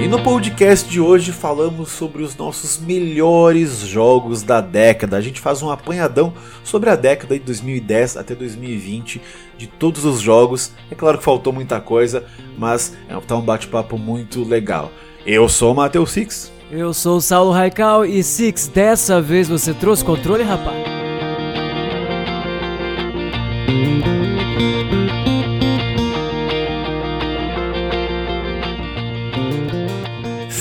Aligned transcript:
E 0.00 0.08
no 0.08 0.22
podcast 0.22 0.88
de 0.88 0.98
hoje 0.98 1.30
falamos 1.30 1.90
sobre 1.90 2.22
os 2.22 2.34
nossos 2.34 2.78
melhores 2.78 3.80
jogos 3.80 4.42
da 4.42 4.58
década. 4.58 5.18
A 5.18 5.20
gente 5.20 5.38
faz 5.42 5.62
um 5.62 5.70
apanhadão 5.70 6.32
sobre 6.64 6.88
a 6.88 6.96
década 6.96 7.38
de 7.38 7.44
2010 7.44 8.16
até 8.16 8.34
2020 8.34 9.20
de 9.58 9.66
todos 9.66 10.06
os 10.06 10.22
jogos. 10.22 10.72
É 10.90 10.94
claro 10.94 11.18
que 11.18 11.24
faltou 11.24 11.52
muita 11.52 11.78
coisa, 11.82 12.24
mas 12.56 12.96
é 13.10 13.20
tá 13.20 13.36
um 13.36 13.42
bate-papo 13.42 13.98
muito 13.98 14.42
legal. 14.42 14.90
Eu 15.26 15.50
sou 15.50 15.72
o 15.72 15.76
Matheus 15.76 16.12
Six. 16.12 16.50
Eu 16.70 16.94
sou 16.94 17.18
o 17.18 17.20
Saulo 17.20 17.50
Raical 17.50 18.06
e 18.06 18.22
Six, 18.22 18.68
dessa 18.68 19.20
vez 19.20 19.48
você 19.48 19.74
trouxe 19.74 20.02
controle, 20.02 20.42
rapaz? 20.42 20.99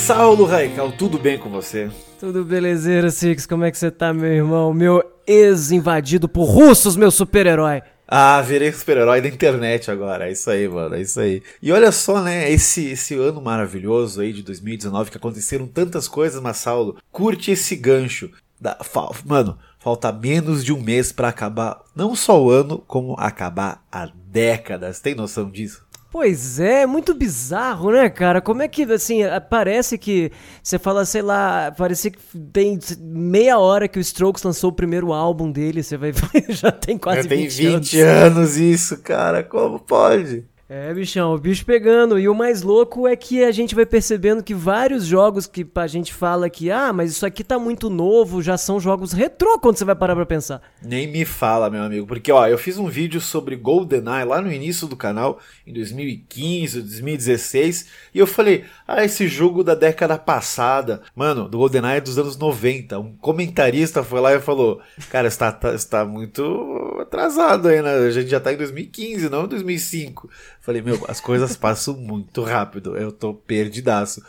Saulo 0.09 0.43
Raical, 0.45 0.91
tudo 0.91 1.19
bem 1.19 1.37
com 1.37 1.51
você? 1.51 1.87
Tudo 2.19 2.43
belezeira, 2.43 3.11
Six. 3.11 3.45
Como 3.45 3.63
é 3.63 3.69
que 3.69 3.77
você 3.77 3.91
tá, 3.91 4.11
meu 4.11 4.31
irmão? 4.31 4.73
Meu 4.73 5.03
ex-invadido 5.27 6.27
por 6.27 6.45
russos, 6.45 6.95
meu 6.95 7.11
super-herói. 7.11 7.83
Ah, 8.07 8.41
virei 8.41 8.71
super-herói 8.71 9.21
da 9.21 9.27
internet 9.27 9.91
agora. 9.91 10.27
É 10.27 10.31
isso 10.31 10.49
aí, 10.49 10.67
mano. 10.67 10.95
É 10.95 11.01
isso 11.01 11.19
aí. 11.19 11.43
E 11.61 11.71
olha 11.71 11.91
só, 11.91 12.23
né? 12.23 12.51
Esse, 12.51 12.87
esse 12.87 13.13
ano 13.13 13.39
maravilhoso 13.39 14.21
aí 14.21 14.33
de 14.33 14.41
2019 14.41 15.11
que 15.11 15.17
aconteceram 15.17 15.67
tantas 15.67 16.07
coisas, 16.07 16.41
mas 16.41 16.57
Saulo, 16.57 16.97
curte 17.11 17.51
esse 17.51 17.75
gancho. 17.75 18.31
Da, 18.59 18.79
mano, 19.23 19.59
falta 19.77 20.11
menos 20.11 20.65
de 20.65 20.73
um 20.73 20.81
mês 20.81 21.11
para 21.11 21.27
acabar 21.27 21.83
não 21.95 22.15
só 22.15 22.43
o 22.43 22.49
ano, 22.49 22.79
como 22.87 23.13
acabar 23.15 23.85
a 23.91 24.09
década. 24.25 24.91
Você 24.91 25.03
tem 25.03 25.13
noção 25.13 25.51
disso? 25.51 25.87
Pois 26.11 26.59
é, 26.59 26.87
muito 26.87 27.13
bizarro, 27.13 27.91
né, 27.91 28.09
cara? 28.09 28.41
Como 28.41 28.63
é 28.63 28.67
que, 28.67 28.81
assim, 28.91 29.19
parece 29.47 29.95
que 29.95 30.31
você 30.63 30.79
fala, 30.79 31.05
sei 31.05 31.21
lá, 31.21 31.71
parece 31.77 32.09
que 32.09 32.19
tem 32.51 32.79
meia 32.99 33.59
hora 33.59 33.87
que 33.87 33.99
o 33.99 34.01
Strokes 34.01 34.41
lançou 34.41 34.71
o 34.71 34.73
primeiro 34.73 35.13
álbum 35.13 35.51
dele, 35.51 35.83
você 35.83 35.97
vai 35.97 36.11
já 36.49 36.71
tem 36.71 36.97
quase 36.97 37.23
já 37.23 37.29
20 37.29 37.29
tem 37.29 37.47
20 37.47 37.99
anos. 38.01 38.37
anos 38.37 38.57
isso, 38.57 38.97
cara, 39.03 39.43
como 39.43 39.79
pode? 39.79 40.45
É, 40.71 40.93
bichão, 40.93 41.33
o 41.33 41.39
bicho 41.39 41.65
pegando. 41.65 42.19
E 42.19 42.29
o 42.29 42.35
mais 42.35 42.61
louco 42.61 43.07
é 43.07 43.15
que 43.15 43.43
a 43.43 43.51
gente 43.51 43.73
vai 43.73 43.87
percebendo 43.87 44.43
que 44.43 44.53
vários 44.53 45.03
jogos 45.03 45.47
que 45.47 45.65
a 45.73 45.87
gente 45.87 46.13
fala 46.13 46.47
que, 46.47 46.69
ah, 46.69 46.93
mas 46.93 47.09
isso 47.09 47.25
aqui 47.25 47.43
tá 47.43 47.57
muito 47.57 47.89
novo, 47.89 48.39
já 48.39 48.55
são 48.55 48.79
jogos 48.79 49.11
retrô 49.11 49.57
quando 49.57 49.77
você 49.77 49.83
vai 49.83 49.95
parar 49.95 50.15
pra 50.15 50.27
pensar. 50.27 50.61
Nem 50.79 51.07
me 51.07 51.25
fala, 51.25 51.71
meu 51.71 51.81
amigo, 51.81 52.05
porque 52.05 52.31
ó, 52.31 52.45
eu 52.45 52.55
fiz 52.55 52.77
um 52.77 52.87
vídeo 52.87 53.19
sobre 53.19 53.55
GoldenEye 53.55 54.25
lá 54.25 54.39
no 54.39 54.51
início 54.51 54.87
do 54.87 54.95
canal, 54.95 55.39
em 55.65 55.73
2015, 55.73 56.81
2016, 56.81 57.87
e 58.13 58.19
eu 58.19 58.27
falei, 58.27 58.63
ah, 58.87 59.03
esse 59.03 59.27
jogo 59.27 59.63
da 59.63 59.73
década 59.73 60.19
passada, 60.19 61.01
mano, 61.15 61.49
do 61.49 61.57
GoldenEye 61.57 61.97
é 61.97 62.01
dos 62.01 62.19
anos 62.19 62.37
90. 62.37 62.99
Um 62.99 63.17
comentarista 63.17 64.03
foi 64.03 64.21
lá 64.21 64.35
e 64.35 64.39
falou, 64.39 64.79
cara, 65.09 65.27
está, 65.27 65.51
tá, 65.51 65.73
está 65.73 66.05
muito 66.05 66.99
atrasado 67.01 67.69
aí, 67.69 67.81
né? 67.81 67.91
A 67.91 68.11
gente 68.11 68.29
já 68.29 68.39
tá 68.39 68.53
em 68.53 68.57
2015, 68.57 69.29
não 69.29 69.45
em 69.45 69.47
2005. 69.47 70.29
Falei, 70.69 70.83
meu, 70.83 71.03
as 71.07 71.19
coisas 71.19 71.57
passam 71.57 71.95
muito 71.95 72.43
rápido, 72.43 72.95
eu 72.95 73.11
tô 73.11 73.33
perdidaço. 73.33 74.23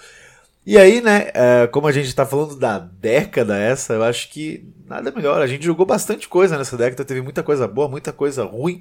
E 0.64 0.78
aí, 0.78 1.02
né, 1.02 1.30
é, 1.34 1.66
como 1.66 1.86
a 1.86 1.92
gente 1.92 2.14
tá 2.14 2.24
falando 2.24 2.56
da 2.56 2.78
década 2.78 3.58
essa, 3.58 3.92
eu 3.92 4.02
acho 4.02 4.30
que 4.30 4.66
nada 4.86 5.12
melhor. 5.12 5.42
A 5.42 5.46
gente 5.46 5.66
jogou 5.66 5.84
bastante 5.84 6.26
coisa 6.30 6.56
nessa 6.56 6.78
década, 6.78 7.04
teve 7.04 7.20
muita 7.20 7.42
coisa 7.42 7.68
boa, 7.68 7.90
muita 7.90 8.10
coisa 8.10 8.42
ruim 8.42 8.80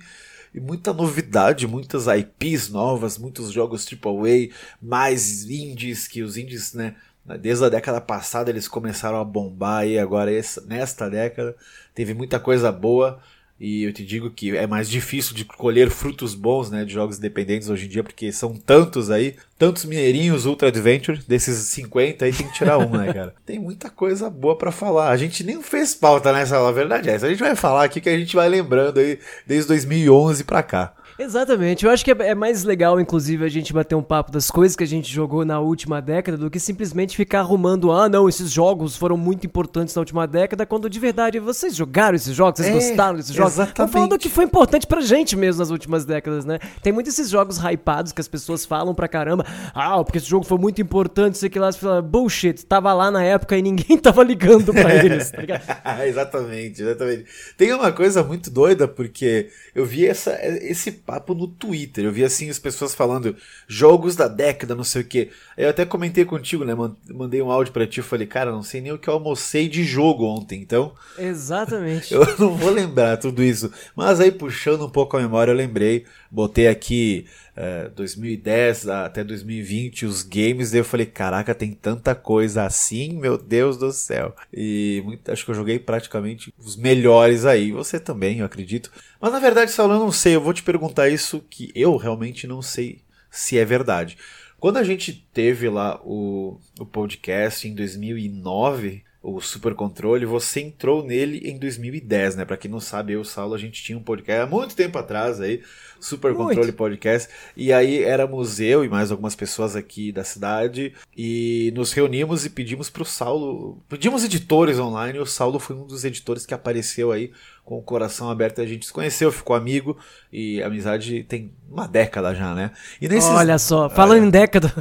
e 0.55 0.59
muita 0.61 0.93
novidade, 0.93 1.67
muitas 1.67 2.07
IPs 2.07 2.69
novas, 2.69 3.17
muitos 3.17 3.51
jogos 3.51 3.85
AAA, 3.85 4.55
mais 4.81 5.43
indies, 5.43 6.07
que 6.07 6.23
os 6.23 6.37
indies, 6.37 6.73
né, 6.73 6.95
desde 7.41 7.65
a 7.65 7.67
década 7.67 7.99
passada 7.99 8.49
eles 8.49 8.69
começaram 8.69 9.19
a 9.19 9.25
bombar 9.25 9.85
e 9.85 9.99
agora 9.99 10.33
essa, 10.33 10.61
nesta 10.61 11.09
década 11.09 11.53
teve 11.93 12.13
muita 12.13 12.39
coisa 12.39 12.71
boa. 12.71 13.19
E 13.59 13.83
eu 13.83 13.91
te 13.91 14.05
digo 14.05 14.29
que 14.29 14.55
é 14.55 14.65
mais 14.65 14.89
difícil 14.89 15.35
de 15.35 15.43
colher 15.43 15.89
frutos 15.89 16.33
bons, 16.33 16.71
né, 16.71 16.85
de 16.85 16.93
jogos 16.93 17.17
independentes 17.17 17.69
hoje 17.69 17.85
em 17.85 17.89
dia, 17.89 18.03
porque 18.03 18.31
são 18.31 18.55
tantos 18.55 19.11
aí, 19.11 19.35
tantos 19.57 19.83
mineirinhos 19.83 20.45
Ultra 20.45 20.69
Adventure, 20.69 21.19
desses 21.27 21.57
50 21.67 22.23
aí 22.23 22.31
tem 22.31 22.47
que 22.47 22.53
tirar 22.53 22.77
um, 22.77 22.89
né, 22.89 23.11
cara? 23.13 23.35
Tem 23.45 23.59
muita 23.59 23.89
coisa 23.89 24.29
boa 24.29 24.57
para 24.57 24.71
falar. 24.71 25.09
A 25.09 25.17
gente 25.17 25.43
nem 25.43 25.61
fez 25.61 25.93
pauta 25.93 26.31
nessa, 26.31 26.65
a 26.65 26.71
verdade 26.71 27.09
é 27.09 27.13
essa. 27.13 27.25
A 27.25 27.29
gente 27.29 27.39
vai 27.39 27.55
falar 27.55 27.83
aqui 27.83 27.99
que 27.99 28.07
a 28.07 28.17
gente 28.17 28.33
vai 28.33 28.47
lembrando 28.47 28.99
aí 28.99 29.19
desde 29.45 29.67
2011 29.67 30.45
para 30.45 30.63
cá. 30.63 30.93
Exatamente. 31.19 31.85
Eu 31.85 31.91
acho 31.91 32.03
que 32.03 32.11
é, 32.11 32.15
é 32.19 32.35
mais 32.35 32.63
legal, 32.63 32.99
inclusive, 32.99 33.43
a 33.43 33.49
gente 33.49 33.73
bater 33.73 33.93
um 33.93 34.01
papo 34.01 34.31
das 34.31 34.49
coisas 34.49 34.75
que 34.75 34.83
a 34.83 34.87
gente 34.87 35.11
jogou 35.11 35.43
na 35.43 35.59
última 35.59 36.01
década 36.01 36.37
do 36.37 36.49
que 36.49 36.59
simplesmente 36.59 37.17
ficar 37.17 37.39
arrumando, 37.39 37.91
ah, 37.91 38.07
não, 38.07 38.29
esses 38.29 38.49
jogos 38.49 38.95
foram 38.95 39.17
muito 39.17 39.45
importantes 39.45 39.93
na 39.93 39.99
última 39.99 40.25
década, 40.25 40.65
quando 40.65 40.89
de 40.89 40.99
verdade 40.99 41.37
vocês 41.39 41.75
jogaram 41.75 42.15
esses 42.15 42.33
jogos, 42.33 42.59
vocês 42.61 42.69
é, 42.69 42.73
gostaram 42.73 43.17
desses 43.17 43.33
jogos. 43.33 43.53
Exatamente. 43.53 43.91
Falando 43.91 44.17
que 44.17 44.29
foi 44.29 44.45
importante 44.45 44.87
pra 44.87 45.01
gente 45.01 45.35
mesmo 45.35 45.59
nas 45.59 45.69
últimas 45.69 46.05
décadas, 46.05 46.45
né? 46.45 46.57
Tem 46.81 46.93
muitos 46.93 47.13
esses 47.13 47.29
jogos 47.29 47.57
hypados 47.57 48.13
que 48.13 48.21
as 48.21 48.27
pessoas 48.27 48.65
falam 48.65 48.95
pra 48.95 49.07
caramba, 49.07 49.45
ah, 49.73 50.01
porque 50.03 50.19
esse 50.19 50.27
jogo 50.27 50.45
foi 50.45 50.57
muito 50.57 50.81
importante, 50.81 51.37
sei 51.37 51.49
que 51.49 51.59
lá, 51.59 51.69
você 51.71 51.79
fala, 51.79 52.01
bullshit, 52.01 52.65
tava 52.65 52.93
lá 52.93 53.11
na 53.11 53.23
época 53.23 53.57
e 53.57 53.61
ninguém 53.61 53.97
tava 53.99 54.23
ligando 54.23 54.73
pra 54.73 54.95
eles, 55.03 55.31
tá 55.31 55.41
ligado? 55.41 55.63
exatamente, 56.05 56.81
exatamente. 56.81 57.25
Tem 57.57 57.73
uma 57.73 57.91
coisa 57.91 58.23
muito 58.23 58.49
doida, 58.49 58.87
porque 58.87 59.49
eu 59.75 59.85
vi 59.85 60.07
essa, 60.07 60.37
esse 60.61 60.91
papo 61.09 61.33
no 61.33 61.47
Twitter. 61.47 62.05
Eu 62.05 62.11
vi 62.11 62.23
assim 62.23 62.51
as 62.51 62.59
pessoas 62.59 62.93
falando 62.93 63.35
jogos 63.67 64.15
da 64.15 64.27
década, 64.27 64.75
não 64.75 64.83
sei 64.83 65.01
o 65.01 65.05
que. 65.05 65.31
Eu 65.57 65.67
até 65.67 65.83
comentei 65.83 66.23
contigo, 66.23 66.63
né? 66.63 66.75
Mandei 67.11 67.41
um 67.41 67.49
áudio 67.49 67.73
para 67.73 67.87
ti. 67.87 67.99
e 67.99 68.03
falei, 68.03 68.27
cara, 68.27 68.51
não 68.51 68.61
sei 68.61 68.79
nem 68.79 68.91
o 68.91 68.99
que 68.99 69.07
eu 69.07 69.15
almocei 69.15 69.67
de 69.67 69.83
jogo 69.83 70.23
ontem, 70.23 70.61
então. 70.61 70.93
Exatamente. 71.17 72.13
eu 72.13 72.37
não 72.37 72.55
vou 72.55 72.69
lembrar 72.69 73.17
tudo 73.17 73.41
isso. 73.41 73.71
Mas 73.95 74.19
aí, 74.19 74.31
puxando 74.31 74.85
um 74.85 74.89
pouco 74.89 75.17
a 75.17 75.19
memória, 75.19 75.51
eu 75.51 75.55
lembrei. 75.55 76.05
Botei 76.31 76.67
aqui 76.67 77.25
é, 77.55 77.89
2010 77.89 78.87
até 78.87 79.23
2020 79.23 80.05
os 80.05 80.23
games. 80.23 80.73
E 80.73 80.77
eu 80.77 80.85
falei, 80.85 81.05
caraca, 81.05 81.55
tem 81.55 81.71
tanta 81.73 82.13
coisa 82.13 82.63
assim, 82.63 83.13
meu 83.13 83.37
Deus 83.37 83.77
do 83.77 83.91
céu. 83.91 84.35
E 84.53 85.01
muito, 85.05 85.31
acho 85.31 85.43
que 85.43 85.51
eu 85.51 85.55
joguei 85.55 85.79
praticamente 85.79 86.53
os 86.57 86.75
melhores 86.75 87.45
aí. 87.45 87.71
Você 87.71 87.99
também, 87.99 88.39
eu 88.39 88.45
acredito. 88.45 88.91
Mas 89.19 89.31
na 89.31 89.39
verdade, 89.39 89.71
Saulo, 89.71 89.93
eu 89.93 89.99
não 89.99 90.11
sei. 90.11 90.35
Eu 90.35 90.41
vou 90.41 90.53
te 90.53 90.63
perguntar 90.63 91.09
isso 91.09 91.43
que 91.49 91.71
eu 91.75 91.97
realmente 91.97 92.45
não 92.45 92.61
sei 92.61 93.01
se 93.31 93.57
é 93.57 93.65
verdade. 93.65 94.17
Quando 94.59 94.77
a 94.77 94.83
gente 94.83 95.25
teve 95.33 95.69
lá 95.69 96.01
o, 96.03 96.59
o 96.79 96.85
podcast 96.85 97.67
em 97.67 97.73
2009, 97.73 99.03
o 99.21 99.41
Super 99.41 99.73
Controle, 99.75 100.25
você 100.25 100.61
entrou 100.61 101.03
nele 101.03 101.41
em 101.43 101.57
2010, 101.57 102.37
né? 102.37 102.45
Para 102.45 102.55
quem 102.55 102.71
não 102.71 102.79
sabe, 102.79 103.13
eu 103.13 103.19
e 103.19 103.21
o 103.21 103.25
Saulo, 103.25 103.53
a 103.53 103.57
gente 103.57 103.83
tinha 103.83 103.97
um 103.97 104.01
podcast 104.01 104.43
há 104.43 104.47
muito 104.47 104.75
tempo 104.75 104.97
atrás 104.97 105.41
aí, 105.41 105.61
Super 105.99 106.33
muito. 106.33 106.47
Controle 106.47 106.71
Podcast, 106.71 107.29
e 107.55 107.73
aí 107.73 108.01
éramos 108.01 108.61
eu 108.61 108.85
e 108.85 108.87
mais 108.87 109.11
algumas 109.11 109.35
pessoas 109.35 109.75
aqui 109.75 110.13
da 110.13 110.23
cidade, 110.23 110.93
e 111.17 111.73
nos 111.75 111.91
reunimos 111.91 112.45
e 112.45 112.49
pedimos 112.49 112.89
pro 112.89 113.03
Saulo, 113.03 113.83
pedimos 113.89 114.23
editores 114.23 114.79
online, 114.79 115.17
e 115.17 115.21
o 115.21 115.25
Saulo 115.25 115.59
foi 115.59 115.75
um 115.75 115.85
dos 115.85 116.05
editores 116.05 116.45
que 116.45 116.53
apareceu 116.53 117.11
aí 117.11 117.33
com 117.65 117.77
o 117.77 117.83
coração 117.83 118.29
aberto, 118.31 118.61
a 118.61 118.65
gente 118.65 118.85
se 118.85 118.93
conheceu, 118.93 119.33
ficou 119.33 119.53
amigo, 119.53 119.97
e 120.31 120.63
a 120.63 120.67
amizade 120.67 121.25
tem 121.25 121.51
uma 121.69 121.87
década 121.87 122.33
já, 122.33 122.55
né? 122.55 122.71
E 123.01 123.07
nesses... 123.09 123.29
Olha 123.29 123.59
só, 123.59 123.89
falando 123.89 124.25
em 124.25 124.29
década... 124.29 124.73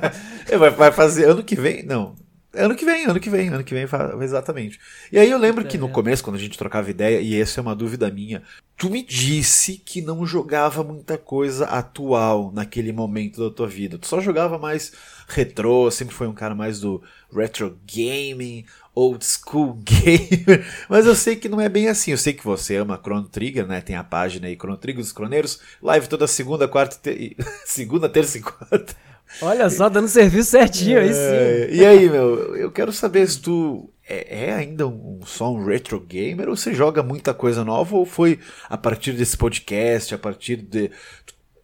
vai 0.76 0.90
fazer 0.90 1.26
ano 1.26 1.44
que 1.44 1.54
vem, 1.54 1.84
não, 1.84 2.16
Ano 2.54 2.76
que 2.76 2.84
vem, 2.84 3.06
ano 3.06 3.18
que 3.18 3.30
vem, 3.30 3.48
ano 3.48 3.64
que 3.64 3.72
vem, 3.72 3.86
exatamente. 4.20 4.78
E 5.10 5.18
aí 5.18 5.30
eu 5.30 5.38
lembro 5.38 5.64
que 5.64 5.78
no 5.78 5.88
começo, 5.88 6.22
quando 6.22 6.36
a 6.36 6.38
gente 6.38 6.58
trocava 6.58 6.90
ideia, 6.90 7.18
e 7.18 7.40
essa 7.40 7.60
é 7.60 7.62
uma 7.62 7.74
dúvida 7.74 8.10
minha, 8.10 8.42
tu 8.76 8.90
me 8.90 9.02
disse 9.02 9.78
que 9.78 10.02
não 10.02 10.26
jogava 10.26 10.84
muita 10.84 11.16
coisa 11.16 11.64
atual 11.64 12.52
naquele 12.52 12.92
momento 12.92 13.42
da 13.42 13.54
tua 13.54 13.66
vida. 13.66 13.96
Tu 13.96 14.06
só 14.06 14.20
jogava 14.20 14.58
mais 14.58 14.92
retrô, 15.28 15.90
sempre 15.90 16.14
foi 16.14 16.26
um 16.26 16.34
cara 16.34 16.54
mais 16.54 16.80
do 16.80 17.02
retro 17.34 17.78
gaming, 17.90 18.66
old 18.94 19.24
school 19.24 19.78
gamer. 19.82 20.66
Mas 20.90 21.06
eu 21.06 21.14
sei 21.14 21.36
que 21.36 21.48
não 21.48 21.60
é 21.60 21.70
bem 21.70 21.88
assim. 21.88 22.10
Eu 22.10 22.18
sei 22.18 22.34
que 22.34 22.44
você 22.44 22.76
ama 22.76 23.00
Chrono 23.02 23.28
Trigger, 23.28 23.66
né? 23.66 23.80
Tem 23.80 23.96
a 23.96 24.04
página 24.04 24.46
aí, 24.46 24.56
Chrono 24.56 24.76
Trigger 24.76 25.02
dos 25.02 25.12
Croneiros, 25.12 25.58
live 25.80 26.06
toda 26.06 26.26
segunda, 26.26 26.68
quarta, 26.68 26.96
te... 26.96 27.34
segunda, 27.64 28.10
terça 28.10 28.36
e 28.36 28.42
quarta. 28.42 28.94
Olha 29.40 29.70
só, 29.70 29.88
dando 29.88 30.08
serviço 30.08 30.50
certinho 30.50 30.98
aí 30.98 31.12
sim. 31.12 31.20
É, 31.20 31.68
e 31.72 31.84
aí, 31.84 32.08
meu, 32.08 32.56
eu 32.56 32.70
quero 32.70 32.92
saber 32.92 33.26
se 33.28 33.40
tu 33.40 33.88
é, 34.08 34.46
é, 34.46 34.52
ainda 34.52 34.86
um, 34.86 35.20
só 35.24 35.52
um 35.52 35.64
retro 35.64 35.98
gamer 36.00 36.48
ou 36.48 36.56
você 36.56 36.74
joga 36.74 37.02
muita 37.02 37.32
coisa 37.32 37.64
nova 37.64 37.96
ou 37.96 38.04
foi 38.04 38.38
a 38.68 38.76
partir 38.76 39.12
desse 39.12 39.36
podcast, 39.36 40.14
a 40.14 40.18
partir 40.18 40.56
de. 40.56 40.90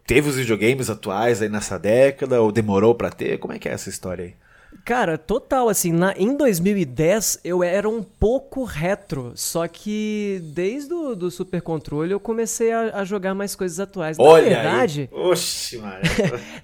Teve 0.05 0.29
os 0.29 0.37
videogames 0.37 0.89
atuais 0.89 1.41
aí 1.41 1.49
nessa 1.49 1.77
década 1.77 2.41
ou 2.41 2.51
demorou 2.51 2.95
para 2.95 3.11
ter? 3.11 3.37
Como 3.37 3.53
é 3.53 3.59
que 3.59 3.69
é 3.69 3.73
essa 3.73 3.89
história 3.89 4.25
aí? 4.25 4.33
Cara, 4.85 5.17
total, 5.17 5.69
assim, 5.69 5.91
na, 5.91 6.13
em 6.17 6.35
2010 6.35 7.39
eu 7.43 7.63
era 7.63 7.87
um 7.87 8.01
pouco 8.01 8.63
retro, 8.63 9.33
só 9.35 9.67
que 9.67 10.41
desde 10.53 10.93
o 10.93 11.15
do 11.15 11.29
Super 11.29 11.61
Controle 11.61 12.11
eu 12.11 12.19
comecei 12.19 12.71
a, 12.71 12.99
a 12.99 13.03
jogar 13.03 13.33
mais 13.33 13.55
coisas 13.55 13.79
atuais. 13.79 14.17
Olha 14.19 14.49
na 14.49 14.61
verdade, 14.61 15.09
aí. 15.11 15.19
Oxi, 15.19 15.77
mano. 15.77 16.01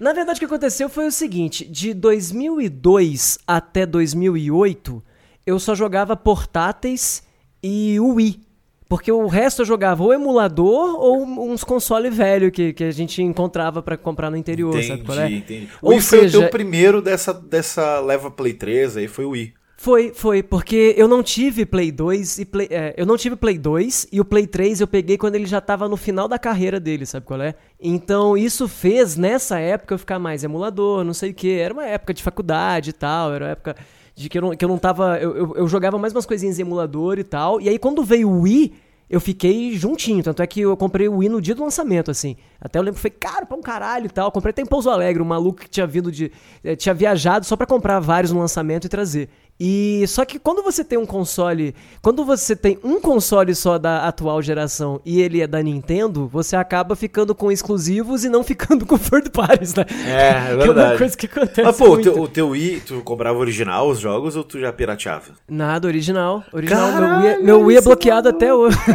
na 0.00 0.12
verdade 0.12 0.36
o 0.36 0.40
que 0.40 0.46
aconteceu 0.46 0.88
foi 0.88 1.06
o 1.06 1.12
seguinte, 1.12 1.64
de 1.64 1.94
2002 1.94 3.38
até 3.46 3.86
2008 3.86 5.02
eu 5.46 5.60
só 5.60 5.74
jogava 5.74 6.16
portáteis 6.16 7.22
e 7.62 7.98
Wii. 8.00 8.45
Porque 8.88 9.10
o 9.10 9.26
resto 9.26 9.62
eu 9.62 9.66
jogava 9.66 10.02
ou 10.02 10.12
emulador 10.12 10.94
ou 11.00 11.24
uns 11.50 11.64
console 11.64 12.08
velho 12.08 12.52
que, 12.52 12.72
que 12.72 12.84
a 12.84 12.90
gente 12.90 13.20
encontrava 13.20 13.82
para 13.82 13.96
comprar 13.96 14.30
no 14.30 14.36
interior, 14.36 14.70
entendi, 14.70 14.86
sabe 14.86 15.02
qual 15.04 15.18
é? 15.18 15.30
Entendi. 15.30 15.68
O 15.82 15.90
Wii 15.90 16.00
foi 16.00 16.26
o 16.26 16.30
teu 16.30 16.48
primeiro 16.48 17.02
dessa, 17.02 17.34
dessa 17.34 17.98
leva 18.00 18.30
Play 18.30 18.54
3 18.54 18.98
aí, 18.98 19.08
foi 19.08 19.24
o 19.24 19.30
Wii. 19.30 19.54
Foi, 19.78 20.12
foi, 20.14 20.42
porque 20.42 20.94
eu 20.96 21.06
não 21.06 21.22
tive 21.22 21.66
Play 21.66 21.92
2 21.92 22.38
e 22.38 22.44
Play, 22.46 22.66
é, 22.70 22.94
eu 22.96 23.04
não 23.04 23.16
tive 23.16 23.36
Play 23.36 23.58
2 23.58 24.08
e 24.10 24.20
o 24.20 24.24
Play 24.24 24.46
3 24.46 24.80
eu 24.80 24.86
peguei 24.86 25.18
quando 25.18 25.34
ele 25.34 25.44
já 25.44 25.60
tava 25.60 25.86
no 25.86 25.98
final 25.98 26.26
da 26.26 26.38
carreira 26.38 26.80
dele, 26.80 27.04
sabe 27.04 27.26
qual 27.26 27.42
é? 27.42 27.54
Então 27.78 28.38
isso 28.38 28.66
fez 28.66 29.16
nessa 29.16 29.58
época 29.58 29.94
eu 29.94 29.98
ficar 29.98 30.18
mais 30.18 30.42
emulador, 30.42 31.04
não 31.04 31.12
sei 31.12 31.30
o 31.30 31.34
que. 31.34 31.58
Era 31.58 31.74
uma 31.74 31.84
época 31.84 32.14
de 32.14 32.22
faculdade 32.22 32.90
e 32.90 32.92
tal, 32.94 33.34
era 33.34 33.44
uma 33.44 33.50
época 33.50 33.76
de 34.16 34.30
que 34.30 34.38
eu 34.38 34.42
não, 34.42 34.56
que 34.56 34.64
eu 34.64 34.68
não 34.68 34.78
tava. 34.78 35.18
Eu, 35.18 35.36
eu, 35.36 35.54
eu, 35.56 35.68
jogava 35.68 35.98
mais 35.98 36.12
umas 36.14 36.24
coisinhas 36.24 36.58
em 36.58 36.62
emulador 36.62 37.18
e 37.18 37.24
tal. 37.24 37.60
E 37.60 37.68
aí 37.68 37.78
quando 37.78 38.02
veio 38.02 38.30
o 38.30 38.40
Wii, 38.40 38.72
eu 39.10 39.20
fiquei 39.20 39.76
juntinho. 39.76 40.24
Tanto 40.24 40.42
é 40.42 40.46
que 40.46 40.62
eu 40.62 40.74
comprei 40.74 41.06
o 41.06 41.18
Wii 41.18 41.28
no 41.28 41.40
dia 41.40 41.54
do 41.54 41.62
lançamento, 41.62 42.10
assim. 42.10 42.34
Até 42.58 42.78
eu 42.78 42.82
lembro 42.82 42.94
que 42.94 43.02
foi 43.02 43.10
caro 43.10 43.46
pra 43.46 43.56
um 43.56 43.60
caralho 43.60 44.06
e 44.06 44.08
tal. 44.08 44.32
comprei 44.32 44.50
até 44.50 44.62
em 44.62 44.66
Pouso 44.66 44.88
Alegre, 44.88 45.22
um 45.22 45.26
maluco 45.26 45.60
que 45.60 45.68
tinha 45.68 45.86
vindo 45.86 46.10
de. 46.10 46.32
Eh, 46.64 46.74
tinha 46.74 46.94
viajado 46.94 47.44
só 47.44 47.56
para 47.56 47.66
comprar 47.66 48.00
vários 48.00 48.32
no 48.32 48.40
lançamento 48.40 48.86
e 48.86 48.88
trazer. 48.88 49.28
E 49.58 50.04
só 50.06 50.24
que 50.24 50.38
quando 50.38 50.62
você 50.62 50.84
tem 50.84 50.98
um 50.98 51.06
console, 51.06 51.74
quando 52.02 52.24
você 52.24 52.54
tem 52.54 52.78
um 52.84 53.00
console 53.00 53.54
só 53.54 53.78
da 53.78 54.06
atual 54.06 54.42
geração 54.42 55.00
e 55.04 55.20
ele 55.22 55.40
é 55.40 55.46
da 55.46 55.62
Nintendo, 55.62 56.28
você 56.28 56.54
acaba 56.56 56.94
ficando 56.94 57.34
com 57.34 57.50
exclusivos 57.50 58.22
e 58.24 58.28
não 58.28 58.44
ficando 58.44 58.84
com 58.84 58.98
third 58.98 59.30
parties, 59.30 59.74
né? 59.74 59.86
É, 60.06 60.52
é 60.52 60.56
verdade. 60.56 60.62
Que 60.62 60.68
é 60.68 60.72
uma 60.72 60.98
coisa 60.98 61.16
que 61.16 61.26
acontece 61.26 61.62
Mas 61.62 61.76
pô, 61.78 61.88
muito. 61.88 62.20
o 62.20 62.28
teu 62.28 62.48
Wii, 62.50 62.80
tu 62.80 63.00
comprava 63.02 63.38
original 63.38 63.88
os 63.88 63.98
jogos 63.98 64.36
ou 64.36 64.44
tu 64.44 64.60
já 64.60 64.70
pirateava? 64.72 65.32
Nada, 65.48 65.88
original. 65.88 66.44
Original, 66.52 66.92
Caralho, 66.92 67.08
meu 67.08 67.18
Wii, 67.20 67.28
é, 67.28 67.38
meu 67.42 67.60
Wii 67.62 67.76
é 67.78 67.80
bloqueado 67.80 68.28
até 68.28 68.52
hoje. 68.52 68.76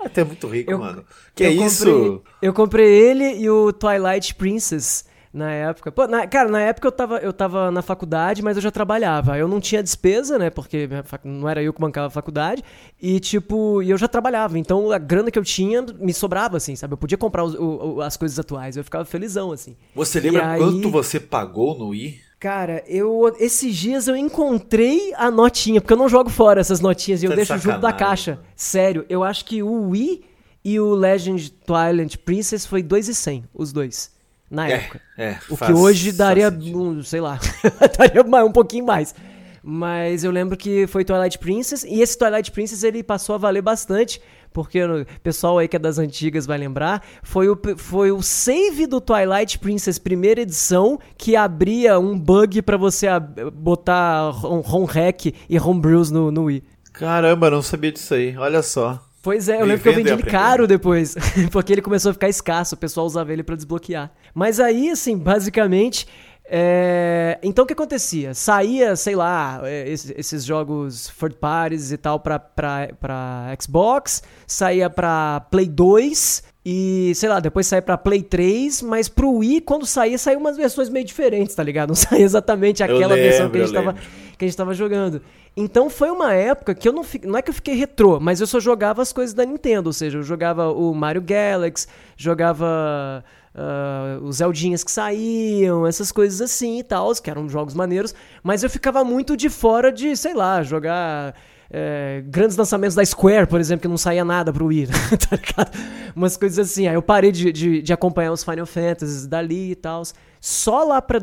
Até 0.00 0.22
muito 0.24 0.46
rico, 0.46 0.70
eu, 0.70 0.78
mano. 0.78 1.04
Que 1.34 1.44
é 1.44 1.50
comprei, 1.50 1.66
isso? 1.66 2.22
Eu 2.40 2.52
comprei 2.52 2.86
ele 2.88 3.40
e 3.40 3.50
o 3.50 3.72
Twilight 3.72 4.34
Princess 4.36 5.04
na 5.38 5.50
época. 5.50 5.90
Pô, 5.92 6.06
na, 6.06 6.26
cara, 6.26 6.50
na 6.50 6.60
época 6.60 6.88
eu 6.88 6.92
tava, 6.92 7.18
eu 7.18 7.32
tava 7.32 7.70
na 7.70 7.80
faculdade, 7.80 8.42
mas 8.42 8.56
eu 8.56 8.62
já 8.62 8.70
trabalhava. 8.70 9.38
Eu 9.38 9.48
não 9.48 9.60
tinha 9.60 9.82
despesa, 9.82 10.38
né? 10.38 10.50
Porque 10.50 10.88
não 11.24 11.48
era 11.48 11.62
eu 11.62 11.72
que 11.72 11.80
bancava 11.80 12.08
a 12.08 12.10
faculdade. 12.10 12.62
E, 13.00 13.20
tipo, 13.20 13.80
eu 13.82 13.96
já 13.96 14.08
trabalhava. 14.08 14.58
Então 14.58 14.90
a 14.90 14.98
grana 14.98 15.30
que 15.30 15.38
eu 15.38 15.44
tinha 15.44 15.80
me 15.98 16.12
sobrava, 16.12 16.56
assim, 16.56 16.74
sabe? 16.76 16.92
Eu 16.92 16.98
podia 16.98 17.16
comprar 17.16 17.44
os, 17.44 17.54
o, 17.54 18.00
as 18.02 18.16
coisas 18.16 18.38
atuais. 18.38 18.76
Eu 18.76 18.84
ficava 18.84 19.04
felizão, 19.04 19.52
assim. 19.52 19.76
Você 19.94 20.20
lembra 20.20 20.50
aí... 20.50 20.60
quanto 20.60 20.90
você 20.90 21.20
pagou 21.20 21.78
no 21.78 21.88
Wii? 21.88 22.20
Cara, 22.40 22.84
eu 22.86 23.34
esses 23.40 23.74
dias 23.74 24.06
eu 24.06 24.14
encontrei 24.14 25.12
a 25.16 25.28
notinha, 25.28 25.80
porque 25.80 25.92
eu 25.92 25.96
não 25.96 26.08
jogo 26.08 26.30
fora 26.30 26.60
essas 26.60 26.78
notinhas 26.78 27.20
e 27.20 27.26
eu 27.26 27.30
tá 27.30 27.36
deixo 27.36 27.58
junto 27.58 27.80
da 27.80 27.92
caixa. 27.92 28.38
Sério, 28.54 29.04
eu 29.08 29.24
acho 29.24 29.44
que 29.44 29.60
o 29.60 29.88
Wii 29.88 30.24
e 30.64 30.78
o 30.78 30.94
Legend 30.94 31.50
Twilight 31.50 32.16
Princess 32.18 32.64
foi 32.64 32.80
2,100, 32.80 33.44
os 33.52 33.72
dois 33.72 34.16
na 34.50 34.68
é, 34.68 34.72
época. 34.72 35.00
É, 35.16 35.36
o 35.48 35.56
faz, 35.56 35.72
que 35.72 35.78
hoje 35.78 36.12
daria, 36.12 36.48
um, 36.50 37.02
sei 37.02 37.20
lá, 37.20 37.38
daria 37.98 38.22
um 38.44 38.52
pouquinho 38.52 38.86
mais. 38.86 39.14
Mas 39.62 40.24
eu 40.24 40.30
lembro 40.30 40.56
que 40.56 40.86
foi 40.86 41.04
Twilight 41.04 41.38
Princess, 41.38 41.84
e 41.84 42.00
esse 42.00 42.16
Twilight 42.16 42.50
Princess 42.50 42.82
ele 42.82 43.02
passou 43.02 43.34
a 43.34 43.38
valer 43.38 43.60
bastante, 43.60 44.20
porque 44.52 44.82
o 44.82 45.04
pessoal 45.22 45.58
aí 45.58 45.68
que 45.68 45.76
é 45.76 45.78
das 45.78 45.98
antigas 45.98 46.46
vai 46.46 46.56
lembrar, 46.56 47.04
foi 47.22 47.48
o, 47.48 47.58
foi 47.76 48.10
o 48.10 48.22
save 48.22 48.86
do 48.86 49.00
Twilight 49.00 49.58
Princess 49.58 49.98
primeira 49.98 50.40
edição 50.40 50.98
que 51.16 51.36
abria 51.36 51.98
um 51.98 52.18
bug 52.18 52.62
para 52.62 52.76
você 52.76 53.08
botar 53.52 54.30
ROM 54.30 54.84
hack 54.84 55.26
e 55.48 55.58
homebrews 55.58 56.10
no, 56.10 56.30
no 56.30 56.44
Wii. 56.44 56.64
Caramba, 56.92 57.50
não 57.50 57.62
sabia 57.62 57.92
disso 57.92 58.14
aí, 58.14 58.36
olha 58.36 58.62
só. 58.62 59.07
Pois 59.22 59.48
é, 59.48 59.60
eu 59.60 59.66
lembro 59.66 59.82
que 59.82 59.88
eu 59.88 59.94
vendi 59.94 60.10
ele 60.10 60.22
caro 60.22 60.66
depois, 60.66 61.14
porque 61.50 61.72
ele 61.72 61.82
começou 61.82 62.10
a 62.10 62.12
ficar 62.12 62.28
escasso, 62.28 62.74
o 62.74 62.78
pessoal 62.78 63.04
usava 63.04 63.32
ele 63.32 63.42
para 63.42 63.56
desbloquear. 63.56 64.10
Mas 64.32 64.60
aí, 64.60 64.90
assim, 64.90 65.18
basicamente, 65.18 66.06
é... 66.50 67.38
Então 67.42 67.64
o 67.64 67.66
que 67.66 67.74
acontecia? 67.74 68.32
Saía, 68.32 68.96
sei 68.96 69.14
lá, 69.14 69.60
é, 69.64 69.88
esses 69.88 70.44
jogos 70.44 71.12
third 71.18 71.36
parties 71.36 71.92
e 71.92 71.98
tal 71.98 72.20
pra, 72.20 72.38
pra, 72.38 72.88
pra 72.98 73.54
Xbox, 73.60 74.22
saía 74.46 74.88
pra 74.88 75.40
Play 75.50 75.66
2 75.66 76.42
e, 76.64 77.12
sei 77.14 77.28
lá, 77.28 77.40
depois 77.40 77.66
saía 77.66 77.82
pra 77.82 77.98
Play 77.98 78.22
3, 78.22 78.82
mas 78.82 79.08
pro 79.08 79.30
Wii, 79.30 79.62
quando 79.62 79.86
saía, 79.86 80.18
saía 80.18 80.38
umas 80.38 80.56
versões 80.56 80.88
meio 80.88 81.04
diferentes, 81.04 81.54
tá 81.54 81.62
ligado? 81.62 81.88
Não 81.92 81.94
saía 81.94 82.24
exatamente 82.24 82.82
aquela 82.82 83.14
lembro, 83.14 83.30
versão 83.30 83.50
que 83.50 83.58
a, 83.58 83.60
gente 83.60 83.74
tava, 83.74 83.94
que 84.38 84.44
a 84.44 84.48
gente 84.48 84.56
tava 84.56 84.72
jogando. 84.72 85.20
Então 85.56 85.90
foi 85.90 86.10
uma 86.10 86.32
época 86.32 86.74
que 86.74 86.88
eu 86.88 86.92
não 86.92 87.04
não 87.24 87.38
é 87.38 87.42
que 87.42 87.50
eu 87.50 87.54
fiquei 87.54 87.74
retrô, 87.74 88.20
mas 88.20 88.40
eu 88.40 88.46
só 88.46 88.60
jogava 88.60 89.02
as 89.02 89.12
coisas 89.12 89.34
da 89.34 89.44
Nintendo, 89.44 89.88
ou 89.88 89.92
seja, 89.92 90.18
eu 90.18 90.22
jogava 90.22 90.70
o 90.72 90.94
Mario 90.94 91.20
Galaxy, 91.20 91.88
jogava 92.16 93.24
uh, 93.54 94.24
os 94.24 94.36
Zeldinhas 94.36 94.84
que 94.84 94.90
saíam, 94.90 95.86
essas 95.86 96.12
coisas 96.12 96.40
assim 96.40 96.78
e 96.78 96.84
tal, 96.84 97.12
que 97.14 97.28
eram 97.28 97.48
jogos 97.48 97.74
maneiros, 97.74 98.14
mas 98.42 98.62
eu 98.62 98.70
ficava 98.70 99.02
muito 99.02 99.36
de 99.36 99.48
fora 99.48 99.90
de, 99.90 100.16
sei 100.16 100.34
lá, 100.34 100.62
jogar 100.62 101.34
é, 101.70 102.22
grandes 102.26 102.56
lançamentos 102.56 102.94
da 102.94 103.04
Square, 103.04 103.46
por 103.46 103.60
exemplo, 103.60 103.82
que 103.82 103.88
não 103.88 103.98
saía 103.98 104.24
nada 104.24 104.52
pro 104.52 104.66
Wii, 104.66 104.86
tá 105.28 105.36
ligado? 105.36 105.78
Umas 106.16 106.36
coisas 106.36 106.58
assim. 106.58 106.86
Aí 106.88 106.94
eu 106.94 107.02
parei 107.02 107.30
de, 107.30 107.52
de, 107.52 107.82
de 107.82 107.92
acompanhar 107.92 108.32
os 108.32 108.42
Final 108.42 108.66
Fantasies 108.66 109.26
dali 109.26 109.72
e 109.72 109.74
tal. 109.74 110.02
Só 110.40 110.84
lá 110.84 111.02
pra 111.02 111.18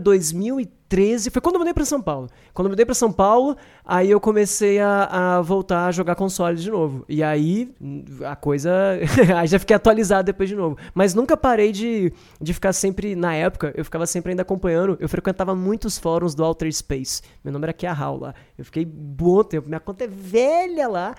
2013, 0.90 1.30
foi 1.30 1.42
quando 1.42 1.56
eu 1.56 1.60
mudei 1.60 1.74
pra 1.74 1.86
São 1.86 2.02
Paulo. 2.02 2.30
Quando 2.54 2.68
eu 2.68 2.70
mudei 2.70 2.86
pra 2.86 2.96
São 2.96 3.12
Paulo, 3.12 3.58
aí 3.84 4.12
eu 4.12 4.20
comecei 4.20 4.80
a, 4.80 5.38
a 5.38 5.42
voltar 5.42 5.88
a 5.88 5.92
jogar 5.92 6.16
console 6.16 6.58
de 6.58 6.70
novo. 6.70 7.04
E 7.10 7.24
aí 7.24 7.74
a 8.24 8.36
coisa. 8.36 8.72
aí 9.36 9.48
já 9.48 9.60
fiquei 9.60 9.76
atualizado 9.76 10.26
depois 10.26 10.48
de 10.48 10.56
novo. 10.56 10.78
Mas 10.94 11.14
nunca 11.14 11.36
parei 11.36 11.72
de, 11.72 12.14
de 12.40 12.54
ficar 12.54 12.74
sempre. 12.74 13.16
Na 13.16 13.34
época, 13.34 13.74
eu 13.76 13.84
ficava 13.84 14.06
sempre 14.06 14.32
ainda 14.32 14.44
acompanhando. 14.44 14.98
Eu 15.00 15.10
frequentava 15.10 15.56
muitos 15.56 15.98
fóruns 15.98 16.36
do 16.36 16.44
Outer 16.44 16.72
Space. 16.72 17.22
Meu 17.44 17.52
nome 17.52 17.66
era 17.66 17.74
Kiahal 17.74 18.20
lá. 18.20 18.34
Eu 18.58 18.66
fiquei 18.66 18.86
bom 18.86 19.44
tempo. 19.44 19.68
Minha 19.68 19.80
conta 19.80 20.04
é 20.04 20.08
velha 20.08 20.88
lá. 20.88 21.16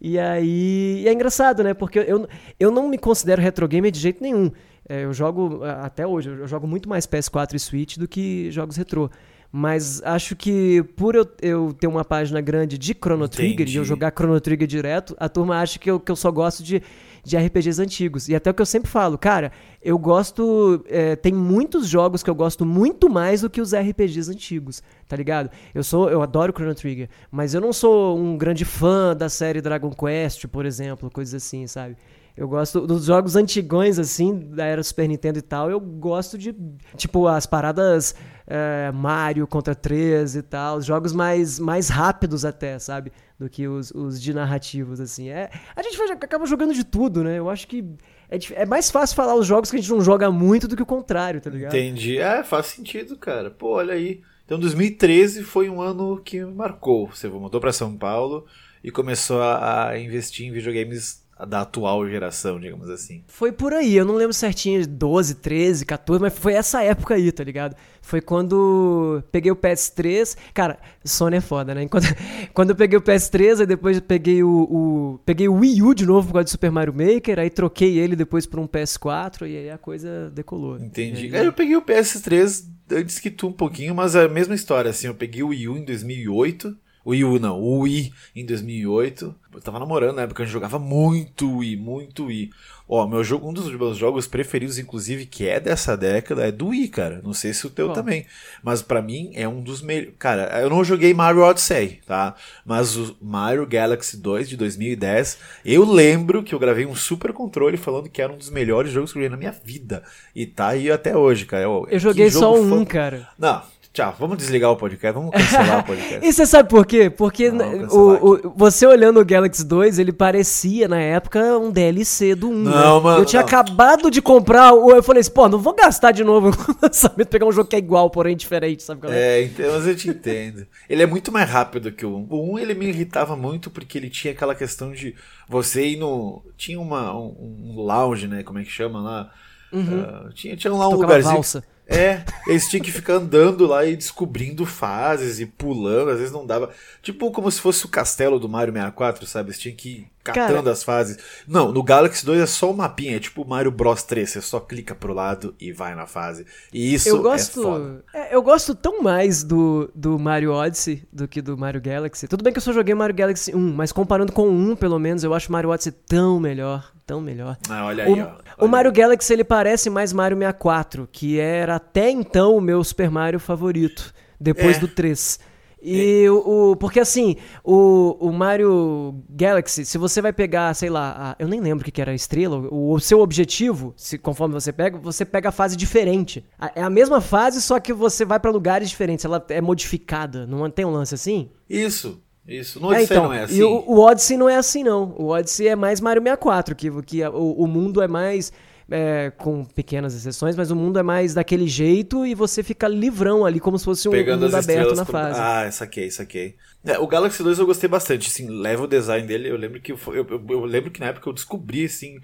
E 0.00 0.18
aí. 0.18 1.02
E 1.02 1.08
é 1.08 1.12
engraçado, 1.12 1.64
né? 1.64 1.74
Porque 1.74 1.98
eu, 1.98 2.28
eu 2.58 2.70
não 2.70 2.88
me 2.88 2.98
considero 2.98 3.42
retro 3.42 3.66
gamer 3.66 3.90
de 3.90 3.98
jeito 3.98 4.22
nenhum. 4.22 4.50
É, 4.88 5.04
eu 5.04 5.12
jogo, 5.12 5.62
até 5.64 6.06
hoje, 6.06 6.30
eu 6.30 6.48
jogo 6.48 6.66
muito 6.66 6.88
mais 6.88 7.06
PS4 7.06 7.54
e 7.54 7.58
Switch 7.58 7.98
do 7.98 8.08
que 8.08 8.50
jogos 8.50 8.76
retrô. 8.76 9.10
Mas 9.50 10.02
acho 10.02 10.36
que 10.36 10.82
por 10.94 11.14
eu, 11.14 11.26
eu 11.40 11.72
ter 11.72 11.86
uma 11.86 12.04
página 12.04 12.38
grande 12.40 12.76
de 12.76 12.92
Chrono 12.92 13.26
Trigger 13.26 13.66
e 13.66 13.76
eu 13.76 13.84
jogar 13.84 14.12
Chrono 14.12 14.38
Trigger 14.38 14.68
direto, 14.68 15.16
a 15.18 15.26
turma 15.26 15.58
acha 15.58 15.78
que 15.78 15.90
eu, 15.90 15.98
que 15.98 16.12
eu 16.12 16.16
só 16.16 16.30
gosto 16.30 16.62
de, 16.62 16.82
de 17.24 17.34
RPGs 17.34 17.80
antigos. 17.80 18.28
E 18.28 18.34
até 18.34 18.50
o 18.50 18.54
que 18.54 18.60
eu 18.60 18.66
sempre 18.66 18.90
falo, 18.90 19.16
cara, 19.16 19.50
eu 19.82 19.98
gosto. 19.98 20.84
É, 20.86 21.16
tem 21.16 21.32
muitos 21.32 21.88
jogos 21.88 22.22
que 22.22 22.28
eu 22.28 22.34
gosto 22.34 22.66
muito 22.66 23.08
mais 23.08 23.40
do 23.40 23.48
que 23.48 23.62
os 23.62 23.74
RPGs 23.74 24.30
antigos, 24.30 24.82
tá 25.08 25.16
ligado? 25.16 25.50
Eu 25.74 25.82
sou. 25.82 26.10
Eu 26.10 26.20
adoro 26.20 26.52
Chrono 26.52 26.74
Trigger, 26.74 27.08
mas 27.30 27.54
eu 27.54 27.60
não 27.60 27.72
sou 27.72 28.18
um 28.18 28.36
grande 28.36 28.66
fã 28.66 29.16
da 29.16 29.30
série 29.30 29.62
Dragon 29.62 29.90
Quest, 29.90 30.46
por 30.48 30.66
exemplo, 30.66 31.10
coisas 31.10 31.42
assim, 31.42 31.66
sabe? 31.66 31.96
Eu 32.38 32.46
gosto 32.46 32.86
dos 32.86 33.04
jogos 33.04 33.34
antigões, 33.34 33.98
assim, 33.98 34.38
da 34.38 34.64
era 34.64 34.80
Super 34.80 35.08
Nintendo 35.08 35.40
e 35.40 35.42
tal. 35.42 35.68
Eu 35.68 35.80
gosto 35.80 36.38
de, 36.38 36.54
tipo, 36.96 37.26
as 37.26 37.46
paradas 37.46 38.14
é, 38.46 38.92
Mario 38.92 39.44
contra 39.44 39.74
3 39.74 40.36
e 40.36 40.42
tal. 40.42 40.80
Jogos 40.80 41.12
mais, 41.12 41.58
mais 41.58 41.88
rápidos 41.88 42.44
até, 42.44 42.78
sabe? 42.78 43.10
Do 43.36 43.48
que 43.48 43.66
os, 43.66 43.90
os 43.90 44.22
de 44.22 44.32
narrativos, 44.32 45.00
assim. 45.00 45.30
É, 45.30 45.50
a 45.74 45.82
gente 45.82 46.00
acaba 46.12 46.46
jogando 46.46 46.72
de 46.72 46.84
tudo, 46.84 47.24
né? 47.24 47.40
Eu 47.40 47.50
acho 47.50 47.66
que 47.66 47.84
é, 48.30 48.38
é 48.52 48.64
mais 48.64 48.88
fácil 48.88 49.16
falar 49.16 49.34
os 49.34 49.44
jogos 49.44 49.68
que 49.68 49.76
a 49.76 49.80
gente 49.80 49.90
não 49.90 50.00
joga 50.00 50.30
muito 50.30 50.68
do 50.68 50.76
que 50.76 50.82
o 50.82 50.86
contrário, 50.86 51.40
tá 51.40 51.50
ligado? 51.50 51.74
Entendi. 51.74 52.18
É, 52.18 52.44
faz 52.44 52.66
sentido, 52.66 53.16
cara. 53.16 53.50
Pô, 53.50 53.70
olha 53.70 53.94
aí. 53.94 54.22
Então 54.44 54.60
2013 54.60 55.42
foi 55.42 55.68
um 55.68 55.82
ano 55.82 56.22
que 56.24 56.44
marcou. 56.44 57.08
Você 57.08 57.26
voltou 57.26 57.60
para 57.60 57.72
São 57.72 57.96
Paulo 57.96 58.46
e 58.82 58.92
começou 58.92 59.42
a, 59.42 59.88
a 59.88 59.98
investir 59.98 60.46
em 60.46 60.52
videogames 60.52 61.26
da 61.46 61.62
atual 61.62 62.08
geração, 62.08 62.58
digamos 62.58 62.88
assim. 62.90 63.22
Foi 63.28 63.52
por 63.52 63.72
aí, 63.72 63.96
eu 63.96 64.04
não 64.04 64.14
lembro 64.14 64.32
certinho, 64.32 64.86
12, 64.86 65.36
13, 65.36 65.86
14, 65.86 66.22
mas 66.22 66.36
foi 66.36 66.54
essa 66.54 66.82
época 66.82 67.14
aí, 67.14 67.30
tá 67.30 67.44
ligado? 67.44 67.76
Foi 68.02 68.20
quando 68.20 69.22
peguei 69.30 69.52
o 69.52 69.56
PS3. 69.56 70.36
Cara, 70.54 70.78
Sony 71.04 71.36
é 71.36 71.40
foda, 71.40 71.74
né? 71.74 71.86
Quando, 71.88 72.06
quando 72.54 72.70
eu 72.70 72.76
peguei 72.76 72.98
o 72.98 73.02
PS3, 73.02 73.60
aí 73.60 73.66
depois 73.66 73.98
eu 73.98 74.02
peguei 74.02 74.42
o, 74.42 74.48
o, 74.48 75.20
Peguei 75.24 75.48
o 75.48 75.54
Wii 75.54 75.82
U 75.82 75.94
de 75.94 76.06
novo 76.06 76.28
por 76.28 76.34
causa 76.34 76.44
do 76.44 76.50
Super 76.50 76.70
Mario 76.70 76.94
Maker, 76.94 77.38
aí 77.38 77.50
troquei 77.50 77.98
ele 77.98 78.16
depois 78.16 78.46
por 78.46 78.58
um 78.58 78.66
PS4 78.66 79.42
e 79.42 79.56
aí 79.56 79.70
a 79.70 79.78
coisa 79.78 80.30
decolou. 80.30 80.78
Entendi. 80.78 81.34
Aí, 81.36 81.44
eu 81.44 81.52
peguei 81.52 81.76
o 81.76 81.82
PS3 81.82 82.64
antes 82.90 83.18
que 83.18 83.30
tu 83.30 83.48
um 83.48 83.52
pouquinho, 83.52 83.94
mas 83.94 84.14
é 84.14 84.24
a 84.24 84.28
mesma 84.28 84.54
história, 84.54 84.90
assim, 84.90 85.06
eu 85.06 85.14
peguei 85.14 85.42
o 85.42 85.48
Wii 85.48 85.68
U 85.68 85.76
em 85.76 85.84
2008, 85.84 86.76
o 87.04 87.10
Wii 87.10 87.24
U 87.24 87.38
não, 87.38 87.60
o 87.60 87.80
Wii 87.80 88.12
em 88.34 88.44
2008, 88.44 89.34
eu 89.54 89.60
tava 89.60 89.78
namorando 89.78 90.16
na 90.16 90.22
época, 90.22 90.42
a 90.42 90.46
gente 90.46 90.52
jogava 90.52 90.78
muito 90.78 91.58
Wii, 91.58 91.76
muito 91.76 92.26
Wii. 92.26 92.50
Ó, 92.90 93.06
meu 93.06 93.22
jogo, 93.22 93.46
um 93.46 93.52
dos 93.52 93.70
meus 93.70 93.98
jogos 93.98 94.26
preferidos, 94.26 94.78
inclusive, 94.78 95.26
que 95.26 95.46
é 95.46 95.60
dessa 95.60 95.94
década, 95.94 96.46
é 96.46 96.50
do 96.50 96.68
Wii, 96.68 96.88
cara. 96.88 97.20
Não 97.22 97.34
sei 97.34 97.52
se 97.52 97.66
o 97.66 97.70
teu 97.70 97.90
também. 97.90 98.24
Mas 98.62 98.80
para 98.80 99.02
mim 99.02 99.30
é 99.34 99.46
um 99.46 99.62
dos 99.62 99.82
melhores. 99.82 100.14
Cara, 100.18 100.58
eu 100.62 100.70
não 100.70 100.82
joguei 100.82 101.12
Mario 101.12 101.42
Odyssey, 101.42 102.00
tá? 102.06 102.34
Mas 102.64 102.96
o 102.96 103.14
Mario 103.20 103.66
Galaxy 103.66 104.16
2 104.16 104.48
de 104.48 104.56
2010, 104.56 105.38
eu 105.66 105.84
lembro 105.84 106.42
que 106.42 106.54
eu 106.54 106.58
gravei 106.58 106.86
um 106.86 106.94
super 106.94 107.30
controle 107.34 107.76
falando 107.76 108.08
que 108.08 108.22
era 108.22 108.32
um 108.32 108.38
dos 108.38 108.48
melhores 108.48 108.90
jogos 108.90 109.12
que 109.12 109.18
eu 109.18 109.22
joguei 109.22 109.30
na 109.30 109.36
minha 109.36 109.54
vida. 109.62 110.02
E 110.34 110.46
tá 110.46 110.68
aí 110.68 110.90
até 110.90 111.14
hoje, 111.14 111.44
cara. 111.44 111.64
Eu, 111.64 111.86
eu 111.90 111.98
joguei 111.98 112.30
só 112.30 112.54
um, 112.54 112.86
cara. 112.86 113.28
Não, 113.38 113.62
Tchau, 113.98 114.14
vamos 114.16 114.38
desligar 114.38 114.70
o 114.70 114.76
podcast, 114.76 115.12
vamos 115.12 115.32
cancelar 115.32 115.80
o 115.80 115.82
podcast. 115.82 116.20
e 116.24 116.32
você 116.32 116.46
sabe 116.46 116.68
por 116.68 116.86
quê? 116.86 117.10
Porque 117.10 117.50
o, 117.50 118.46
o, 118.46 118.54
você 118.54 118.86
olhando 118.86 119.18
o 119.18 119.24
Galaxy 119.24 119.64
2, 119.64 119.98
ele 119.98 120.12
parecia 120.12 120.86
na 120.86 121.00
época 121.00 121.58
um 121.58 121.72
DLC 121.72 122.36
do 122.36 122.48
1. 122.48 122.52
Não, 122.54 122.98
né? 122.98 123.02
mano. 123.02 123.22
Eu 123.22 123.24
tinha 123.24 123.42
não. 123.42 123.48
acabado 123.48 124.08
de 124.08 124.22
comprar, 124.22 124.68
eu 124.70 125.02
falei 125.02 125.22
assim, 125.22 125.32
pô, 125.32 125.48
não 125.48 125.58
vou 125.58 125.74
gastar 125.74 126.12
de 126.12 126.22
novo 126.22 126.50
no 126.50 126.76
lançamento, 126.80 127.26
pegar 127.26 127.44
um 127.44 127.50
jogo 127.50 127.68
que 127.68 127.74
é 127.74 127.80
igual, 127.80 128.08
porém 128.08 128.36
diferente, 128.36 128.84
sabe? 128.84 129.08
É, 129.10 129.42
então, 129.42 129.72
mas 129.72 129.84
eu 129.84 129.96
te 129.96 130.10
entendo. 130.10 130.64
Ele 130.88 131.02
é 131.02 131.06
muito 131.06 131.32
mais 131.32 131.50
rápido 131.50 131.90
que 131.90 132.06
o 132.06 132.18
1. 132.18 132.26
O 132.30 132.52
1 132.52 132.58
ele 132.60 132.74
me 132.74 132.86
irritava 132.86 133.34
muito 133.34 133.68
porque 133.68 133.98
ele 133.98 134.10
tinha 134.10 134.32
aquela 134.32 134.54
questão 134.54 134.92
de 134.92 135.16
você 135.48 135.84
ir 135.84 135.96
no. 135.96 136.44
Tinha 136.56 136.78
uma, 136.78 137.12
um, 137.18 137.74
um 137.74 137.80
lounge, 137.80 138.28
né? 138.28 138.44
Como 138.44 138.60
é 138.60 138.62
que 138.62 138.70
chama 138.70 139.00
lá? 139.00 139.32
Uhum. 139.72 140.02
Uh, 140.02 140.32
tinha, 140.34 140.56
tinha 140.56 140.72
lá 140.72 140.88
um 140.88 140.94
lugarzinho. 140.94 141.34
Valsa. 141.34 141.64
É, 141.88 142.22
eles 142.46 142.68
tinham 142.68 142.84
que 142.84 142.92
ficar 142.92 143.14
andando 143.14 143.66
lá 143.66 143.86
e 143.86 143.96
descobrindo 143.96 144.66
fases 144.66 145.40
e 145.40 145.46
pulando, 145.46 146.10
às 146.10 146.18
vezes 146.18 146.32
não 146.32 146.44
dava. 146.44 146.70
Tipo 147.02 147.30
como 147.30 147.50
se 147.50 147.62
fosse 147.62 147.86
o 147.86 147.88
castelo 147.88 148.38
do 148.38 148.46
Mario 148.46 148.74
64, 148.74 149.26
sabe? 149.26 149.48
Eles 149.48 149.58
tinham 149.58 149.74
que 149.74 149.88
ir 149.88 150.10
catando 150.22 150.64
Cara, 150.64 150.70
as 150.70 150.82
fases. 150.82 151.18
Não, 151.46 151.72
no 151.72 151.82
Galaxy 151.82 152.26
2 152.26 152.40
é 152.40 152.46
só 152.46 152.70
o 152.70 152.76
mapinha, 152.76 153.16
é 153.16 153.20
tipo 153.20 153.40
o 153.40 153.48
Mario 153.48 153.70
Bros 153.70 154.02
3, 154.02 154.28
você 154.28 154.42
só 154.42 154.60
clica 154.60 154.94
pro 154.94 155.14
lado 155.14 155.54
e 155.58 155.72
vai 155.72 155.94
na 155.94 156.06
fase. 156.06 156.44
E 156.72 156.92
isso 156.92 157.08
eu 157.08 157.20
é 157.20 157.22
gosto, 157.22 157.60
é 157.60 157.62
foda. 157.62 158.04
É, 158.14 158.34
eu 158.34 158.42
gosto 158.42 158.74
tão 158.74 159.02
mais 159.02 159.42
do, 159.42 159.90
do 159.94 160.18
Mario 160.18 160.52
Odyssey 160.52 161.02
do 161.10 161.26
que 161.26 161.40
do 161.40 161.56
Mario 161.56 161.80
Galaxy. 161.80 162.28
Tudo 162.28 162.44
bem 162.44 162.52
que 162.52 162.58
eu 162.58 162.62
só 162.62 162.72
joguei 162.72 162.94
Mario 162.94 163.16
Galaxy 163.16 163.54
1, 163.54 163.58
mas 163.74 163.92
comparando 163.92 164.32
com 164.32 164.46
o 164.46 164.52
1, 164.52 164.76
pelo 164.76 164.98
menos, 164.98 165.24
eu 165.24 165.32
acho 165.32 165.50
Mario 165.50 165.70
Odyssey 165.70 165.92
tão 165.92 166.38
melhor 166.38 166.92
tão 167.08 167.22
melhor. 167.22 167.56
Ah, 167.70 167.86
olha 167.86 168.04
aí, 168.04 168.12
o, 168.12 168.22
ó. 168.58 168.66
o 168.66 168.68
Mario 168.68 168.92
Galaxy 168.92 169.32
ele 169.32 169.42
parece 169.42 169.88
mais 169.88 170.12
Mario 170.12 170.36
64, 170.36 171.08
que 171.10 171.40
era 171.40 171.77
até 171.78 172.10
então 172.10 172.56
o 172.56 172.60
meu 172.60 172.82
Super 172.82 173.10
Mario 173.10 173.38
favorito, 173.40 174.12
depois 174.38 174.76
é. 174.76 174.80
do 174.80 174.88
3. 174.88 175.38
E 175.80 176.24
é. 176.24 176.30
o, 176.30 176.72
o, 176.72 176.76
Porque 176.76 176.98
assim, 176.98 177.36
o, 177.62 178.16
o 178.18 178.32
Mario 178.32 179.22
Galaxy, 179.30 179.84
se 179.84 179.96
você 179.96 180.20
vai 180.20 180.32
pegar, 180.32 180.74
sei 180.74 180.90
lá, 180.90 181.36
a, 181.38 181.42
eu 181.42 181.46
nem 181.46 181.60
lembro 181.60 181.82
o 181.82 181.84
que, 181.84 181.92
que 181.92 182.00
era 182.00 182.10
a 182.10 182.14
estrela, 182.14 182.58
o, 182.70 182.92
o, 182.92 183.00
seu 183.00 183.20
objetivo, 183.20 183.94
se 183.96 184.18
conforme 184.18 184.54
você 184.54 184.72
pega, 184.72 184.98
você 184.98 185.24
pega 185.24 185.50
a 185.50 185.52
fase 185.52 185.76
diferente. 185.76 186.44
A, 186.58 186.72
é 186.74 186.82
a 186.82 186.90
mesma 186.90 187.20
fase, 187.20 187.62
só 187.62 187.78
que 187.78 187.92
você 187.92 188.24
vai 188.24 188.40
para 188.40 188.50
lugares 188.50 188.90
diferentes, 188.90 189.24
ela 189.24 189.44
é 189.48 189.60
modificada, 189.60 190.46
não 190.46 190.68
tem 190.68 190.84
um 190.84 190.90
lance 190.90 191.14
assim? 191.14 191.48
Isso. 191.70 192.20
Isso, 192.48 192.80
no 192.80 192.88
Odyssey 192.88 193.02
é, 193.02 193.04
então, 193.04 193.24
não 193.24 193.32
é 193.34 193.42
assim. 193.42 193.58
E 193.58 193.62
o, 193.62 193.84
o, 193.86 194.00
Odyssey 194.00 194.36
não 194.38 194.48
é 194.48 194.56
assim, 194.56 194.82
não. 194.82 195.14
O 195.18 195.26
Odyssey 195.26 195.68
é 195.68 195.76
mais 195.76 196.00
Mario 196.00 196.22
64, 196.22 196.74
que, 196.74 196.90
que 197.02 197.22
o, 197.26 197.52
o 197.52 197.66
mundo 197.66 198.00
é 198.00 198.08
mais. 198.08 198.50
É, 198.90 199.30
com 199.36 199.66
pequenas 199.66 200.14
exceções, 200.14 200.56
mas 200.56 200.70
o 200.70 200.76
mundo 200.76 200.98
é 200.98 201.02
mais 201.02 201.34
daquele 201.34 201.68
jeito 201.68 202.24
e 202.24 202.34
você 202.34 202.62
fica 202.62 202.88
livrão 202.88 203.44
ali, 203.44 203.60
como 203.60 203.78
se 203.78 203.84
fosse 203.84 204.08
um 204.08 204.12
Pegando 204.12 204.46
mundo 204.46 204.54
aberto 204.54 204.94
na 204.94 205.04
fase. 205.04 205.38
Ah, 205.38 205.70
saquei, 205.70 206.10
saquei. 206.10 206.56
É, 206.84 206.98
o 206.98 207.06
Galaxy 207.06 207.42
2 207.42 207.58
eu 207.58 207.66
gostei 207.66 207.86
bastante, 207.86 208.28
assim, 208.28 208.48
leva 208.48 208.84
o 208.84 208.86
design 208.86 209.26
dele, 209.26 209.50
eu 209.50 209.58
lembro 209.58 209.78
que 209.78 209.92
eu, 209.92 209.98
eu, 210.06 210.26
eu, 210.26 210.46
eu 210.48 210.64
lembro 210.64 210.90
que 210.90 211.00
na 211.00 211.08
época 211.08 211.28
eu 211.28 211.34
descobri, 211.34 211.84
assim, 211.84 212.18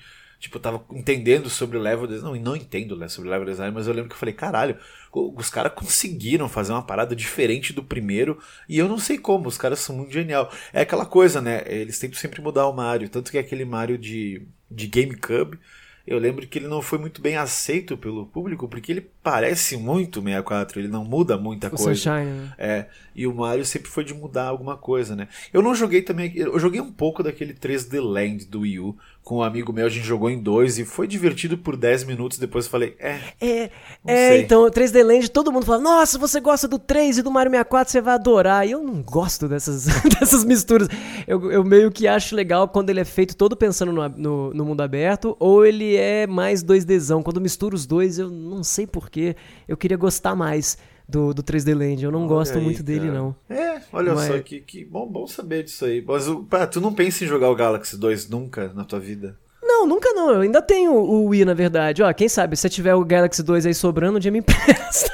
Tipo, 0.44 0.58
eu 0.58 0.60
tava 0.60 0.84
entendendo 0.92 1.48
sobre 1.48 1.78
o 1.78 1.80
level 1.80 2.06
design. 2.06 2.38
Não, 2.38 2.52
não 2.52 2.56
entendo 2.56 2.94
né, 2.96 3.08
sobre 3.08 3.28
o 3.28 3.32
level 3.32 3.46
design, 3.46 3.72
mas 3.74 3.86
eu 3.86 3.94
lembro 3.94 4.10
que 4.10 4.14
eu 4.14 4.18
falei, 4.18 4.34
caralho, 4.34 4.76
os 5.10 5.48
caras 5.48 5.72
conseguiram 5.72 6.50
fazer 6.50 6.72
uma 6.72 6.82
parada 6.82 7.16
diferente 7.16 7.72
do 7.72 7.82
primeiro. 7.82 8.38
E 8.68 8.76
eu 8.78 8.86
não 8.86 8.98
sei 8.98 9.16
como, 9.16 9.48
os 9.48 9.56
caras 9.56 9.78
são 9.78 9.96
muito 9.96 10.12
genial. 10.12 10.52
É 10.70 10.82
aquela 10.82 11.06
coisa, 11.06 11.40
né? 11.40 11.62
Eles 11.66 11.98
tentam 11.98 12.18
sempre 12.18 12.42
mudar 12.42 12.66
o 12.66 12.74
Mario. 12.74 13.08
Tanto 13.08 13.30
que 13.30 13.38
é 13.38 13.40
aquele 13.40 13.64
Mario 13.64 13.96
de, 13.96 14.46
de 14.70 14.86
GameCube 14.86 15.58
eu 16.06 16.18
lembro 16.18 16.46
que 16.46 16.58
ele 16.58 16.68
não 16.68 16.82
foi 16.82 16.98
muito 16.98 17.22
bem 17.22 17.36
aceito 17.36 17.96
pelo 17.96 18.26
público, 18.26 18.68
porque 18.68 18.92
ele 18.92 19.10
parece 19.22 19.76
muito 19.76 20.20
64, 20.20 20.78
ele 20.78 20.88
não 20.88 21.04
muda 21.04 21.38
muita 21.38 21.68
o 21.68 21.70
coisa. 21.70 21.94
Sunshine, 21.94 22.30
né? 22.30 22.54
É, 22.58 22.86
e 23.14 23.26
o 23.26 23.34
Mario 23.34 23.64
sempre 23.64 23.88
foi 23.88 24.04
de 24.04 24.12
mudar 24.12 24.48
alguma 24.48 24.76
coisa, 24.76 25.16
né? 25.16 25.28
Eu 25.52 25.62
não 25.62 25.74
joguei 25.74 26.02
também, 26.02 26.32
eu 26.36 26.58
joguei 26.58 26.80
um 26.80 26.92
pouco 26.92 27.22
daquele 27.22 27.54
3D 27.54 28.00
Land 28.02 28.44
do 28.46 28.60
Wii 28.60 28.80
U, 28.80 28.98
com 29.24 29.38
um 29.38 29.42
amigo 29.42 29.72
meu, 29.72 29.86
a 29.86 29.88
gente 29.88 30.06
jogou 30.06 30.28
em 30.28 30.38
dois 30.38 30.78
e 30.78 30.84
foi 30.84 31.08
divertido 31.08 31.56
por 31.56 31.76
10 31.76 32.04
minutos, 32.04 32.36
depois 32.36 32.66
eu 32.66 32.70
falei, 32.70 32.94
é. 32.98 33.18
É, 33.40 33.70
é 34.06 34.38
então, 34.38 34.70
3D 34.70 35.02
Land, 35.02 35.30
todo 35.30 35.50
mundo 35.50 35.64
fala, 35.64 35.80
nossa, 35.80 36.18
você 36.18 36.38
gosta 36.40 36.68
do 36.68 36.78
3 36.78 37.18
e 37.18 37.22
do 37.22 37.30
Mario 37.30 37.50
64, 37.50 37.90
você 37.90 38.00
vai 38.02 38.14
adorar. 38.14 38.68
E 38.68 38.72
eu 38.72 38.82
não 38.82 39.00
gosto 39.02 39.48
dessas, 39.48 39.86
dessas 40.20 40.44
misturas. 40.44 40.88
Eu, 41.26 41.50
eu 41.50 41.64
meio 41.64 41.90
que 41.90 42.06
acho 42.06 42.36
legal 42.36 42.68
quando 42.68 42.90
ele 42.90 43.00
é 43.00 43.04
feito 43.04 43.34
todo 43.34 43.56
pensando 43.56 43.92
no, 43.92 44.08
no, 44.10 44.54
no 44.54 44.64
mundo 44.64 44.82
aberto, 44.82 45.34
ou 45.40 45.64
ele 45.64 45.96
é 45.96 46.26
mais 46.26 46.62
2Dzão. 46.62 47.22
Quando 47.22 47.40
mistura 47.40 47.74
os 47.74 47.86
dois, 47.86 48.18
eu 48.18 48.28
não 48.28 48.62
sei 48.62 48.86
porquê, 48.86 49.34
eu 49.66 49.76
queria 49.76 49.96
gostar 49.96 50.36
mais 50.36 50.76
do, 51.08 51.32
do 51.34 51.42
3D 51.42 51.74
Land. 51.76 52.04
Eu 52.04 52.10
não 52.10 52.20
olha 52.20 52.28
gosto 52.28 52.58
aí, 52.58 52.62
muito 52.62 52.84
cara. 52.84 52.86
dele, 52.86 53.10
não. 53.10 53.34
É, 53.48 53.80
olha 53.92 54.14
Mas... 54.14 54.26
só 54.26 54.38
que, 54.40 54.60
que 54.60 54.84
bom, 54.84 55.06
bom 55.06 55.26
saber 55.26 55.62
disso 55.62 55.84
aí. 55.84 56.02
Mas 56.06 56.26
pá, 56.48 56.66
tu 56.66 56.80
não 56.80 56.92
pensa 56.92 57.24
em 57.24 57.28
jogar 57.28 57.50
o 57.50 57.56
Galaxy 57.56 57.96
2 57.96 58.28
nunca 58.28 58.72
na 58.74 58.84
tua 58.84 59.00
vida? 59.00 59.38
Não, 59.62 59.86
nunca 59.86 60.12
não. 60.12 60.30
Eu 60.30 60.42
ainda 60.42 60.60
tenho 60.60 60.92
o 60.92 61.26
Wii, 61.26 61.44
na 61.46 61.54
verdade. 61.54 62.02
Ó, 62.02 62.12
quem 62.12 62.28
sabe, 62.28 62.56
se 62.56 62.68
tiver 62.68 62.94
o 62.94 63.04
Galaxy 63.04 63.42
2 63.42 63.66
aí 63.66 63.74
sobrando, 63.74 64.18
um 64.18 64.20
dia 64.20 64.30
me 64.30 64.38
empresta. 64.40 65.10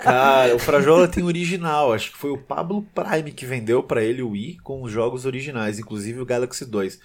Cara, 0.00 0.54
o 0.54 0.58
Frajola 0.58 1.08
tem 1.08 1.24
original. 1.24 1.92
Acho 1.92 2.12
que 2.12 2.18
foi 2.18 2.30
o 2.30 2.38
Pablo 2.38 2.86
Prime 2.94 3.32
que 3.32 3.44
vendeu 3.44 3.82
para 3.82 4.02
ele 4.02 4.22
o 4.22 4.30
Wii 4.30 4.58
com 4.62 4.82
os 4.82 4.92
jogos 4.92 5.26
originais, 5.26 5.78
inclusive 5.78 6.20
o 6.20 6.26
Galaxy 6.26 6.64
2. 6.64 6.98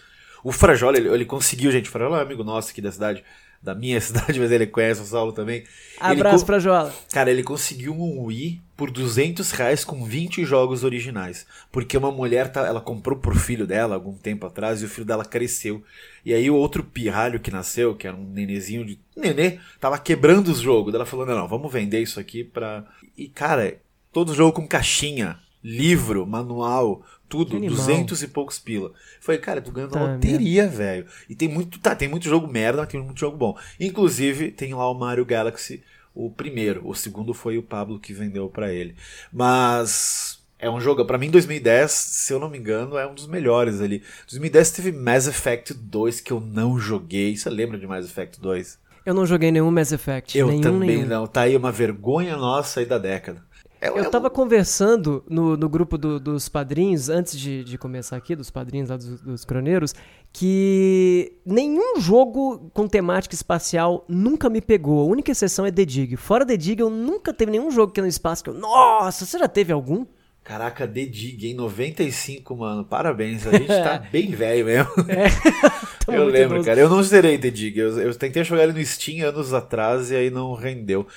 O 0.44 0.52
Frajola, 0.52 0.98
ele, 0.98 1.10
ele 1.10 1.26
conseguiu, 1.26 1.72
gente. 1.72 1.90
O 1.90 1.92
Frajola 1.92 2.18
é 2.18 2.20
um 2.20 2.24
amigo 2.24 2.44
nosso 2.44 2.72
aqui 2.72 2.82
da 2.82 2.92
cidade 2.92 3.24
da 3.64 3.74
minha 3.74 4.00
cidade, 4.02 4.40
mas 4.40 4.52
ele 4.52 4.68
conhece 4.68 5.02
o 5.02 5.06
Saulo 5.06 5.32
também. 5.32 5.64
Abraço 6.00 6.46
pra 6.46 6.60
Joala. 6.60 6.94
Cara, 7.12 7.32
ele 7.32 7.42
conseguiu 7.42 7.94
um 7.94 8.26
Wii 8.26 8.62
por 8.76 8.92
200 8.92 9.50
reais 9.52 9.86
com 9.86 10.04
20 10.04 10.44
jogos 10.44 10.84
originais. 10.84 11.48
Porque 11.72 11.98
uma 11.98 12.12
mulher, 12.12 12.52
tá, 12.52 12.68
ela 12.68 12.82
comprou 12.82 13.18
pro 13.18 13.34
filho 13.34 13.66
dela 13.66 13.96
algum 13.96 14.14
tempo 14.14 14.46
atrás 14.46 14.82
e 14.82 14.86
o 14.86 14.90
filho 14.90 15.08
dela 15.08 15.24
cresceu. 15.24 15.82
E 16.26 16.34
aí 16.34 16.50
o 16.50 16.56
outro 16.56 16.84
pirralho 16.84 17.40
que 17.40 17.52
nasceu, 17.52 17.96
que 17.96 18.06
era 18.06 18.18
um 18.18 18.26
nenezinho 18.26 18.86
de... 18.86 19.00
Nenê, 19.16 19.60
tava 19.80 19.98
quebrando 19.98 20.50
os 20.50 20.60
jogos. 20.60 20.94
Ela 20.94 21.06
falou, 21.06 21.26
não, 21.26 21.36
não, 21.36 21.48
vamos 21.48 21.72
vender 21.72 22.02
isso 22.02 22.20
aqui 22.20 22.44
pra... 22.44 22.84
E, 23.18 23.30
cara, 23.30 23.78
todo 24.12 24.34
jogo 24.34 24.54
com 24.54 24.68
caixinha, 24.68 25.40
livro, 25.64 26.26
manual, 26.26 27.04
tudo, 27.34 27.60
duzentos 27.60 28.22
e 28.22 28.28
poucos 28.28 28.60
pila. 28.60 28.92
Falei, 29.20 29.42
cara, 29.42 29.60
tu 29.60 29.72
ganhando 29.72 29.94
tá, 29.94 30.04
loteria, 30.04 30.68
velho. 30.68 31.08
E 31.28 31.34
tem 31.34 31.48
muito, 31.48 31.80
tá, 31.80 31.96
tem 31.96 32.08
muito 32.08 32.30
jogo 32.30 32.48
merda, 32.48 32.82
mas 32.82 32.90
tem 32.90 33.02
muito 33.02 33.20
jogo 33.20 33.36
bom. 33.36 33.58
Inclusive, 33.80 34.52
tem 34.52 34.72
lá 34.76 34.88
o 34.90 34.94
Mario 34.94 35.26
Galaxy, 35.26 35.84
o 36.14 36.30
primeiro. 36.30 36.88
O 36.88 36.94
segundo 36.94 37.34
foi 37.34 37.58
o 37.58 37.64
Pablo 37.64 38.00
que 38.00 38.14
vendeu 38.14 38.48
para 38.50 38.72
ele. 38.72 38.96
Mas 39.32 40.44
é 40.60 40.70
um 40.70 40.80
jogo, 40.80 41.04
para 41.06 41.18
mim 41.18 41.32
2010, 41.32 41.92
se 41.92 42.32
eu 42.32 42.40
não 42.40 42.50
me 42.50 42.60
engano, 42.60 42.98
é 43.00 43.08
um 43.08 43.16
dos 43.16 43.26
melhores 43.26 43.82
ali. 43.82 44.04
2010 44.28 44.72
teve 44.72 44.92
Mass 44.92 45.26
Effect 45.26 45.74
2 45.74 46.22
que 46.22 46.32
eu 46.32 46.40
não 46.40 46.78
joguei. 46.78 47.36
Você 47.36 47.50
lembra 47.50 47.80
de 47.80 47.88
Mass 47.88 48.06
Effect 48.06 48.40
2? 48.40 48.78
Eu 49.06 49.14
não 49.16 49.26
joguei 49.26 49.52
nenhum 49.52 49.72
Mass 49.72 49.92
Effect. 49.92 50.38
Eu 50.38 50.50
nenhum, 50.50 50.62
também 50.62 50.98
nenhum. 50.98 51.08
não. 51.08 51.28
Tá 51.28 51.42
aí 51.42 51.58
uma 51.58 51.72
vergonha 51.72 52.38
nossa 52.38 52.80
aí 52.80 52.86
da 52.86 53.00
década. 53.00 53.44
É, 53.84 53.90
eu 53.90 54.10
tava 54.10 54.30
conversando 54.30 55.22
no, 55.30 55.58
no 55.58 55.68
grupo 55.68 55.98
do, 55.98 56.18
dos 56.18 56.48
padrinhos, 56.48 57.10
antes 57.10 57.38
de, 57.38 57.66
de 57.66 57.78
começar 57.78 58.16
aqui, 58.16 58.34
dos 58.34 58.50
padrinhos 58.50 58.90
lá 58.90 58.96
dos, 58.96 59.20
dos 59.20 59.44
croneiros, 59.44 59.94
que 60.32 61.34
nenhum 61.46 62.00
jogo 62.00 62.72
com 62.74 62.88
temática 62.88 63.36
espacial 63.36 64.06
nunca 64.08 64.50
me 64.50 64.62
pegou. 64.62 65.02
A 65.02 65.12
única 65.12 65.34
exceção 65.34 65.66
é 65.66 65.72
The 65.72 65.84
Dig. 65.84 66.16
Fora 66.16 66.46
The 66.46 66.56
Dig, 66.56 66.80
eu 66.80 66.90
nunca 66.90 67.34
teve 67.34 67.52
nenhum 67.52 67.70
jogo 67.70 67.92
que 67.92 68.00
é 68.00 68.04
no 68.04 68.08
espaço 68.08 68.42
que 68.42 68.50
eu. 68.50 68.54
Nossa, 68.54 69.26
você 69.26 69.38
já 69.38 69.50
teve 69.50 69.74
algum? 69.74 70.06
Caraca, 70.46 70.88
The 70.88 71.06
Dig, 71.06 71.52
em 71.52 71.54
95, 71.54 72.56
mano. 72.56 72.86
Parabéns, 72.86 73.46
a 73.46 73.52
gente 73.52 73.68
tá 73.68 73.98
bem 74.10 74.32
velho 74.32 74.66
mesmo. 74.66 74.92
É. 76.06 76.18
eu 76.18 76.26
lembro, 76.26 76.56
idoso. 76.56 76.66
cara. 76.68 76.82
Eu 76.82 76.90
não 76.90 77.02
zerei 77.02 77.38
The 77.38 77.50
Dig. 77.50 77.80
Eu, 77.80 77.98
eu 77.98 78.14
tentei 78.14 78.44
jogar 78.44 78.64
ele 78.64 78.74
no 78.74 78.86
Steam 78.86 79.26
anos 79.26 79.54
atrás 79.54 80.12
e 80.12 80.16
aí 80.16 80.30
não 80.30 80.54
rendeu. 80.54 81.08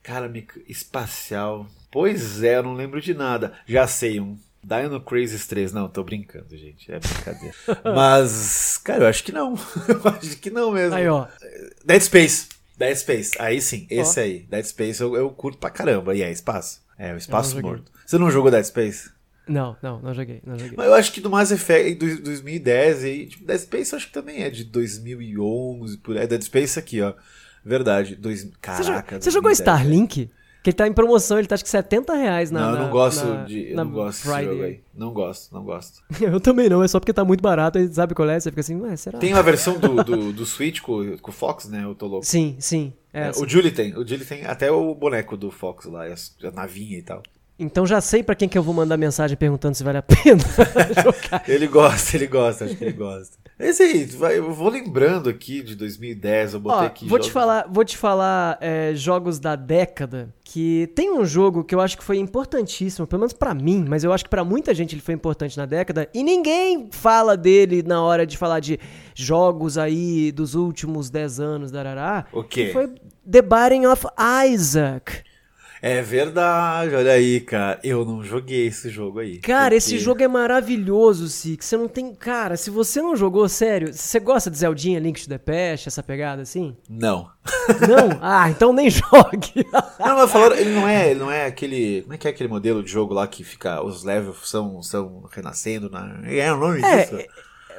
Cara, 0.00 0.32
espacial. 0.68 1.66
Pois 1.90 2.42
é, 2.42 2.56
eu 2.56 2.62
não 2.62 2.74
lembro 2.74 3.00
de 3.00 3.14
nada. 3.14 3.52
Já 3.66 3.86
sei 3.86 4.20
um. 4.20 4.38
Dino 4.62 5.00
Crisis 5.00 5.46
3. 5.46 5.72
Não, 5.72 5.88
tô 5.88 6.02
brincando, 6.04 6.56
gente. 6.56 6.90
É 6.92 6.98
brincadeira. 6.98 7.54
Mas, 7.94 8.78
cara, 8.78 9.04
eu 9.04 9.08
acho 9.08 9.24
que 9.24 9.32
não. 9.32 9.54
eu 9.88 10.10
acho 10.10 10.36
que 10.38 10.50
não 10.50 10.72
mesmo. 10.72 10.94
Aí, 10.94 11.08
ó. 11.08 11.26
Dead 11.84 12.02
Space. 12.02 12.48
Dead 12.76 12.94
Space, 12.94 13.32
aí 13.40 13.60
sim, 13.60 13.88
esse 13.90 14.20
aí. 14.20 14.46
Dead 14.48 14.64
Space 14.64 15.00
eu, 15.00 15.16
eu 15.16 15.28
curto 15.30 15.58
pra 15.58 15.68
caramba. 15.68 16.14
E 16.14 16.22
é 16.22 16.30
espaço. 16.30 16.80
É, 16.96 17.12
o 17.12 17.16
espaço 17.16 17.60
morto. 17.60 17.90
Você 18.06 18.16
não 18.18 18.30
jogou 18.30 18.52
Dead 18.52 18.64
Space? 18.64 19.10
Não, 19.48 19.76
não, 19.82 20.00
não 20.00 20.14
joguei, 20.14 20.40
não 20.44 20.56
joguei. 20.56 20.76
Mas 20.76 20.86
eu 20.86 20.94
acho 20.94 21.12
que 21.12 21.20
do 21.20 21.30
Mass 21.30 21.50
Effect 21.50 21.94
do 21.94 22.22
2010 22.22 23.04
e 23.04 23.26
tipo, 23.26 23.46
Dead 23.46 23.58
Space 23.58 23.92
eu 23.92 23.96
acho 23.96 24.06
que 24.06 24.12
também 24.12 24.42
é 24.42 24.50
de 24.50 24.62
2011, 24.64 25.98
por 25.98 26.16
aí. 26.16 26.26
Dead 26.26 26.42
Space 26.42 26.78
aqui, 26.78 27.00
ó. 27.00 27.14
Verdade. 27.64 28.14
Dois... 28.14 28.48
Caraca. 28.60 29.20
você 29.20 29.30
jogou 29.30 29.50
2010. 29.50 29.58
Starlink? 29.58 30.30
Que 30.68 30.70
ele 30.70 30.76
tá 30.76 30.86
em 30.86 30.92
promoção, 30.92 31.38
ele 31.38 31.48
tá 31.48 31.54
acho 31.54 31.64
que 31.64 31.70
70 31.70 32.14
reais 32.14 32.50
na 32.50 32.60
Não, 32.60 32.70
eu 32.76 32.82
não 32.84 32.90
gosto 32.90 33.24
na- 33.26 33.44
de. 33.44 33.70
Eu 33.70 33.76
não 33.76 33.90
gosto 33.90 34.18
desse 34.18 34.28
Friday. 34.36 34.52
jogo 34.52 34.62
aí. 34.64 34.80
Não 34.94 35.12
gosto, 35.14 35.54
não 35.54 35.64
gosto. 35.64 36.02
Eu 36.20 36.38
também 36.40 36.68
não, 36.68 36.82
é 36.82 36.88
só 36.88 37.00
porque 37.00 37.12
tá 37.14 37.24
muito 37.24 37.40
barato, 37.40 37.78
aí 37.78 37.88
sabe 37.90 38.14
qual 38.14 38.28
é? 38.28 38.38
Você 38.38 38.50
fica 38.50 38.60
assim, 38.60 38.76
ué, 38.78 38.94
será? 38.96 39.18
Tem 39.18 39.32
a 39.32 39.40
versão 39.40 39.78
do, 39.78 40.04
do, 40.04 40.32
do 40.32 40.44
Switch 40.44 40.80
com, 40.82 41.16
com 41.16 41.30
o 41.30 41.34
Fox, 41.34 41.68
né? 41.70 41.84
Eu 41.84 41.94
tô 41.94 42.06
louco. 42.06 42.26
Sim, 42.26 42.56
sim. 42.58 42.92
é 43.14 43.28
É, 43.28 43.30
o 43.30 43.48
Julie 43.48 43.70
tem. 43.70 43.94
O 43.96 44.06
Julie 44.06 44.26
tem 44.26 44.44
até 44.44 44.70
o 44.70 44.94
boneco 44.94 45.38
do 45.38 45.50
Fox 45.50 45.86
lá, 45.86 46.04
a 46.04 46.50
navinha 46.50 46.98
e 46.98 47.02
tal. 47.02 47.22
Então 47.58 47.84
já 47.86 48.00
sei 48.00 48.22
pra 48.22 48.34
quem 48.36 48.48
que 48.48 48.56
eu 48.56 48.62
vou 48.62 48.72
mandar 48.72 48.96
mensagem 48.96 49.36
perguntando 49.36 49.74
se 49.74 49.82
vale 49.82 49.98
a 49.98 50.02
pena 50.06 50.38
jogar. 51.02 51.42
Ele 51.48 51.66
gosta, 51.66 52.16
ele 52.16 52.26
gosta, 52.26 52.64
acho 52.66 52.76
que 52.76 52.84
ele 52.84 52.92
gosta. 52.92 53.36
Esse 53.58 53.82
aí, 53.82 54.04
vai- 54.04 54.38
eu 54.38 54.52
vou 54.54 54.68
lembrando 54.68 55.28
aqui 55.28 55.60
de 55.62 55.74
2010, 55.74 56.54
eu 56.54 56.60
botei 56.60 56.78
Ó, 56.78 56.86
aqui. 56.86 57.08
vou 57.08 57.18
te 57.18 57.22
jogos- 57.22 57.32
falar, 57.32 57.66
vou 57.68 57.84
te 57.84 57.96
falar 57.96 58.56
é, 58.60 58.92
jogos 58.94 59.40
da 59.40 59.56
década 59.56 60.32
que 60.44 60.88
tem 60.94 61.10
um 61.12 61.24
jogo 61.26 61.64
que 61.64 61.74
eu 61.74 61.80
acho 61.80 61.98
que 61.98 62.04
foi 62.04 62.18
importantíssimo, 62.18 63.04
pelo 63.08 63.18
menos 63.18 63.32
pra 63.32 63.52
mim, 63.54 63.84
mas 63.88 64.04
eu 64.04 64.12
acho 64.12 64.22
que 64.22 64.30
pra 64.30 64.44
muita 64.44 64.72
gente 64.72 64.94
ele 64.94 65.02
foi 65.02 65.12
importante 65.14 65.58
na 65.58 65.66
década 65.66 66.08
e 66.14 66.22
ninguém 66.22 66.88
fala 66.92 67.36
dele 67.36 67.82
na 67.82 68.00
hora 68.00 68.24
de 68.24 68.38
falar 68.38 68.60
de 68.60 68.78
jogos 69.12 69.76
aí 69.76 70.30
dos 70.30 70.54
últimos 70.54 71.10
10 71.10 71.40
anos, 71.40 71.70
darará. 71.72 72.26
O 72.32 72.44
quê? 72.44 72.66
Que 72.66 72.72
foi 72.72 72.86
The 73.28 73.42
Binding 73.42 73.86
of 73.86 74.06
Isaac. 74.54 75.24
É 75.80 76.02
verdade, 76.02 76.94
olha 76.94 77.12
aí, 77.12 77.40
cara. 77.40 77.78
Eu 77.84 78.04
não 78.04 78.22
joguei 78.24 78.66
esse 78.66 78.88
jogo 78.90 79.20
aí. 79.20 79.38
Cara, 79.38 79.74
esse 79.74 79.90
porque- 79.90 80.04
jogo 80.04 80.22
é 80.22 80.28
maravilhoso, 80.28 81.28
Sik. 81.28 81.64
Você 81.64 81.76
não 81.76 81.86
tem. 81.88 82.14
Cara, 82.14 82.56
se 82.56 82.68
você 82.70 83.00
não 83.00 83.14
jogou, 83.14 83.48
sério, 83.48 83.92
você 83.94 84.18
gosta 84.18 84.50
de 84.50 84.58
Zeldinha, 84.58 84.98
Link 84.98 85.22
to 85.22 85.28
the 85.28 85.38
Past, 85.38 85.88
essa 85.88 86.02
pegada 86.02 86.42
assim? 86.42 86.76
Não. 86.88 87.30
Não? 87.88 88.18
Ah, 88.20 88.50
então 88.50 88.72
nem 88.72 88.90
jogue. 88.90 89.64
Não, 89.98 90.16
mas 90.16 90.30
falaram, 90.30 90.56
ele 90.56 90.70
não 90.74 90.88
é, 90.88 91.10
ele 91.10 91.20
não 91.20 91.30
é 91.30 91.46
aquele. 91.46 92.02
Como 92.02 92.14
é 92.14 92.18
que 92.18 92.26
é 92.26 92.30
aquele 92.30 92.48
modelo 92.48 92.82
de 92.82 92.90
jogo 92.90 93.14
lá 93.14 93.26
que 93.28 93.44
fica. 93.44 93.82
Os 93.82 94.02
levels 94.04 94.48
são, 94.50 94.82
são 94.82 95.24
renascendo 95.30 95.88
na. 95.88 96.20
É 96.26 96.52
o 96.52 96.56
nome 96.58 96.80
É, 96.82 97.02
disso? 97.04 97.16
é 97.16 97.26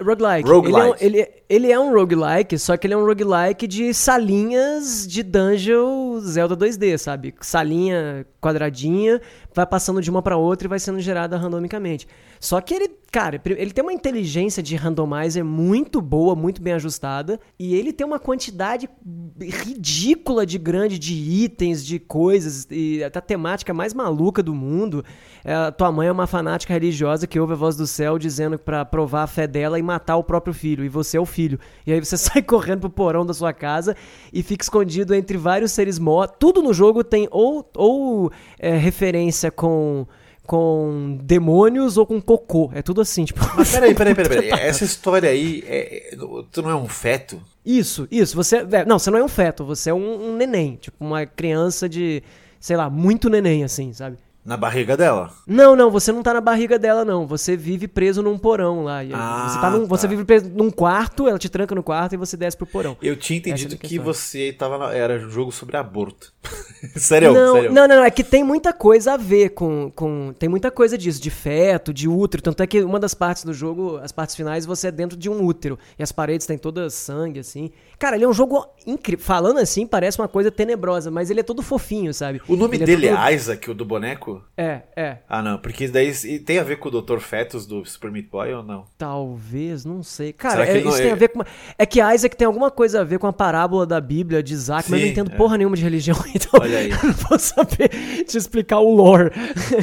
roguelike. 0.01 0.50
Roguelike. 0.50 1.03
Ele, 1.03 1.22
é 1.22 1.24
um, 1.24 1.24
ele, 1.24 1.32
ele 1.50 1.72
é 1.72 1.79
um 1.79 1.94
roguelike, 1.94 2.58
só 2.58 2.77
que 2.77 2.88
ele 2.88 2.94
é 2.94 2.98
um 2.98 3.06
roguelike 3.06 3.68
de 3.68 3.94
salinhas 3.94 5.08
de 5.08 5.24
dungeon 5.24 6.20
Zelda 6.22 6.56
2D, 6.56 6.98
sabe? 6.98 7.36
Salinha 7.41 8.25
quadradinha, 8.41 9.22
vai 9.60 9.66
passando 9.66 10.01
de 10.01 10.10
uma 10.10 10.22
pra 10.22 10.38
outra 10.38 10.68
e 10.68 10.70
vai 10.70 10.80
sendo 10.80 11.00
gerada 11.00 11.36
randomicamente. 11.38 12.08
Só 12.39 12.62
que 12.62 12.74
ele, 12.74 12.89
cara, 13.12 13.42
ele 13.46 13.72
tem 13.72 13.84
uma 13.84 13.92
inteligência 13.92 14.63
de 14.63 14.75
randomizer 14.75 15.44
muito 15.44 16.01
boa, 16.01 16.34
muito 16.34 16.62
bem 16.62 16.74
ajustada, 16.74 17.39
e 17.60 17.75
ele 17.75 17.92
tem 17.92 18.08
uma 18.08 18.20
quantidade 18.20 18.89
ridícula 19.38 20.46
de 20.46 20.58
grande 20.58 20.98
de 20.98 21.13
itens, 21.13 21.86
de 21.86 22.00
coisas, 22.00 22.66
e 22.72 23.04
a 23.04 23.10
temática 23.10 23.74
mais 23.74 23.94
maluca 23.94 24.42
do 24.42 24.56
mundo. 24.56 25.04
É, 25.44 25.72
tua 25.72 25.92
mãe 25.92 26.08
é 26.08 26.12
uma 26.12 26.28
fanática 26.28 26.74
religiosa 26.74 27.28
que 27.28 27.39
ouve 27.39 27.54
a 27.54 27.58
voz 27.58 27.75
do 27.75 27.86
céu 27.86 28.18
dizendo 28.18 28.58
pra 28.58 28.86
provar 28.86 29.24
a 29.24 29.28
fé 29.28 29.46
dela 29.46 29.78
e 29.78 29.82
matar 29.82 30.16
o 30.16 30.24
próprio 30.24 30.54
filho, 30.54 30.86
e 30.86 30.89
você 30.89 31.18
é 31.18 31.20
o 31.20 31.25
filho. 31.25 31.60
E 31.86 31.92
aí 31.92 32.00
você 32.00 32.16
sai 32.18 32.42
correndo 32.42 32.82
pro 32.82 32.89
porão 32.89 33.25
da 33.25 33.34
sua 33.34 33.51
casa 33.51 33.96
e 34.32 34.42
fica 34.42 34.63
escondido 34.63 35.13
entre 35.13 35.38
vários 35.38 35.74
seres 35.74 36.00
mortos. 36.00 36.38
Tudo 36.39 36.62
no 36.62 36.74
jogo 36.74 37.04
tem 37.04 37.28
ou, 37.30 37.70
ou 37.75 38.32
é, 38.58 38.78
referência 38.78 39.49
com 39.50 40.06
com 40.50 41.20
demônios 41.22 41.96
ou 41.96 42.08
com 42.08 42.20
cocô. 42.20 42.72
É 42.74 42.82
tudo 42.82 43.01
assim, 43.01 43.24
tipo. 43.24 43.39
Mas 43.56 43.70
peraí, 43.72 43.94
peraí, 43.94 44.15
peraí, 44.15 44.41
peraí. 44.41 44.62
Essa 44.62 44.84
história 44.84 45.29
aí, 45.29 45.63
é, 45.68 46.12
é- 46.12 46.18
tu 46.51 46.63
não 46.63 46.72
é 46.72 46.75
um 46.75 46.88
feto? 46.88 47.39
Isso, 47.63 48.08
isso. 48.10 48.36
Você. 48.36 48.65
é, 48.72 48.84
não, 48.84 48.98
você 48.98 49.12
não 49.12 49.20
é 49.20 49.24
um 49.24 49.27
feto, 49.27 49.63
você 49.63 49.91
é 49.91 49.94
um, 49.94 50.32
um 50.32 50.36
neném. 50.36 50.75
Tipo, 50.77 50.98
uma 51.06 51.24
criança 51.27 51.88
de. 51.88 52.24
Sei 52.60 52.75
lá, 52.75 52.89
muito 52.89 53.29
neném, 53.29 53.63
assim, 53.63 53.94
sabe? 53.94 54.18
Na 54.50 54.58
barriga 54.58 54.98
dela? 54.98 55.32
Não, 55.46 55.75
não, 55.75 55.91
você 55.91 56.12
não 56.12 56.24
tá 56.24 56.34
na 56.34 56.41
barriga 56.41 56.80
dela, 56.80 57.06
não. 57.06 57.28
Você 57.28 57.56
vive 57.56 57.88
preso 57.88 58.24
num 58.24 58.36
porão 58.36 58.84
lá. 58.84 59.02
Ah, 59.13 59.47
você, 59.47 59.62
tá 59.62 59.69
num- 59.69 59.86
você 59.86 60.08
tá. 60.08 60.10
vive 60.10 60.26
preso 60.26 60.50
num 60.50 60.71
quarto, 60.71 61.28
ela 61.28 61.38
te 61.38 61.47
tranca 61.47 61.76
no 61.76 61.84
quarto 61.84 62.13
e 62.13 62.17
você 62.17 62.36
desce 62.36 62.58
pro 62.58 62.65
porão. 62.65 62.97
Eu 63.00 63.15
tinha 63.15 63.38
entendido 63.38 63.76
Essa 63.76 63.86
é 63.86 63.88
que 63.88 64.00
você 64.00 64.52
tava 64.52 64.80
na, 64.80 64.91
era 64.91 65.24
um 65.24 65.30
jogo 65.30 65.52
sobre 65.52 65.78
aborto. 65.78 66.34
sério, 66.97 67.32
não, 67.32 67.54
sério. 67.54 67.71
não, 67.71 67.88
não, 67.88 68.04
é 68.04 68.10
que 68.10 68.24
tem 68.24 68.43
muita 68.43 68.74
coisa 68.74 69.13
a 69.13 69.17
ver 69.17 69.50
com, 69.50 69.91
com. 69.95 70.34
Tem 70.39 70.50
muita 70.50 70.71
coisa 70.71 70.97
disso, 70.97 71.21
de 71.21 71.30
feto, 71.30 71.93
de 71.93 72.10
útero. 72.10 72.41
Tanto 72.41 72.63
é 72.63 72.65
que 72.65 72.82
uma 72.82 73.00
das 73.00 73.13
partes 73.13 73.43
do 73.43 73.54
jogo, 73.54 73.97
as 74.02 74.12
partes 74.12 74.36
finais, 74.36 74.65
você 74.65 74.88
é 74.88 74.91
dentro 74.91 75.15
de 75.15 75.30
um 75.30 75.43
útero. 75.45 75.78
E 76.00 76.02
as 76.02 76.12
paredes 76.12 76.47
têm 76.47 76.58
todas 76.58 76.95
sangue, 76.95 77.39
assim. 77.39 77.69
Cara, 78.00 78.15
ele 78.15 78.26
é 78.26 78.28
um 78.28 78.34
jogo 78.34 78.65
incrível. 78.88 79.24
Falando 79.24 79.60
assim, 79.60 79.86
parece 79.86 80.17
uma 80.19 80.28
coisa 80.28 80.50
tenebrosa, 80.50 81.12
mas 81.12 81.30
ele 81.30 81.41
é 81.41 81.43
todo 81.43 81.62
fofinho, 81.62 82.12
sabe? 82.15 82.41
O 82.47 82.56
nome 82.56 82.78
Ele 82.78 82.86
dele 82.88 83.10
todo- 83.10 83.19
é 83.19 83.36
Isaac, 83.36 83.69
o 83.69 83.76
do 83.76 83.86
boneco? 83.86 84.38
É, 84.58 84.82
é. 84.95 85.17
Ah, 85.28 85.41
não, 85.41 85.58
porque 85.58 85.88
daí 85.88 86.13
tem 86.39 86.60
a 86.60 86.63
ver 86.63 86.78
com 86.78 86.89
o 86.89 87.02
Dr. 87.02 87.19
Fetus 87.19 87.65
do 87.65 87.84
Super 87.86 88.12
Meat 88.12 88.28
Boy 88.30 88.54
ou 88.54 88.63
não? 88.63 88.86
Talvez, 88.97 89.86
não 89.86 90.04
sei. 90.04 90.34
Cara, 90.34 90.65
é- 90.65 90.82
não 90.82 90.89
isso 90.91 90.99
é- 90.99 91.04
tem 91.04 91.12
a 91.12 91.15
ver 91.15 91.30
com. 91.30 91.41
É 91.78 91.86
que 91.86 91.99
Isaac 92.02 92.36
tem 92.36 92.45
alguma 92.45 92.69
coisa 92.71 93.02
a 93.02 93.04
ver 93.04 93.19
com 93.19 93.28
a 93.28 93.34
parábola 93.34 93.86
da 93.86 93.99
Bíblia 94.02 94.41
de 94.43 94.54
Isaac, 94.54 94.89
mas 94.89 94.99
eu 94.99 94.99
Sim, 94.99 95.06
não 95.06 95.12
entendo 95.23 95.34
é. 95.34 95.38
porra 95.38 95.58
nenhuma 95.58 95.75
de 95.75 95.84
religião, 95.84 96.17
então 96.34 96.60
Olha 96.60 96.78
aí. 96.80 96.89
não 96.89 97.13
vou 97.13 97.39
saber 97.39 97.89
te 98.25 98.38
explicar 98.38 98.80
o 98.80 98.93
lore. 98.93 99.32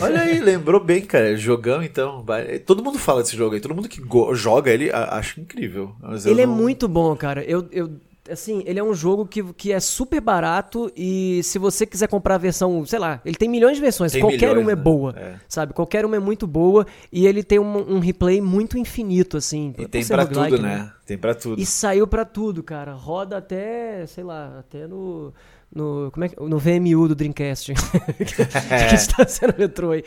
Olha 0.01 0.21
aí, 0.21 0.41
lembrou 0.41 0.83
bem, 0.83 1.03
cara. 1.03 1.37
Jogão, 1.37 1.83
então. 1.83 2.23
vai- 2.25 2.59
Todo 2.59 2.83
mundo 2.83 2.99
fala 2.99 3.23
desse 3.23 3.37
jogo 3.37 3.55
aí. 3.55 3.61
Todo 3.61 3.75
mundo 3.75 3.89
que 3.89 4.01
joga 4.35 4.71
ele 4.71 4.91
acha 4.93 5.41
incrível. 5.41 5.95
Ele 6.25 6.43
é 6.43 6.47
não- 6.47 6.55
muito 6.55 6.87
bom, 6.89 7.15
cara. 7.17 7.43
Eu, 7.45 7.67
eu, 7.71 7.91
assim, 8.31 8.63
ele 8.67 8.79
é 8.79 8.85
um 8.85 8.95
jogo 8.95 9.27
que, 9.27 9.43
que 9.55 9.73
é 9.73 9.81
super 9.81 10.21
barato 10.21 10.91
e 10.97 11.41
se 11.43 11.59
você 11.59 11.87
quiser 11.87 12.09
comprar 12.09 12.37
a 12.37 12.39
versão, 12.39 12.85
sei 12.87 12.99
lá, 12.99 13.21
ele 13.25 13.37
tem 13.37 13.49
milhões 13.49 13.77
de 13.77 13.81
versões, 13.83 14.13
Tem 14.13 14.21
qualquer 14.21 14.49
milhões, 14.49 14.63
uma 14.65 14.73
é 14.73 14.77
né? 14.77 14.83
boa, 14.83 15.15
É. 15.17 15.35
sabe? 15.49 15.73
Qualquer 15.73 16.05
uma 16.05 16.17
é 16.17 16.21
muito 16.21 16.47
boa 16.47 16.87
e 17.13 17.27
ele 17.27 17.43
tem 17.43 17.59
um, 17.59 17.97
um 17.97 17.99
replay 17.99 18.41
muito 18.41 18.79
infinito, 18.79 19.37
assim. 19.37 19.75
E 19.79 19.87
tem 19.87 20.05
pra 20.07 20.27
tudo, 20.27 20.61
né? 20.61 20.93
Tem 21.07 21.17
pra 21.17 21.35
tudo. 21.35 21.61
E 21.61 21.65
saiu 21.67 22.07
pra 22.07 22.25
tudo, 22.25 22.63
cara. 22.63 22.93
Roda 22.93 23.37
até, 23.37 24.07
sei 24.07 24.25
lá, 24.25 24.59
até 24.59 24.87
no. 24.87 25.33
No, 25.75 26.11
como 26.13 26.25
é 26.25 26.29
que, 26.29 26.41
no 26.41 26.59
VMU 26.59 27.09
do 27.09 27.15
Dreamcast. 27.15 27.75
que 28.89 28.95
está 28.95 29.27
sendo 29.27 29.53
retrô 29.57 29.91
aí. 29.91 30.05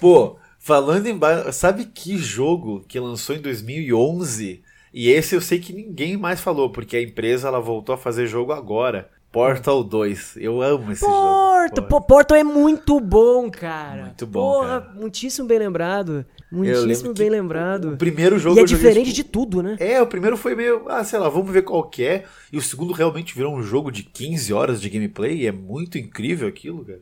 Pô, 0.00 0.36
falando 0.58 1.06
em. 1.06 1.18
Sabe 1.52 1.84
que 1.84 2.16
jogo 2.16 2.82
que 2.88 2.98
lançou 2.98 3.36
em 3.36 3.40
2011? 3.40 4.62
E 4.92 5.08
esse 5.10 5.34
eu 5.34 5.40
sei 5.40 5.58
que 5.58 5.72
ninguém 5.72 6.16
mais 6.16 6.40
falou, 6.40 6.70
porque 6.70 6.96
a 6.96 7.02
empresa 7.02 7.48
ela 7.48 7.60
voltou 7.60 7.94
a 7.94 7.98
fazer 7.98 8.26
jogo 8.26 8.52
agora. 8.52 9.08
Portal 9.32 9.82
2. 9.82 10.36
Eu 10.36 10.60
amo 10.60 10.92
esse 10.92 11.00
Porta, 11.00 11.80
jogo. 11.80 12.06
Portal 12.06 12.36
é 12.36 12.44
muito 12.44 13.00
bom, 13.00 13.50
cara. 13.50 14.02
Muito 14.02 14.26
bom, 14.26 14.40
Porra, 14.40 14.82
cara. 14.82 14.92
muitíssimo 14.94 15.48
bem 15.48 15.58
lembrado. 15.58 16.26
Muitíssimo 16.50 17.14
bem 17.14 17.30
lembrado. 17.30 17.94
O 17.94 17.96
primeiro 17.96 18.38
jogo 18.38 18.56
E 18.56 18.60
é 18.60 18.62
eu 18.62 18.66
joguei, 18.66 18.88
diferente 18.90 19.14
tipo, 19.14 19.26
de 19.28 19.32
tudo, 19.32 19.62
né? 19.62 19.76
É, 19.80 20.02
o 20.02 20.06
primeiro 20.06 20.36
foi 20.36 20.54
meio, 20.54 20.86
ah, 20.86 21.02
sei 21.02 21.18
lá, 21.18 21.30
vamos 21.30 21.50
ver 21.50 21.62
qual 21.62 21.88
que 21.88 22.04
é. 22.04 22.24
E 22.52 22.58
o 22.58 22.62
segundo 22.62 22.92
realmente 22.92 23.34
virou 23.34 23.56
um 23.56 23.62
jogo 23.62 23.90
de 23.90 24.02
15 24.02 24.52
horas 24.52 24.82
de 24.82 24.90
gameplay 24.90 25.34
e 25.38 25.46
é 25.46 25.52
muito 25.52 25.96
incrível 25.96 26.46
aquilo, 26.46 26.84
cara. 26.84 27.00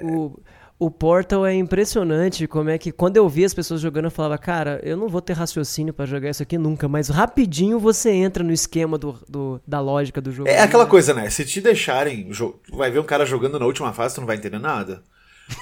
O, 0.00 0.38
o 0.78 0.90
Portal 0.90 1.44
é 1.44 1.54
impressionante 1.54 2.46
como 2.46 2.70
é 2.70 2.78
que 2.78 2.92
quando 2.92 3.16
eu 3.16 3.28
via 3.28 3.46
as 3.46 3.54
pessoas 3.54 3.80
jogando 3.80 4.04
eu 4.04 4.10
falava, 4.10 4.38
cara, 4.38 4.80
eu 4.84 4.96
não 4.96 5.08
vou 5.08 5.20
ter 5.20 5.32
raciocínio 5.32 5.92
pra 5.92 6.06
jogar 6.06 6.30
isso 6.30 6.42
aqui 6.42 6.56
nunca, 6.56 6.86
mas 6.88 7.08
rapidinho 7.08 7.80
você 7.80 8.10
entra 8.10 8.44
no 8.44 8.52
esquema 8.52 8.96
do, 8.96 9.18
do- 9.28 9.60
da 9.66 9.80
lógica 9.80 10.20
do 10.20 10.30
jogo. 10.30 10.48
É 10.48 10.60
aquela 10.60 10.86
coisa, 10.86 11.12
né? 11.12 11.28
Se 11.30 11.44
te 11.44 11.60
deixarem, 11.60 12.30
vai 12.72 12.90
ver 12.90 13.00
um 13.00 13.04
cara 13.04 13.26
jogando 13.26 13.58
na 13.58 13.66
última 13.66 13.92
fase, 13.92 14.14
tu 14.14 14.20
não 14.20 14.26
vai 14.26 14.36
entender 14.36 14.58
nada. 14.60 15.02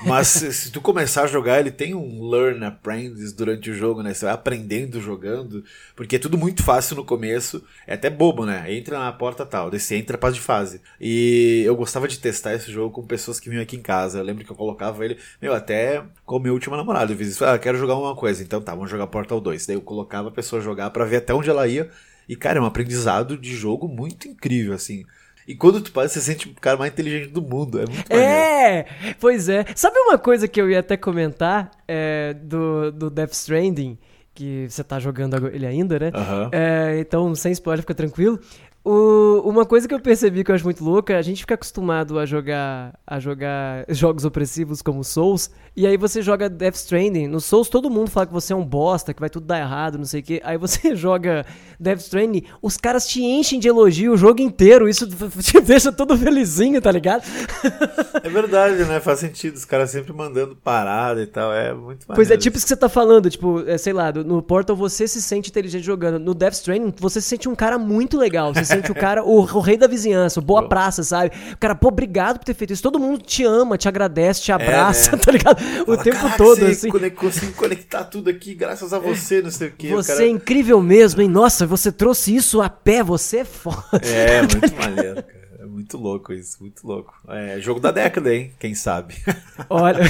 Mas 0.05 0.29
se, 0.29 0.53
se 0.53 0.71
tu 0.71 0.81
começar 0.81 1.25
a 1.25 1.27
jogar, 1.27 1.61
ele 1.61 1.71
tem 1.71 1.95
um 1.95 2.29
learn 2.29 2.65
apprentice 2.65 3.35
durante 3.35 3.71
o 3.71 3.75
jogo, 3.75 4.03
né? 4.03 4.13
Você 4.13 4.25
vai 4.25 4.35
aprendendo 4.35 5.01
jogando, 5.01 5.65
porque 5.95 6.17
é 6.17 6.19
tudo 6.19 6.37
muito 6.37 6.63
fácil 6.63 6.97
no 6.97 7.05
começo, 7.05 7.63
é 7.87 7.95
até 7.95 8.11
bobo, 8.11 8.45
né? 8.45 8.73
Entra 8.75 8.99
na 8.99 9.13
porta 9.13 9.47
tal, 9.47 9.71
você 9.71 9.97
entra 9.97 10.19
passa 10.19 10.35
de 10.35 10.41
fase. 10.41 10.81
E 11.01 11.63
eu 11.65 11.77
gostava 11.77 12.09
de 12.09 12.19
testar 12.19 12.55
esse 12.55 12.71
jogo 12.71 12.95
com 12.95 13.07
pessoas 13.07 13.39
que 13.39 13.49
vinham 13.49 13.63
aqui 13.63 13.77
em 13.77 13.83
casa. 13.83 14.19
Eu 14.19 14.25
lembro 14.25 14.45
que 14.45 14.51
eu 14.51 14.57
colocava 14.57 15.05
ele, 15.05 15.19
meu, 15.41 15.55
até 15.55 16.03
com 16.25 16.39
meu 16.39 16.55
último 16.55 16.77
namorado. 16.77 17.13
Eu 17.13 17.17
fiz 17.17 17.29
isso, 17.29 17.45
ah, 17.45 17.59
quero 17.59 17.79
jogar 17.79 17.97
uma 17.97 18.15
coisa, 18.17 18.43
então 18.43 18.61
tá, 18.61 18.75
vamos 18.75 18.91
jogar 18.91 19.07
Portal 19.07 19.41
2. 19.41 19.67
Daí 19.67 19.77
eu 19.77 19.83
colocava 19.83 20.29
a 20.29 20.33
pessoa 20.33 20.61
jogar 20.61 20.91
pra 20.91 21.05
ver 21.05 21.17
até 21.17 21.33
onde 21.35 21.51
ela 21.51 21.67
ia. 21.67 21.91
E, 22.29 22.35
cara, 22.35 22.59
é 22.59 22.63
um 22.63 22.67
aprendizado 22.67 23.37
de 23.39 23.55
jogo 23.55 23.87
muito 23.89 24.27
incrível, 24.27 24.75
assim. 24.75 25.05
E 25.47 25.55
quando 25.55 25.81
tu 25.81 25.93
passa, 25.93 26.09
você 26.09 26.21
sente 26.21 26.49
o 26.49 26.55
cara 26.55 26.77
mais 26.77 26.93
inteligente 26.93 27.31
do 27.31 27.41
mundo. 27.41 27.79
É 27.79 27.87
muito 27.87 28.11
maneiro. 28.11 28.33
É, 28.33 28.87
pois 29.21 29.49
é. 29.49 29.65
Sabe 29.75 29.97
uma 29.99 30.19
coisa 30.19 30.49
que 30.49 30.61
eu 30.61 30.69
ia 30.69 30.81
até 30.81 30.97
comentar 30.97 31.71
é, 31.87 32.35
do, 32.35 32.91
do 32.91 33.11
Death 33.11 33.33
Stranding, 33.33 33.97
que 34.35 34.67
você 34.69 34.83
tá 34.83 34.99
jogando 34.99 35.47
ele 35.49 35.65
ainda, 35.65 35.99
né? 35.99 36.11
Aham. 36.13 36.51
É, 36.53 36.99
então, 36.99 37.35
sem 37.35 37.53
spoiler, 37.53 37.83
fica 37.83 37.95
tranquilo. 37.95 38.41
O- 38.89 39.43
uma 39.49 39.67
coisa 39.67 39.89
que 39.89 39.95
eu 39.95 39.99
percebi 39.99 40.45
que 40.45 40.51
eu 40.51 40.55
acho 40.55 40.63
muito 40.63 40.85
louca, 40.85 41.19
a 41.19 41.23
gente 41.23 41.41
fica 41.41 41.55
acostumado 41.55 42.21
a 42.21 42.25
jogar 42.25 42.95
a 43.05 43.19
jogar 43.19 43.85
jogos 43.89 44.25
opressivos 44.25 44.81
como 44.81 45.03
Souls, 45.03 45.51
e 45.77 45.85
aí 45.87 45.97
você 45.97 46.23
joga 46.23 46.49
Death 46.49 46.77
Stranding. 46.77 47.27
No 47.27 47.41
Souls 47.41 47.69
todo 47.69 47.91
mundo 47.91 48.11
fala 48.11 48.27
que 48.27 48.33
você 48.33 48.53
é 48.53 48.57
um 48.57 48.65
bosta, 48.65 49.13
que 49.13 49.19
vai 49.19 49.29
tudo 49.29 49.45
dar 49.47 49.59
errado, 49.59 49.99
não 49.99 50.05
sei 50.05 50.21
o 50.21 50.23
quê. 50.23 50.41
Aí 50.45 50.57
você 50.57 50.95
joga 50.95 51.45
Death 51.81 51.99
Stranding, 52.01 52.45
os 52.63 52.77
caras 52.77 53.09
te 53.09 53.21
enchem 53.25 53.59
de 53.59 53.67
elogio 53.67 54.13
o 54.13 54.17
jogo 54.17 54.41
inteiro, 54.41 54.89
isso 54.89 55.05
te 55.43 55.61
deixa 55.61 55.91
todo 55.91 56.17
felizinho, 56.17 56.81
tá 56.81 56.93
ligado? 56.93 57.25
É 58.23 58.29
verdade, 58.29 58.85
né? 58.85 58.99
Faz 58.99 59.21
sentido. 59.21 59.55
Os 59.55 59.65
caras 59.65 59.91
sempre 59.91 60.13
mandando 60.13 60.57
parada 60.57 61.23
e 61.23 61.27
tal. 61.27 61.53
É 61.53 61.73
muito 61.73 62.07
Pois 62.07 62.19
é, 62.19 62.23
maneiro. 62.31 62.43
tipo 62.43 62.57
isso 62.57 62.65
que 62.67 62.71
você 62.71 62.77
tá 62.77 62.89
falando, 62.89 63.31
tipo, 63.31 63.61
é, 63.69 63.79
sei 63.79 63.93
lá, 63.93 64.11
no 64.13 64.43
Portal 64.43 64.75
você 64.75 65.07
se 65.07 65.23
sente 65.23 65.51
inteligente 65.51 65.85
jogando. 65.85 66.19
No 66.19 66.35
Death 66.35 66.55
Stranding, 66.55 66.93
você 66.99 67.21
se 67.21 67.29
sente 67.29 67.49
um 67.49 67.55
cara 67.55 67.79
muito 67.79 68.19
legal. 68.19 68.53
Você 68.53 68.65
se 68.65 68.76
sente 68.77 68.93
o 68.93 68.95
cara, 68.95 69.25
o, 69.25 69.41
o 69.41 69.61
rei 69.61 69.77
da 69.77 69.87
vizinhança, 69.87 70.41
o 70.41 70.43
boa 70.43 70.69
praça, 70.69 71.03
sabe? 71.03 71.33
O 71.53 71.57
cara, 71.59 71.75
pô, 71.75 71.89
obrigado 71.89 72.39
por 72.39 72.45
ter 72.45 72.55
feito 72.55 72.73
isso. 72.73 72.83
Todo 72.83 72.99
mundo 72.99 73.23
te 73.23 73.45
ama, 73.45 73.77
te 73.79 73.89
agradece, 73.89 74.43
te 74.43 74.53
abraça, 74.53 75.13
né? 75.13 75.19
tá 75.25 75.33
ligado? 75.33 75.59
O 75.83 75.85
Fala, 75.87 76.03
tempo 76.03 76.17
"Caraca, 76.17 76.37
todo, 76.37 76.59
você 76.59 76.65
assim. 76.67 77.11
Consegui 77.15 77.53
conectar 77.53 78.05
tudo 78.05 78.31
aqui 78.31 78.55
graças 78.55 78.93
a 78.93 78.99
você, 78.99 79.43
não 79.43 79.51
sei 79.51 79.69
o 79.69 79.73
que. 79.73 79.89
Você 79.89 80.25
é 80.25 80.29
incrível 80.29 80.81
mesmo, 80.81 81.21
hein? 81.23 81.29
Nossa, 81.29 81.67
você 81.67 81.91
trouxe 81.91 82.35
isso 82.35 82.61
a 82.63 82.69
pé, 82.69 83.03
você 83.03 83.39
é 83.39 83.45
foda. 83.45 84.01
É, 84.03 84.43
muito 84.47 84.77
maneiro, 84.77 85.15
cara. 85.23 85.47
É 85.59 85.65
muito 85.65 85.97
louco 85.99 86.33
isso, 86.33 86.59
muito 86.61 86.87
louco. 86.87 87.15
É 87.29 87.59
jogo 87.61 87.81
da 87.81 87.91
década, 87.91 88.33
hein? 88.35 88.53
Quem 88.59 88.75
sabe? 88.75 89.15
Olha. 89.69 90.01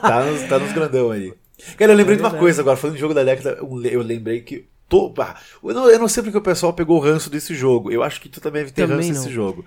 tá, 0.00 0.24
nos, 0.24 0.42
tá 0.48 0.58
nos 0.58 0.72
grandão 0.72 1.10
aí. 1.10 1.32
Cara, 1.76 1.92
eu 1.92 1.96
lembrei 1.96 2.14
É 2.14 2.16
de 2.16 2.22
uma 2.22 2.28
verdade. 2.30 2.38
coisa 2.38 2.62
agora, 2.62 2.76
falando 2.76 2.94
de 2.96 3.00
jogo 3.00 3.14
da 3.14 3.24
década, 3.24 3.58
eu 3.60 4.02
lembrei 4.02 4.40
que. 4.40 4.66
Tô, 4.88 5.12
ah, 5.18 5.36
eu, 5.62 5.74
não, 5.74 5.90
eu 5.90 5.98
não 5.98 6.08
sei 6.08 6.22
porque 6.22 6.38
o 6.38 6.42
pessoal 6.42 6.72
pegou 6.72 6.96
o 6.96 7.00
ranço 7.00 7.28
desse 7.28 7.54
jogo. 7.54 7.90
Eu 7.90 8.02
acho 8.02 8.20
que 8.20 8.28
tu 8.28 8.40
também 8.40 8.62
deve 8.62 8.72
ter 8.72 8.82
Também 8.82 9.08
ranço 9.08 9.12
não. 9.12 9.20
desse 9.20 9.34
jogo. 9.34 9.64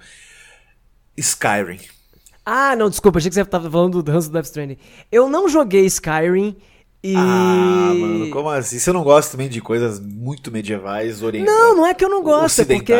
Skyrim. 1.17 1.79
Ah, 2.45 2.75
não, 2.75 2.89
desculpa, 2.89 3.19
achei 3.19 3.29
que 3.29 3.35
você 3.35 3.45
tava 3.45 3.69
falando 3.69 4.01
do 4.01 4.11
Hans 4.11 4.27
do 4.27 4.33
Death 4.33 4.45
Stranding. 4.45 4.77
Eu 5.11 5.29
não 5.29 5.49
joguei 5.49 5.85
Skyrim 5.85 6.55
e. 7.03 7.13
Ah, 7.15 7.93
mano, 7.93 8.29
como 8.29 8.49
assim? 8.49 8.79
Você 8.79 8.91
não 8.91 9.03
gosta 9.03 9.31
também 9.31 9.49
de 9.49 9.61
coisas 9.61 9.99
muito 9.99 10.51
medievais, 10.51 11.21
orientais? 11.21 11.55
Não, 11.55 11.75
não 11.77 11.85
é 11.85 11.93
que 11.93 12.03
eu 12.03 12.09
não 12.09 12.23
gosto, 12.23 12.61
é 12.61 12.65
porque 12.65 12.93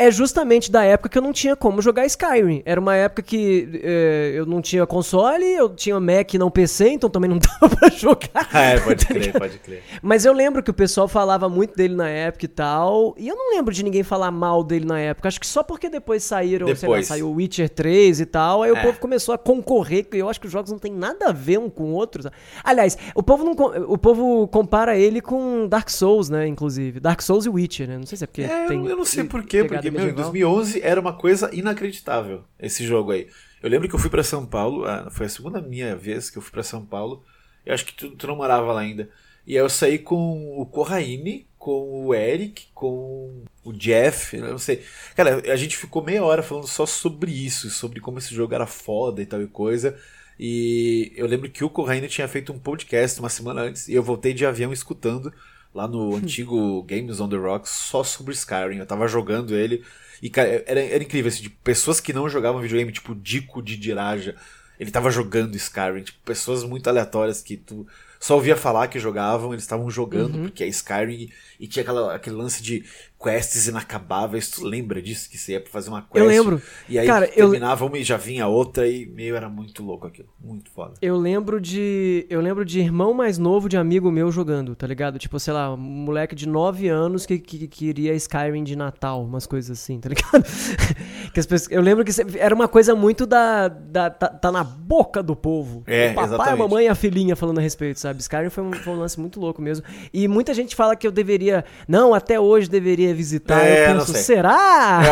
é, 0.00 0.06
é 0.06 0.10
justamente 0.10 0.70
da 0.70 0.84
época 0.84 1.08
que 1.08 1.18
eu 1.18 1.22
não 1.22 1.32
tinha 1.32 1.54
como 1.56 1.80
jogar 1.82 2.06
Skyrim. 2.06 2.62
Era 2.64 2.80
uma 2.80 2.94
época 2.96 3.22
que 3.22 3.80
eh, 3.82 4.32
eu 4.34 4.46
não 4.46 4.60
tinha 4.60 4.86
console, 4.86 5.44
eu 5.44 5.68
tinha 5.68 5.98
Mac 6.00 6.32
e 6.34 6.38
não 6.38 6.50
PC, 6.50 6.88
então 6.90 7.08
também 7.10 7.28
não 7.30 7.38
dava 7.60 7.74
pra 7.76 7.88
jogar. 7.90 8.48
Ah, 8.52 8.62
é, 8.62 8.80
pode 8.80 9.06
crer, 9.06 9.32
pode 9.32 9.58
crer. 9.58 9.82
Mas 10.02 10.24
eu 10.24 10.32
lembro 10.32 10.62
que 10.62 10.70
o 10.70 10.74
pessoal 10.74 11.06
falava 11.08 11.48
muito 11.48 11.74
dele 11.76 11.94
na 11.94 12.08
época 12.08 12.44
e 12.44 12.48
tal, 12.48 13.14
e 13.18 13.28
eu 13.28 13.36
não 13.36 13.54
lembro 13.54 13.72
de 13.74 13.82
ninguém 13.84 14.02
falar 14.02 14.30
mal 14.30 14.62
dele 14.64 14.84
na 14.84 14.98
época. 14.98 15.28
Acho 15.28 15.40
que 15.40 15.46
só 15.46 15.62
porque 15.62 15.88
depois 15.88 16.22
saíram, 16.22 16.66
sei 16.68 16.88
lá, 16.88 16.94
Depois. 16.96 17.06
saiu 17.06 17.28
o 17.28 17.34
Witcher 17.34 17.68
3 17.68 18.20
e 18.20 18.26
tal, 18.26 18.62
aí 18.62 18.72
o 18.72 18.76
É. 18.76 18.82
povo 18.82 18.98
começou 18.98 19.34
a 19.34 19.38
concorrer, 19.38 20.04
que 20.04 20.16
eu 20.16 20.28
acho 20.28 20.40
que 20.40 20.46
os 20.46 20.52
jogos 20.52 20.70
não 20.70 20.78
tem 20.78 20.92
nada 20.92 21.28
a 21.28 21.32
ver 21.32 21.58
um 21.58 21.68
com 21.70 21.84
o 21.84 21.92
outro. 21.92 22.28
Aliás, 22.64 22.96
o 23.14 23.22
povo, 23.22 23.44
não, 23.44 23.52
o 23.88 23.98
povo 23.98 24.48
compara 24.48 24.96
ele 24.96 25.20
com 25.20 25.66
Dark 25.68 25.88
Souls, 25.90 26.28
né, 26.28 26.46
inclusive. 26.46 27.00
Dark 27.00 27.20
Souls 27.22 27.46
e 27.46 27.48
Witcher, 27.48 27.88
né? 27.88 27.98
Não 27.98 28.06
sei 28.06 28.18
se 28.18 28.24
é 28.24 28.26
porque 28.26 28.42
É, 28.42 28.66
tem... 28.66 28.86
eu 28.86 28.96
não 28.96 29.04
sei 29.04 29.24
porquê, 29.24 29.62
pegada 29.64 29.89
porque 29.90 30.04
meu, 30.04 30.10
em 30.10 30.16
medieval. 30.16 30.32
2011 30.32 30.80
era 30.82 31.00
uma 31.00 31.12
coisa 31.12 31.50
inacreditável 31.52 32.44
esse 32.58 32.86
jogo 32.86 33.12
aí. 33.12 33.28
Eu 33.62 33.68
lembro 33.68 33.88
que 33.88 33.94
eu 33.94 33.98
fui 33.98 34.10
pra 34.10 34.22
São 34.22 34.46
Paulo, 34.46 34.84
ah, 34.86 35.10
foi 35.10 35.26
a 35.26 35.28
segunda 35.28 35.60
minha 35.60 35.94
vez 35.94 36.30
que 36.30 36.38
eu 36.38 36.42
fui 36.42 36.50
pra 36.50 36.62
São 36.62 36.84
Paulo. 36.84 37.24
Eu 37.64 37.74
acho 37.74 37.84
que 37.84 37.92
tu, 37.92 38.10
tu 38.10 38.26
não 38.26 38.36
morava 38.36 38.72
lá 38.72 38.80
ainda. 38.80 39.10
E 39.46 39.52
aí 39.52 39.62
eu 39.62 39.68
saí 39.68 39.98
com 39.98 40.60
o 40.60 40.64
Corraine, 40.66 41.46
com 41.58 42.06
o 42.06 42.14
Eric, 42.14 42.68
com 42.72 43.42
o 43.64 43.72
Jeff, 43.72 44.36
eu 44.36 44.48
não 44.48 44.58
sei. 44.58 44.82
Cara, 45.14 45.42
a 45.52 45.56
gente 45.56 45.76
ficou 45.76 46.02
meia 46.02 46.24
hora 46.24 46.42
falando 46.42 46.66
só 46.66 46.86
sobre 46.86 47.30
isso, 47.32 47.68
sobre 47.68 48.00
como 48.00 48.18
esse 48.18 48.34
jogo 48.34 48.54
era 48.54 48.66
foda 48.66 49.20
e 49.20 49.26
tal 49.26 49.42
e 49.42 49.46
coisa. 49.46 49.98
E 50.38 51.12
eu 51.16 51.26
lembro 51.26 51.50
que 51.50 51.62
o 51.62 51.68
Corraine 51.68 52.08
tinha 52.08 52.26
feito 52.26 52.50
um 52.50 52.58
podcast 52.58 53.20
uma 53.20 53.28
semana 53.28 53.60
antes 53.60 53.88
e 53.88 53.94
eu 53.94 54.02
voltei 54.02 54.32
de 54.32 54.46
avião 54.46 54.72
escutando 54.72 55.30
lá 55.74 55.86
no 55.86 56.16
antigo 56.16 56.82
Games 56.82 57.20
on 57.20 57.28
the 57.28 57.36
Rocks 57.36 57.70
só 57.70 58.02
sobre 58.02 58.34
Skyrim. 58.34 58.78
Eu 58.78 58.86
tava 58.86 59.06
jogando 59.06 59.54
ele 59.54 59.84
e 60.22 60.28
cara, 60.28 60.62
era, 60.66 60.80
era 60.80 61.02
incrível 61.02 61.28
assim, 61.28 61.42
tipo, 61.44 61.56
pessoas 61.62 62.00
que 62.00 62.12
não 62.12 62.28
jogavam 62.28 62.60
videogame, 62.60 62.92
tipo 62.92 63.14
Dico 63.14 63.62
de 63.62 63.76
Diraja, 63.76 64.34
ele 64.78 64.90
tava 64.90 65.10
jogando 65.10 65.54
Skyrim, 65.56 66.02
tipo, 66.02 66.18
pessoas 66.24 66.64
muito 66.64 66.88
aleatórias 66.88 67.40
que 67.42 67.56
tu 67.56 67.86
só 68.18 68.34
ouvia 68.34 68.54
falar 68.56 68.88
que 68.88 68.98
jogavam, 68.98 69.52
eles 69.52 69.64
estavam 69.64 69.90
jogando 69.90 70.34
Uhum. 70.34 70.42
porque 70.42 70.62
é 70.62 70.66
Skyrim 70.68 71.30
e 71.58 71.66
tinha 71.66 71.82
aquela, 71.82 72.14
aquele 72.14 72.36
lance 72.36 72.62
de 72.62 72.84
quests 73.20 73.66
inacabáveis. 73.66 74.48
Tu 74.48 74.64
lembra 74.64 75.02
disso 75.02 75.28
que 75.28 75.36
você 75.36 75.52
ia 75.52 75.60
pra 75.60 75.70
fazer 75.70 75.90
uma 75.90 76.00
quest? 76.00 76.16
Eu 76.16 76.26
lembro. 76.26 76.62
E 76.88 76.98
aí 76.98 77.06
Cara, 77.06 77.26
eu- 77.36 77.50
terminava 77.50 77.84
uma 77.84 77.98
e 77.98 78.02
já 78.02 78.16
vinha 78.16 78.46
outra 78.46 78.88
e 78.88 79.04
meio 79.06 79.36
era 79.36 79.48
muito 79.48 79.82
louco 79.82 80.06
aquilo, 80.06 80.28
muito 80.42 80.70
foda. 80.70 80.94
Eu 81.02 81.16
lembro 81.16 81.60
de. 81.60 82.26
Eu 82.30 82.40
lembro 82.40 82.64
de 82.64 82.80
irmão 82.80 83.12
mais 83.12 83.36
novo 83.36 83.68
de 83.68 83.76
amigo 83.76 84.10
meu 84.10 84.30
jogando, 84.32 84.74
tá 84.74 84.86
ligado? 84.86 85.18
Tipo, 85.18 85.38
sei 85.38 85.52
lá, 85.52 85.74
um 85.74 85.76
moleque 85.76 86.34
de 86.34 86.48
9 86.48 86.88
anos 86.88 87.26
que, 87.26 87.38
que, 87.38 87.58
que 87.58 87.68
queria 87.68 88.14
Skyrim 88.14 88.64
de 88.64 88.74
Natal, 88.76 89.22
umas 89.22 89.46
coisas 89.46 89.78
assim, 89.78 90.00
tá 90.00 90.08
ligado? 90.08 90.44
que 91.34 91.40
as 91.40 91.46
pessoas, 91.46 91.70
eu 91.70 91.82
lembro 91.82 92.04
que 92.04 92.12
era 92.38 92.54
uma 92.54 92.68
coisa 92.68 92.94
muito 92.94 93.26
da. 93.26 93.68
da 93.68 94.08
tá, 94.08 94.28
tá 94.28 94.50
na 94.50 94.64
boca 94.64 95.22
do 95.22 95.36
povo. 95.36 95.82
É, 95.86 96.10
o 96.12 96.14
papai, 96.14 96.24
exatamente. 96.24 96.52
a 96.52 96.56
mamãe 96.56 96.84
e 96.86 96.88
a 96.88 96.94
filhinha 96.94 97.36
falando 97.36 97.58
a 97.58 97.60
respeito, 97.60 98.00
sabe? 98.00 98.20
Skyrim 98.20 98.48
foi 98.48 98.64
um, 98.64 98.72
foi 98.72 98.92
um 98.94 98.98
lance 98.98 99.20
muito 99.20 99.38
louco 99.38 99.60
mesmo. 99.60 99.84
E 100.12 100.26
muita 100.26 100.54
gente 100.54 100.74
fala 100.74 100.96
que 100.96 101.06
eu 101.06 101.12
deveria. 101.12 101.64
Não, 101.86 102.14
até 102.14 102.40
hoje 102.40 102.68
deveria 102.68 103.09
visitar. 103.14 103.64
É, 103.64 103.90
eu 103.90 103.98
penso, 103.98 104.14
será? 104.14 105.02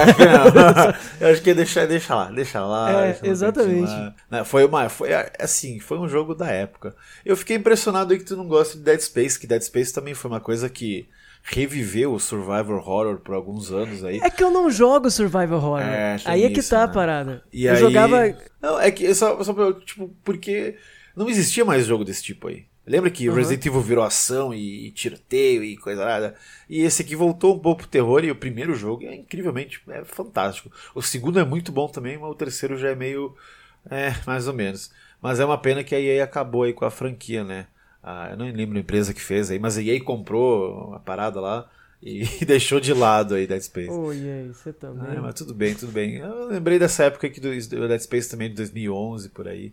eu 1.20 1.28
acho 1.28 1.42
que 1.42 1.50
ia 1.50 1.54
deixar, 1.56 1.86
deixa 1.86 2.14
lá, 2.14 2.30
deixa 2.30 2.64
lá. 2.64 2.90
É, 2.90 3.12
deixa 3.12 3.26
exatamente. 3.26 3.90
lá. 3.90 4.14
Não, 4.30 4.44
Foi 4.44 4.64
uma, 4.64 4.88
foi 4.88 5.10
assim, 5.38 5.78
foi 5.78 5.98
um 5.98 6.08
jogo 6.08 6.34
da 6.34 6.48
época. 6.48 6.94
Eu 7.24 7.36
fiquei 7.36 7.56
impressionado 7.56 8.12
aí 8.12 8.18
que 8.18 8.24
tu 8.24 8.36
não 8.36 8.46
gosta 8.46 8.76
de 8.76 8.84
Dead 8.84 9.00
Space, 9.00 9.38
que 9.38 9.46
Dead 9.46 9.62
Space 9.62 9.92
também 9.92 10.14
foi 10.14 10.30
uma 10.30 10.40
coisa 10.40 10.68
que 10.68 11.08
reviveu 11.42 12.12
o 12.12 12.20
survival 12.20 12.76
horror 12.76 13.18
por 13.18 13.34
alguns 13.34 13.70
anos 13.70 14.04
aí. 14.04 14.20
É 14.22 14.30
que 14.30 14.42
eu 14.42 14.50
não 14.50 14.70
jogo 14.70 15.10
Survival 15.10 15.58
Horror. 15.58 15.80
É, 15.80 16.16
aí 16.24 16.44
é 16.44 16.50
que 16.50 16.60
isso, 16.60 16.70
tá 16.70 16.84
a 16.84 16.86
né? 16.86 16.92
parada. 16.92 17.42
E 17.52 17.64
eu 17.64 17.72
aí... 17.72 17.80
jogava. 17.80 18.36
Não, 18.60 18.80
é 18.80 18.90
que 18.90 19.14
só, 19.14 19.42
só 19.42 19.72
tipo, 19.72 20.14
porque 20.22 20.76
não 21.16 21.28
existia 21.28 21.64
mais 21.64 21.86
jogo 21.86 22.04
desse 22.04 22.22
tipo 22.22 22.48
aí. 22.48 22.66
Lembra 22.88 23.10
que 23.10 23.28
Uhum. 23.28 23.34
Resident 23.34 23.66
Evil 23.66 23.80
virou 23.80 24.04
ação 24.04 24.54
e, 24.54 24.86
e 24.86 24.90
tiroteio 24.90 25.62
e 25.62 25.76
coisa 25.76 26.04
nada? 26.04 26.34
E 26.68 26.80
esse 26.80 27.02
aqui 27.02 27.14
voltou 27.14 27.54
um 27.54 27.58
pouco 27.58 27.82
pro 27.82 27.90
terror 27.90 28.24
e 28.24 28.30
o 28.30 28.36
primeiro 28.36 28.74
jogo 28.74 29.04
é 29.04 29.14
incrivelmente 29.14 29.80
é 29.88 30.04
fantástico. 30.04 30.70
O 30.94 31.02
segundo 31.02 31.38
é 31.38 31.44
muito 31.44 31.70
bom 31.70 31.88
também, 31.88 32.16
mas 32.18 32.30
o 32.30 32.34
terceiro 32.34 32.76
já 32.78 32.88
é 32.88 32.94
meio. 32.94 33.36
É, 33.90 34.14
mais 34.26 34.48
ou 34.48 34.54
menos. 34.54 34.90
Mas 35.20 35.40
é 35.40 35.44
uma 35.44 35.58
pena 35.58 35.84
que 35.84 35.94
a 35.94 36.00
EA 36.00 36.24
acabou 36.24 36.62
aí 36.62 36.72
com 36.72 36.84
a 36.84 36.90
franquia, 36.90 37.44
né? 37.44 37.66
Ah, 38.02 38.28
eu 38.30 38.36
não 38.36 38.46
lembro 38.46 38.76
a 38.76 38.80
empresa 38.80 39.12
que 39.12 39.20
fez 39.20 39.50
aí, 39.50 39.58
mas 39.58 39.76
a 39.76 39.82
EA 39.82 40.02
comprou 40.02 40.94
a 40.94 40.98
parada 40.98 41.40
lá 41.40 41.68
e 42.02 42.24
deixou 42.44 42.80
de 42.80 42.94
lado 42.94 43.34
aí 43.34 43.46
Dead 43.46 43.60
Space. 43.60 43.90
Oi, 43.90 44.16
aí, 44.16 44.48
você 44.48 44.72
também. 44.72 45.16
Ah, 45.16 45.20
mas 45.20 45.34
tudo 45.34 45.52
bem, 45.52 45.74
tudo 45.74 45.92
bem. 45.92 46.16
Eu 46.16 46.46
lembrei 46.46 46.78
dessa 46.78 47.04
época 47.04 47.26
aqui 47.26 47.40
do 47.40 47.50
Dead 47.50 48.00
Space 48.00 48.30
também, 48.30 48.48
de 48.48 48.54
2011, 48.54 49.28
por 49.30 49.48
aí. 49.48 49.72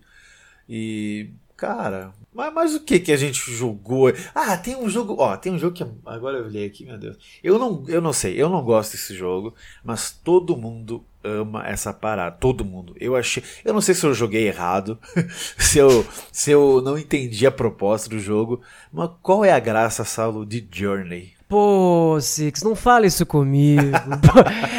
E, 0.68 1.30
cara, 1.56 2.12
mas, 2.36 2.54
mas 2.54 2.76
o 2.76 2.82
que 2.82 3.00
que 3.00 3.12
a 3.12 3.18
gente 3.18 3.52
jogou? 3.52 4.12
Ah, 4.34 4.58
tem 4.58 4.76
um 4.76 4.90
jogo, 4.90 5.16
ó, 5.18 5.38
tem 5.38 5.54
um 5.54 5.58
jogo 5.58 5.74
que 5.76 5.86
agora 6.06 6.38
eu 6.38 6.46
olhei 6.46 6.66
aqui, 6.66 6.86
meu 6.86 6.98
Deus. 6.98 7.18
Eu 7.42 7.58
não, 7.58 7.84
eu 7.88 8.02
não 8.02 8.12
sei, 8.12 8.40
eu 8.40 8.50
não 8.50 8.62
gosto 8.62 8.92
desse 8.92 9.16
jogo, 9.16 9.56
mas 9.84 10.12
todo 10.12 10.58
mundo 10.58 11.06
ama 11.24 11.66
essa 11.66 11.94
parada, 11.94 12.36
todo 12.36 12.66
mundo. 12.66 12.94
Eu 13.00 13.16
achei, 13.16 13.42
eu 13.64 13.74
não 13.74 13.82
sei 13.82 13.96
se 13.96 14.06
eu 14.06 14.14
joguei 14.14 14.48
errado, 14.48 15.00
se 15.58 15.80
eu 15.80 16.06
se 16.32 16.52
eu 16.52 16.82
não 16.82 16.98
entendi 16.98 17.48
a 17.48 17.52
proposta 17.52 18.10
do 18.10 18.20
jogo, 18.20 18.62
mas 18.92 19.10
qual 19.22 19.46
é 19.46 19.52
a 19.52 19.60
graça, 19.60 20.04
Saulo, 20.04 20.46
de 20.46 20.68
Journey? 20.70 21.35
Pô, 21.48 22.18
Six, 22.20 22.64
não 22.64 22.76
fala 22.76 23.06
isso 23.06 23.24
comigo. 23.26 23.84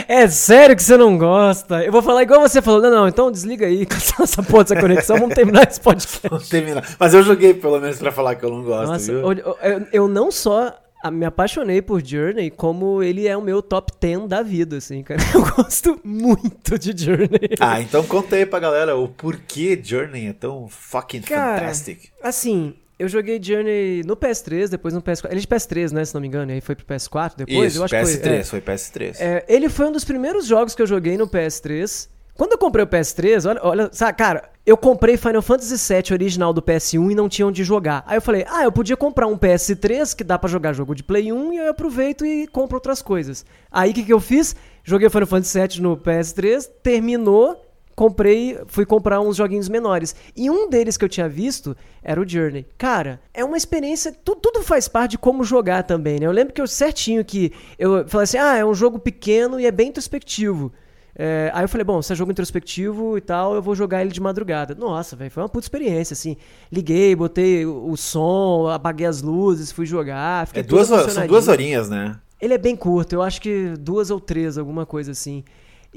É 0.09 0.27
sério 0.29 0.75
que 0.75 0.83
você 0.83 0.97
não 0.97 1.17
gosta? 1.17 1.85
Eu 1.85 1.93
vou 1.93 2.03
falar 2.03 2.23
igual 2.25 2.41
você 2.41 2.61
falou. 2.61 2.81
Não, 2.83 2.91
não, 2.91 3.09
então 3.09 3.31
desliga 3.31 3.67
aí, 3.67 3.87
cancela 3.87 4.25
essa 4.25 4.43
porra 4.43 4.65
dessa 4.65 4.81
conexão, 4.81 5.17
vamos 5.19 5.35
terminar 5.35 5.69
esse 5.69 5.81
podcast. 5.81 6.29
Vamos 6.29 6.49
terminar. 6.49 6.85
Mas 6.99 7.15
eu 7.15 7.23
joguei 7.23 7.55
pelo 7.55 7.79
menos 7.81 7.99
pra 7.99 8.11
falar 8.11 8.35
que 8.35 8.45
eu 8.45 8.51
não 8.51 8.63
gosto, 8.65 8.91
Nossa, 8.93 9.13
viu? 9.13 9.33
eu, 9.33 9.57
eu- 9.63 9.87
eu 9.93 10.09
não 10.09 10.31
só 10.33 10.75
me 11.13 11.25
apaixonei 11.25 11.81
por 11.81 12.05
Journey, 12.05 12.51
como 12.51 13.01
ele 13.01 13.29
é 13.29 13.37
o 13.37 13.41
meu 13.43 13.63
top 13.63 13.93
10 14.01 14.27
da 14.27 14.43
vida, 14.43 14.79
assim, 14.79 15.05
cara. 15.05 15.21
Eu 15.33 15.43
gosto 15.55 16.01
muito 16.03 16.77
de 16.77 17.05
Journey. 17.05 17.51
Ah, 17.61 17.81
então 17.81 18.03
conta 18.03 18.35
aí 18.35 18.45
pra 18.45 18.59
galera 18.59 18.97
o 18.97 19.07
porquê 19.07 19.81
Journey 19.81 20.27
é 20.29 20.33
tão 20.33 20.67
fucking 20.69 21.21
Cara, 21.21 21.61
fantastic. 21.61 22.09
Assim, 22.21 22.75
eu 22.99 23.09
joguei 23.09 23.41
Journey 23.43 24.03
no 24.05 24.17
PS3, 24.17 24.69
depois 24.69 24.95
no 24.95 25.03
PS4. 25.03 25.27
Ele 25.27 25.37
é 25.37 25.41
de 25.41 25.47
PS3, 25.47 25.93
né, 25.93 26.05
se 26.05 26.15
não 26.15 26.21
me 26.21 26.29
engano, 26.29 26.51
e 26.51 26.55
aí 26.55 26.61
foi 26.61 26.75
pro 26.75 26.87
PS4 26.87 27.33
depois. 27.37 27.73
Isso, 27.73 27.79
eu 27.79 27.85
acho 27.85 27.95
que 27.95 28.01
PS3, 28.01 28.23
foi, 28.23 28.37
é. 28.37 28.45
foi 28.45 28.61
PS3. 28.61 29.17
É, 29.21 29.45
ele 29.49 29.69
foi 29.69 29.87
um 29.87 29.93
dos 29.93 30.05
primeiros 30.05 30.47
jogos 30.47 30.75
que 30.75 30.81
eu 30.81 30.87
joguei 30.87 31.17
no 31.19 31.29
PS3. 31.29 32.09
Quando 32.35 32.53
eu 32.53 32.59
comprei 32.59 32.85
o 32.85 32.87
PS3, 32.87 33.49
olha, 33.49 33.61
olha, 33.63 33.89
sabe, 33.93 34.19
cara, 34.19 34.51
eu 34.65 34.77
comprei 34.77 35.17
Final 35.17 35.41
Fantasy 35.41 35.95
VII 35.95 36.13
original 36.13 36.53
do 36.53 36.61
PS1 36.61 37.13
e 37.13 37.15
não 37.15 37.31
tinha 37.31 37.47
onde 37.47 37.65
jogar. 37.65 38.05
Aí 38.07 38.19
eu 38.19 38.23
falei, 38.23 38.45
ah, 38.49 38.65
eu 38.65 38.73
podia 38.73 38.97
comprar 38.97 39.27
um 39.27 39.39
PS3 39.39 40.15
que 40.15 40.23
dá 40.23 40.39
para 40.39 40.51
jogar 40.51 40.75
jogo 40.75 40.95
de 40.95 41.03
Play 41.03 41.33
1 41.33 41.53
e 41.55 41.57
eu 41.57 41.71
aproveito 41.71 42.27
e 42.27 42.47
compro 42.47 42.77
outras 42.77 43.01
coisas. 43.01 43.45
Aí 43.71 43.91
o 43.91 43.95
que, 43.95 44.03
que 44.03 44.13
eu 44.13 44.21
fiz? 44.21 44.55
Joguei 44.85 45.09
Final 45.09 45.27
Fantasy 45.27 45.59
VII 45.59 45.81
no 45.81 45.97
PS3, 45.97 46.69
terminou, 46.83 47.66
comprei, 47.97 48.59
fui 48.67 48.85
comprar 48.85 49.21
uns 49.23 49.37
joguinhos 49.37 49.69
menores. 49.71 50.15
E 50.37 50.51
um 50.51 50.69
deles 50.69 50.99
que 50.99 51.05
eu 51.05 51.09
tinha 51.09 51.29
visto 51.29 51.75
era 52.03 52.21
o 52.21 52.29
Journey. 52.29 52.67
Cara, 52.77 53.19
é 53.33 53.43
uma 53.43 53.57
experiência, 53.57 54.13
tudo, 54.13 54.41
tudo 54.43 54.63
faz 54.63 54.87
parte 54.87 55.13
de 55.13 55.19
como 55.19 55.43
jogar 55.43 55.83
também, 55.83 56.21
né? 56.21 56.27
Eu 56.27 56.33
lembro 56.33 56.53
que 56.53 56.61
eu 56.61 56.67
certinho 56.67 57.25
que 57.25 57.51
eu 57.79 58.07
falei 58.07 58.25
assim: 58.25 58.37
"Ah, 58.37 58.57
é 58.57 58.65
um 58.65 58.75
jogo 58.75 58.99
pequeno 58.99 59.59
e 59.59 59.65
é 59.65 59.73
bem 59.73 59.89
introspectivo". 59.89 60.71
É, 61.19 61.51
aí 61.55 61.65
eu 61.65 61.69
falei, 61.69 61.83
bom, 61.83 62.03
se 62.03 62.13
é 62.13 62.17
jogo 62.17 62.31
introspectivo 62.31 63.17
e 63.17 63.23
tal, 63.23 63.55
eu 63.55 63.63
vou 63.63 63.75
jogar 63.75 64.03
ele 64.03 64.11
de 64.11 64.21
madrugada. 64.21 64.75
Nossa, 64.75 65.17
velho, 65.17 65.31
foi 65.31 65.43
uma 65.43 65.49
puta 65.49 65.65
experiência, 65.65 66.13
assim. 66.13 66.37
Liguei, 66.71 67.17
botei 67.17 67.65
o, 67.65 67.89
o 67.89 67.97
som, 67.97 68.69
apaguei 68.69 69.07
as 69.07 69.23
luzes, 69.23 69.73
fui 69.73 69.87
jogar. 69.87 70.47
Fiquei 70.47 70.61
é 70.61 70.67
duas, 70.67 70.89
são 70.89 71.27
duas 71.27 71.49
horinhas, 71.49 71.89
né? 71.89 72.21
Ele 72.39 72.53
é 72.53 72.59
bem 72.59 72.77
curto, 72.77 73.15
eu 73.15 73.23
acho 73.23 73.41
que 73.41 73.73
duas 73.81 74.11
ou 74.11 74.21
três, 74.21 74.59
alguma 74.59 74.85
coisa 74.85 75.13
assim. 75.13 75.43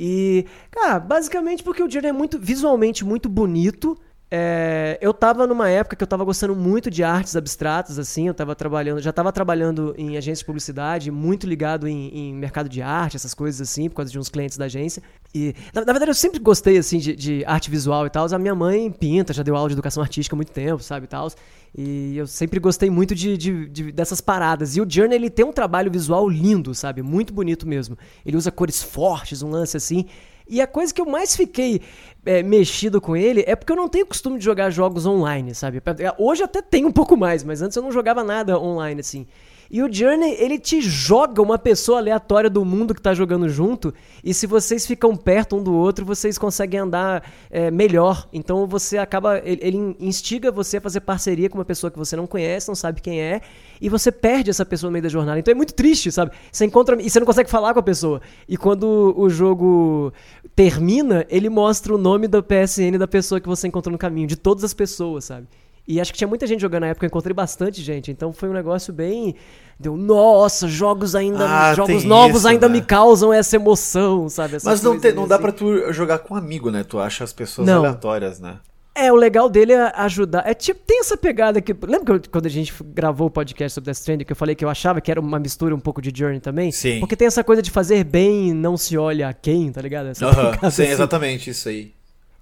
E, 0.02 0.46
cara, 0.72 0.98
basicamente 0.98 1.62
porque 1.62 1.84
o 1.84 1.90
Journey 1.90 2.12
é 2.12 2.14
muito 2.14 2.40
visualmente 2.40 3.04
muito 3.04 3.28
bonito. 3.28 4.00
É, 4.32 5.00
eu 5.02 5.12
tava 5.12 5.48
numa 5.48 5.70
época 5.70 5.96
que 5.96 6.04
eu 6.04 6.08
tava 6.08 6.24
gostando 6.24 6.56
muito 6.56 6.92
de 6.92 7.04
artes 7.04 7.36
abstratas, 7.36 7.98
assim, 7.98 8.28
eu 8.28 8.34
tava 8.34 8.56
trabalhando, 8.56 9.02
já 9.02 9.12
tava 9.12 9.32
trabalhando 9.32 9.96
em 9.98 10.18
agência 10.18 10.42
de 10.42 10.46
publicidade, 10.46 11.10
muito 11.10 11.48
ligado 11.48 11.88
em, 11.88 12.10
em 12.15 12.34
mercado 12.36 12.70
de 12.70 12.80
arte, 12.80 13.15
essas 13.15 13.34
coisas 13.34 13.60
assim, 13.60 13.89
por 13.89 13.96
causa 13.96 14.12
de 14.12 14.20
uns 14.20 14.30
clientes 14.30 14.56
da 14.56 14.65
agência. 14.65 15.02
E, 15.34 15.56
na, 15.74 15.84
na 15.84 15.94
verdade, 15.94 16.12
eu 16.12 16.15
sempre 16.15 16.39
gostei, 16.39 16.78
assim, 16.78 17.00
de, 17.00 17.15
de 17.15 17.44
arte 17.46 17.72
visual 17.72 18.06
e 18.06 18.10
tal. 18.10 18.28
A 18.32 18.38
minha 18.38 18.54
mãe 18.54 18.92
pinta, 18.92 19.34
já 19.34 19.42
deu 19.42 19.56
aula 19.56 19.70
de 19.70 19.74
educação 19.74 20.04
artística 20.04 20.36
há 20.36 20.38
muito 20.38 20.52
tempo, 20.52 20.84
sabe, 20.84 21.06
e 21.06 21.10
tal. 21.10 21.28
E 21.76 22.15
eu 22.15 22.28
sempre 22.28 22.60
gostei 22.60 22.89
muito 22.89 23.15
de, 23.15 23.36
de, 23.36 23.68
de, 23.68 23.92
dessas 23.92 24.22
paradas. 24.22 24.76
E 24.76 24.82
o 24.82 24.88
Journey, 24.88 25.15
ele 25.15 25.30
tem 25.32 25.46
um 25.46 25.54
trabalho 25.54 25.92
visual 25.92 26.30
lindo, 26.30 26.76
sabe, 26.76 27.02
muito 27.02 27.34
bonito 27.34 27.68
mesmo. 27.68 27.98
Ele 28.24 28.38
usa 28.38 28.52
cores 28.52 28.82
fortes, 28.84 29.42
um 29.42 29.50
lance 29.50 29.76
assim. 29.76 30.06
E 30.50 30.60
a 30.62 30.68
coisa 30.68 30.92
que 30.92 31.00
eu 31.00 31.06
mais 31.06 31.36
fiquei 31.36 31.82
é, 32.26 32.44
mexido 32.44 33.00
com 33.00 33.16
ele 33.16 33.44
é 33.48 33.56
porque 33.56 33.72
eu 33.72 33.78
não 33.78 33.90
tenho 33.90 34.06
costume 34.06 34.38
de 34.38 34.46
jogar 34.46 34.70
jogos 34.70 35.06
online, 35.06 35.56
sabe? 35.56 35.82
Hoje 36.18 36.44
até 36.44 36.62
tenho 36.62 36.88
um 36.88 36.92
pouco 36.92 37.16
mais, 37.16 37.44
mas 37.44 37.62
antes 37.62 37.76
eu 37.76 37.84
não 37.84 37.92
jogava 37.92 38.24
nada 38.24 38.60
online, 38.60 39.02
assim. 39.02 39.28
E 39.72 39.84
o 39.84 39.94
Journey, 39.94 40.36
ele 40.40 40.58
te 40.58 40.82
joga 40.82 41.44
uma 41.44 41.60
pessoa 41.60 42.00
aleatória 42.00 42.50
do 42.50 42.66
mundo 42.66 42.96
que 42.96 43.02
tá 43.02 43.14
jogando 43.14 43.48
junto, 43.48 43.94
e 44.24 44.34
se 44.34 44.48
vocês 44.48 44.88
ficam 44.88 45.16
perto 45.16 45.56
um 45.58 45.64
do 45.64 45.74
outro, 45.76 46.04
vocês 46.04 46.40
conseguem 46.40 46.80
andar 46.80 47.24
é, 47.52 47.70
melhor. 47.70 48.28
Então 48.34 48.66
você 48.66 48.98
acaba. 48.98 49.40
Ele, 49.46 49.96
instiga 50.00 50.52
você 50.52 50.78
a 50.78 50.82
fazer 50.82 51.02
parceria 51.02 51.50
com 51.50 51.58
uma 51.60 51.66
pessoa 51.66 51.92
que 51.92 52.00
você 52.00 52.16
não 52.16 52.26
conhece, 52.26 52.68
não 52.68 52.76
sabe 52.76 53.00
quem 53.00 53.22
é, 53.22 53.42
e 53.80 53.90
você 53.90 54.12
perde 54.12 54.50
essa 54.50 54.66
pessoa 54.66 54.90
no 54.90 54.94
meio 54.94 55.04
da 55.04 55.10
jornada. 55.10 55.38
Então 55.38 55.52
é 55.52 55.56
muito 55.56 55.76
triste, 55.76 56.12
sabe? 56.12 56.32
Você 56.52 56.66
encontra. 56.66 57.00
E 57.00 57.08
você 57.08 57.20
não 57.20 57.28
consegue 57.28 57.50
falar 57.50 57.72
com 57.74 57.80
a 57.80 57.84
pessoa. 57.84 58.22
E 58.48 58.58
quando 58.58 59.14
o 59.16 59.30
jogo 59.30 60.12
termina, 60.56 61.28
ele 61.30 61.48
mostra 61.48 61.94
o 61.94 61.98
nome 61.98 62.28
da 62.28 62.42
PSN 62.42 62.98
da 62.98 63.08
pessoa 63.08 63.40
que 63.40 63.48
você 63.48 63.68
encontrou 63.68 63.92
no 63.92 64.00
caminho, 64.00 64.28
de 64.28 64.36
todas 64.36 64.64
as 64.64 64.74
pessoas, 64.74 65.26
sabe? 65.26 65.48
E 65.89 65.99
acho 65.99 66.12
que 66.12 66.19
tinha 66.19 66.28
muita 66.28 66.45
gente 66.45 66.62
jogando 66.62 66.82
na 66.82 66.89
época, 66.89 67.04
eu 67.04 67.08
encontrei 67.08 67.34
bastante 67.34 67.82
gente. 67.82 68.12
Então 68.12 68.32
foi 68.32 68.47
um 68.47 68.54
negócio 68.54 68.93
bem. 68.93 69.34
Deu, 69.80 69.97
nossa, 69.97 70.67
jogos 70.67 71.15
ainda. 71.15 71.49
Ah, 71.49 71.73
jogos 71.73 72.04
novos 72.04 72.41
isso, 72.41 72.47
ainda 72.47 72.69
né? 72.69 72.75
me 72.75 72.82
causam 72.84 73.34
essa 73.34 73.56
emoção, 73.56 74.30
sabe? 74.30 74.58
Essa 74.58 74.69
Mas 74.69 74.84
não, 74.84 74.99
te, 74.99 75.12
não 75.12 75.23
assim. 75.23 75.30
dá 75.30 75.39
pra 75.39 75.52
tu 75.52 75.91
jogar 75.91 76.19
com 76.19 76.36
um 76.36 76.38
amigo, 76.38 76.69
né? 76.69 76.84
Tu 76.84 76.99
acha 76.99 77.23
as 77.23 77.34
pessoas 77.34 77.67
não. 77.67 77.80
aleatórias, 77.80 78.39
né? 78.39 78.60
É, 78.93 79.12
o 79.12 79.15
legal 79.15 79.49
dele 79.49 79.73
é 79.73 79.91
ajudar. 79.95 80.43
É 80.45 80.54
tipo, 80.54 80.80
tem 80.86 80.99
essa 80.99 81.17
pegada 81.17 81.60
que. 81.60 81.75
Lembra 81.82 82.19
que 82.19 82.30
quando 82.30 82.45
a 82.45 82.49
gente 82.49 82.71
gravou 82.93 83.25
o 83.25 83.32
podcast 83.32 83.73
sobre 83.73 83.86
Death 83.86 83.97
Stranding, 83.97 84.25
que 84.25 84.32
eu 84.32 84.36
falei 84.36 84.54
que 84.54 84.63
eu 84.63 84.69
achava 84.69 85.02
que 85.02 85.10
era 85.10 85.19
uma 85.19 85.39
mistura 85.39 85.73
um 85.73 85.80
pouco 85.80 86.04
de 86.04 86.12
Journey 86.15 86.39
também? 86.39 86.71
Sim. 86.71 86.99
Porque 86.99 87.15
tem 87.15 87.25
essa 87.25 87.43
coisa 87.43 87.63
de 87.63 87.71
fazer 87.71 88.04
bem 88.04 88.49
e 88.49 88.54
não 88.54 88.78
se 88.78 88.95
olha 88.95 89.28
a 89.28 89.34
quem, 89.34 89.71
tá 89.71 89.82
ligado? 89.82 90.10
Essa 90.10 90.28
uh 90.28 90.32
-huh. 90.32 90.60
Sim, 90.69 90.84
assim. 90.84 90.84
exatamente, 90.84 91.49
isso 91.49 91.67
aí. 91.67 91.93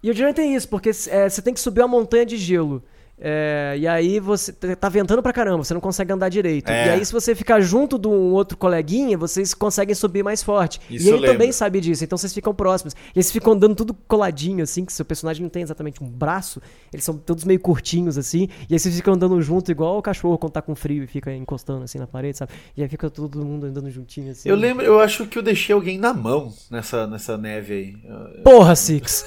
E 0.03 0.11
o 0.11 0.13
Journey 0.13 0.33
tem 0.33 0.53
isso, 0.53 0.67
porque 0.67 0.89
é, 0.89 1.29
você 1.29 1.41
tem 1.41 1.53
que 1.53 1.61
subir 1.61 1.79
uma 1.79 1.87
montanha 1.87 2.25
de 2.25 2.35
gelo. 2.35 2.83
É, 3.19 3.75
e 3.79 3.87
aí 3.87 4.19
você 4.19 4.53
tá 4.53 4.89
ventando 4.89 5.23
pra 5.23 5.33
caramba, 5.33 5.63
você 5.63 5.73
não 5.73 5.81
consegue 5.81 6.13
andar 6.13 6.29
direito. 6.29 6.69
É. 6.69 6.87
E 6.87 6.89
aí, 6.91 7.05
se 7.05 7.11
você 7.11 7.33
ficar 7.33 7.59
junto 7.61 7.97
de 7.97 8.07
um 8.07 8.31
outro 8.31 8.57
coleguinha, 8.57 9.17
vocês 9.17 9.53
conseguem 9.53 9.95
subir 9.95 10.23
mais 10.23 10.43
forte. 10.43 10.79
Isso 10.89 11.07
e 11.07 11.09
ele 11.09 11.25
também 11.25 11.51
sabe 11.51 11.81
disso, 11.81 12.03
então 12.03 12.17
vocês 12.17 12.33
ficam 12.33 12.53
próximos. 12.53 12.93
E 12.93 13.17
eles 13.17 13.31
ficam 13.31 13.53
andando 13.53 13.75
tudo 13.75 13.95
coladinho, 14.07 14.63
assim, 14.63 14.85
que 14.85 14.93
seu 14.93 15.03
personagem 15.03 15.41
não 15.41 15.49
tem 15.49 15.63
exatamente 15.63 16.03
um 16.03 16.07
braço, 16.07 16.61
eles 16.93 17.03
são 17.03 17.17
todos 17.17 17.43
meio 17.43 17.59
curtinhos, 17.59 18.17
assim, 18.17 18.49
e 18.69 18.73
aí 18.73 18.79
vocês 18.79 18.95
ficam 18.95 19.15
andando 19.15 19.41
junto, 19.41 19.71
igual 19.71 19.97
o 19.97 20.01
cachorro 20.01 20.37
quando 20.37 20.53
tá 20.53 20.61
com 20.61 20.75
frio 20.75 21.03
e 21.03 21.07
fica 21.07 21.33
encostando 21.33 21.83
assim 21.83 21.97
na 21.97 22.07
parede, 22.07 22.37
sabe? 22.37 22.51
E 22.75 22.83
aí 22.83 22.87
fica 22.89 23.09
todo 23.09 23.43
mundo 23.43 23.65
andando 23.65 23.89
juntinho, 23.89 24.31
assim. 24.31 24.47
Eu 24.47 24.55
lembro, 24.55 24.85
eu 24.85 24.99
acho 24.99 25.25
que 25.25 25.37
eu 25.37 25.43
deixei 25.43 25.73
alguém 25.73 25.97
na 25.97 26.13
mão 26.13 26.53
nessa, 26.69 27.07
nessa 27.07 27.37
neve 27.37 27.73
aí. 27.73 28.43
Porra, 28.43 28.75
Six! 28.75 29.25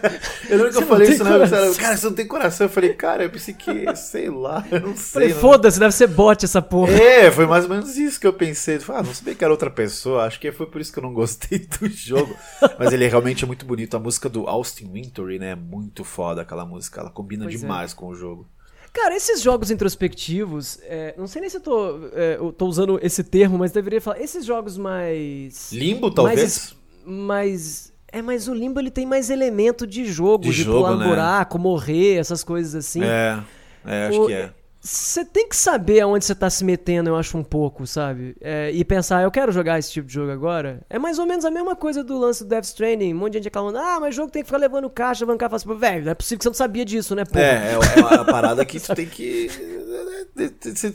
eu 0.50 0.58
lembro 0.58 0.72
que 0.72 0.78
eu 0.78 0.86
falei 0.86 1.08
isso, 1.08 1.24
né? 1.24 1.30
Cara, 1.78 1.96
você 1.96 2.06
não 2.06 2.12
tem 2.12 2.26
coração. 2.26 2.66
Eu 2.66 2.70
falei, 2.70 2.92
cara, 2.92 3.29
eu 3.30 3.32
pensei 3.32 3.54
que, 3.54 3.96
sei 3.96 4.28
lá, 4.28 4.66
eu 4.70 4.80
não 4.80 4.96
sei. 4.96 5.12
Falei, 5.12 5.30
foda-se, 5.30 5.78
deve 5.78 5.92
ser 5.94 6.08
bot 6.08 6.44
essa 6.44 6.60
porra. 6.60 6.92
É, 6.92 7.30
foi 7.30 7.46
mais 7.46 7.64
ou 7.64 7.70
menos 7.70 7.96
isso 7.96 8.20
que 8.20 8.26
eu 8.26 8.32
pensei. 8.32 8.78
Ah, 8.88 9.02
não 9.02 9.14
sabia 9.14 9.34
que 9.34 9.44
era 9.44 9.52
outra 9.52 9.70
pessoa. 9.70 10.24
Acho 10.24 10.40
que 10.40 10.50
foi 10.52 10.66
por 10.66 10.80
isso 10.80 10.92
que 10.92 10.98
eu 10.98 11.02
não 11.02 11.14
gostei 11.14 11.58
do 11.80 11.88
jogo. 11.88 12.36
Mas 12.78 12.92
ele 12.92 13.06
realmente 13.06 13.44
é 13.44 13.46
muito 13.46 13.64
bonito. 13.64 13.96
A 13.96 14.00
música 14.00 14.28
do 14.28 14.46
Austin 14.46 14.90
Wintory, 14.92 15.38
né? 15.38 15.50
É 15.50 15.56
muito 15.56 16.04
foda 16.04 16.42
aquela 16.42 16.66
música. 16.66 17.00
Ela 17.00 17.10
combina 17.10 17.44
pois 17.44 17.54
é. 17.54 17.58
demais 17.58 17.92
é. 17.92 17.94
com 17.94 18.08
o 18.08 18.14
jogo. 18.14 18.46
Cara, 18.92 19.14
esses 19.14 19.40
jogos 19.40 19.70
introspectivos, 19.70 20.80
é, 20.82 21.14
não 21.16 21.28
sei 21.28 21.40
nem 21.40 21.48
se 21.48 21.58
eu 21.58 21.60
tô, 21.60 22.08
é, 22.12 22.36
eu 22.38 22.52
tô 22.52 22.66
usando 22.66 22.98
esse 23.00 23.22
termo, 23.22 23.56
mas 23.56 23.70
deveria 23.70 24.00
falar. 24.00 24.20
Esses 24.20 24.44
jogos 24.44 24.76
mais. 24.76 25.70
Limbo, 25.70 26.10
talvez? 26.10 26.74
Mais. 27.04 27.16
mais 27.28 27.89
é, 28.12 28.22
mas 28.22 28.48
o 28.48 28.54
Limbo 28.54 28.80
ele 28.80 28.90
tem 28.90 29.06
mais 29.06 29.30
elemento 29.30 29.86
de 29.86 30.04
jogo, 30.04 30.44
de, 30.44 30.50
de 30.50 30.62
jogo, 30.62 30.78
pular 30.78 30.96
né? 30.96 31.06
buraco, 31.06 31.58
morrer, 31.58 32.16
essas 32.16 32.42
coisas 32.44 32.74
assim. 32.74 33.02
É, 33.02 33.38
é 33.84 34.06
acho 34.08 34.22
o, 34.22 34.26
que 34.26 34.32
é. 34.32 34.50
Você 34.82 35.26
tem 35.26 35.46
que 35.46 35.54
saber 35.54 36.00
aonde 36.00 36.24
você 36.24 36.34
tá 36.34 36.48
se 36.48 36.64
metendo, 36.64 37.10
eu 37.10 37.16
acho, 37.16 37.36
um 37.36 37.44
pouco, 37.44 37.86
sabe? 37.86 38.34
É, 38.40 38.70
e 38.72 38.82
pensar, 38.82 39.22
eu 39.22 39.30
quero 39.30 39.52
jogar 39.52 39.78
esse 39.78 39.92
tipo 39.92 40.08
de 40.08 40.14
jogo 40.14 40.32
agora. 40.32 40.80
É 40.88 40.98
mais 40.98 41.18
ou 41.18 41.26
menos 41.26 41.44
a 41.44 41.50
mesma 41.50 41.76
coisa 41.76 42.02
do 42.02 42.16
lance 42.16 42.42
do 42.42 42.48
Death 42.48 42.64
Stranding. 42.64 43.12
Um 43.12 43.18
monte 43.18 43.32
de 43.34 43.42
gente 43.42 43.52
falando, 43.52 43.76
ah, 43.76 43.98
mas 44.00 44.14
o 44.14 44.16
jogo 44.16 44.32
tem 44.32 44.40
que 44.40 44.46
ficar 44.46 44.56
levando 44.56 44.88
caixa, 44.88 45.26
bancar, 45.26 45.50
faz 45.50 45.64
velho, 45.64 46.04
não 46.06 46.12
é 46.12 46.14
possível 46.14 46.38
que 46.38 46.44
você 46.44 46.48
não 46.48 46.54
sabia 46.54 46.84
disso, 46.86 47.14
né, 47.14 47.26
pô? 47.26 47.38
É, 47.38 47.72
é, 47.72 47.74
é 47.74 48.00
uma 48.00 48.24
parada 48.24 48.64
que 48.64 48.80
tu 48.80 48.94
tem 48.94 49.06
que 49.06 49.50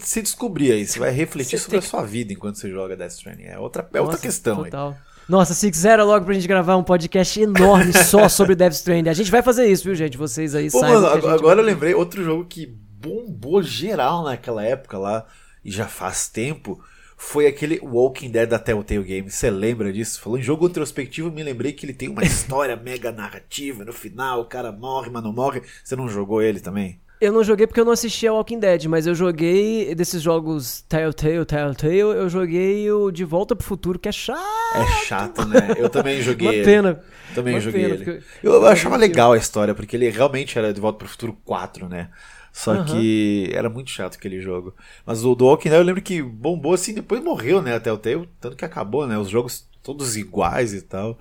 se 0.02 0.22
descobrir 0.24 0.72
aí. 0.72 0.88
Você 0.88 0.98
vai 0.98 1.12
refletir 1.12 1.60
sobre 1.60 1.78
a 1.78 1.82
sua 1.84 2.02
vida 2.02 2.34
enquanto 2.34 2.58
você 2.58 2.72
joga 2.72 2.98
Death 2.98 3.12
Stranding. 3.12 3.44
É 3.44 3.60
outra, 3.60 3.84
é 3.84 3.98
Nossa, 3.98 4.12
outra 4.12 4.18
questão 4.18 4.64
total. 4.64 4.90
aí. 4.90 5.15
Nossa, 5.28 5.54
se 5.54 5.72
quiser 5.72 6.02
logo 6.04 6.26
pra 6.26 6.34
gente 6.34 6.48
gravar 6.48 6.78
um 6.78 6.84
podcast 6.84 7.42
enorme 7.42 7.92
só 8.06 8.30
sobre 8.30 8.56
Death 8.56 8.74
Stranding. 8.74 9.10
A 9.10 9.14
gente 9.14 9.32
vai 9.32 9.42
fazer 9.42 9.68
isso, 9.68 9.84
viu, 9.86 9.96
gente? 9.96 10.18
Vocês 10.18 10.54
aí 10.54 10.70
Pô, 10.70 10.82
mano, 10.82 11.08
agora 11.08 11.62
eu 11.62 11.66
lembrei 11.66 11.94
outro 11.94 12.24
jogo 12.24 12.46
que 12.46 12.68
bombou 12.68 13.62
geral 13.62 14.24
naquela 14.24 14.64
época 14.64 14.98
lá, 14.98 15.26
e 15.64 15.72
já 15.72 15.88
faz 15.88 16.28
tempo, 16.28 16.84
foi 17.18 17.48
aquele 17.48 17.80
Walking 17.82 18.30
Dead 18.30 18.48
da 18.48 18.60
Telltale 18.60 19.04
Games. 19.04 19.34
Você 19.34 19.50
lembra 19.50 19.92
disso? 19.92 20.22
Falou 20.22 20.38
em 20.38 20.44
jogo 20.44 20.68
introspectivo, 20.68 21.32
me 21.32 21.44
lembrei 21.44 21.72
que 21.74 21.86
ele 21.86 21.94
tem 21.94 22.10
uma 22.10 22.22
história 22.26 22.76
mega 22.76 23.12
narrativa 23.12 23.84
no 23.84 23.94
final, 23.94 24.42
o 24.42 24.46
cara 24.46 24.72
morre, 24.72 25.10
mas 25.10 25.24
não 25.24 25.34
morre. 25.34 25.62
Você 25.84 25.96
não 25.96 26.08
jogou 26.08 26.42
ele 26.42 26.60
também? 26.60 27.00
Eu 27.20 27.32
não 27.32 27.44
joguei 27.44 27.66
porque 27.66 27.80
eu 27.80 27.86
não 27.86 27.94
assisti 27.94 28.28
a 28.28 28.34
Walking 28.34 28.60
Dead, 28.60 28.86
mas 28.86 29.08
eu 29.08 29.16
joguei 29.16 29.96
desses 29.96 30.22
jogos 30.22 30.84
Telltale, 30.90 31.46
Telltale, 31.46 32.00
eu 32.00 32.30
joguei 32.30 32.92
o 32.92 33.10
De 33.10 33.24
Volta 33.24 33.56
pro 33.56 33.66
Futuro, 33.66 33.98
que 33.98 34.10
é 34.10 34.12
chato. 34.12 34.40
É 34.76 34.88
chato, 35.06 35.46
né? 35.46 35.76
Eu 35.78 35.90
também 35.90 36.20
joguei 36.24 36.60
Uma 36.60 36.66
pena. 36.66 36.90
Ele. 36.90 37.34
Também 37.34 37.54
Uma 37.56 37.60
joguei 37.62 37.82
pena, 37.84 37.96
ele. 37.96 38.24
Eu, 38.44 38.54
eu 38.54 38.66
achava 38.66 38.98
legal 38.98 39.32
a 39.32 39.38
história, 39.38 39.74
porque 39.74 39.96
ele 39.96 40.10
realmente 40.10 40.58
era 40.58 40.74
De 40.74 40.82
Volta 40.82 41.00
pro 41.00 41.08
Futuro 41.08 41.38
4, 41.46 41.88
né? 41.88 42.10
Só 42.52 42.74
uhum. 42.74 42.86
que 42.86 43.50
era 43.54 43.70
muito 43.70 43.90
chato 43.90 44.16
aquele 44.16 44.42
jogo. 44.42 44.74
Mas 45.06 45.24
o 45.24 45.36
do 45.36 45.46
Walking 45.46 45.70
Dead 45.70 45.80
eu 45.80 45.86
lembro 45.86 46.02
que 46.02 46.22
bombou 46.22 46.74
assim, 46.74 46.94
depois 46.94 47.24
morreu, 47.24 47.62
né? 47.62 47.76
Até 47.76 47.92
o 47.92 47.98
tempo, 47.98 48.28
tanto 48.40 48.56
que 48.56 48.66
acabou, 48.66 49.08
né? 49.08 49.18
Os 49.18 49.30
jogos 49.30 49.68
todos 49.82 50.18
iguais 50.18 50.74
e 50.74 50.82
tal. 50.82 51.20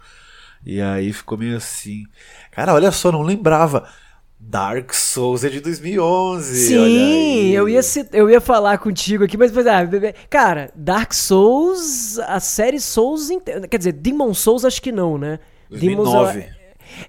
E 0.64 0.80
aí 0.80 1.12
ficou 1.12 1.36
meio 1.36 1.56
assim. 1.56 2.04
Cara, 2.50 2.72
olha 2.72 2.90
só, 2.90 3.12
não 3.12 3.22
lembrava. 3.22 3.88
Dark 4.46 4.92
Souls 4.92 5.42
é 5.42 5.48
de 5.48 5.60
2011. 5.60 6.68
Sim, 6.68 7.50
eu 7.50 7.68
ia, 7.68 7.80
eu 8.12 8.30
ia 8.30 8.40
falar 8.40 8.78
contigo 8.78 9.24
aqui, 9.24 9.36
mas 9.36 9.50
depois, 9.50 9.66
ah, 9.66 9.82
cara, 10.28 10.70
Dark 10.74 11.12
Souls, 11.12 12.18
a 12.20 12.38
série 12.38 12.78
Souls, 12.78 13.28
quer 13.70 13.78
dizer, 13.78 13.92
Demon 13.92 14.34
Souls 14.34 14.64
acho 14.64 14.80
que 14.80 14.92
não, 14.92 15.18
né? 15.18 15.40
2009. 15.70 16.32
Demons 16.32 16.36
é, 16.36 16.54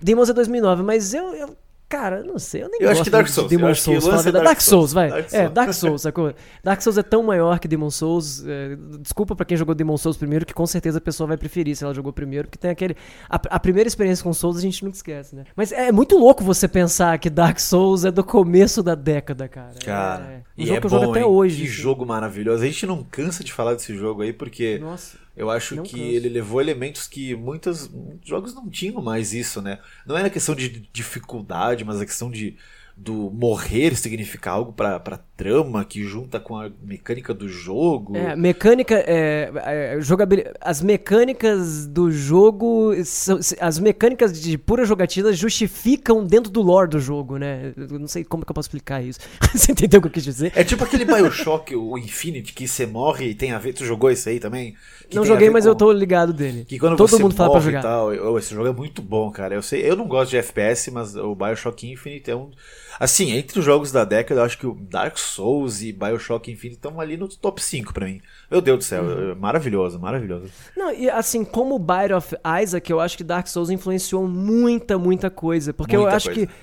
Demons 0.01 0.29
é 0.29 0.33
2009, 0.33 0.83
mas 0.83 1.13
eu, 1.13 1.33
eu 1.35 1.57
Cara, 1.87 2.23
não 2.23 2.39
sei, 2.39 2.63
eu 2.63 2.69
nem 2.69 2.81
Eu 2.81 2.87
gosto 2.87 3.01
acho 3.01 3.03
que 3.03 3.09
Dark 3.11 3.27
Souls, 3.27 3.49
de 3.49 3.57
Demon 3.57 3.75
Souls. 3.75 4.07
fala 4.07 4.21
é. 4.21 4.31
Dark 4.31 4.45
Dark 4.45 4.61
Souls, 4.61 4.91
vai. 4.91 5.09
Dark 5.09 5.33
É. 5.33 5.49
Dark 5.49 5.73
Souls, 5.73 6.01
sacou? 6.01 6.33
Dark 6.63 6.81
Souls 6.81 6.97
é 6.97 7.03
tão 7.03 7.21
maior 7.21 7.59
que 7.59 7.67
Demon 7.67 7.91
Souls. 7.91 8.43
é, 8.45 8.75
desculpa 9.01 9.35
pra 9.35 9.45
quem 9.45 9.55
jogou 9.55 9.75
Demon 9.75 9.95
Souls 9.95 10.17
primeiro, 10.17 10.45
que 10.45 10.53
com 10.53 10.65
certeza 10.65 10.97
a 10.97 11.01
pessoa 11.01 11.27
vai 11.27 11.37
preferir 11.37 11.75
se 11.75 11.83
ela 11.83 11.93
jogou 11.93 12.11
primeiro, 12.11 12.47
porque 12.47 12.57
tem 12.57 12.71
aquele. 12.71 12.95
A, 13.29 13.35
a 13.35 13.59
primeira 13.59 13.87
experiência 13.87 14.23
com 14.23 14.33
Souls 14.33 14.57
a 14.57 14.61
gente 14.61 14.83
nunca 14.83 14.95
esquece, 14.97 15.35
né? 15.35 15.43
Mas 15.55 15.71
é 15.71 15.91
muito 15.91 16.17
louco 16.17 16.43
você 16.43 16.67
pensar 16.67 17.17
que 17.19 17.29
Dark 17.29 17.59
Souls 17.59 18.03
é 18.03 18.11
do 18.11 18.23
começo 18.23 18.81
da 18.81 18.95
década, 18.95 19.47
cara. 19.47 19.75
Cara, 19.85 20.23
é, 20.23 20.37
um 20.37 20.63
e 20.63 20.65
jogo 20.65 20.77
é 20.77 20.79
que 20.81 20.85
eu 20.87 20.89
bom, 20.89 20.99
jogo 20.99 21.11
até 21.11 21.19
hein? 21.19 21.25
hoje. 21.25 21.57
Que 21.57 21.63
assim. 21.63 21.71
jogo 21.71 22.05
maravilhoso. 22.05 22.63
A 22.63 22.65
gente 22.65 22.85
não 22.87 23.03
cansa 23.03 23.43
de 23.43 23.53
falar 23.53 23.75
desse 23.75 23.95
jogo 23.95 24.23
aí, 24.23 24.33
porque 24.33 24.79
Nossa. 24.79 25.17
Eu 25.35 25.49
acho 25.49 25.75
Não 25.75 25.83
que 25.83 25.91
canso. 25.97 26.03
ele 26.03 26.29
levou 26.29 26.61
elementos 26.61 27.07
que 27.07 27.35
muitos 27.35 27.89
jogos 28.23 28.53
não 28.53 28.69
tinham 28.69 29.01
mais 29.01 29.33
isso, 29.33 29.61
né? 29.61 29.79
Não 30.05 30.17
era 30.17 30.29
questão 30.29 30.55
de 30.55 30.87
dificuldade, 30.93 31.83
mas 31.83 31.99
a 32.01 32.05
questão 32.05 32.29
de 32.31 32.55
do 32.97 33.29
morrer 33.29 33.93
significar 33.97 34.53
algo 34.53 34.71
pra, 34.71 34.97
pra 35.01 35.17
trama 35.35 35.83
que 35.83 36.01
junta 36.05 36.39
com 36.39 36.57
a 36.57 36.71
mecânica 36.81 37.33
do 37.33 37.49
jogo. 37.49 38.15
É, 38.15 38.37
mecânica, 38.37 38.95
é, 39.05 39.51
é, 39.65 39.97
jogabil- 39.99 40.45
as 40.61 40.81
mecânicas 40.81 41.85
do 41.87 42.09
jogo, 42.09 42.93
são- 43.03 43.37
as 43.59 43.79
mecânicas 43.79 44.39
de 44.41 44.57
pura 44.57 44.85
jogatina 44.85 45.33
justificam 45.33 46.25
dentro 46.25 46.49
do 46.49 46.61
lore 46.61 46.89
do 46.89 46.97
jogo, 46.97 47.37
né? 47.37 47.73
Eu 47.75 47.99
não 47.99 48.07
sei 48.07 48.23
como 48.23 48.45
que 48.45 48.51
eu 48.51 48.55
posso 48.55 48.67
explicar 48.67 49.03
isso. 49.03 49.19
Você 49.53 49.73
entendeu 49.73 49.99
o 49.99 50.01
que 50.01 50.07
eu 50.07 50.11
quis 50.11 50.23
dizer? 50.23 50.53
É 50.55 50.63
tipo 50.63 50.85
aquele 50.85 51.03
Bioshock, 51.03 51.75
o 51.75 51.97
Infinite, 51.97 52.53
que 52.53 52.65
você 52.65 52.85
morre 52.85 53.31
e 53.31 53.35
tem 53.35 53.51
a 53.51 53.59
ver. 53.59 53.73
Tu 53.73 53.83
jogou 53.83 54.09
isso 54.09 54.29
aí 54.29 54.39
também? 54.39 54.73
Não 55.13 55.25
joguei, 55.25 55.49
mas 55.49 55.63
com- 55.65 55.71
eu 55.71 55.75
tô 55.75 55.91
ligado 55.91 56.31
dele. 56.33 56.65
Que 56.65 56.79
quando 56.79 56.95
Todo 56.95 57.07
você 57.09 57.21
mundo 57.21 57.35
fala 57.35 57.51
pra 57.51 57.59
jogar. 57.59 57.81
tal, 57.81 58.13
eu- 58.13 58.37
esse 58.37 58.53
jogo 58.53 58.67
é 58.67 58.71
muito 58.73 59.01
bom, 59.01 59.29
cara. 59.31 59.53
Eu 59.55 59.61
sei, 59.61 59.81
eu 59.89 59.95
não 59.95 60.07
gosto 60.07 60.31
de 60.31 60.37
FPS, 60.37 60.89
mas 60.91 61.15
o 61.15 61.35
BioShock 61.35 61.89
Infinite 61.91 62.29
é 62.31 62.35
um 62.35 62.49
assim, 62.97 63.31
entre 63.31 63.59
os 63.59 63.65
jogos 63.65 63.91
da 63.91 64.05
década, 64.05 64.39
eu 64.39 64.45
acho 64.45 64.57
que 64.57 64.65
o 64.65 64.73
Dark 64.89 65.17
Souls 65.17 65.81
e 65.81 65.91
BioShock 65.91 66.49
Infinite 66.49 66.77
estão 66.77 66.99
ali 67.01 67.17
no 67.17 67.27
top 67.27 67.61
5 67.61 67.93
pra 67.93 68.05
mim. 68.05 68.21
Meu 68.49 68.61
Deus 68.61 68.77
do 68.79 68.83
céu, 68.85 69.03
Uhum. 69.03 69.31
é 69.31 69.35
maravilhoso, 69.35 69.99
maravilhoso. 69.99 70.45
Não, 70.77 70.93
e 70.93 71.09
assim, 71.09 71.43
como 71.43 71.75
o 71.75 71.79
Bite 71.79 72.13
of 72.13 72.35
Isaac, 72.63 72.89
eu 72.89 72.99
acho 73.01 73.17
que 73.17 73.23
Dark 73.23 73.47
Souls 73.47 73.69
influenciou 73.69 74.25
muita, 74.27 74.97
muita 74.97 75.29
coisa. 75.29 75.73
Porque 75.73 75.95
eu 75.95 76.01
Muita 76.01 76.15
acho 76.15 76.27
coisa. 76.31 76.47
que 76.47 76.53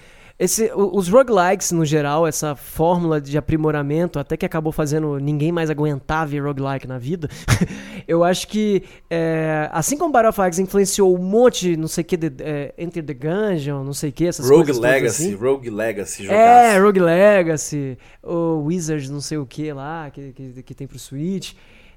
esse, 0.42 0.72
os 0.74 1.08
roguelikes, 1.08 1.70
no 1.70 1.84
geral, 1.84 2.26
essa 2.26 2.56
fórmula 2.56 3.20
de 3.20 3.38
aprimoramento, 3.38 4.18
até 4.18 4.36
que 4.36 4.44
acabou 4.44 4.72
fazendo 4.72 5.20
ninguém 5.20 5.52
mais 5.52 5.70
aguentar 5.70 6.26
ver 6.26 6.42
roguelike 6.42 6.84
na 6.84 6.98
vida, 6.98 7.28
eu 8.08 8.24
acho 8.24 8.48
que, 8.48 8.82
é, 9.08 9.68
assim 9.72 9.96
como 9.96 10.12
Battle 10.12 10.30
of 10.30 10.40
Isaac 10.40 10.60
influenciou 10.60 11.16
um 11.16 11.22
monte, 11.22 11.76
não 11.76 11.86
sei 11.86 12.02
o 12.02 12.04
que, 12.04 12.16
de, 12.16 12.32
é, 12.40 12.74
Enter 12.76 13.04
the 13.04 13.14
Gungeon, 13.14 13.84
não 13.84 13.92
sei 13.92 14.10
o 14.10 14.12
que, 14.12 14.26
essas 14.26 14.48
Rogue 14.48 14.64
coisas 14.64 14.82
Legacy, 14.82 15.22
assim. 15.22 15.34
Rogue 15.36 15.70
Legacy, 15.70 16.22
É, 16.24 16.26
jogaço. 16.26 16.84
Rogue 16.84 17.00
Legacy, 17.00 17.98
o 18.20 18.64
Wizards 18.64 19.10
não 19.10 19.20
sei 19.20 19.38
o 19.38 19.46
que 19.46 19.72
lá, 19.72 20.10
que, 20.10 20.32
que, 20.32 20.62
que 20.64 20.74
tem 20.74 20.88
pro 20.88 20.98
Switch. 20.98 21.52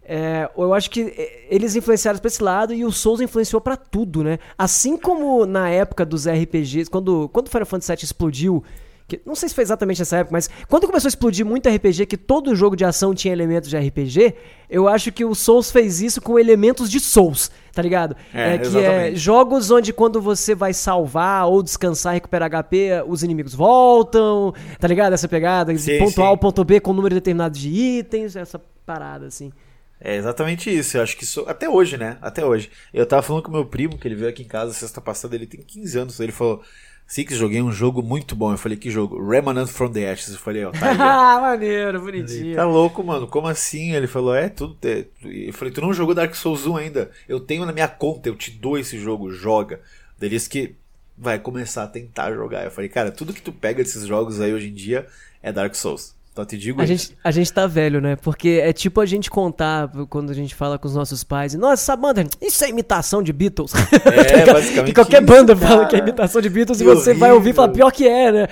É, 0.07 0.47
eu 0.55 0.73
acho 0.73 0.89
que 0.91 1.01
é, 1.01 1.47
eles 1.49 1.75
influenciaram 1.75 2.19
pra 2.19 2.27
esse 2.27 2.43
lado 2.43 2.73
e 2.73 2.85
o 2.85 2.91
Souls 2.91 3.19
influenciou 3.19 3.59
pra 3.59 3.75
tudo, 3.75 4.23
né? 4.23 4.37
Assim 4.57 4.97
como 4.97 5.45
na 5.45 5.69
época 5.69 6.05
dos 6.05 6.27
RPGs, 6.27 6.89
quando, 6.89 7.27
quando 7.29 7.49
Final 7.49 7.65
Fantasy 7.65 7.91
VII 7.91 8.03
explodiu, 8.03 8.63
que, 9.07 9.21
não 9.25 9.35
sei 9.35 9.49
se 9.49 9.55
foi 9.55 9.63
exatamente 9.63 9.99
nessa 9.99 10.17
época, 10.17 10.33
mas 10.33 10.49
quando 10.67 10.87
começou 10.87 11.07
a 11.07 11.09
explodir 11.09 11.45
muito 11.45 11.69
RPG, 11.69 12.05
que 12.07 12.17
todo 12.17 12.55
jogo 12.55 12.75
de 12.75 12.83
ação 12.83 13.13
tinha 13.13 13.31
elementos 13.31 13.69
de 13.69 13.77
RPG, 13.77 14.33
eu 14.69 14.87
acho 14.87 15.11
que 15.11 15.23
o 15.23 15.35
Souls 15.35 15.71
fez 15.71 16.01
isso 16.01 16.19
com 16.21 16.39
elementos 16.39 16.89
de 16.89 16.99
Souls, 16.99 17.51
tá 17.71 17.81
ligado? 17.81 18.15
É, 18.33 18.57
que 18.57 18.77
é 18.77 18.81
exatamente. 18.81 19.15
jogos 19.17 19.69
onde 19.69 19.93
quando 19.93 20.19
você 20.19 20.55
vai 20.55 20.73
salvar 20.73 21.47
ou 21.47 21.61
descansar 21.61 22.13
e 22.13 22.15
recuperar 22.15 22.49
HP, 22.49 23.03
os 23.07 23.21
inimigos 23.21 23.53
voltam, 23.53 24.53
tá 24.79 24.87
ligado? 24.87 25.13
Essa 25.13 25.27
pegada, 25.27 25.71
de 25.71 25.79
Sim, 25.79 25.99
ponto 25.99 26.21
A 26.21 26.25
sim. 26.25 26.29
ao 26.29 26.37
ponto 26.37 26.63
B 26.63 26.79
com 26.79 26.91
um 26.91 26.95
número 26.95 27.13
determinado 27.13 27.57
de 27.57 27.69
itens, 27.69 28.35
essa 28.35 28.59
parada 28.85 29.27
assim. 29.27 29.51
É 29.99 30.15
exatamente 30.15 30.69
isso. 30.69 30.97
Eu 30.97 31.03
acho 31.03 31.17
que 31.17 31.23
isso. 31.23 31.45
Até 31.47 31.69
hoje, 31.69 31.97
né? 31.97 32.17
Até 32.21 32.45
hoje. 32.45 32.69
Eu 32.93 33.05
tava 33.05 33.21
falando 33.21 33.43
com 33.43 33.51
meu 33.51 33.65
primo, 33.65 33.97
que 33.97 34.08
ele 34.08 34.15
veio 34.15 34.29
aqui 34.29 34.43
em 34.43 34.47
casa 34.47 34.73
sexta 34.73 34.99
passada, 34.99 35.36
ele 35.36 35.47
tem 35.47 35.62
15 35.62 35.97
anos. 35.99 36.19
Ele 36.19 36.31
falou: 36.31 36.63
Six, 37.08 37.36
joguei 37.36 37.62
um 37.62 37.71
jogo 37.71 38.01
muito 38.01 38.36
bom. 38.36 38.51
Eu 38.51 38.58
falei: 38.58 38.77
Que 38.77 38.89
jogo? 38.89 39.23
Remnant 39.23 39.67
from 39.67 39.91
the 39.91 40.12
Ashes. 40.12 40.34
Eu 40.34 40.39
falei: 40.39 40.65
Ó, 40.65 40.71
tá 40.71 40.89
aí. 40.89 40.97
ah, 40.99 41.39
maneiro, 41.39 42.01
bonitinho. 42.01 42.55
Tá 42.55 42.65
louco, 42.65 43.03
mano. 43.03 43.27
Como 43.27 43.47
assim? 43.47 43.93
Ele 43.93 44.08
falou: 44.08 44.36
É, 44.36 44.49
tudo. 44.49 44.75
É. 44.84 45.05
Eu 45.23 45.53
falei: 45.53 45.73
Tu 45.73 45.81
não 45.81 45.93
jogou 45.93 46.15
Dark 46.15 46.34
Souls 46.34 46.65
1 46.65 46.77
ainda? 46.77 47.12
Eu 47.27 47.39
tenho 47.39 47.65
na 47.65 47.71
minha 47.71 47.88
conta, 47.88 48.27
eu 48.27 48.36
te 48.36 48.51
dou 48.51 48.77
esse 48.77 48.97
jogo, 48.97 49.31
joga. 49.31 49.81
Ele 50.19 50.31
disse 50.31 50.49
que 50.49 50.75
vai 51.15 51.38
começar 51.38 51.84
a 51.84 51.88
tentar 51.88 52.34
jogar. 52.34 52.65
Eu 52.65 52.71
falei: 52.71 52.89
Cara, 52.89 53.12
tudo 53.12 53.34
que 53.34 53.41
tu 53.41 53.51
pega 53.51 53.84
desses 53.84 54.05
jogos 54.08 54.41
aí 54.41 54.51
hoje 54.51 54.69
em 54.69 54.73
dia 54.73 55.05
é 55.43 55.51
Dark 55.51 55.75
Souls. 55.75 56.14
Só 56.35 56.43
te 56.43 56.57
digo 56.57 56.81
A 56.81 56.83
isso. 56.83 56.91
gente, 56.91 57.17
a 57.23 57.31
gente 57.31 57.53
tá 57.53 57.65
velho, 57.65 58.01
né? 58.01 58.17
Porque 58.17 58.59
é 58.61 58.73
tipo 58.73 58.99
a 58.99 59.05
gente 59.05 59.29
contar 59.29 59.89
quando 60.09 60.31
a 60.31 60.33
gente 60.33 60.53
fala 60.53 60.77
com 60.77 60.85
os 60.85 60.93
nossos 60.93 61.23
pais. 61.23 61.53
Nossa, 61.53 61.73
essa 61.81 61.95
banda, 61.95 62.27
isso 62.41 62.63
é 62.65 62.69
imitação 62.69 63.23
de 63.23 63.31
Beatles. 63.31 63.71
É, 63.73 64.45
basicamente 64.51 64.87
que 64.87 64.93
qualquer 64.93 65.23
isso, 65.23 65.31
banda 65.31 65.55
fala 65.55 65.77
cara. 65.77 65.87
que 65.87 65.95
é 65.95 65.99
imitação 65.99 66.41
de 66.41 66.49
Beatles 66.49 66.79
Que 66.79 66.83
e 66.83 66.87
você 66.87 67.13
vai 67.13 67.31
ouvir 67.31 67.51
e 67.51 67.53
fala, 67.53 67.69
horrível. 67.69 67.85
pior 67.85 67.91
que 67.91 68.05
é, 68.07 68.31
né? 68.33 68.47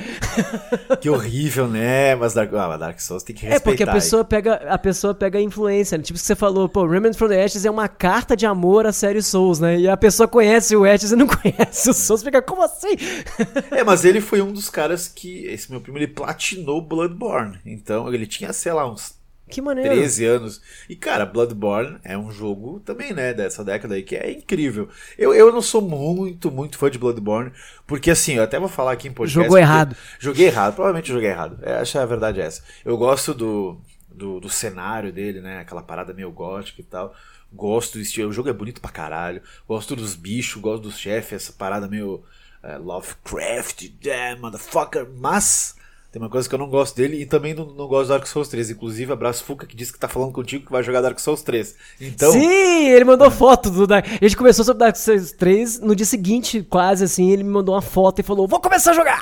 Que 1.01 1.09
horrível, 1.09 1.67
né? 1.67 2.15
Mas 2.15 2.33
Dark, 2.33 2.53
ah, 2.53 2.77
Dark 2.77 2.99
Souls 3.01 3.23
tem 3.23 3.35
que 3.35 3.41
respeitar. 3.45 3.69
É 3.69 3.71
porque 3.71 3.83
a 3.83 3.91
pessoa 3.91 4.23
pega 4.23 4.53
a 4.69 4.77
pessoa 4.77 5.13
pega 5.13 5.37
a 5.39 5.41
influência, 5.41 5.97
né? 5.97 6.03
Tipo 6.03 6.17
que 6.17 6.25
você 6.25 6.35
falou, 6.35 6.69
pô, 6.69 6.85
Remnant 6.87 7.15
from 7.15 7.27
the 7.27 7.43
Ashes 7.43 7.65
é 7.65 7.69
uma 7.71 7.89
carta 7.89 8.37
de 8.37 8.45
amor 8.45 8.85
à 8.85 8.93
série 8.93 9.21
Souls, 9.21 9.59
né? 9.59 9.77
E 9.79 9.89
a 9.89 9.97
pessoa 9.97 10.27
conhece 10.27 10.73
o 10.75 10.85
Ashes 10.85 11.11
e 11.11 11.15
não 11.17 11.27
conhece 11.27 11.89
o 11.89 11.93
Souls, 11.93 12.23
fica 12.23 12.41
como 12.41 12.63
assim? 12.63 12.95
É, 13.71 13.83
mas 13.83 14.05
ele 14.05 14.21
foi 14.21 14.41
um 14.41 14.53
dos 14.53 14.69
caras 14.69 15.09
que. 15.09 15.45
Esse 15.47 15.69
meu 15.69 15.81
primo 15.81 15.97
ele 15.97 16.07
platinou 16.07 16.81
Bloodborne. 16.81 17.57
Então 17.73 18.13
ele 18.13 18.27
tinha, 18.27 18.53
sei 18.53 18.71
lá, 18.73 18.89
uns 18.89 19.21
que 19.49 19.61
maneiro. 19.61 19.93
13 19.93 20.25
anos. 20.25 20.61
E, 20.89 20.95
cara, 20.95 21.25
Bloodborne 21.25 21.99
é 22.03 22.17
um 22.17 22.31
jogo 22.31 22.79
também, 22.79 23.13
né, 23.13 23.33
dessa 23.33 23.63
década 23.63 23.95
aí, 23.95 24.03
que 24.03 24.15
é 24.15 24.31
incrível. 24.31 24.89
Eu, 25.17 25.33
eu 25.33 25.51
não 25.51 25.61
sou 25.61 25.81
muito, 25.81 26.49
muito 26.49 26.77
fã 26.77 26.89
de 26.89 26.97
Bloodborne, 26.97 27.51
porque 27.85 28.09
assim, 28.09 28.33
eu 28.33 28.43
até 28.43 28.57
vou 28.59 28.69
falar 28.69 28.93
aqui 28.93 29.07
em 29.07 29.13
podcast. 29.13 29.43
Jogou 29.43 29.57
errado. 29.57 29.95
Joguei 30.17 30.47
errado, 30.47 30.73
provavelmente 30.73 31.11
joguei 31.11 31.29
errado. 31.29 31.59
É, 31.61 31.75
acho 31.75 31.91
que 31.91 31.97
a 31.97 32.05
verdade 32.05 32.41
é 32.41 32.45
essa. 32.45 32.63
Eu 32.85 32.97
gosto 32.97 33.33
do, 33.33 33.77
do, 34.09 34.39
do 34.39 34.49
cenário 34.49 35.11
dele, 35.11 35.41
né, 35.41 35.59
aquela 35.59 35.83
parada 35.83 36.13
meio 36.13 36.31
gótica 36.31 36.81
e 36.81 36.85
tal. 36.85 37.13
Gosto 37.51 37.93
do 37.93 38.01
estilo, 38.01 38.29
o 38.29 38.33
jogo 38.33 38.49
é 38.49 38.53
bonito 38.53 38.81
pra 38.81 38.89
caralho. 38.89 39.41
Gosto 39.67 39.95
dos 39.95 40.15
bichos, 40.15 40.59
gosto 40.61 40.83
dos 40.83 40.97
chefes, 40.97 41.43
essa 41.43 41.53
parada 41.53 41.87
meio 41.87 42.23
é, 42.63 42.77
Lovecraft, 42.77 43.89
damn, 44.01 44.41
motherfucker. 44.41 45.07
Mas 45.15 45.75
tem 46.13 46.21
uma 46.21 46.29
coisa 46.29 46.47
que 46.47 46.53
eu 46.53 46.59
não 46.59 46.69
gosto 46.69 46.95
dele 46.95 47.19
e 47.19 47.25
também 47.25 47.55
não, 47.55 47.65
não 47.65 47.87
gosto 47.87 48.05
do 48.05 48.09
Dark 48.09 48.27
Souls 48.27 48.47
3. 48.47 48.69
Inclusive, 48.69 49.11
abraço 49.11 49.43
Fuca 49.43 49.65
que 49.65 49.75
disse 49.75 49.91
que 49.91 49.97
tá 49.97 50.07
falando 50.07 50.31
contigo 50.31 50.63
que 50.63 50.71
vai 50.71 50.83
jogar 50.83 51.01
Dark 51.01 51.17
Souls 51.17 51.41
3. 51.41 51.75
Então, 51.99 52.31
Sim, 52.31 52.87
ele 52.87 53.03
mandou 53.03 53.31
foto 53.31 53.71
do 53.71 53.87
Dark. 53.87 54.05
A 54.05 54.23
gente 54.23 54.37
começou 54.37 54.63
sobre 54.63 54.81
Dark 54.81 54.95
Souls 54.95 55.31
3, 55.31 55.79
no 55.79 55.95
dia 55.95 56.05
seguinte, 56.05 56.61
quase 56.69 57.03
assim, 57.03 57.31
ele 57.31 57.41
me 57.41 57.49
mandou 57.49 57.73
uma 57.73 57.81
foto 57.81 58.19
e 58.19 58.23
falou: 58.23 58.47
"Vou 58.47 58.59
começar 58.59 58.91
a 58.91 58.93
jogar". 58.93 59.21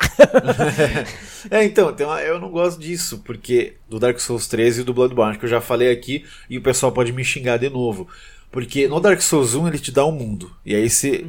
é, 1.50 1.64
então, 1.64 1.96
uma- 1.98 2.22
eu 2.22 2.38
não 2.42 2.52
gosto 2.52 2.78
disso, 2.82 3.22
porque 3.24 3.78
do 3.90 3.98
Dark 3.98 4.20
Souls 4.20 4.46
3 4.48 4.80
e 4.80 4.84
do 4.84 4.94
Bloodborne, 4.94 5.38
que 5.38 5.46
eu 5.46 5.50
já 5.50 5.62
falei 5.62 5.94
aqui 5.94 6.26
e 6.50 6.58
o 6.58 6.62
pessoal 6.62 6.92
pode 6.92 7.14
me 7.14 7.24
xingar 7.24 7.56
de 7.56 7.70
novo. 7.70 8.06
Porque 8.52 8.86
no 8.90 9.00
Dark 9.00 9.22
Souls 9.22 9.56
1 9.56 9.70
ele 9.70 9.80
te 9.80 9.94
dá 9.94 10.06
um 10.06 10.12
mundo. 10.12 10.52
E 10.66 10.76
aí 10.76 10.90
se. 10.90 11.26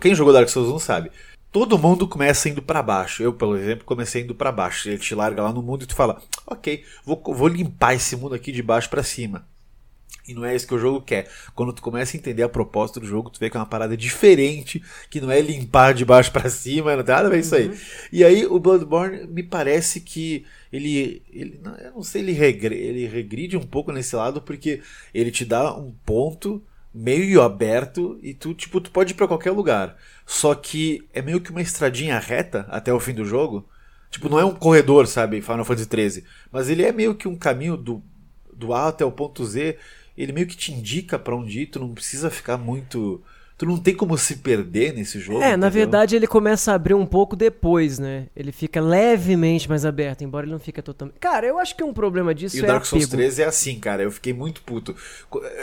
Quem 0.00 0.14
jogou 0.14 0.32
Dark 0.32 0.48
Souls 0.48 0.70
1 0.70 0.78
sabe. 0.78 1.10
Todo 1.50 1.78
mundo 1.78 2.06
começa 2.06 2.48
indo 2.48 2.60
pra 2.62 2.82
baixo. 2.82 3.22
Eu, 3.22 3.32
por 3.32 3.56
exemplo, 3.58 3.84
comecei 3.84 4.22
indo 4.22 4.34
pra 4.34 4.52
baixo. 4.52 4.88
Ele 4.88 4.98
te 4.98 5.14
larga 5.14 5.42
lá 5.42 5.52
no 5.52 5.62
mundo 5.62 5.84
e 5.84 5.86
tu 5.86 5.94
fala: 5.94 6.20
Ok, 6.46 6.84
vou, 7.04 7.20
vou 7.34 7.48
limpar 7.48 7.94
esse 7.94 8.14
mundo 8.16 8.34
aqui 8.34 8.52
de 8.52 8.62
baixo 8.62 8.90
pra 8.90 9.02
cima. 9.02 9.46
E 10.26 10.34
não 10.34 10.44
é 10.44 10.54
isso 10.54 10.66
que 10.66 10.74
o 10.74 10.78
jogo 10.78 11.00
quer. 11.00 11.26
Quando 11.54 11.72
tu 11.72 11.80
começa 11.80 12.14
a 12.14 12.18
entender 12.18 12.42
a 12.42 12.48
proposta 12.50 13.00
do 13.00 13.06
jogo, 13.06 13.30
tu 13.30 13.40
vê 13.40 13.48
que 13.48 13.56
é 13.56 13.60
uma 13.60 13.64
parada 13.64 13.96
diferente, 13.96 14.82
que 15.08 15.22
não 15.22 15.30
é 15.30 15.40
limpar 15.40 15.94
de 15.94 16.04
baixo 16.04 16.30
pra 16.30 16.50
cima, 16.50 16.94
não 16.94 17.02
tem 17.02 17.14
nada 17.14 17.28
a 17.28 17.30
ver 17.30 17.40
isso 17.40 17.54
aí. 17.54 17.70
E 18.12 18.22
aí 18.22 18.44
o 18.44 18.58
Bloodborne 18.60 19.26
me 19.26 19.42
parece 19.42 20.02
que 20.02 20.44
ele, 20.70 21.22
ele 21.32 21.58
não- 21.64 21.74
eu 21.76 21.92
não 21.92 22.02
sei, 22.02 22.20
ele, 22.20 22.32
regre, 22.32 22.74
ele 22.76 23.06
regride 23.06 23.56
um 23.56 23.62
pouco 23.66 23.90
nesse 23.90 24.14
lado 24.14 24.42
porque 24.42 24.82
ele 25.14 25.30
te 25.30 25.46
dá 25.46 25.74
um 25.74 25.92
ponto 26.04 26.62
meio 26.92 27.42
aberto 27.42 28.18
e 28.22 28.34
tu 28.34 28.54
tipo 28.54 28.80
tu 28.80 28.90
pode 28.90 29.12
ir 29.12 29.16
pra 29.16 29.28
qualquer 29.28 29.50
lugar. 29.50 29.96
Só 30.26 30.54
que 30.54 31.08
é 31.12 31.22
meio 31.22 31.40
que 31.40 31.50
uma 31.50 31.62
estradinha 31.62 32.18
reta 32.18 32.66
até 32.70 32.92
o 32.92 33.00
fim 33.00 33.14
do 33.14 33.24
jogo. 33.24 33.68
Tipo, 34.10 34.28
não 34.28 34.38
é 34.38 34.44
um 34.44 34.54
corredor, 34.54 35.06
sabe, 35.06 35.42
Final 35.42 35.64
Fantasy 35.66 35.86
13, 35.86 36.24
mas 36.50 36.70
ele 36.70 36.82
é 36.82 36.92
meio 36.92 37.14
que 37.14 37.28
um 37.28 37.36
caminho 37.36 37.76
do 37.76 38.02
do 38.58 38.74
A 38.74 38.88
até 38.88 39.04
o 39.04 39.12
ponto 39.12 39.44
Z, 39.44 39.78
ele 40.16 40.32
meio 40.32 40.46
que 40.46 40.56
te 40.56 40.72
indica 40.72 41.16
pra 41.16 41.36
onde 41.36 41.60
ir, 41.60 41.66
tu 41.66 41.78
não 41.78 41.94
precisa 41.94 42.28
ficar 42.28 42.56
muito 42.56 43.22
tu 43.58 43.66
não 43.66 43.76
tem 43.76 43.92
como 43.92 44.16
se 44.16 44.36
perder 44.36 44.94
nesse 44.94 45.18
jogo. 45.18 45.38
É, 45.40 45.56
na 45.56 45.66
entendeu? 45.66 45.70
verdade 45.70 46.14
ele 46.14 46.28
começa 46.28 46.70
a 46.70 46.76
abrir 46.76 46.94
um 46.94 47.04
pouco 47.04 47.34
depois, 47.34 47.98
né? 47.98 48.28
Ele 48.36 48.52
fica 48.52 48.80
levemente 48.80 49.68
mais 49.68 49.84
aberto, 49.84 50.22
embora 50.22 50.46
ele 50.46 50.52
não 50.52 50.60
fique 50.60 50.80
totalmente. 50.80 51.18
Cara, 51.18 51.44
eu 51.44 51.58
acho 51.58 51.74
que 51.76 51.82
um 51.82 51.92
problema 51.92 52.32
disso 52.32 52.56
E 52.56 52.60
é 52.60 52.62
o 52.62 52.66
Dark 52.66 52.84
Souls 52.84 53.04
apego. 53.04 53.16
3 53.16 53.40
é 53.40 53.44
assim, 53.44 53.80
cara. 53.80 54.04
Eu 54.04 54.12
fiquei 54.12 54.32
muito 54.32 54.62
puto. 54.62 54.94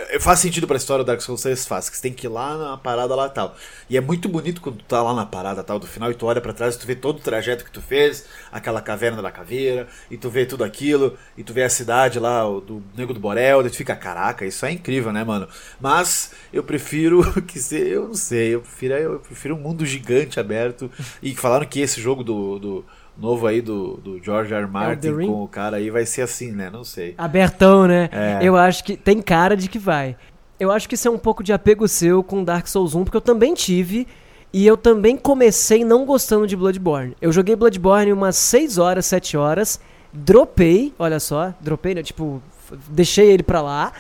É, 0.09 0.19
Faz 0.19 0.39
sentido 0.39 0.67
pra 0.67 0.75
história 0.75 1.05
do 1.05 1.07
Dark 1.07 1.21
Souls 1.21 1.41
3? 1.41 1.65
Faz. 1.65 1.89
Que 1.89 1.95
você 1.95 2.01
tem 2.03 2.13
que 2.13 2.27
ir 2.27 2.29
lá 2.29 2.57
na 2.57 2.77
parada 2.77 3.15
lá 3.15 3.29
tal. 3.29 3.55
E 3.89 3.95
é 3.95 4.01
muito 4.01 4.27
bonito 4.27 4.59
quando 4.59 4.79
tu 4.79 4.85
tá 4.85 5.01
lá 5.01 5.13
na 5.13 5.25
parada 5.25 5.63
tal 5.63 5.79
do 5.79 5.87
final 5.87 6.11
e 6.11 6.15
tu 6.15 6.25
olha 6.25 6.41
pra 6.41 6.51
trás 6.51 6.75
e 6.75 6.79
tu 6.79 6.85
vê 6.85 6.95
todo 6.95 7.17
o 7.19 7.21
trajeto 7.21 7.63
que 7.63 7.71
tu 7.71 7.81
fez, 7.81 8.25
aquela 8.51 8.81
caverna 8.81 9.21
da 9.21 9.31
caveira, 9.31 9.87
e 10.11 10.17
tu 10.17 10.29
vê 10.29 10.45
tudo 10.45 10.65
aquilo, 10.65 11.17
e 11.37 11.43
tu 11.43 11.53
vê 11.53 11.63
a 11.63 11.69
cidade 11.69 12.19
lá, 12.19 12.45
o 12.49 12.59
do 12.59 12.83
Nego 12.97 13.13
do 13.13 13.19
Borel, 13.19 13.61
daí 13.61 13.71
tu 13.71 13.77
fica, 13.77 13.95
caraca, 13.95 14.45
isso 14.45 14.65
é 14.65 14.71
incrível, 14.71 15.13
né, 15.13 15.23
mano? 15.23 15.47
Mas 15.79 16.31
eu 16.51 16.63
prefiro 16.63 17.23
que 17.43 17.59
se 17.59 17.84
eu 17.87 18.07
não 18.07 18.13
sei, 18.13 18.55
eu 18.55 18.61
prefiro, 18.61 18.93
eu 18.93 19.19
prefiro 19.19 19.55
um 19.55 19.59
mundo 19.59 19.85
gigante 19.85 20.39
aberto. 20.39 20.89
E 21.21 21.35
falaram 21.35 21.65
que 21.65 21.79
esse 21.79 22.01
jogo 22.01 22.23
do. 22.23 22.59
do 22.59 22.85
novo 23.17 23.47
aí 23.47 23.61
do, 23.61 23.95
do 23.97 24.21
George 24.21 24.53
R. 24.53 24.63
R. 24.63 24.69
Martin 24.69 25.13
com 25.25 25.43
o 25.43 25.47
cara 25.47 25.77
aí 25.77 25.89
vai 25.89 26.05
ser 26.05 26.21
assim, 26.21 26.51
né? 26.51 26.69
Não 26.69 26.83
sei. 26.83 27.15
Abertão, 27.17 27.87
né? 27.87 28.09
É. 28.11 28.39
Eu 28.41 28.57
acho 28.57 28.83
que 28.83 28.97
tem 28.97 29.21
cara 29.21 29.55
de 29.55 29.69
que 29.69 29.79
vai. 29.79 30.17
Eu 30.59 30.71
acho 30.71 30.87
que 30.87 30.95
isso 30.95 31.07
é 31.07 31.11
um 31.11 31.17
pouco 31.17 31.43
de 31.43 31.53
apego 31.53 31.87
seu 31.87 32.23
com 32.23 32.43
Dark 32.43 32.67
Souls 32.67 32.95
1, 32.95 33.03
porque 33.05 33.17
eu 33.17 33.21
também 33.21 33.53
tive. 33.53 34.07
E 34.53 34.65
eu 34.65 34.77
também 34.77 35.17
comecei 35.17 35.83
não 35.83 36.05
gostando 36.05 36.47
de 36.47 36.55
Bloodborne. 36.55 37.15
Eu 37.21 37.31
joguei 37.31 37.55
Bloodborne 37.57 38.13
umas 38.13 38.37
6 38.37 38.77
horas, 38.77 39.05
7 39.05 39.35
horas. 39.35 39.81
Dropei, 40.13 40.93
olha 40.97 41.19
só. 41.19 41.53
Dropei, 41.59 41.93
né? 41.93 42.01
Tipo, 42.01 42.41
deixei 42.87 43.29
ele 43.31 43.43
pra 43.43 43.61
lá. 43.61 43.91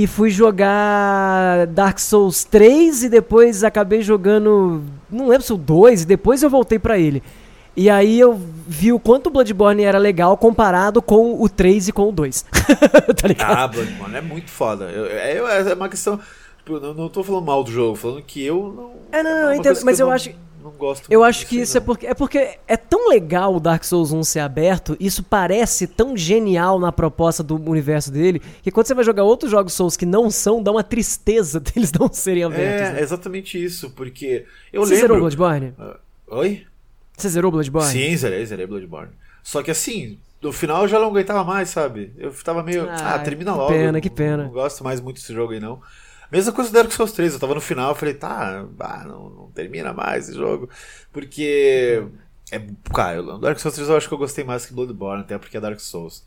E 0.00 0.06
fui 0.06 0.30
jogar 0.30 1.66
Dark 1.66 1.98
Souls 1.98 2.44
3 2.44 3.02
e 3.04 3.08
depois 3.08 3.64
acabei 3.64 4.00
jogando. 4.00 4.82
Não 5.10 5.26
lembro 5.26 5.42
se 5.44 5.52
o 5.52 5.56
2, 5.56 6.02
e 6.02 6.06
depois 6.06 6.40
eu 6.42 6.48
voltei 6.48 6.78
pra 6.78 6.96
ele. 6.98 7.20
E 7.76 7.90
aí 7.90 8.18
eu 8.18 8.38
vi 8.66 8.92
o 8.92 9.00
quanto 9.00 9.26
o 9.26 9.30
Bloodborne 9.30 9.82
era 9.82 9.98
legal 9.98 10.36
comparado 10.36 11.02
com 11.02 11.42
o 11.42 11.48
3 11.48 11.88
e 11.88 11.92
com 11.92 12.08
o 12.08 12.12
2. 12.12 12.44
tá 13.20 13.26
ligado? 13.26 13.56
Ah, 13.56 13.66
Bloodborne 13.66 14.16
é 14.16 14.20
muito 14.20 14.50
foda. 14.50 14.84
Eu- 14.84 15.06
é, 15.06 15.70
é 15.70 15.74
uma 15.74 15.88
questão. 15.88 16.20
Tipo, 16.58 16.74
eu 16.74 16.80
não, 16.80 16.94
não 16.94 17.08
tô 17.08 17.24
falando 17.24 17.46
mal 17.46 17.64
do 17.64 17.70
jogo, 17.72 17.96
falando 17.96 18.22
que 18.22 18.44
eu 18.44 18.72
não. 18.76 18.90
É, 19.18 19.22
não, 19.22 19.30
uma 19.30 19.40
eu 19.42 19.54
entendo, 19.54 19.80
mas 19.84 19.98
eu 19.98 20.06
não- 20.06 20.12
acho- 20.14 20.30
Não 20.70 20.78
gosto 20.78 21.06
Eu 21.10 21.22
acho 21.24 21.46
que 21.46 21.60
isso 21.60 21.76
é 21.76 21.80
não. 21.80 21.86
porque, 21.86 22.06
é 22.06 22.14
porque 22.14 22.58
é 22.66 22.76
tão 22.76 23.08
legal 23.08 23.54
o 23.54 23.60
Dark 23.60 23.84
Souls 23.84 24.12
1 24.12 24.22
ser 24.24 24.40
aberto, 24.40 24.96
isso 25.00 25.22
parece 25.22 25.86
tão 25.86 26.16
genial 26.16 26.78
na 26.78 26.92
proposta 26.92 27.42
do 27.42 27.56
universo 27.56 28.10
dele, 28.12 28.40
que 28.62 28.70
quando 28.70 28.86
você 28.86 28.94
vai 28.94 29.04
jogar 29.04 29.24
outros 29.24 29.50
jogos 29.50 29.72
Souls 29.72 29.96
que 29.96 30.06
não 30.06 30.30
são, 30.30 30.62
dá 30.62 30.70
uma 30.70 30.82
tristeza 30.84 31.58
deles 31.60 31.92
não 31.92 32.12
serem 32.12 32.44
abertos. 32.44 32.88
É, 32.88 32.92
né? 32.92 33.00
é 33.00 33.02
exatamente 33.02 33.62
isso, 33.62 33.90
porque. 33.90 34.44
Eu 34.72 34.82
Você 34.82 34.96
zerou 34.96 35.16
lembro. 35.16 35.20
Bloodborne? 35.36 35.74
Ah, 35.78 35.96
Oi? 36.28 36.66
Você 37.16 37.28
zerou 37.28 37.50
Bloodborne? 37.50 37.90
Sim, 37.90 38.16
zerei, 38.16 38.44
zerei 38.46 38.66
Bloodborne. 38.66 39.10
Só 39.42 39.62
que 39.62 39.70
assim, 39.70 40.18
no 40.42 40.52
final 40.52 40.82
eu 40.82 40.88
já 40.88 40.98
não 41.00 41.08
aguentava 41.08 41.42
mais, 41.42 41.70
sabe? 41.70 42.12
Eu 42.18 42.32
tava 42.44 42.62
meio. 42.62 42.88
Ah, 42.88 43.14
Ah, 43.14 43.18
termina 43.18 43.52
que 43.52 43.58
logo. 43.58 43.72
pena, 43.72 43.98
eu 43.98 44.02
que 44.02 44.08
não- 44.08 44.16
pena. 44.16 44.44
Não 44.44 44.50
gosto 44.50 44.84
mais 44.84 45.00
muito 45.00 45.16
desse 45.16 45.32
jogo 45.32 45.52
aí, 45.52 45.58
não. 45.60 45.80
Mesma 46.30 46.52
coisa 46.52 46.70
do 46.70 46.74
Dark 46.74 46.90
Souls 46.92 47.12
3, 47.12 47.34
eu 47.34 47.40
tava 47.40 47.54
no 47.54 47.60
final, 47.60 47.90
eu 47.90 47.94
falei, 47.94 48.14
tá, 48.14 48.66
ah, 48.80 49.04
não, 49.04 49.30
não 49.30 49.50
termina 49.50 49.92
mais 49.92 50.28
esse 50.28 50.36
jogo. 50.36 50.68
Porque. 51.12 52.04
É, 52.50 52.60
cara, 52.94 53.22
o 53.22 53.38
Dark 53.38 53.58
Souls 53.58 53.74
3 53.74 53.88
eu 53.88 53.96
acho 53.96 54.08
que 54.08 54.14
eu 54.14 54.18
gostei 54.18 54.44
mais 54.44 54.66
que 54.66 54.74
Bloodborne, 54.74 55.22
até 55.22 55.38
porque 55.38 55.56
é 55.56 55.60
Dark 55.60 55.80
Souls. 55.80 56.24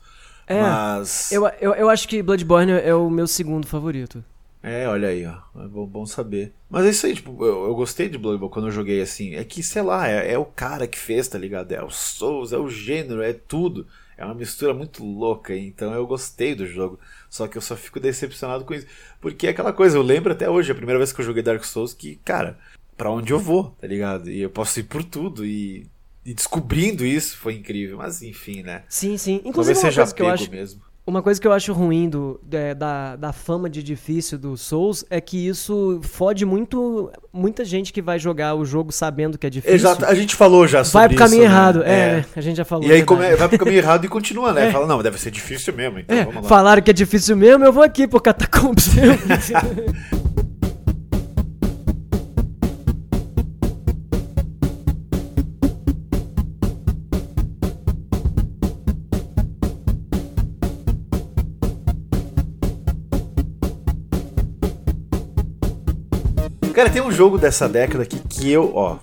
É, 0.47 0.61
Mas. 0.61 1.31
Eu, 1.31 1.47
eu, 1.59 1.73
eu 1.73 1.89
acho 1.89 2.07
que 2.07 2.21
Bloodborne 2.21 2.71
é 2.71 2.93
o 2.93 3.09
meu 3.09 3.27
segundo 3.27 3.67
favorito. 3.67 4.23
É, 4.63 4.87
olha 4.87 5.07
aí, 5.07 5.25
ó. 5.25 5.37
É 5.59 5.67
bom, 5.67 5.85
bom 5.85 6.05
saber. 6.05 6.53
Mas 6.69 6.85
é 6.85 6.89
isso 6.89 7.05
aí, 7.05 7.15
tipo, 7.15 7.43
eu, 7.43 7.65
eu 7.65 7.75
gostei 7.75 8.07
de 8.09 8.17
Bloodborne 8.17 8.53
quando 8.53 8.67
eu 8.67 8.71
joguei 8.71 9.01
assim. 9.01 9.35
É 9.35 9.43
que, 9.43 9.63
sei 9.63 9.81
lá, 9.81 10.07
é, 10.07 10.33
é 10.33 10.37
o 10.37 10.45
cara 10.45 10.87
que 10.87 10.97
fez, 10.97 11.27
tá 11.27 11.37
ligado? 11.37 11.71
É 11.71 11.83
o 11.83 11.89
Souls, 11.89 12.51
é 12.53 12.57
o 12.57 12.69
gênero, 12.69 13.21
é 13.21 13.33
tudo. 13.33 13.87
É 14.21 14.25
uma 14.25 14.35
mistura 14.35 14.71
muito 14.71 15.03
louca, 15.03 15.55
então 15.55 15.95
eu 15.95 16.05
gostei 16.05 16.53
do 16.53 16.67
jogo. 16.67 16.99
Só 17.27 17.47
que 17.47 17.57
eu 17.57 17.61
só 17.61 17.75
fico 17.75 17.99
decepcionado 17.99 18.63
com 18.63 18.71
isso. 18.75 18.85
Porque 19.19 19.47
é 19.47 19.49
aquela 19.49 19.73
coisa, 19.73 19.97
eu 19.97 20.03
lembro 20.03 20.31
até 20.31 20.47
hoje, 20.47 20.71
a 20.71 20.75
primeira 20.75 20.99
vez 20.99 21.11
que 21.11 21.19
eu 21.21 21.25
joguei 21.25 21.41
Dark 21.41 21.63
Souls, 21.63 21.91
que, 21.91 22.17
cara, 22.17 22.59
pra 22.95 23.09
onde 23.09 23.33
eu 23.33 23.39
vou, 23.39 23.75
tá 23.81 23.87
ligado? 23.87 24.29
E 24.29 24.39
eu 24.39 24.49
posso 24.51 24.79
ir 24.79 24.83
por 24.83 25.03
tudo. 25.03 25.43
E, 25.43 25.87
e 26.23 26.35
descobrindo 26.35 27.03
isso 27.03 27.35
foi 27.35 27.55
incrível. 27.55 27.97
Mas 27.97 28.21
enfim, 28.21 28.61
né? 28.61 28.83
Sim, 28.87 29.17
sim. 29.17 29.41
Inclusive, 29.43 29.73
Talvez 29.73 29.77
uma 29.79 29.89
seja 29.89 30.01
coisa, 30.01 30.15
que 30.15 30.21
eu 30.21 30.29
acho, 30.29 30.51
mesmo. 30.51 30.81
Uma 31.05 31.21
coisa 31.21 31.41
que 31.41 31.47
eu 31.47 31.51
acho 31.51 31.73
ruim 31.73 32.07
do, 32.09 32.39
é, 32.51 32.73
da, 32.75 33.15
da 33.15 33.33
fama 33.33 33.69
de 33.69 33.81
difícil 33.81 34.37
do 34.37 34.55
Souls 34.55 35.03
é 35.09 35.19
que 35.19 35.47
isso 35.47 35.99
fode 36.03 36.45
muito 36.45 37.11
muita 37.33 37.65
gente 37.65 37.91
que 37.91 38.01
vai 38.01 38.19
jogar 38.19 38.55
o 38.55 38.63
jogo 38.63 38.91
sabendo 38.91 39.37
que 39.37 39.47
é 39.47 39.49
difícil. 39.49 39.75
Exato, 39.75 40.05
a 40.05 40.13
gente 40.13 40.35
falou 40.35 40.67
já 40.67 40.83
sobre 40.83 40.99
Vai 40.99 41.09
pro 41.09 41.17
caminho 41.17 41.43
isso, 41.43 41.49
né? 41.49 41.55
errado. 41.57 41.83
É, 41.83 42.15
né? 42.17 42.25
a 42.35 42.41
gente 42.41 42.57
já 42.57 42.65
falou. 42.65 42.83
E 42.83 42.91
aí 42.91 42.99
verdade. 42.99 43.05
come- 43.07 43.35
vai 43.35 43.49
pro 43.49 43.57
caminho 43.59 43.77
errado 43.79 44.05
e 44.05 44.07
continua, 44.07 44.53
né? 44.53 44.67
É. 44.69 44.71
Fala, 44.71 44.85
não, 44.85 45.01
deve 45.01 45.19
ser 45.19 45.31
difícil 45.31 45.73
mesmo, 45.73 45.99
então 45.99 46.15
É, 46.15 46.23
vamos 46.25 46.43
lá. 46.43 46.49
falaram 46.49 46.81
que 46.81 46.91
é 46.91 46.93
difícil 46.93 47.35
mesmo, 47.35 47.65
eu 47.65 47.73
vou 47.73 47.83
aqui 47.83 48.07
pro 48.07 48.21
Catacombs. 48.21 48.89
Cara, 66.81 66.89
tem 66.91 67.01
um 67.03 67.11
jogo 67.11 67.37
dessa 67.37 67.69
década 67.69 68.01
aqui 68.01 68.19
que 68.27 68.51
eu, 68.51 68.71
ó, 68.75 68.95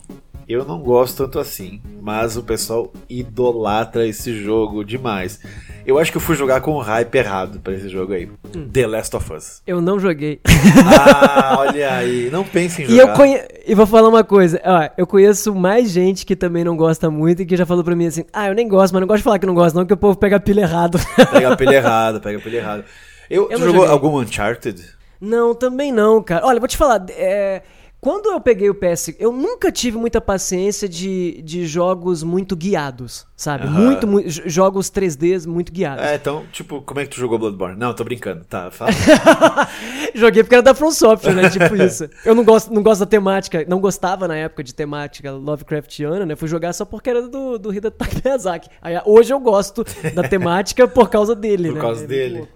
eu 0.49 0.65
não 0.65 0.81
gosto 0.81 1.19
tanto 1.25 1.39
assim, 1.39 1.81
mas 2.03 2.37
o 2.37 2.43
pessoal 2.43 2.93
idolatra 3.09 4.05
esse 4.05 4.37
jogo 4.43 4.85
demais. 4.85 5.39
Eu 5.87 5.97
acho 5.97 6.11
que 6.11 6.17
eu 6.17 6.21
fui 6.21 6.35
jogar 6.35 6.61
com 6.61 6.73
o 6.73 6.81
hype 6.81 7.15
errado 7.15 7.61
pra 7.61 7.73
esse 7.73 7.89
jogo 7.89 8.15
aí. 8.15 8.29
Hum. 8.53 8.69
The 8.69 8.85
Last 8.85 9.15
of 9.15 9.33
Us. 9.33 9.63
eu 9.65 9.81
não 9.81 9.97
joguei. 10.01 10.41
Ah, 10.85 11.55
olha 11.61 11.95
aí, 11.95 12.29
não 12.33 12.43
pense 12.43 12.83
em 12.83 12.87
E 12.87 12.97
jogar. 12.97 13.13
eu 13.13 13.15
conhe... 13.17 13.41
E 13.65 13.77
vou 13.77 13.87
falar 13.87 14.09
uma 14.09 14.25
coisa, 14.25 14.61
ó, 14.65 14.89
eu 14.99 15.07
conheço 15.07 15.55
mais 15.55 15.89
gente 15.91 16.27
que 16.27 16.35
também 16.35 16.65
não 16.65 16.77
gosta 16.77 17.09
muito 17.09 17.43
e 17.43 17.47
que 17.47 17.57
já 17.57 17.65
falou 17.65 17.85
pra 17.85 17.95
mim 17.95 18.07
assim, 18.09 18.25
ah, 18.33 18.49
eu 18.49 18.55
nem 18.57 18.67
gosto, 18.67 18.93
mas 18.93 19.01
não 19.03 19.07
gosto 19.07 19.19
de 19.19 19.23
falar 19.25 19.39
que 19.39 19.47
não 19.47 19.55
gosto 19.55 19.77
não, 19.77 19.87
que 19.87 19.95
o 19.95 19.97
povo 19.97 20.19
pega 20.19 20.35
a 20.35 20.41
pilha 20.41 20.63
errado. 20.63 20.99
Pega 21.31 21.53
a 21.53 21.57
pilha 21.57 21.77
errada, 21.77 22.19
pega 22.19 22.39
a 22.39 22.41
pilha 22.41 22.57
errada. 22.57 22.85
Eu, 23.31 23.45
Eu 23.45 23.59
tu 23.61 23.67
jogou 23.67 23.75
joguei. 23.83 23.91
algum 23.93 24.19
Uncharted? 24.21 24.98
Não, 25.21 25.55
também 25.55 25.93
não, 25.93 26.23
cara. 26.23 26.47
Olha, 26.47 26.59
vou 26.61 26.69
te 26.69 26.77
falar, 26.77 27.05
é, 27.11 27.63
quando 28.01 28.31
eu 28.31 28.41
peguei 28.41 28.71
o 28.71 28.75
PS, 28.77 29.17
eu 29.19 29.33
nunca 29.33 29.73
tive 29.73 29.99
muita 29.99 30.21
paciência 30.21 30.89
de, 30.89 31.43
de 31.43 31.67
jogos 31.67 32.23
muito 32.23 32.55
guiados, 32.55 33.27
sabe? 33.37 33.65
Aham. 33.67 33.81
Muito, 33.81 34.07
muito, 34.07 34.49
jogos 34.49 34.89
3Ds 34.89 35.49
muito 35.49 35.73
guiados. 35.73 36.05
É, 36.05 36.15
então, 36.15 36.47
tipo, 36.53 36.81
como 36.83 37.01
é 37.01 37.05
que 37.05 37.11
tu 37.11 37.19
jogou 37.19 37.41
Bloodborne? 37.41 37.77
Não, 37.77 37.93
tô 37.93 38.05
brincando, 38.05 38.45
tá, 38.45 38.71
fala. 38.71 38.93
Joguei 40.15 40.45
porque 40.45 40.55
era 40.55 40.63
da 40.63 40.75
From 40.75 40.93
Software, 40.93 41.35
né? 41.35 41.51
Tipo 41.51 41.75
isso. 41.75 42.09
Eu 42.25 42.37
não 42.37 42.45
gosto, 42.45 42.73
não 42.73 42.85
gosto 42.85 43.01
da 43.01 43.07
temática, 43.07 43.65
não 43.69 43.81
gostava 43.81 44.29
na 44.29 44.37
época 44.37 44.63
de 44.63 44.73
temática 44.73 45.33
Lovecraftiana, 45.33 46.25
né? 46.25 46.37
Fui 46.37 46.47
jogar 46.47 46.73
só 46.75 46.85
porque 46.85 47.11
era 47.11 47.23
do, 47.23 47.59
do 47.59 47.75
Hidetaka 47.75 48.13
Miyazaki. 48.25 48.69
Aí, 48.81 48.97
hoje 49.05 49.33
eu 49.33 49.41
gosto 49.41 49.85
da 50.15 50.23
temática 50.23 50.87
por 50.87 51.11
causa 51.11 51.35
dele, 51.35 51.69
Por 51.71 51.75
né? 51.75 51.81
causa 51.81 52.05
É 52.05 52.07
muito 52.07 52.09
dele. 52.09 52.49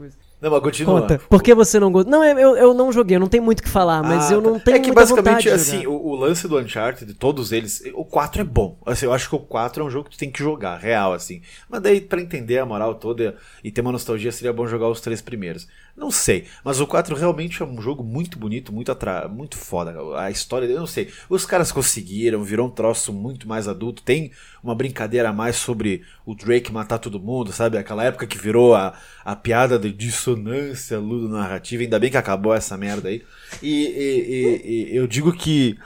Não, 0.42 0.50
mas 0.50 0.60
continua. 0.60 1.00
Conta, 1.02 1.20
por 1.30 1.40
que 1.40 1.54
você 1.54 1.78
não 1.78 1.92
gosta? 1.92 2.10
Não, 2.10 2.24
eu, 2.24 2.56
eu 2.56 2.74
não 2.74 2.90
joguei, 2.90 3.14
eu 3.14 3.20
não 3.20 3.28
tenho 3.28 3.44
muito 3.44 3.60
o 3.60 3.62
que 3.62 3.68
falar, 3.68 4.02
mas 4.02 4.28
Ah, 4.28 4.34
eu 4.34 4.40
não 4.40 4.54
tá. 4.58 4.64
tenho 4.64 4.76
É 4.78 4.80
que 4.80 4.90
basicamente, 4.90 5.48
assim, 5.48 5.86
o, 5.86 5.92
o 5.92 6.16
lance 6.16 6.48
do 6.48 6.58
Uncharted, 6.58 7.06
de 7.06 7.14
todos 7.16 7.52
eles, 7.52 7.80
o 7.94 8.04
4 8.04 8.40
é 8.40 8.44
bom. 8.44 8.76
Assim, 8.84 9.06
eu 9.06 9.12
acho 9.12 9.28
que 9.28 9.36
o 9.36 9.38
4 9.38 9.84
é 9.84 9.86
um 9.86 9.90
jogo 9.90 10.06
que 10.10 10.16
tu 10.16 10.18
tem 10.18 10.32
que 10.32 10.40
jogar, 10.40 10.78
real, 10.78 11.12
assim. 11.12 11.42
Mas 11.70 11.80
daí, 11.80 12.00
pra 12.00 12.20
entender 12.20 12.58
a 12.58 12.66
moral 12.66 12.96
toda 12.96 13.36
e 13.62 13.70
ter 13.70 13.82
uma 13.82 13.92
nostalgia, 13.92 14.32
seria 14.32 14.52
bom 14.52 14.66
jogar 14.66 14.88
os 14.88 15.00
três 15.00 15.22
primeiros. 15.22 15.68
Não 15.94 16.10
sei, 16.10 16.46
mas 16.64 16.80
o 16.80 16.86
4 16.86 17.14
realmente 17.14 17.62
é 17.62 17.66
um 17.66 17.80
jogo 17.80 18.02
muito 18.02 18.38
bonito, 18.38 18.72
muito 18.72 18.90
atra... 18.90 19.28
muito 19.28 19.58
foda. 19.58 19.94
A 20.18 20.30
história 20.30 20.66
dele, 20.66 20.78
eu 20.78 20.80
não 20.80 20.86
sei. 20.86 21.12
Os 21.28 21.44
caras 21.44 21.70
conseguiram, 21.70 22.42
virou 22.42 22.66
um 22.66 22.70
troço 22.70 23.12
muito 23.12 23.46
mais 23.46 23.68
adulto. 23.68 24.02
Tem 24.02 24.32
uma 24.64 24.74
brincadeira 24.74 25.28
a 25.28 25.32
mais 25.34 25.56
sobre 25.56 26.02
o 26.24 26.34
Drake 26.34 26.72
matar 26.72 26.98
todo 26.98 27.20
mundo, 27.20 27.52
sabe? 27.52 27.76
Aquela 27.76 28.04
época 28.04 28.26
que 28.26 28.38
virou 28.38 28.74
a, 28.74 28.94
a 29.22 29.36
piada 29.36 29.78
de 29.78 29.92
dissonância 29.92 30.98
ludo-narrativa. 30.98 31.82
Ainda 31.82 31.98
bem 31.98 32.10
que 32.10 32.16
acabou 32.16 32.54
essa 32.54 32.76
merda 32.78 33.10
aí. 33.10 33.22
E, 33.62 33.68
e- 33.68 34.88
e- 34.88 34.92
e 34.94 34.96
eu 34.96 35.06
digo 35.06 35.30
que 35.32 35.78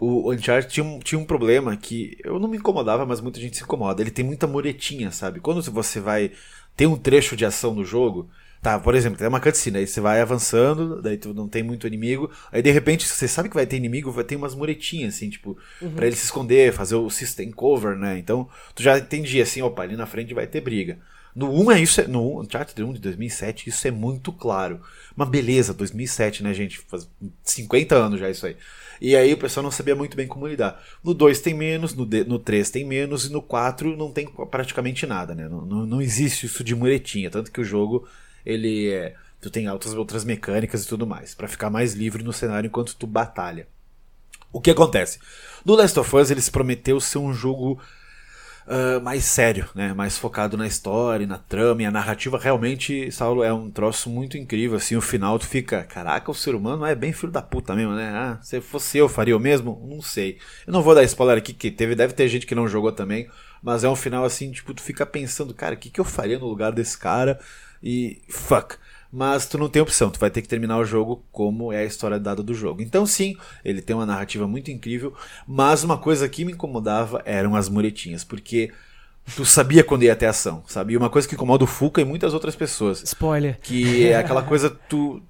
o 0.00 0.32
Uncharted 0.32 0.72
tinha 0.72 0.84
um, 0.84 0.98
tinha 0.98 1.18
um 1.18 1.24
problema 1.24 1.76
que 1.76 2.16
eu 2.24 2.38
não 2.38 2.48
me 2.48 2.56
incomodava, 2.56 3.06
mas 3.06 3.20
muita 3.20 3.38
gente 3.40 3.56
se 3.56 3.62
incomoda. 3.62 4.02
Ele 4.02 4.10
tem 4.10 4.24
muita 4.24 4.46
muretinha, 4.46 5.10
sabe? 5.12 5.40
Quando 5.40 5.62
você 5.62 6.00
vai 6.00 6.32
ter 6.76 6.86
um 6.86 6.96
trecho 6.96 7.36
de 7.36 7.44
ação 7.44 7.74
no 7.74 7.84
jogo, 7.84 8.28
tá, 8.62 8.78
por 8.78 8.94
exemplo, 8.94 9.18
tem 9.18 9.26
uma 9.26 9.40
cutscene, 9.40 9.78
aí 9.78 9.86
você 9.86 10.00
vai 10.00 10.20
avançando, 10.20 11.02
daí 11.02 11.18
tu 11.18 11.34
não 11.34 11.48
tem 11.48 11.62
muito 11.62 11.86
inimigo, 11.86 12.30
aí 12.50 12.62
de 12.62 12.70
repente 12.70 13.06
você 13.06 13.26
sabe 13.26 13.48
que 13.48 13.54
vai 13.56 13.66
ter 13.66 13.76
inimigo, 13.76 14.12
vai 14.12 14.24
ter 14.24 14.36
umas 14.36 14.54
muretinhas, 14.54 15.16
assim, 15.16 15.28
tipo, 15.28 15.58
pra 15.96 16.06
ele 16.06 16.16
se 16.16 16.24
esconder, 16.24 16.72
fazer 16.72 16.94
o 16.94 17.10
system 17.10 17.50
cover, 17.50 17.96
né? 17.96 18.16
Então 18.18 18.48
tu 18.74 18.82
já 18.82 18.96
entendia 18.96 19.42
assim, 19.42 19.60
opa, 19.60 19.82
ali 19.82 19.96
na 19.96 20.06
frente 20.06 20.32
vai 20.32 20.46
ter 20.46 20.60
briga. 20.60 20.98
No 21.34 21.50
1 21.50 21.72
é 21.72 21.80
isso, 21.80 22.00
é, 22.00 22.06
no 22.06 22.40
Uncharted 22.42 22.82
1 22.82 22.92
de 22.92 23.00
2007, 23.00 23.68
isso 23.68 23.88
é 23.88 23.90
muito 23.90 24.30
claro. 24.32 24.80
Mas 25.16 25.28
beleza, 25.28 25.72
2007, 25.72 26.42
né, 26.42 26.52
gente? 26.52 26.78
Faz 26.78 27.08
50 27.42 27.94
anos 27.94 28.20
já 28.20 28.28
isso 28.28 28.46
aí. 28.46 28.56
E 29.00 29.16
aí 29.16 29.32
o 29.32 29.38
pessoal 29.38 29.64
não 29.64 29.70
sabia 29.70 29.96
muito 29.96 30.16
bem 30.16 30.28
como 30.28 30.46
lidar. 30.46 30.80
No 31.02 31.14
2 31.14 31.40
tem 31.40 31.54
menos, 31.54 31.94
no, 31.94 32.04
no 32.04 32.38
3 32.38 32.70
tem 32.70 32.84
menos, 32.84 33.24
e 33.24 33.32
no 33.32 33.40
4 33.40 33.96
não 33.96 34.12
tem 34.12 34.28
praticamente 34.50 35.06
nada, 35.06 35.34
né? 35.34 35.48
Não, 35.48 35.64
não, 35.64 35.86
não 35.86 36.02
existe 36.02 36.46
isso 36.46 36.62
de 36.62 36.74
muretinha. 36.74 37.30
Tanto 37.30 37.50
que 37.50 37.60
o 37.60 37.64
jogo, 37.64 38.06
ele 38.44 38.90
é. 38.90 39.14
Tu 39.40 39.50
tem 39.50 39.68
outras, 39.68 39.94
outras 39.94 40.24
mecânicas 40.24 40.84
e 40.84 40.88
tudo 40.88 41.06
mais. 41.06 41.34
para 41.34 41.48
ficar 41.48 41.68
mais 41.68 41.94
livre 41.94 42.22
no 42.22 42.32
cenário 42.32 42.68
enquanto 42.68 42.94
tu 42.94 43.06
batalha. 43.06 43.66
O 44.52 44.60
que 44.60 44.70
acontece? 44.70 45.18
No 45.64 45.74
Last 45.74 45.98
of 45.98 46.16
Us, 46.16 46.30
eles 46.30 46.48
prometeu 46.48 47.00
ser 47.00 47.18
um 47.18 47.32
jogo 47.32 47.80
uh, 48.66 49.00
mais 49.02 49.24
sério, 49.24 49.68
né? 49.74 49.92
Mais 49.92 50.18
focado 50.18 50.56
na 50.56 50.66
história, 50.66 51.26
na 51.26 51.38
trama 51.38 51.82
e 51.82 51.86
a 51.86 51.90
narrativa. 51.90 52.38
Realmente, 52.38 53.10
Saulo, 53.10 53.42
é 53.42 53.52
um 53.52 53.70
troço 53.70 54.10
muito 54.10 54.36
incrível. 54.36 54.76
Assim, 54.76 54.96
o 54.96 55.00
final 55.00 55.38
tu 55.38 55.46
fica, 55.46 55.82
caraca, 55.84 56.30
o 56.30 56.34
ser 56.34 56.54
humano 56.54 56.84
é 56.84 56.94
bem 56.94 57.12
filho 57.12 57.32
da 57.32 57.42
puta 57.42 57.74
mesmo, 57.74 57.94
né? 57.94 58.10
Ah, 58.10 58.38
se 58.42 58.60
fosse 58.60 58.98
eu, 58.98 59.08
faria 59.08 59.36
o 59.36 59.40
mesmo? 59.40 59.82
Não 59.88 60.02
sei. 60.02 60.38
Eu 60.66 60.72
não 60.72 60.82
vou 60.82 60.94
dar 60.94 61.04
spoiler 61.04 61.38
aqui, 61.38 61.52
que 61.52 61.70
teve, 61.70 61.94
deve 61.94 62.12
ter 62.12 62.28
gente 62.28 62.46
que 62.46 62.54
não 62.54 62.68
jogou 62.68 62.92
também. 62.92 63.28
Mas 63.62 63.84
é 63.84 63.88
um 63.88 63.96
final 63.96 64.24
assim, 64.24 64.50
tipo, 64.50 64.74
tu 64.74 64.82
fica 64.82 65.06
pensando, 65.06 65.54
cara, 65.54 65.74
o 65.74 65.78
que, 65.78 65.88
que 65.88 66.00
eu 66.00 66.04
faria 66.04 66.38
no 66.38 66.46
lugar 66.46 66.72
desse 66.72 66.98
cara? 66.98 67.38
E 67.82 68.22
fuck 68.28 68.76
mas 69.12 69.46
tu 69.46 69.58
não 69.58 69.68
tem 69.68 69.82
opção, 69.82 70.10
tu 70.10 70.18
vai 70.18 70.30
ter 70.30 70.40
que 70.40 70.48
terminar 70.48 70.78
o 70.78 70.86
jogo 70.86 71.22
como 71.30 71.70
é 71.70 71.80
a 71.80 71.84
história 71.84 72.18
dada 72.18 72.42
do 72.42 72.54
jogo. 72.54 72.80
Então 72.80 73.04
sim, 73.04 73.36
ele 73.62 73.82
tem 73.82 73.94
uma 73.94 74.06
narrativa 74.06 74.48
muito 74.48 74.70
incrível, 74.70 75.14
mas 75.46 75.84
uma 75.84 75.98
coisa 75.98 76.26
que 76.26 76.46
me 76.46 76.52
incomodava 76.52 77.20
eram 77.26 77.54
as 77.54 77.68
muretinhas, 77.68 78.24
porque 78.24 78.72
tu 79.36 79.44
sabia 79.44 79.84
quando 79.84 80.04
ia 80.04 80.16
ter 80.16 80.26
ação, 80.26 80.64
sabe? 80.66 80.94
E 80.94 80.96
uma 80.96 81.10
coisa 81.10 81.28
que 81.28 81.34
incomoda 81.34 81.62
o 81.62 81.66
Fuca 81.66 82.00
e 82.00 82.06
muitas 82.06 82.32
outras 82.32 82.56
pessoas. 82.56 83.02
Spoiler. 83.02 83.58
Que 83.60 84.06
é 84.06 84.16
aquela 84.16 84.42
coisa, 84.42 84.70
tu, 84.70 85.22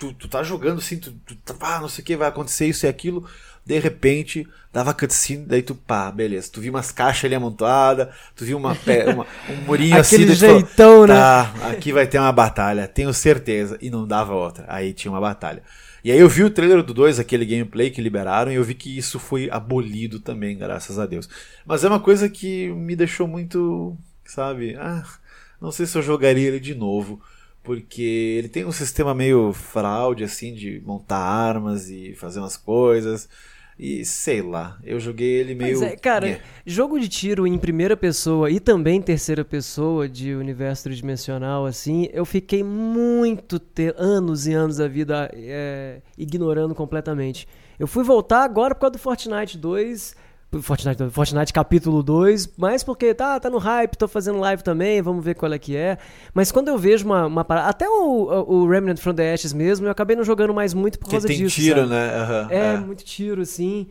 tu, 0.00 0.14
tu 0.14 0.26
tá 0.26 0.42
jogando 0.42 0.78
assim, 0.78 0.98
tu, 0.98 1.12
tu 1.26 1.36
tá, 1.36 1.54
ah, 1.60 1.80
não 1.80 1.88
sei 1.88 2.02
o 2.02 2.06
que, 2.06 2.16
vai 2.16 2.28
acontecer 2.28 2.66
isso 2.66 2.86
e 2.86 2.88
aquilo, 2.88 3.28
de 3.64 3.78
repente, 3.78 4.48
dava 4.72 4.94
cutscene, 4.94 5.44
daí 5.46 5.62
tu, 5.62 5.74
pá, 5.74 6.10
beleza. 6.10 6.50
Tu 6.50 6.62
viu 6.62 6.72
umas 6.72 6.90
caixas 6.90 7.26
ali 7.26 7.34
amontoadas, 7.34 8.08
tu 8.34 8.44
viu 8.44 8.56
uma, 8.56 8.72
uma 8.72 9.26
um 9.50 9.56
murinho 9.66 10.00
Aquele 10.00 10.32
assim. 10.32 10.34
jeitão, 10.34 10.92
falou, 10.92 11.06
né? 11.06 11.14
Tá, 11.14 11.52
aqui 11.70 11.92
vai 11.92 12.06
ter 12.06 12.18
uma 12.18 12.32
batalha, 12.32 12.88
tenho 12.88 13.12
certeza. 13.12 13.76
E 13.80 13.90
não 13.90 14.08
dava 14.08 14.34
outra. 14.34 14.64
Aí 14.66 14.94
tinha 14.94 15.12
uma 15.12 15.20
batalha. 15.20 15.62
E 16.02 16.10
aí 16.10 16.18
eu 16.18 16.30
vi 16.30 16.42
o 16.42 16.50
trailer 16.50 16.82
do 16.82 16.94
2, 16.94 17.20
aquele 17.20 17.44
gameplay 17.44 17.90
que 17.90 18.00
liberaram, 18.00 18.50
e 18.50 18.54
eu 18.54 18.64
vi 18.64 18.74
que 18.74 18.96
isso 18.96 19.18
foi 19.18 19.50
abolido 19.50 20.18
também, 20.18 20.56
graças 20.56 20.98
a 20.98 21.04
Deus. 21.04 21.28
Mas 21.66 21.84
é 21.84 21.88
uma 21.88 22.00
coisa 22.00 22.26
que 22.26 22.68
me 22.68 22.96
deixou 22.96 23.28
muito, 23.28 23.94
sabe, 24.24 24.76
ah, 24.76 25.04
não 25.60 25.70
sei 25.70 25.84
se 25.84 25.98
eu 25.98 26.00
jogaria 26.00 26.48
ele 26.48 26.58
de 26.58 26.74
novo 26.74 27.20
porque 27.62 28.36
ele 28.38 28.48
tem 28.48 28.64
um 28.64 28.72
sistema 28.72 29.14
meio 29.14 29.52
fraude 29.52 30.24
assim 30.24 30.54
de 30.54 30.80
montar 30.84 31.18
armas 31.18 31.88
e 31.90 32.14
fazer 32.14 32.40
umas 32.40 32.56
coisas. 32.56 33.28
E 33.82 34.04
sei 34.04 34.42
lá, 34.42 34.78
eu 34.84 35.00
joguei 35.00 35.26
ele 35.26 35.54
meio. 35.54 35.82
É, 35.82 35.96
cara, 35.96 36.26
yeah. 36.26 36.44
jogo 36.66 37.00
de 37.00 37.08
tiro 37.08 37.46
em 37.46 37.56
primeira 37.56 37.96
pessoa 37.96 38.50
e 38.50 38.60
também 38.60 38.98
em 38.98 39.02
terceira 39.02 39.42
pessoa 39.42 40.06
de 40.06 40.34
universo 40.34 40.82
tridimensional, 40.82 41.64
assim, 41.64 42.06
eu 42.12 42.26
fiquei 42.26 42.62
muito 42.62 43.58
anos 43.96 44.46
e 44.46 44.52
anos 44.52 44.76
da 44.76 44.86
vida 44.86 45.30
é, 45.32 46.02
ignorando 46.18 46.74
completamente. 46.74 47.48
Eu 47.78 47.86
fui 47.86 48.04
voltar 48.04 48.44
agora 48.44 48.74
por 48.74 48.82
causa 48.82 48.92
do 48.92 48.98
Fortnite 48.98 49.56
2 49.56 50.14
Fortnite, 50.60 51.10
Fortnite 51.10 51.52
capítulo 51.52 52.02
2, 52.02 52.54
mas 52.56 52.82
porque 52.82 53.14
tá, 53.14 53.38
tá 53.38 53.48
no 53.48 53.58
hype, 53.58 53.96
tô 53.96 54.08
fazendo 54.08 54.40
live 54.40 54.64
também, 54.64 55.00
vamos 55.00 55.24
ver 55.24 55.34
qual 55.34 55.52
é 55.52 55.58
que 55.58 55.76
é. 55.76 55.96
Mas 56.34 56.50
quando 56.50 56.68
eu 56.68 56.76
vejo 56.76 57.06
uma, 57.06 57.26
uma 57.26 57.44
parada, 57.44 57.68
até 57.68 57.88
o, 57.88 58.44
o 58.48 58.68
Remnant 58.68 58.98
from 58.98 59.14
the 59.14 59.32
Ashes 59.32 59.52
mesmo, 59.52 59.86
eu 59.86 59.90
acabei 59.90 60.16
não 60.16 60.24
jogando 60.24 60.52
mais 60.52 60.74
muito 60.74 60.98
por 60.98 61.08
causa 61.08 61.28
tem 61.28 61.36
disso. 61.36 61.54
tiro, 61.54 61.80
sabe? 61.80 61.90
né? 61.90 62.08
Uhum, 62.16 62.50
é, 62.50 62.74
é, 62.74 62.76
muito 62.78 63.04
tiro, 63.04 63.42
assim. 63.42 63.86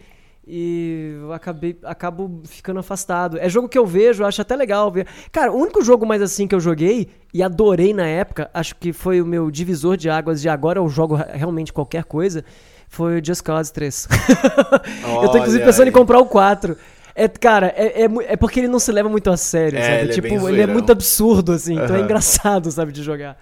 E 0.45 1.15
eu 1.21 1.31
acabei, 1.31 1.77
acabo 1.83 2.41
ficando 2.43 2.79
afastado. 2.79 3.37
É 3.37 3.47
jogo 3.47 3.69
que 3.69 3.77
eu 3.77 3.85
vejo, 3.85 4.25
acho 4.25 4.41
até 4.41 4.55
legal 4.55 4.91
ver. 4.91 5.07
Cara, 5.31 5.53
o 5.53 5.55
único 5.55 5.81
jogo 5.83 6.05
mais 6.05 6.21
assim 6.21 6.47
que 6.47 6.55
eu 6.55 6.59
joguei 6.59 7.07
e 7.33 7.43
adorei 7.43 7.93
na 7.93 8.07
época, 8.07 8.49
acho 8.53 8.75
que 8.75 8.91
foi 8.91 9.21
o 9.21 9.25
meu 9.25 9.51
divisor 9.51 9.95
de 9.95 10.09
águas 10.09 10.41
de 10.41 10.49
agora 10.49 10.79
eu 10.79 10.89
jogo 10.89 11.15
realmente 11.15 11.71
qualquer 11.71 12.03
coisa 12.03 12.43
foi 12.89 13.21
o 13.21 13.25
Just 13.25 13.43
Cause 13.43 13.71
3. 13.71 14.07
eu 15.23 15.29
tô 15.29 15.37
inclusive 15.37 15.63
pensando 15.63 15.83
aí. 15.83 15.89
em 15.89 15.93
comprar 15.93 16.19
o 16.19 16.25
4. 16.25 16.75
É, 17.15 17.27
cara, 17.27 17.73
é, 17.75 18.03
é, 18.03 18.09
é, 18.27 18.35
porque 18.35 18.59
ele 18.59 18.67
não 18.67 18.79
se 18.79 18.91
leva 18.91 19.07
muito 19.07 19.29
a 19.29 19.37
sério, 19.37 19.77
é, 19.77 19.81
sabe? 19.81 19.95
Ele 20.01 20.11
é 20.11 20.13
tipo, 20.13 20.27
é 20.47 20.51
ele 20.51 20.61
é 20.61 20.67
muito 20.67 20.91
absurdo, 20.91 21.51
assim, 21.51 21.77
uhum. 21.77 21.83
então 21.83 21.95
é 21.95 22.01
engraçado, 22.01 22.71
sabe, 22.71 22.91
de 22.91 23.03
jogar. 23.03 23.37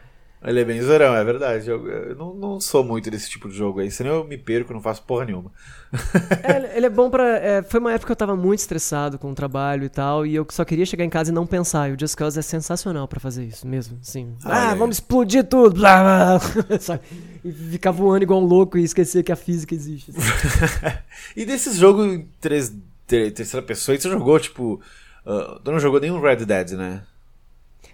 Ele 0.47 0.61
é 0.61 0.63
bem 0.63 0.81
zoeirão, 0.81 1.13
é 1.13 1.21
verdade. 1.25 1.69
Eu, 1.69 1.85
eu 1.89 2.15
não, 2.15 2.33
não, 2.33 2.61
sou 2.61 2.81
muito 2.81 3.11
desse 3.11 3.29
tipo 3.29 3.49
de 3.49 3.57
jogo 3.57 3.81
aí, 3.81 3.91
senão 3.91 4.11
eu 4.11 4.23
me 4.23 4.37
perco, 4.37 4.73
não 4.73 4.81
faço 4.81 5.03
porra 5.03 5.25
nenhuma. 5.25 5.51
é, 6.41 6.77
ele 6.77 6.85
é 6.85 6.89
bom 6.89 7.09
pra. 7.09 7.37
É, 7.37 7.61
foi 7.61 7.81
uma 7.81 7.91
época 7.91 8.05
que 8.05 8.11
eu 8.13 8.15
tava 8.15 8.33
muito 8.33 8.59
estressado 8.59 9.19
com 9.19 9.29
o 9.29 9.35
trabalho 9.35 9.83
e 9.83 9.89
tal, 9.89 10.25
e 10.25 10.33
eu 10.33 10.47
só 10.49 10.63
queria 10.63 10.85
chegar 10.85 11.03
em 11.03 11.09
casa 11.09 11.31
e 11.31 11.33
não 11.33 11.45
pensar. 11.45 11.89
E 11.89 11.93
o 11.93 11.99
Just 11.99 12.15
Cause 12.15 12.39
é 12.39 12.41
sensacional 12.41 13.09
para 13.09 13.19
fazer 13.19 13.43
isso 13.43 13.67
mesmo. 13.67 13.99
Assim, 14.01 14.35
ah, 14.45 14.73
vamos 14.73 14.95
explodir 14.95 15.43
tudo! 15.43 15.75
Blá, 15.75 16.39
blá, 16.39 16.99
e 17.43 17.51
ficar 17.51 17.91
voando 17.91 18.23
igual 18.23 18.41
um 18.41 18.45
louco 18.45 18.77
e 18.77 18.83
esquecer 18.85 19.23
que 19.23 19.33
a 19.33 19.35
física 19.35 19.75
existe. 19.75 20.11
Assim. 20.11 20.97
e 21.35 21.45
desses 21.45 21.75
jogos 21.75 22.05
em 22.05 22.25
três, 22.39 22.73
terceira 23.05 23.65
pessoa, 23.65 23.99
você 23.99 24.09
jogou, 24.09 24.39
tipo. 24.39 24.81
Uh, 25.25 25.59
tu 25.59 25.73
não 25.73 25.79
jogou 25.79 25.99
nenhum 25.99 26.21
Red 26.21 26.45
Dead, 26.45 26.71
né? 26.71 27.03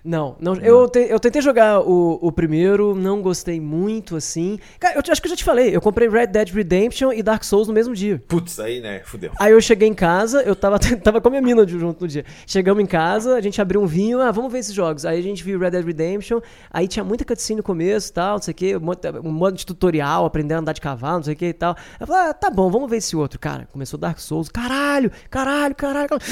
Não, 0.03 0.35
não, 0.37 0.55
Eu, 0.55 0.89
te, 0.89 0.99
eu 0.99 1.17
tentei 1.17 1.41
jogar 1.41 1.79
o, 1.79 2.19
o 2.21 2.29
primeiro, 2.29 2.93
não 2.93 3.21
gostei 3.21 3.61
muito, 3.61 4.17
assim. 4.17 4.59
Cara, 4.77 4.95
eu 4.95 5.01
acho 5.09 5.21
que 5.21 5.27
eu 5.27 5.29
já 5.29 5.35
te 5.37 5.45
falei, 5.45 5.73
eu 5.73 5.79
comprei 5.79 6.09
Red 6.09 6.27
Dead 6.27 6.49
Redemption 6.49 7.13
e 7.13 7.23
Dark 7.23 7.43
Souls 7.45 7.69
no 7.69 7.73
mesmo 7.73 7.95
dia. 7.95 8.21
Putz, 8.27 8.59
aí, 8.59 8.81
né, 8.81 9.01
fudeu. 9.05 9.31
Aí 9.39 9.53
eu 9.53 9.61
cheguei 9.61 9.87
em 9.87 9.93
casa, 9.93 10.41
eu 10.41 10.57
tava, 10.57 10.77
tava 11.01 11.21
com 11.21 11.29
a 11.29 11.31
minha 11.31 11.41
mina 11.41 11.65
junto 11.65 12.01
no 12.01 12.07
dia. 12.07 12.25
Chegamos 12.45 12.83
em 12.83 12.85
casa, 12.85 13.35
a 13.35 13.41
gente 13.41 13.61
abriu 13.61 13.81
um 13.81 13.85
vinho, 13.85 14.19
ah, 14.19 14.29
vamos 14.29 14.51
ver 14.51 14.59
esses 14.59 14.73
jogos. 14.73 15.05
Aí 15.05 15.17
a 15.17 15.23
gente 15.23 15.41
viu 15.41 15.57
Red 15.57 15.71
Dead 15.71 15.85
Redemption, 15.85 16.41
aí 16.69 16.85
tinha 16.85 17.05
muita 17.05 17.23
cutscene 17.23 17.57
no 17.57 17.63
começo 17.63 18.09
e 18.09 18.13
tal, 18.13 18.35
não 18.35 18.41
sei 18.41 18.51
o 18.51 18.55
que, 18.55 18.75
um 18.75 19.31
modo 19.31 19.55
de 19.55 19.65
tutorial, 19.65 20.25
aprender 20.25 20.55
a 20.55 20.59
andar 20.59 20.73
de 20.73 20.81
cavalo, 20.81 21.17
não 21.17 21.23
sei 21.23 21.33
o 21.33 21.37
que 21.37 21.45
e 21.45 21.53
tal. 21.53 21.77
Eu 21.97 22.07
falei, 22.07 22.29
ah, 22.29 22.33
tá 22.33 22.49
bom, 22.49 22.69
vamos 22.69 22.89
ver 22.89 22.97
esse 22.97 23.15
outro. 23.15 23.39
Cara, 23.39 23.69
começou 23.71 23.97
Dark 23.97 24.19
Souls, 24.19 24.49
caralho, 24.49 25.09
caralho, 25.29 25.75
caralho. 25.75 26.09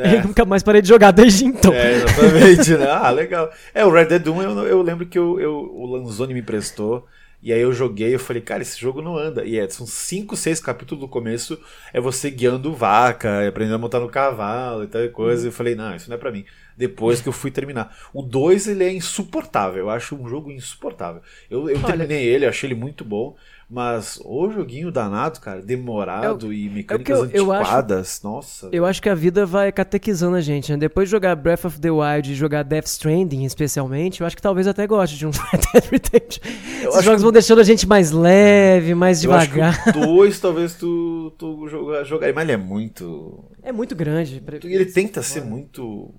É. 0.00 0.22
nunca 0.22 0.44
mais 0.44 0.62
parei 0.62 0.82
de 0.82 0.88
jogar 0.88 1.10
desde 1.10 1.44
então. 1.44 1.72
É, 1.72 1.94
exatamente, 1.94 2.76
né? 2.76 2.89
Ah, 2.90 3.10
legal. 3.10 3.50
É, 3.74 3.84
o 3.84 3.90
Red 3.90 4.06
Dead 4.06 4.26
1 4.26 4.42
eu, 4.42 4.66
eu 4.66 4.82
lembro 4.82 5.06
que 5.06 5.18
eu, 5.18 5.40
eu, 5.40 5.54
o 5.54 5.86
Lanzoni 5.86 6.34
me 6.34 6.40
emprestou. 6.40 7.06
E 7.42 7.54
aí 7.54 7.60
eu 7.60 7.72
joguei, 7.72 8.14
eu 8.14 8.18
falei, 8.18 8.42
cara, 8.42 8.60
esse 8.60 8.78
jogo 8.78 9.00
não 9.00 9.16
anda. 9.16 9.44
E 9.44 9.58
é, 9.58 9.66
são 9.68 9.86
5, 9.86 10.36
6 10.36 10.60
capítulos 10.60 11.00
do 11.00 11.08
começo, 11.08 11.58
é 11.92 11.98
você 11.98 12.30
guiando 12.30 12.74
vaca, 12.74 13.48
aprendendo 13.48 13.76
a 13.76 13.78
montar 13.78 13.98
no 13.98 14.10
cavalo 14.10 14.84
e 14.84 14.86
tal 14.86 15.08
coisa. 15.08 15.42
Uhum. 15.42 15.48
Eu 15.48 15.52
falei, 15.52 15.74
não, 15.74 15.96
isso 15.96 16.10
não 16.10 16.16
é 16.16 16.18
pra 16.18 16.30
mim. 16.30 16.44
Depois 16.76 17.20
que 17.20 17.28
eu 17.28 17.32
fui 17.32 17.50
terminar. 17.50 17.96
O 18.12 18.22
2, 18.22 18.68
ele 18.68 18.84
é 18.84 18.92
insuportável. 18.92 19.78
Eu 19.80 19.90
acho 19.90 20.14
um 20.14 20.28
jogo 20.28 20.50
insuportável. 20.50 21.22
Eu, 21.50 21.68
eu 21.68 21.80
terminei 21.82 22.26
ele, 22.26 22.46
achei 22.46 22.68
ele 22.68 22.78
muito 22.78 23.04
bom. 23.04 23.36
Mas 23.70 24.18
o 24.24 24.50
joguinho 24.50 24.90
danado, 24.90 25.38
cara, 25.38 25.62
demorado 25.62 26.48
eu, 26.48 26.52
e 26.52 26.68
mecânicas 26.68 27.16
eu, 27.16 27.30
eu 27.30 27.52
antiquadas, 27.52 28.16
acho, 28.16 28.26
nossa. 28.26 28.68
Eu 28.72 28.84
acho 28.84 29.00
que 29.00 29.08
a 29.08 29.14
vida 29.14 29.46
vai 29.46 29.70
catequizando 29.70 30.34
a 30.34 30.40
gente, 30.40 30.72
né? 30.72 30.76
Depois 30.76 31.08
de 31.08 31.12
jogar 31.12 31.36
Breath 31.36 31.66
of 31.66 31.80
the 31.80 31.88
Wild 31.88 32.32
e 32.32 32.34
jogar 32.34 32.64
Death 32.64 32.86
Stranding, 32.86 33.44
especialmente, 33.44 34.22
eu 34.22 34.26
acho 34.26 34.34
que 34.34 34.42
talvez 34.42 34.66
até 34.66 34.88
goste 34.88 35.16
de 35.16 35.24
um 35.24 35.30
Red 35.52 35.60
Dead 35.72 35.84
Redemption. 35.84 36.42
Esses 36.88 37.04
jogos 37.04 37.20
que... 37.20 37.22
vão 37.22 37.30
deixando 37.30 37.60
a 37.60 37.64
gente 37.64 37.86
mais 37.86 38.10
leve, 38.10 38.92
mais 38.92 39.20
devagar. 39.20 39.80
O 39.88 39.92
dois 39.92 40.40
talvez 40.40 40.74
tu, 40.74 41.32
tu 41.38 41.68
jogaria, 41.68 42.34
mas 42.34 42.42
ele 42.42 42.52
é 42.52 42.56
muito... 42.56 43.44
É 43.62 43.70
muito 43.70 43.94
grande. 43.94 44.42
Ele 44.64 44.86
tenta 44.86 45.22
ser 45.22 45.44
muito 45.44 46.12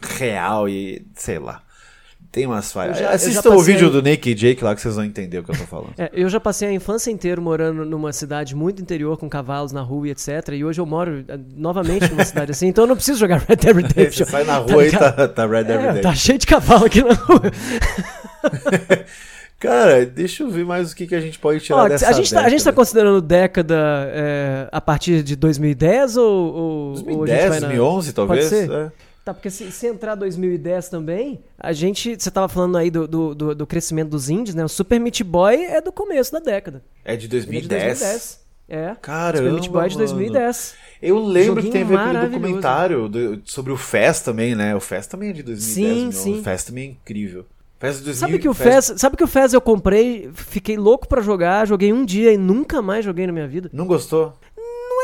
real 0.00 0.68
e 0.68 1.04
sei 1.16 1.40
lá. 1.40 1.64
Tem 2.32 2.46
umas 2.46 2.72
falhas. 2.72 2.98
Já, 2.98 3.10
Assistam 3.10 3.50
o 3.50 3.60
vídeo 3.60 3.90
do 3.90 4.00
Nick 4.00 4.30
e 4.30 4.34
Jake 4.34 4.64
lá 4.64 4.74
que 4.74 4.80
vocês 4.80 4.96
vão 4.96 5.04
entender 5.04 5.40
o 5.40 5.44
que 5.44 5.50
eu 5.50 5.58
tô 5.58 5.66
falando. 5.66 5.92
É, 5.98 6.10
eu 6.14 6.28
já 6.30 6.40
passei 6.40 6.66
a 6.66 6.72
infância 6.72 7.10
inteira 7.10 7.38
morando 7.38 7.84
numa 7.84 8.12
cidade 8.12 8.56
muito 8.56 8.80
interior, 8.80 9.18
com 9.18 9.28
cavalos 9.28 9.72
na 9.72 9.82
rua 9.82 10.08
e 10.08 10.10
etc. 10.12 10.48
E 10.52 10.64
hoje 10.64 10.80
eu 10.80 10.86
moro 10.86 11.22
eh, 11.28 11.38
novamente 11.54 12.08
numa 12.10 12.24
cidade 12.24 12.52
assim, 12.52 12.68
então 12.68 12.84
eu 12.84 12.88
não 12.88 12.96
preciso 12.96 13.18
jogar 13.20 13.44
Red 13.46 13.56
Dead 13.56 13.76
Redemption. 13.76 14.24
Você 14.24 14.30
sai 14.30 14.44
na 14.44 14.56
rua 14.56 14.68
tá 14.68 14.84
e 14.86 14.90
tá, 14.90 15.28
tá 15.28 15.46
Red 15.46 15.64
Dead 15.64 15.76
é, 15.76 15.80
Redemption. 15.80 16.02
Tá 16.02 16.14
cheio 16.14 16.38
de 16.38 16.46
cavalo 16.46 16.86
aqui 16.86 17.02
na 17.02 17.12
rua. 17.12 17.42
Cara, 19.60 20.06
deixa 20.06 20.42
eu 20.42 20.50
ver 20.50 20.64
mais 20.64 20.90
o 20.90 20.96
que, 20.96 21.06
que 21.06 21.14
a 21.14 21.20
gente 21.20 21.38
pode 21.38 21.60
tirar 21.60 21.84
Ó, 21.84 21.88
dessa 21.88 22.08
a 22.08 22.12
gente 22.12 22.30
década. 22.30 22.40
Tá, 22.40 22.46
a 22.46 22.50
gente 22.50 22.64
tá 22.64 22.72
considerando 22.72 23.20
década 23.20 23.76
é, 24.08 24.68
a 24.72 24.80
partir 24.80 25.22
de 25.22 25.36
2010 25.36 26.16
ou... 26.16 26.54
ou 26.54 26.92
2010, 26.94 27.44
ou 27.44 27.60
2011 27.60 28.06
na... 28.08 28.12
talvez? 28.14 28.48
Pode 28.48 28.66
ser? 28.66 28.70
É. 28.72 29.11
Tá, 29.24 29.32
porque 29.32 29.50
se, 29.50 29.70
se, 29.70 29.86
entrar 29.86 30.16
2010 30.16 30.88
também, 30.88 31.44
a 31.56 31.72
gente. 31.72 32.16
Você 32.18 32.30
tava 32.30 32.48
falando 32.48 32.76
aí 32.76 32.90
do, 32.90 33.06
do, 33.06 33.34
do, 33.34 33.54
do, 33.54 33.66
crescimento 33.66 34.10
dos 34.10 34.28
indies, 34.28 34.54
né? 34.54 34.64
O 34.64 34.68
Super 34.68 34.98
Meat 34.98 35.22
Boy 35.22 35.64
é 35.64 35.80
do 35.80 35.92
começo 35.92 36.32
da 36.32 36.40
década. 36.40 36.82
É 37.04 37.14
de 37.14 37.28
2010. 37.28 37.72
É 37.72 37.84
de 37.84 38.00
2010. 38.00 38.42
É. 38.68 38.96
Caramba, 39.00 39.38
Super 39.38 39.52
Meat 39.52 39.68
Boy 39.68 39.88
de 39.88 39.94
mano. 39.94 40.06
2010. 40.06 40.74
Eu 41.00 41.24
lembro 41.24 41.56
que 41.62 41.66
Joguinho 41.68 41.72
teve 41.72 41.96
aquele 41.96 42.26
documentário 42.26 43.08
do- 43.08 43.42
sobre 43.44 43.72
o 43.72 43.76
Fest 43.76 44.24
também, 44.24 44.54
né? 44.56 44.74
O 44.74 44.80
Fest 44.80 45.10
também 45.10 45.30
é 45.30 45.32
de 45.32 45.42
2010, 45.42 45.62
Sim, 45.62 46.02
meu. 46.02 46.12
sim. 46.12 46.40
O 46.40 46.42
Fest 46.42 46.66
também 46.66 46.84
é 46.84 46.90
incrível. 46.92 47.44
Fest 47.78 47.98
de 47.98 48.04
2000, 48.04 48.14
Sabe 48.20 48.38
que 48.38 48.48
o 48.48 48.54
Fez, 48.54 48.92
sabe 48.96 49.16
que 49.16 49.24
o 49.24 49.26
Fez 49.26 49.52
eu 49.52 49.60
comprei, 49.60 50.30
fiquei 50.34 50.76
louco 50.76 51.08
pra 51.08 51.20
jogar, 51.20 51.66
joguei 51.66 51.92
um 51.92 52.04
dia 52.04 52.32
e 52.32 52.36
nunca 52.36 52.80
mais 52.80 53.04
joguei 53.04 53.26
na 53.26 53.32
minha 53.32 53.48
vida. 53.48 53.68
Não 53.72 53.86
gostou? 53.86 54.34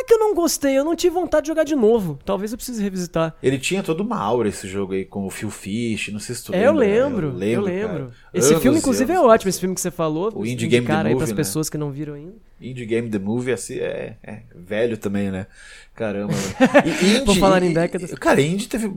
É 0.09 0.11
que 0.11 0.15
eu 0.15 0.19
não 0.19 0.35
gostei, 0.35 0.79
eu 0.79 0.85
não 0.85 0.97
tive 0.97 1.13
vontade 1.15 1.45
de 1.45 1.49
jogar 1.49 1.65
de 1.65 1.75
novo. 1.77 2.19
Talvez 2.25 2.51
eu 2.51 2.57
precise 2.57 2.83
revisitar. 2.83 3.35
Ele 3.43 3.59
tinha 3.59 3.83
toda 3.83 4.03
uma 4.03 4.17
aura 4.19 4.49
esse 4.49 4.67
jogo 4.67 4.95
aí, 4.95 5.05
com 5.05 5.27
o 5.27 5.31
Phil 5.31 5.51
Fish, 5.51 6.09
não 6.09 6.19
sei 6.19 6.35
se 6.35 6.45
tu 6.45 6.55
É, 6.55 6.67
eu 6.67 6.73
lembra. 6.73 7.27
né? 7.31 7.35
lembro, 7.37 7.61
eu 7.61 7.61
lembro. 7.61 7.89
cara. 8.07 8.11
Esse 8.33 8.49
Anos 8.51 8.63
filme, 8.63 8.79
inclusive, 8.79 9.13
é 9.13 9.17
anos. 9.17 9.29
ótimo, 9.31 9.49
esse 9.51 9.61
filme 9.61 9.75
que 9.75 9.81
você 9.83 9.91
falou. 9.91 10.33
O 10.35 10.47
Indie 10.47 10.67
Game 10.67 10.87
The 10.87 10.93
aí 10.95 11.03
Movie, 11.03 11.17
pras 11.17 11.31
né? 11.31 11.37
pessoas 11.37 11.69
que 11.69 11.77
não 11.77 11.91
viram 11.91 12.15
ainda. 12.15 12.35
Indie 12.61 12.87
Game 12.87 13.11
The 13.11 13.19
Movie 13.19 13.53
assim, 13.53 13.75
é, 13.81 14.17
é 14.23 14.43
velho 14.55 14.97
também, 14.97 15.31
né? 15.31 15.47
Caramba. 15.95 16.33
mano. 16.33 16.87
E 16.87 17.11
indie, 17.17 17.25
Por 17.27 17.37
falar 17.37 17.63
em 17.63 17.73
décadas. 17.75 18.13
Cara, 18.15 18.41
indie 18.41 18.67
teve. 18.67 18.91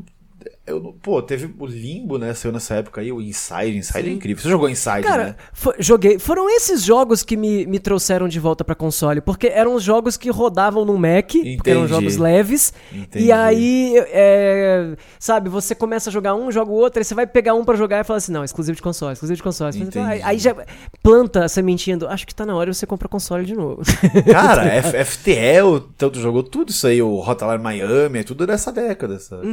Eu, 0.65 0.95
pô, 1.01 1.21
teve 1.23 1.53
o 1.57 1.65
Limbo, 1.65 2.19
né? 2.19 2.33
Saiu 2.35 2.51
nessa 2.53 2.75
época 2.75 3.01
aí, 3.01 3.11
o 3.11 3.19
Inside. 3.19 3.75
Inside 3.77 3.99
é 3.99 4.03
Sim. 4.03 4.11
incrível. 4.15 4.43
Você 4.43 4.49
jogou 4.49 4.69
Inside, 4.69 5.01
Cara, 5.01 5.23
né? 5.23 5.35
fo- 5.51 5.73
joguei. 5.79 6.19
Foram 6.19 6.47
esses 6.49 6.83
jogos 6.83 7.23
que 7.23 7.35
me, 7.35 7.65
me 7.65 7.79
trouxeram 7.79 8.27
de 8.27 8.39
volta 8.39 8.63
pra 8.63 8.75
console, 8.75 9.21
porque 9.21 9.47
eram 9.47 9.73
os 9.73 9.81
jogos 9.83 10.17
que 10.17 10.29
rodavam 10.29 10.85
no 10.85 10.97
Mac, 10.99 11.31
porque 11.57 11.69
eram 11.71 11.87
jogos 11.87 12.15
leves. 12.15 12.73
Entendi. 12.93 13.25
E 13.25 13.31
aí, 13.31 13.95
é, 14.09 14.95
sabe, 15.19 15.49
você 15.49 15.73
começa 15.73 16.09
a 16.11 16.13
jogar 16.13 16.35
um, 16.35 16.51
joga 16.51 16.71
o 16.71 16.75
outro, 16.75 16.99
aí 16.99 17.03
você 17.05 17.15
vai 17.15 17.25
pegar 17.25 17.55
um 17.55 17.65
pra 17.65 17.75
jogar 17.75 17.99
e 17.99 18.03
fala 18.03 18.17
assim: 18.17 18.31
não, 18.31 18.43
exclusivo 18.43 18.75
de 18.75 18.81
console, 18.83 19.13
exclusivo 19.13 19.37
de 19.37 19.43
console. 19.43 19.75
Aí, 20.05 20.21
aí 20.21 20.37
já 20.37 20.55
planta 21.01 21.43
a 21.45 21.49
sementinha 21.49 21.97
do. 21.97 22.07
Acho 22.07 22.25
que 22.27 22.35
tá 22.35 22.45
na 22.45 22.55
hora 22.55 22.69
de 22.69 22.77
você 22.77 22.85
comprar 22.85 23.07
console 23.09 23.45
de 23.45 23.55
novo. 23.55 23.81
Cara, 24.31 24.65
F- 24.77 25.03
FTL, 25.05 25.79
tanto 25.97 26.19
jogou 26.19 26.43
tudo 26.43 26.69
isso 26.69 26.85
aí, 26.85 27.01
o 27.01 27.17
Hotline 27.19 27.57
Miami, 27.57 28.19
é 28.19 28.23
tudo 28.23 28.45
dessa 28.45 28.71
década. 28.71 29.17
Sabe? 29.19 29.47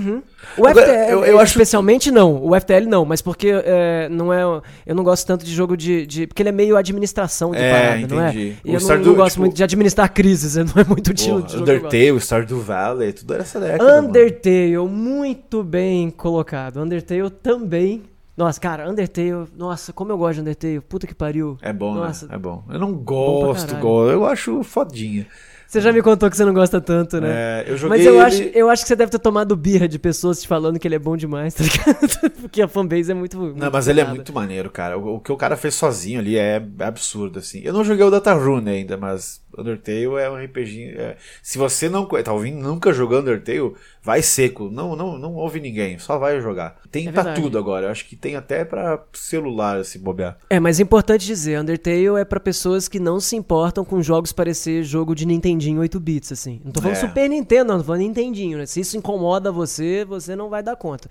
O 0.58 0.66
Agora, 0.66 0.86
FTL, 0.86 0.97
eu- 1.10 1.24
eu 1.24 1.38
acho- 1.38 1.52
especialmente 1.52 2.10
não. 2.10 2.42
O 2.44 2.54
FTL 2.54 2.86
não, 2.86 3.04
mas 3.04 3.20
porque 3.22 3.48
é, 3.64 4.08
não 4.10 4.32
é. 4.32 4.42
Eu 4.86 4.94
não 4.94 5.02
gosto 5.04 5.26
tanto 5.26 5.44
de 5.44 5.54
jogo 5.54 5.76
de. 5.76 6.06
de- 6.06 6.26
porque 6.26 6.42
ele 6.42 6.48
é 6.50 6.52
meio 6.52 6.76
administração 6.76 7.50
de 7.52 7.58
É, 7.58 7.72
parada, 7.72 8.14
não 8.14 8.22
é? 8.22 8.34
E 8.34 8.56
O 8.64 8.74
eu 8.74 8.80
não, 8.80 8.98
não 9.04 9.14
gosto 9.14 9.30
tipo- 9.34 9.40
muito 9.42 9.54
de 9.56 9.62
administrar 9.64 10.12
crises, 10.12 10.56
não 10.74 10.82
é 10.82 10.84
muito 10.84 11.12
estilo 11.12 11.42
de 11.42 11.52
jogo. 11.52 11.64
gosto. 11.66 11.78
Undertale, 11.78 12.20
Stardew 12.20 12.60
Valley, 12.60 13.12
tudo 13.12 13.34
dessa 13.36 13.58
década. 13.60 13.84
mano. 13.84 14.08
Undertale, 14.08 14.78
muito 14.88 15.62
bem 15.62 16.10
colocado. 16.10 16.80
Undertale 16.80 17.30
também. 17.30 18.02
Nossa, 18.36 18.60
cara, 18.60 18.88
Undertale, 18.88 19.46
nossa, 19.56 19.92
como 19.92 20.12
eu 20.12 20.18
gosto 20.18 20.34
de 20.36 20.40
Undertale. 20.42 20.80
Puta 20.80 21.06
que 21.08 21.14
pariu. 21.14 21.58
É 21.60 21.72
bom, 21.72 21.94
Nossa. 21.94 22.26
né? 22.28 22.36
É 22.36 22.38
bom. 22.38 22.62
Eu 22.70 22.78
não 22.78 22.92
gosto, 22.92 23.66
caralho. 23.66 23.82
go- 23.82 24.08
eu 24.08 24.24
acho 24.24 24.62
fodinha. 24.62 25.26
Você 25.68 25.82
já 25.82 25.92
me 25.92 26.00
contou 26.00 26.30
que 26.30 26.36
você 26.36 26.46
não 26.46 26.54
gosta 26.54 26.80
tanto, 26.80 27.20
né? 27.20 27.28
É, 27.30 27.64
eu 27.68 27.76
joguei 27.76 27.98
Mas 27.98 28.06
eu 28.06 28.14
ele- 28.14 28.22
acho, 28.22 28.42
eu 28.56 28.70
acho 28.70 28.82
que 28.82 28.88
você 28.88 28.96
deve 28.96 29.10
ter 29.12 29.18
tomado 29.18 29.54
birra 29.54 29.86
de 29.86 29.98
pessoas 29.98 30.40
te 30.40 30.48
falando 30.48 30.78
que 30.78 30.88
ele 30.88 30.94
é 30.94 30.98
bom 30.98 31.14
demais, 31.14 31.52
tá 31.52 31.62
ligado? 31.62 32.30
Porque 32.40 32.62
a 32.62 32.66
fanbase 32.68 33.10
é 33.10 33.14
muito. 33.14 33.36
Não, 33.36 33.44
muito 33.48 33.70
mas 33.70 33.86
ele 33.86 34.00
é 34.00 34.04
muito 34.04 34.32
maneiro, 34.32 34.70
cara. 34.70 34.98
O, 34.98 35.16
o 35.16 35.20
que 35.20 35.30
o 35.30 35.36
cara 35.36 35.58
fez 35.58 35.74
sozinho 35.74 36.20
ali 36.20 36.38
é 36.38 36.62
absurdo, 36.80 37.38
assim. 37.38 37.60
Eu 37.62 37.74
não 37.74 37.84
joguei 37.84 38.02
o 38.04 38.10
Datarune 38.10 38.70
ainda, 38.70 38.96
mas 38.96 39.42
Undertale 39.60 40.04
é 40.20 40.30
um 40.30 40.36
RPG. 40.36 40.94
é- 40.96 41.16
Se 41.42 41.58
você 41.58 41.88
não 41.88 42.06
tá 42.06 42.32
ouvindo, 42.32 42.58
nunca 42.60 42.92
jogou 42.92 43.18
Undertale, 43.20 43.72
vai 44.02 44.22
seco. 44.22 44.70
Não, 44.70 44.94
não, 44.96 45.18
não 45.18 45.34
ouve 45.34 45.60
ninguém, 45.60 45.98
só 45.98 46.18
vai 46.18 46.40
jogar. 46.40 46.76
Tem 46.90 47.08
É 47.08 47.12
pra 47.12 47.22
verdade. 47.22 47.42
tudo 47.42 47.58
agora. 47.58 47.86
Eu 47.86 47.90
acho 47.90 48.06
que 48.06 48.16
tem 48.16 48.36
até 48.36 48.64
pra 48.64 49.02
celular 49.12 49.84
se 49.84 49.98
bobear. 49.98 50.38
É, 50.50 50.58
mas 50.60 50.80
é 50.80 50.82
importante 50.82 51.26
dizer, 51.26 51.58
Undertale 51.60 52.06
é 52.18 52.24
pra 52.24 52.40
pessoas 52.40 52.88
que 52.88 52.98
não 53.00 53.20
se 53.20 53.36
importam 53.36 53.84
com 53.84 54.00
jogos 54.02 54.32
parecer 54.32 54.82
jogo 54.82 55.14
de 55.14 55.26
Nintendinho 55.26 55.80
8 55.80 55.98
bits, 56.00 56.32
assim. 56.32 56.60
Não 56.64 56.72
tô 56.72 56.80
falando 56.80 56.96
É. 56.96 57.00
Super 57.00 57.28
Nintendo, 57.28 57.72
não, 57.72 57.78
tô 57.78 57.84
falando 57.84 58.00
Nintendinho, 58.02 58.58
né? 58.58 58.66
Se 58.66 58.80
isso 58.80 58.96
incomoda 58.96 59.50
você, 59.52 60.04
você 60.04 60.34
não 60.36 60.48
vai 60.48 60.62
dar 60.62 60.76
conta. 60.76 61.08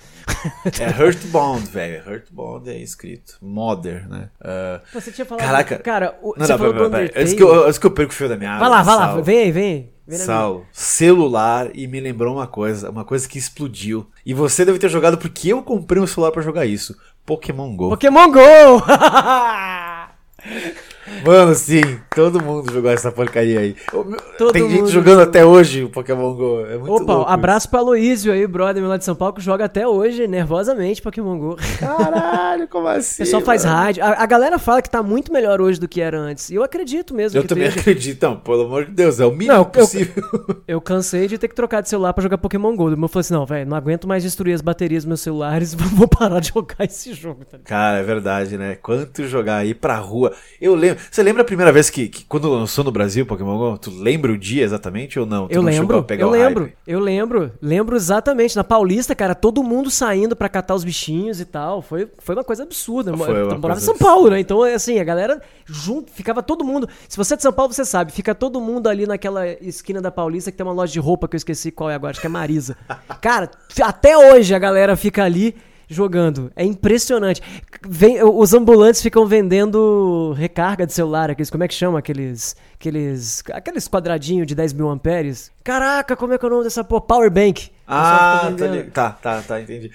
É 0.79 0.83
Heartbound, 1.03 1.67
velho. 1.69 2.03
Heartbound 2.09 2.69
é 2.69 2.77
escrito. 2.79 3.37
Modern, 3.41 4.09
né? 4.09 4.29
Ah, 4.41 4.81
Você 4.93 5.11
tinha 5.11 5.25
falado. 5.25 5.45
Caraca. 5.45 5.77
Cara, 5.79 6.17
o, 6.21 6.33
não, 6.37 6.45
você 6.45 6.51
não, 6.53 6.57
falou 6.59 6.73
pera, 6.73 6.89
pera, 6.89 6.89
pera. 6.89 7.03
Undertale. 7.03 7.21
Antes 7.23 7.33
que, 7.33 7.43
eu, 7.43 7.65
antes 7.65 7.77
que 7.77 7.85
eu 7.85 7.91
perco 7.91 8.11
o 8.11 8.15
fio 8.15 8.29
da 8.29 8.36
minha 8.37 8.59
Vai 8.59 8.69
lá, 8.69 8.83
vai 8.83 8.95
lá, 8.95 9.07
Saulo. 9.07 9.23
vem 9.23 9.39
aí, 9.39 9.51
vem 9.51 9.63
aí. 9.63 9.89
Vem 10.07 10.17
minha. 10.17 10.25
Saulo, 10.25 10.65
celular 10.71 11.69
e 11.73 11.87
me 11.87 11.99
lembrou 11.99 12.35
uma 12.35 12.47
coisa, 12.47 12.89
uma 12.89 13.03
coisa 13.03 13.27
que 13.27 13.37
explodiu. 13.37 14.07
E 14.25 14.33
você 14.33 14.63
deve 14.63 14.79
ter 14.79 14.89
jogado 14.89 15.17
porque 15.17 15.49
eu 15.49 15.61
comprei 15.61 16.01
um 16.01 16.07
celular 16.07 16.31
pra 16.31 16.41
jogar 16.41 16.65
isso. 16.65 16.95
Pokémon 17.25 17.75
Go. 17.75 17.89
Pokémon 17.89 18.31
GO! 18.31 18.39
Mano, 21.25 21.53
sim, 21.55 21.81
todo 22.15 22.41
mundo 22.41 22.71
jogou 22.71 22.91
essa 22.91 23.11
porcaria 23.11 23.59
aí. 23.59 23.75
Todo 23.91 24.51
Tem 24.51 24.69
gente 24.69 24.89
jogando 24.89 25.19
jogou. 25.19 25.23
até 25.23 25.45
hoje 25.45 25.83
o 25.83 25.89
Pokémon 25.89 26.33
Go. 26.33 26.65
É 26.65 26.77
muito 26.77 27.03
Opa, 27.03 27.13
louco 27.15 27.31
abraço 27.31 27.69
pra 27.69 27.79
Aloysio 27.79 28.31
aí, 28.33 28.45
brother 28.47 28.81
meu 28.81 28.89
lá 28.89 28.97
de 28.97 29.05
São 29.05 29.15
Paulo, 29.15 29.33
que 29.33 29.41
joga 29.41 29.65
até 29.65 29.87
hoje, 29.87 30.27
nervosamente, 30.27 31.01
Pokémon 31.01 31.37
GO. 31.37 31.55
isso. 31.59 31.79
Caralho, 31.79 32.67
como 32.67 32.87
assim? 32.89 33.23
O 33.23 33.25
pessoal 33.25 33.41
faz 33.41 33.63
rádio. 33.63 34.03
A, 34.03 34.23
a 34.23 34.25
galera 34.25 34.59
fala 34.59 34.81
que 34.81 34.89
tá 34.89 35.01
muito 35.01 35.31
melhor 35.31 35.61
hoje 35.61 35.79
do 35.79 35.87
que 35.87 36.01
era 36.01 36.17
antes. 36.19 36.49
E 36.49 36.55
eu 36.55 36.63
acredito 36.63 37.13
mesmo 37.13 37.37
Eu 37.39 37.45
também 37.47 37.65
esteja. 37.67 37.81
acredito, 37.81 38.23
não, 38.23 38.37
pelo 38.37 38.63
amor 38.63 38.85
de 38.85 38.91
Deus, 38.91 39.19
é 39.19 39.25
o 39.25 39.31
mínimo 39.31 39.53
Não, 39.53 39.59
eu- 39.61 39.65
possível. 39.65 40.23
Eu 40.67 40.81
cansei 40.81 41.27
de 41.27 41.37
ter 41.37 41.47
que 41.47 41.55
trocar 41.55 41.81
de 41.81 41.87
celular 41.89 42.13
pra 42.13 42.21
jogar 42.21 42.37
Pokémon 42.37 42.75
GO. 42.75 42.89
Eu 42.91 43.07
falei 43.07 43.21
assim, 43.21 43.33
não, 43.33 43.45
velho, 43.45 43.69
não 43.69 43.77
aguento 43.77 44.07
mais 44.07 44.21
destruir 44.23 44.53
as 44.53 44.61
baterias 44.61 45.03
dos 45.03 45.07
meus 45.07 45.21
celulares, 45.21 45.73
vou 45.95 46.07
parar 46.07 46.39
de 46.41 46.49
jogar 46.49 46.83
esse 46.85 47.13
jogo. 47.13 47.45
Tá? 47.45 47.57
Cara, 47.63 47.99
é 47.99 48.03
verdade, 48.03 48.57
né? 48.57 48.75
Quanto 48.75 49.25
jogar 49.25 49.57
aí 49.57 49.73
pra 49.73 49.95
rua. 49.97 50.33
Eu 50.59 50.75
lembro. 50.75 50.96
Você 51.09 51.23
lembra 51.23 51.41
a 51.41 51.45
primeira 51.45 51.71
vez 51.71 51.89
que, 51.89 52.07
que 52.07 52.25
quando 52.25 52.49
lançou 52.49 52.83
no 52.83 52.91
Brasil 52.91 53.25
Pokémon 53.25 53.57
Go? 53.57 53.77
Tu 53.77 53.91
lembra 53.91 54.31
o 54.31 54.37
dia 54.37 54.63
exatamente 54.63 55.19
ou 55.19 55.25
não? 55.25 55.47
Tu 55.47 55.53
Eu 55.53 55.61
não 55.61 55.69
lembro, 55.69 56.05
eu 56.09 56.29
lembro, 56.29 56.63
hype? 56.65 56.77
eu 56.85 56.99
lembro, 56.99 57.51
lembro 57.61 57.95
exatamente. 57.95 58.55
Na 58.55 58.63
Paulista, 58.63 59.15
cara, 59.15 59.35
todo 59.35 59.63
mundo 59.63 59.89
saindo 59.89 60.35
pra 60.35 60.49
catar 60.49 60.75
os 60.75 60.83
bichinhos 60.83 61.39
e 61.39 61.45
tal. 61.45 61.81
Foi, 61.81 62.07
foi 62.19 62.35
uma 62.35 62.43
coisa 62.43 62.63
absurda. 62.63 63.15
Foi 63.15 63.29
eu 63.29 63.47
uma 63.47 63.57
morava 63.57 63.79
em 63.79 63.85
coisa 63.85 63.85
São 63.85 63.97
Paulo, 63.97 64.29
né? 64.29 64.39
Então, 64.39 64.63
assim, 64.63 64.99
a 64.99 65.03
galera 65.03 65.41
junto, 65.65 66.11
ficava 66.11 66.41
todo 66.41 66.63
mundo. 66.63 66.87
Se 67.07 67.17
você 67.17 67.33
é 67.33 67.37
de 67.37 67.43
São 67.43 67.53
Paulo, 67.53 67.73
você 67.73 67.85
sabe, 67.85 68.11
fica 68.11 68.33
todo 68.33 68.59
mundo 68.61 68.87
ali 68.87 69.05
naquela 69.05 69.47
esquina 69.61 70.01
da 70.01 70.11
Paulista 70.11 70.51
que 70.51 70.57
tem 70.57 70.65
uma 70.65 70.73
loja 70.73 70.93
de 70.93 70.99
roupa 70.99 71.27
que 71.27 71.35
eu 71.35 71.37
esqueci 71.37 71.71
qual 71.71 71.89
é 71.89 71.95
agora, 71.95 72.11
acho 72.11 72.21
que 72.21 72.27
é 72.27 72.29
Marisa. 72.29 72.77
Cara, 73.21 73.49
até 73.81 74.17
hoje 74.17 74.53
a 74.53 74.59
galera 74.59 74.95
fica 74.95 75.23
ali 75.23 75.55
jogando. 75.87 76.51
É 76.55 76.63
impressionante. 76.63 77.41
Vem, 77.87 78.21
os 78.23 78.53
ambulantes 78.53 79.01
ficam 79.01 79.25
vendendo 79.25 80.33
recarga 80.37 80.85
de 80.85 80.93
celular, 80.93 81.29
aqueles, 81.29 81.49
como 81.49 81.63
é 81.63 81.67
que 81.67 81.73
chama? 81.73 81.99
Aqueles. 81.99 82.55
Aqueles. 82.75 83.43
Aqueles 83.51 83.87
quadradinhos 83.87 84.45
de 84.45 84.53
10 84.53 84.73
mil 84.73 84.89
amperes. 84.89 85.51
Caraca, 85.63 86.15
como 86.15 86.33
é 86.33 86.37
que 86.37 86.45
é 86.45 86.47
o 86.47 86.51
nome 86.51 86.63
dessa 86.63 86.83
porra? 86.83 87.01
Power 87.01 87.31
Bank. 87.31 87.69
Ah, 87.89 88.51
tá, 88.57 88.83
tá, 88.91 89.11
tá, 89.11 89.41
tá, 89.41 89.61
entendi. 89.61 89.89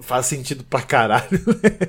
Faz 0.00 0.26
sentido 0.26 0.62
pra 0.62 0.80
caralho. 0.80 1.26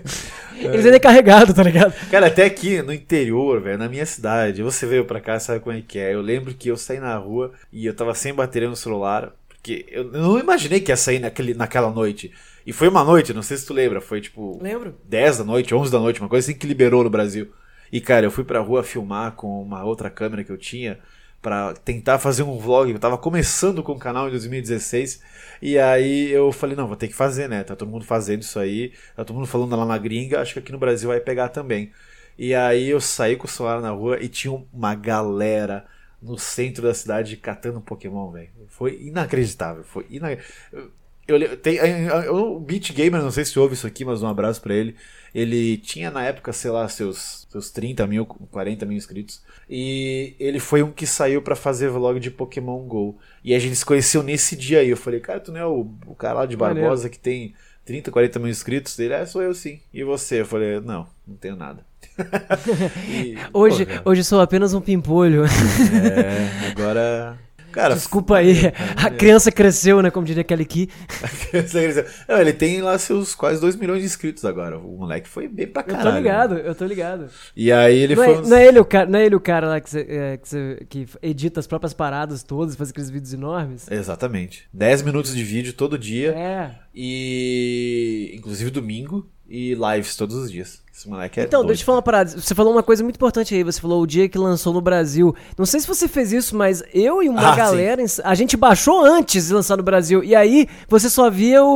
Eles 0.58 0.84
vendem 0.84 1.00
carregado, 1.00 1.54
tá 1.54 1.62
ligado? 1.62 1.94
Cara, 2.10 2.28
até 2.28 2.46
aqui 2.46 2.82
no 2.82 2.92
interior, 2.92 3.62
velho, 3.62 3.78
na 3.78 3.88
minha 3.88 4.06
cidade, 4.06 4.64
você 4.64 4.88
veio 4.88 5.06
pra 5.06 5.22
cá, 5.22 5.40
sabe 5.40 5.60
como 5.60 5.78
é 5.78 5.82
que 5.88 6.00
é. 6.00 6.16
Eu 6.16 6.22
lembro 6.22 6.54
que 6.54 6.70
eu 6.70 6.76
saí 6.76 7.00
na 7.00 7.16
rua 7.16 7.52
e 7.72 7.86
eu 7.86 7.94
tava 7.94 8.16
sem 8.16 8.34
bateria 8.34 8.68
no 8.68 8.76
celular, 8.76 9.32
porque 9.48 9.86
eu 9.90 10.00
eu 10.14 10.22
não 10.22 10.40
imaginei 10.40 10.80
que 10.80 10.92
ia 10.92 10.98
sair 10.98 11.20
naquele, 11.20 11.54
naquela 11.54 11.92
noite. 11.92 12.32
E 12.70 12.72
foi 12.72 12.88
uma 12.88 13.04
noite, 13.04 13.34
não 13.34 13.42
sei 13.42 13.58
se 13.58 13.66
tu 13.66 13.74
lembra, 13.74 14.00
foi 14.00 14.22
tipo 14.22 14.60
Lembro. 14.62 14.96
10 15.04 15.40
da 15.40 15.44
noite, 15.44 15.74
11 15.74 15.92
da 15.92 15.98
noite, 15.98 16.20
uma 16.20 16.30
coisa 16.30 16.46
assim 16.46 16.56
que 16.56 16.68
liberou 16.68 17.04
no 17.04 17.10
Brasil. 17.10 17.52
E 17.92 18.00
cara, 18.00 18.28
eu 18.28 18.30
fui 18.30 18.44
pra 18.44 18.60
rua 18.60 18.84
filmar 18.84 19.32
com 19.32 19.60
uma 19.60 19.84
outra 19.84 20.08
câmera 20.08 20.44
que 20.44 20.52
eu 20.52 20.58
tinha 20.58 21.00
pra 21.42 21.74
tentar 21.74 22.20
fazer 22.20 22.44
um 22.44 22.60
vlog. 22.60 22.92
Eu 22.92 23.00
tava 23.00 23.18
começando 23.18 23.82
com 23.82 23.94
o 23.94 23.98
canal 23.98 24.28
em 24.28 24.30
2016 24.30 25.20
e 25.64 25.80
aí 25.80 26.30
eu 26.30 26.52
falei, 26.52 26.76
não, 26.76 26.86
vou 26.86 26.96
ter 26.96 27.08
que 27.08 27.16
fazer, 27.16 27.50
né? 27.50 27.64
Tá 27.64 27.76
todo 27.76 27.90
mundo 27.90 28.06
fazendo 28.06 28.44
isso 28.44 28.60
aí, 28.60 28.94
tá 29.16 29.26
todo 29.26 29.38
mundo 29.38 29.48
falando 29.48 29.76
lá 29.76 29.84
na 29.84 29.98
gringa, 29.98 30.40
acho 30.40 30.54
que 30.54 30.60
aqui 30.60 30.72
no 30.72 30.78
Brasil 30.78 31.10
vai 31.10 31.20
pegar 31.20 31.50
também. 31.50 31.92
E 32.38 32.54
aí 32.54 32.88
eu 32.88 33.02
saí 33.02 33.36
com 33.36 33.48
o 33.48 33.50
celular 33.50 33.82
na 33.82 33.90
rua 33.90 34.22
e 34.22 34.28
tinha 34.30 34.54
uma 34.72 34.94
galera 34.94 35.88
no 36.22 36.38
centro 36.38 36.84
da 36.84 36.94
cidade 36.94 37.36
catando 37.36 37.82
Pokémon, 37.82 38.30
velho. 38.30 38.50
Foi 38.68 38.96
inacreditável, 39.02 39.84
foi 39.84 40.06
inacreditável. 40.08 40.99
Eu, 41.30 41.58
tem, 41.58 41.76
eu- 41.78 42.36
o 42.56 42.60
Beat 42.60 42.92
Gamer, 42.94 43.22
não 43.22 43.32
sei 43.32 43.46
se 43.46 43.58
ouve 43.60 43.74
isso 43.76 43.86
aqui, 43.88 44.04
mas 44.04 44.22
um 44.24 44.28
abraço 44.28 44.62
pra 44.62 44.74
ele. 44.74 44.96
Ele 45.34 45.78
tinha 45.78 46.10
na 46.10 46.24
época, 46.24 46.52
sei 46.52 46.72
lá, 46.72 46.88
seus, 46.90 47.46
seus 47.52 47.70
30 47.70 48.08
mil, 48.08 48.26
40 48.26 48.86
mil 48.86 48.98
inscritos. 48.98 49.42
E 49.70 50.34
ele 50.40 50.60
foi 50.60 50.82
um 50.82 50.92
que 50.92 51.06
saiu 51.06 51.42
pra 51.42 51.56
fazer 51.56 51.90
vlog 51.90 52.20
de 52.20 52.32
Pokémon 52.32 52.80
GO. 52.88 53.18
E 53.44 53.54
a 53.54 53.60
gente 53.60 53.76
se 53.76 53.86
conheceu 53.86 54.24
nesse 54.24 54.56
dia 54.56 54.80
aí. 54.80 54.90
Eu 54.90 54.98
falei, 54.98 55.20
cara, 55.20 55.40
tu 55.40 55.52
não 55.52 55.60
é 55.60 55.66
o, 55.68 55.88
o 56.08 56.16
cara 56.16 56.40
lá 56.40 56.46
de. 56.48 56.58
Barbosa 56.58 57.10
que 57.10 57.20
tem 57.20 57.54
30, 57.86 58.10
40 58.10 58.40
mil 58.40 58.50
inscritos? 58.50 58.98
Ele, 58.98 59.14
é, 59.14 59.24
sou 59.26 59.42
eu 59.44 59.54
sim. 59.54 59.80
E 59.94 60.04
você? 60.04 60.42
Eu 60.42 60.46
falei, 60.48 60.80
não, 60.80 61.08
não 61.28 61.36
tenho 61.36 61.56
nada. 61.56 61.86
E, 63.08 63.36
Hoje, 63.54 63.86
pô, 63.86 64.10
hoje 64.12 64.24
sou 64.24 64.42
apenas 64.42 64.74
um 64.74 64.82
pimpolho. 64.82 65.44
é, 65.46 66.70
agora. 66.72 67.38
Cara, 67.72 67.94
Desculpa 67.96 68.38
aí, 68.38 68.72
a 68.98 69.10
criança 69.10 69.52
cresceu, 69.52 70.02
né? 70.02 70.10
Como 70.10 70.26
diria 70.26 70.44
Kelly 70.44 70.66
Key. 70.66 70.90
Não, 72.28 72.38
ele 72.40 72.54
tem 72.54 72.82
lá 72.82 72.98
seus 72.98 73.36
quase 73.36 73.62
2 73.62 73.76
milhões 73.76 74.00
de 74.02 74.06
inscritos 74.06 74.44
agora. 74.46 74.78
O 74.78 74.98
moleque 74.98 75.28
foi 75.30 75.48
bem 75.48 75.68
pra 75.68 75.82
Eu 75.84 75.88
caralho. 75.88 76.10
tô 76.12 76.18
ligado, 76.18 76.58
eu 76.58 76.76
tô 76.76 76.86
ligado. 76.86 77.28
E 77.56 77.72
aí 77.72 77.98
ele 78.00 78.16
Não 78.16 78.24
foi. 78.24 78.34
é, 78.34 78.40
uns- 78.40 78.50
não 78.50 78.58
é 78.58 78.66
ele 78.68 78.80
o 78.80 78.86
cara, 78.86 79.06
não 79.10 79.20
é 79.20 79.26
ele 79.26 79.36
o 79.36 79.40
cara 79.40 79.68
lá 79.68 79.80
que, 79.80 79.90
cê- 79.90 80.06
é, 80.10 80.38
que, 80.38 80.50
cê- 80.50 80.86
que 80.90 81.08
edita 81.22 81.60
as 81.60 81.68
próprias 81.68 81.94
paradas 81.94 82.44
todas, 82.44 82.76
faz 82.76 82.90
aqueles 82.90 83.10
vídeos 83.10 83.34
enormes? 83.34 83.90
Exatamente. 83.90 84.68
10 84.74 85.02
minutos 85.04 85.36
de 85.36 85.44
vídeo 85.44 85.74
todo 85.74 85.98
dia. 85.98 86.32
É. 86.32 86.72
E. 86.94 88.32
Inclusive 88.36 88.70
domingo. 88.72 89.30
E 89.50 89.74
lives 89.74 90.16
todos 90.16 90.36
os 90.36 90.52
dias. 90.52 90.80
Esse 90.96 91.10
moleque 91.10 91.40
é. 91.40 91.44
Então, 91.44 91.62
doido. 91.62 91.68
deixa 91.70 91.80
eu 91.80 91.84
te 91.84 91.86
falar 91.86 91.96
uma 91.98 92.04
parada. 92.04 92.30
Você 92.30 92.54
falou 92.54 92.74
uma 92.74 92.84
coisa 92.84 93.02
muito 93.02 93.16
importante 93.16 93.56
aí. 93.56 93.64
Você 93.64 93.80
falou 93.80 94.04
o 94.04 94.06
dia 94.06 94.28
que 94.28 94.38
lançou 94.38 94.74
no 94.74 94.82
Brasil. 94.82 95.34
Não 95.58 95.66
sei 95.66 95.80
se 95.80 95.88
você 95.88 96.08
fez 96.10 96.34
isso, 96.34 96.56
mas 96.56 96.84
eu 96.94 97.24
e 97.24 97.30
uma 97.30 97.54
Ah, 97.54 97.56
galera. 97.56 98.04
A 98.24 98.36
gente 98.36 98.56
baixou 98.58 99.04
antes 99.04 99.48
de 99.48 99.54
lançar 99.54 99.78
no 99.78 99.82
Brasil. 99.84 100.24
E 100.24 100.36
aí 100.36 100.68
você 100.88 101.10
só 101.10 101.30
via 101.30 101.64
o, 101.64 101.68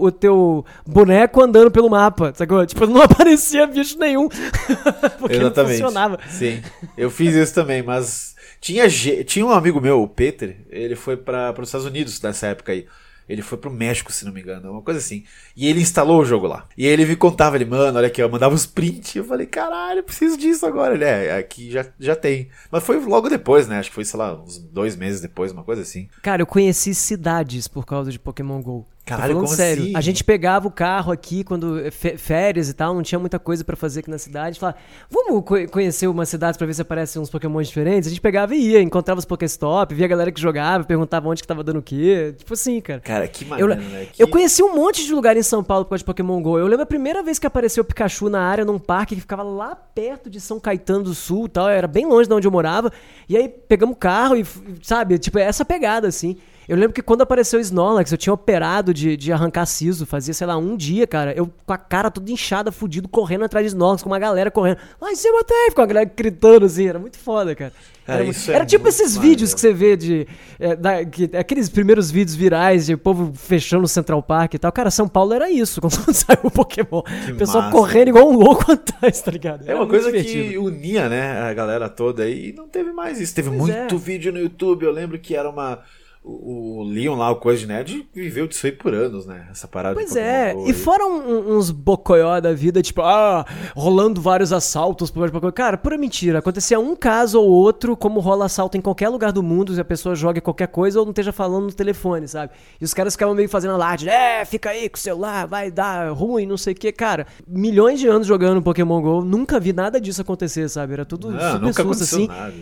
o, 0.00 0.04
o 0.06 0.10
teu 0.10 0.64
boneco 0.86 1.40
andando 1.42 1.70
pelo 1.70 1.90
mapa. 1.90 2.32
Sacou? 2.34 2.64
Tipo, 2.64 2.86
não 2.86 3.02
aparecia 3.02 3.66
bicho 3.66 3.98
nenhum. 3.98 4.28
Porque 5.20 5.36
Exatamente. 5.36 5.80
não 5.80 5.88
funcionava. 5.88 6.18
Sim. 6.30 6.62
Eu 6.96 7.10
fiz 7.10 7.34
isso 7.34 7.54
também, 7.54 7.82
mas. 7.82 8.32
Tinha, 8.60 8.88
tinha 8.88 9.44
um 9.44 9.50
amigo 9.50 9.80
meu, 9.80 10.00
o 10.02 10.08
Peter, 10.08 10.56
ele 10.70 10.94
foi 10.94 11.16
para 11.16 11.52
os 11.60 11.68
Estados 11.68 11.86
Unidos 11.86 12.22
nessa 12.22 12.46
época 12.46 12.72
aí. 12.72 12.86
Ele 13.28 13.42
foi 13.42 13.58
pro 13.58 13.70
México, 13.70 14.12
se 14.12 14.24
não 14.24 14.32
me 14.32 14.40
engano, 14.40 14.70
uma 14.70 14.82
coisa 14.82 14.98
assim. 14.98 15.24
E 15.56 15.66
ele 15.66 15.80
instalou 15.80 16.20
o 16.20 16.24
jogo 16.24 16.46
lá. 16.46 16.66
E 16.76 16.86
ele 16.86 17.06
me 17.06 17.16
contava, 17.16 17.56
ele, 17.56 17.64
mano, 17.64 17.98
olha 17.98 18.08
aqui, 18.08 18.22
eu 18.22 18.28
mandava 18.28 18.54
os 18.54 18.66
prints. 18.66 19.14
Eu 19.14 19.24
falei, 19.24 19.46
caralho, 19.46 20.00
eu 20.00 20.04
preciso 20.04 20.36
disso 20.36 20.66
agora. 20.66 20.94
Ele, 20.94 21.04
é, 21.04 21.36
aqui 21.36 21.70
já, 21.70 21.86
já 21.98 22.16
tem. 22.16 22.48
Mas 22.70 22.84
foi 22.84 22.98
logo 22.98 23.28
depois, 23.28 23.68
né? 23.68 23.78
Acho 23.78 23.90
que 23.90 23.94
foi, 23.94 24.04
sei 24.04 24.18
lá, 24.18 24.34
uns 24.34 24.58
dois 24.58 24.96
meses 24.96 25.20
depois, 25.20 25.52
uma 25.52 25.64
coisa 25.64 25.82
assim. 25.82 26.08
Cara, 26.22 26.42
eu 26.42 26.46
conheci 26.46 26.94
cidades 26.94 27.68
por 27.68 27.86
causa 27.86 28.10
de 28.10 28.18
Pokémon 28.18 28.60
GO. 28.60 28.86
Caralho, 29.04 29.34
como 29.34 29.48
sério. 29.48 29.82
assim? 29.82 29.92
A 29.96 30.00
gente 30.00 30.22
pegava 30.22 30.68
o 30.68 30.70
carro 30.70 31.10
aqui 31.10 31.42
quando 31.42 31.80
é, 31.80 31.90
férias 31.90 32.68
e 32.68 32.72
tal, 32.72 32.94
não 32.94 33.02
tinha 33.02 33.18
muita 33.18 33.36
coisa 33.36 33.64
pra 33.64 33.74
fazer 33.74 33.98
aqui 34.00 34.08
na 34.08 34.16
cidade. 34.16 34.60
Falava, 34.60 34.78
vamos 35.10 35.42
co- 35.44 35.66
conhecer 35.72 36.06
umas 36.06 36.28
cidades 36.28 36.56
pra 36.56 36.66
ver 36.66 36.72
se 36.74 36.82
aparecem 36.82 37.20
uns 37.20 37.28
Pokémon 37.28 37.60
diferentes. 37.62 38.06
A 38.06 38.10
gente 38.10 38.20
pegava 38.20 38.54
e 38.54 38.70
ia, 38.70 38.80
encontrava 38.80 39.18
os 39.18 39.24
Pokéstop, 39.24 39.92
via 39.92 40.04
a 40.04 40.08
galera 40.08 40.30
que 40.30 40.40
jogava, 40.40 40.84
perguntava 40.84 41.28
onde 41.28 41.42
que 41.42 41.48
tava 41.48 41.64
dando 41.64 41.80
o 41.80 41.82
quê. 41.82 42.32
Tipo 42.38 42.54
assim, 42.54 42.80
cara. 42.80 43.00
Cara, 43.00 43.26
que 43.26 43.42
Eu, 43.44 43.48
maneiro, 43.48 43.74
né? 43.74 44.06
Que- 44.12 44.22
eu 44.22 44.28
conheci 44.28 44.62
um 44.62 44.72
monte 44.74 45.04
de 45.04 45.12
lugar 45.12 45.36
em 45.36 45.42
São 45.42 45.64
Paulo 45.64 45.84
por 45.84 45.90
causa 45.90 46.00
de 46.02 46.06
Pokémon 46.06 46.40
GO. 46.40 46.56
Eu 46.58 46.68
lembro 46.68 46.84
a 46.84 46.86
primeira 46.86 47.24
vez 47.24 47.40
que 47.40 47.46
apareceu 47.46 47.82
o 47.82 47.84
Pikachu 47.84 48.30
na 48.30 48.40
área, 48.40 48.64
num 48.64 48.78
parque 48.78 49.16
que 49.16 49.20
ficava 49.20 49.42
lá 49.42 49.74
perto 49.74 50.30
de 50.30 50.40
São 50.40 50.60
Caetano 50.60 51.02
do 51.02 51.14
Sul 51.14 51.46
e 51.46 51.48
tal. 51.48 51.68
Era 51.68 51.88
bem 51.88 52.06
longe 52.06 52.28
de 52.28 52.34
onde 52.34 52.46
eu 52.46 52.52
morava. 52.52 52.92
E 53.28 53.36
aí 53.36 53.48
pegamos 53.48 53.96
o 53.96 53.98
carro 53.98 54.36
e, 54.36 54.46
sabe, 54.80 55.18
tipo, 55.18 55.38
é 55.38 55.42
essa 55.42 55.64
pegada, 55.64 56.06
assim. 56.06 56.36
Eu 56.68 56.76
lembro 56.76 56.92
que 56.92 57.02
quando 57.02 57.22
apareceu 57.22 57.58
o 57.58 57.62
Snorlax, 57.62 58.12
eu 58.12 58.18
tinha 58.18 58.32
operado 58.32 58.94
de, 58.94 59.16
de 59.16 59.32
arrancar 59.32 59.66
siso. 59.66 60.06
Fazia, 60.06 60.32
sei 60.32 60.46
lá, 60.46 60.56
um 60.56 60.76
dia, 60.76 61.06
cara. 61.06 61.32
Eu 61.32 61.50
com 61.66 61.72
a 61.72 61.78
cara 61.78 62.10
toda 62.10 62.30
inchada, 62.30 62.70
fudido, 62.70 63.08
correndo 63.08 63.44
atrás 63.44 63.64
de 63.64 63.68
Snorlax, 63.68 64.02
com 64.02 64.08
uma 64.10 64.18
galera 64.18 64.50
correndo. 64.50 64.78
Lá 65.00 65.10
em 65.10 65.16
cima 65.16 65.40
até, 65.40 65.70
com 65.74 65.82
a 65.82 65.86
galera 65.86 66.10
gritando, 66.16 66.66
assim. 66.66 66.86
Era 66.86 66.98
muito 66.98 67.18
foda, 67.18 67.54
cara. 67.54 67.72
Cara, 68.06 68.18
Era, 68.18 68.24
muito- 68.24 68.36
isso 68.36 68.50
é 68.50 68.54
era 68.54 68.66
tipo 68.66 68.88
esses 68.88 69.16
vídeos 69.16 69.54
que 69.54 69.60
você 69.60 69.72
vê 69.72 69.96
de. 69.96 70.26
é, 70.58 70.74
da- 70.74 71.04
que- 71.04 71.30
aqueles 71.36 71.68
primeiros 71.68 72.10
vídeos 72.10 72.34
virais 72.34 72.86
de 72.86 72.96
povo 72.96 73.32
fechando 73.34 73.84
o 73.84 73.88
Central 73.88 74.22
Park 74.22 74.54
e 74.54 74.58
tal. 74.58 74.72
Cara, 74.72 74.90
São 74.90 75.06
Paulo 75.08 75.32
era 75.34 75.48
isso 75.50 75.80
quando 75.82 75.92
saiu 76.14 76.40
o 76.44 76.50
Pokémon. 76.50 77.02
Que 77.26 77.32
o 77.32 77.36
pessoal 77.36 77.64
massa. 77.64 77.76
correndo 77.76 78.08
igual 78.08 78.28
um 78.28 78.36
louco 78.36 78.70
atrás, 78.72 79.20
tá 79.20 79.30
ligado? 79.30 79.62
É 79.62 79.66
Era 79.70 79.74
uma 79.76 79.86
muito 79.86 79.90
coisa 80.02 80.10
que 80.16 80.22
divertido. 80.22 80.64
unia, 80.64 81.08
né, 81.08 81.40
a 81.42 81.52
galera 81.54 81.88
toda 81.88 82.22
aí 82.24 82.48
e 82.48 82.52
não 82.52 82.66
teve 82.68 82.92
mais 82.92 83.20
isso. 83.20 83.34
Teve 83.34 83.48
Pois 83.50 83.60
muito 83.60 83.94
é. 83.94 83.98
vídeo 83.98 84.32
no 84.32 84.38
YouTube. 84.40 84.84
Eu 84.84 84.92
lembro 84.92 85.18
que 85.18 85.34
era 85.36 85.48
uma. 85.48 85.80
O, 86.24 86.84
Leon 86.84 87.16
lá, 87.16 87.30
o 87.32 87.36
Coisa 87.36 87.58
de 87.60 87.66
Nerd, 87.66 88.06
viveu 88.14 88.46
disso 88.46 88.64
aí 88.64 88.70
por 88.70 88.94
anos, 88.94 89.26
né? 89.26 89.48
Essa 89.50 89.66
parada 89.66 89.94
Pois 89.96 90.14
é, 90.14 90.54
e 90.54 90.66
aí. 90.66 90.72
fora 90.72 91.04
um- 91.04 91.56
uns 91.56 91.72
bocoió 91.72 92.38
da 92.40 92.52
vida, 92.52 92.80
tipo, 92.80 93.02
ah, 93.02 93.44
rolando 93.74 94.20
vários 94.20 94.52
assaltos. 94.52 95.12
Cara, 95.52 95.76
pura 95.76 95.98
mentira. 95.98 96.38
Acontecia 96.38 96.78
um 96.78 96.94
caso 96.94 97.40
ou 97.40 97.48
outro, 97.50 97.96
como 97.96 98.20
rola 98.20 98.44
assalto 98.44 98.76
em 98.76 98.80
qualquer 98.80 99.08
lugar 99.08 99.32
do 99.32 99.42
mundo, 99.42 99.74
se 99.74 99.80
a 99.80 99.84
pessoa 99.84 100.14
joga 100.14 100.40
qualquer 100.40 100.68
coisa 100.68 101.00
ou 101.00 101.04
não 101.04 101.10
esteja 101.10 101.32
falando 101.32 101.64
no 101.64 101.72
telefone, 101.72 102.28
sabe? 102.28 102.52
E 102.80 102.84
os 102.84 102.94
caras 102.94 103.14
ficavam 103.14 103.34
meio 103.34 103.48
fazendo 103.48 103.74
alarde, 103.74 104.08
é, 104.08 104.44
fica 104.44 104.70
aí 104.70 104.88
com 104.88 104.96
o 104.96 105.00
celular, 105.00 105.48
vai 105.48 105.72
dar 105.72 106.12
ruim, 106.12 106.46
não 106.46 106.56
sei 106.56 106.72
o 106.72 106.76
que. 106.76 106.92
Cara, 106.92 107.26
milhões 107.48 107.98
de 107.98 108.06
anos 108.06 108.28
jogando 108.28 108.62
Pokémon 108.62 109.02
GO, 109.02 109.24
nunca 109.24 109.58
vi 109.58 109.72
nada 109.72 110.00
disso 110.00 110.22
acontecer, 110.22 110.68
sabe? 110.68 110.92
Era 110.92 111.04
tudo 111.04 111.32
Não, 111.32 111.72
super 111.72 111.94
susto, 111.96 112.02
assim. 112.04 112.28
nada. 112.28 112.54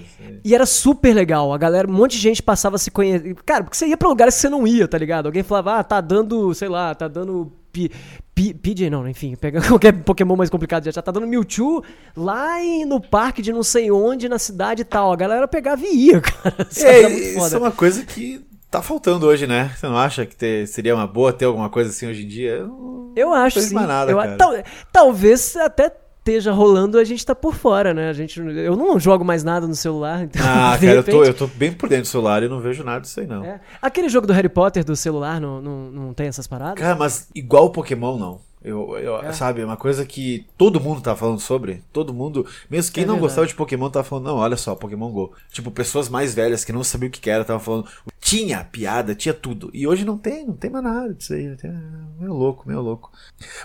E 0.42 0.54
era 0.54 0.64
super 0.64 1.12
legal. 1.14 1.52
A 1.52 1.58
galera, 1.58 1.86
um 1.86 1.92
monte 1.92 2.12
de 2.12 2.18
gente 2.22 2.42
passava 2.42 2.76
a 2.76 2.78
se 2.78 2.90
conhecer. 2.90 3.36
Cara, 3.51 3.64
porque 3.64 3.76
você 3.76 3.86
ia 3.88 3.96
pra 3.96 4.09
lugares 4.09 4.34
que 4.36 4.40
você 4.42 4.48
não 4.48 4.64
ia, 4.64 4.86
tá 4.86 4.96
ligado? 4.96 5.26
Alguém 5.26 5.42
falava, 5.42 5.78
ah, 5.80 5.82
tá 5.82 6.01
dando, 6.01 6.55
sei 6.55 6.68
lá, 6.68 6.94
tá 6.94 7.09
dando. 7.09 7.51
Pi, 7.72 7.90
pi, 8.32 8.55
PJ 8.55 8.88
não, 8.88 9.09
enfim, 9.09 9.34
pega 9.34 9.61
qualquer 9.66 9.92
Pokémon 9.92 10.36
mais 10.36 10.48
complicado 10.51 10.84
já, 10.84 10.92
já 10.92 11.03
tá 11.03 11.11
dando 11.11 11.26
Mewtwo 11.26 11.82
lá 12.16 12.62
em- 12.62 12.84
no 12.84 13.01
parque 13.01 13.42
de 13.42 13.53
não 13.53 13.64
sei 13.64 13.90
onde, 13.90 14.28
na 14.28 14.38
cidade 14.38 14.82
e 14.82 14.84
tal. 14.84 15.12
A 15.12 15.16
galera 15.16 15.48
pegava 15.48 15.84
e 15.84 16.07
ia, 16.11 16.20
cara. 16.22 16.55
Isso 16.70 16.86
É, 16.86 17.09
isso 17.11 17.55
é 17.57 17.59
uma 17.59 17.72
coisa 17.72 18.05
que 18.05 18.40
tá 18.70 18.80
faltando 18.80 19.26
hoje, 19.26 19.48
né? 19.48 19.72
Você 19.76 19.86
não 19.88 19.96
acha 19.96 20.24
que 20.24 20.36
ter- 20.36 20.68
seria 20.68 20.94
uma 20.94 21.09
boa 21.09 21.32
ter 21.32 21.46
alguma 21.46 21.68
coisa 21.68 21.90
assim 21.90 22.07
hoje 22.07 22.22
em 22.24 22.28
dia? 22.28 22.51
Eu 22.53 22.68
não- 22.68 23.12
Eu 23.16 23.32
acho 23.34 23.61
sim. 23.61 23.74
nada, 23.74 24.12
eu, 24.12 24.36
tal- 24.36 24.55
talvez 24.92 25.57
até 25.57 25.90
esteja 26.20 26.52
rolando, 26.52 26.98
a 26.98 27.04
gente 27.04 27.24
tá 27.24 27.34
por 27.34 27.54
fora, 27.54 27.92
né? 27.92 28.08
A 28.08 28.12
gente, 28.12 28.38
eu 28.40 28.76
não 28.76 28.98
jogo 29.00 29.24
mais 29.24 29.42
nada 29.42 29.66
no 29.66 29.74
celular, 29.74 30.22
então. 30.24 30.40
Ah, 30.44 30.76
cara, 30.78 30.92
eu 30.92 31.02
tô, 31.02 31.10
repente- 31.12 31.28
eu 31.28 31.34
tô 31.34 31.46
bem 31.48 31.72
por 31.72 31.88
dentro 31.88 32.04
do 32.04 32.08
celular 32.08 32.42
e 32.42 32.48
não 32.48 32.60
vejo 32.60 32.84
nada 32.84 33.00
disso 33.00 33.18
aí, 33.20 33.26
não. 33.26 33.44
É. 33.44 33.60
Aquele 33.82 34.08
jogo 34.08 34.26
do 34.26 34.32
Harry 34.32 34.48
Potter 34.48 34.84
do 34.84 34.94
celular 34.94 35.40
não, 35.40 35.60
não, 35.60 35.90
não 35.90 36.14
tem 36.14 36.28
essas 36.28 36.46
paradas? 36.46 36.78
Cara, 36.78 36.94
mas 36.94 37.28
igual 37.34 37.66
o 37.66 37.70
Pokémon, 37.70 38.16
não. 38.18 38.40
Eu, 38.62 38.98
eu- 38.98 39.16
É. 39.22 39.32
Sabe, 39.32 39.62
é 39.62 39.64
uma 39.64 39.76
coisa 39.76 40.04
que 40.04 40.44
todo 40.58 40.78
mundo 40.80 41.00
tá 41.00 41.16
falando 41.16 41.40
sobre. 41.40 41.82
Todo 41.92 42.12
mundo, 42.12 42.46
mesmo 42.68 42.92
quem 42.92 43.04
É 43.04 43.06
não 43.06 43.14
verdade. 43.14 43.28
gostava 43.28 43.46
de 43.46 43.54
Pokémon, 43.54 43.88
tava 43.88 44.04
falando, 44.04 44.26
não, 44.26 44.36
olha 44.36 44.56
só, 44.56 44.74
Pokémon 44.74 45.11
Go. 45.11 45.32
Tipo, 45.50 45.70
pessoas 45.70 46.08
mais 46.11 46.34
velhas 46.34 46.62
que 46.64 46.72
não 46.72 46.84
sabiam 46.84 47.08
o 47.08 47.11
que 47.11 47.30
era, 47.30 47.42
tava 47.44 47.58
falando. 47.58 47.86
Tinha 48.20 48.62
piada, 48.62 49.14
tinha 49.14 49.32
tudo. 49.32 49.70
E 49.72 49.86
hoje 49.86 50.04
não 50.04 50.18
tem, 50.18 50.46
não 50.46 50.54
tem 50.54 50.70
mais 50.70 50.84
nada 50.84 51.14
disso 51.14 51.32
aí. 51.32 51.56
Tem, 51.56 51.72
meio 52.18 52.34
louco, 52.34 52.68
meio 52.68 52.80
louco. 52.82 53.11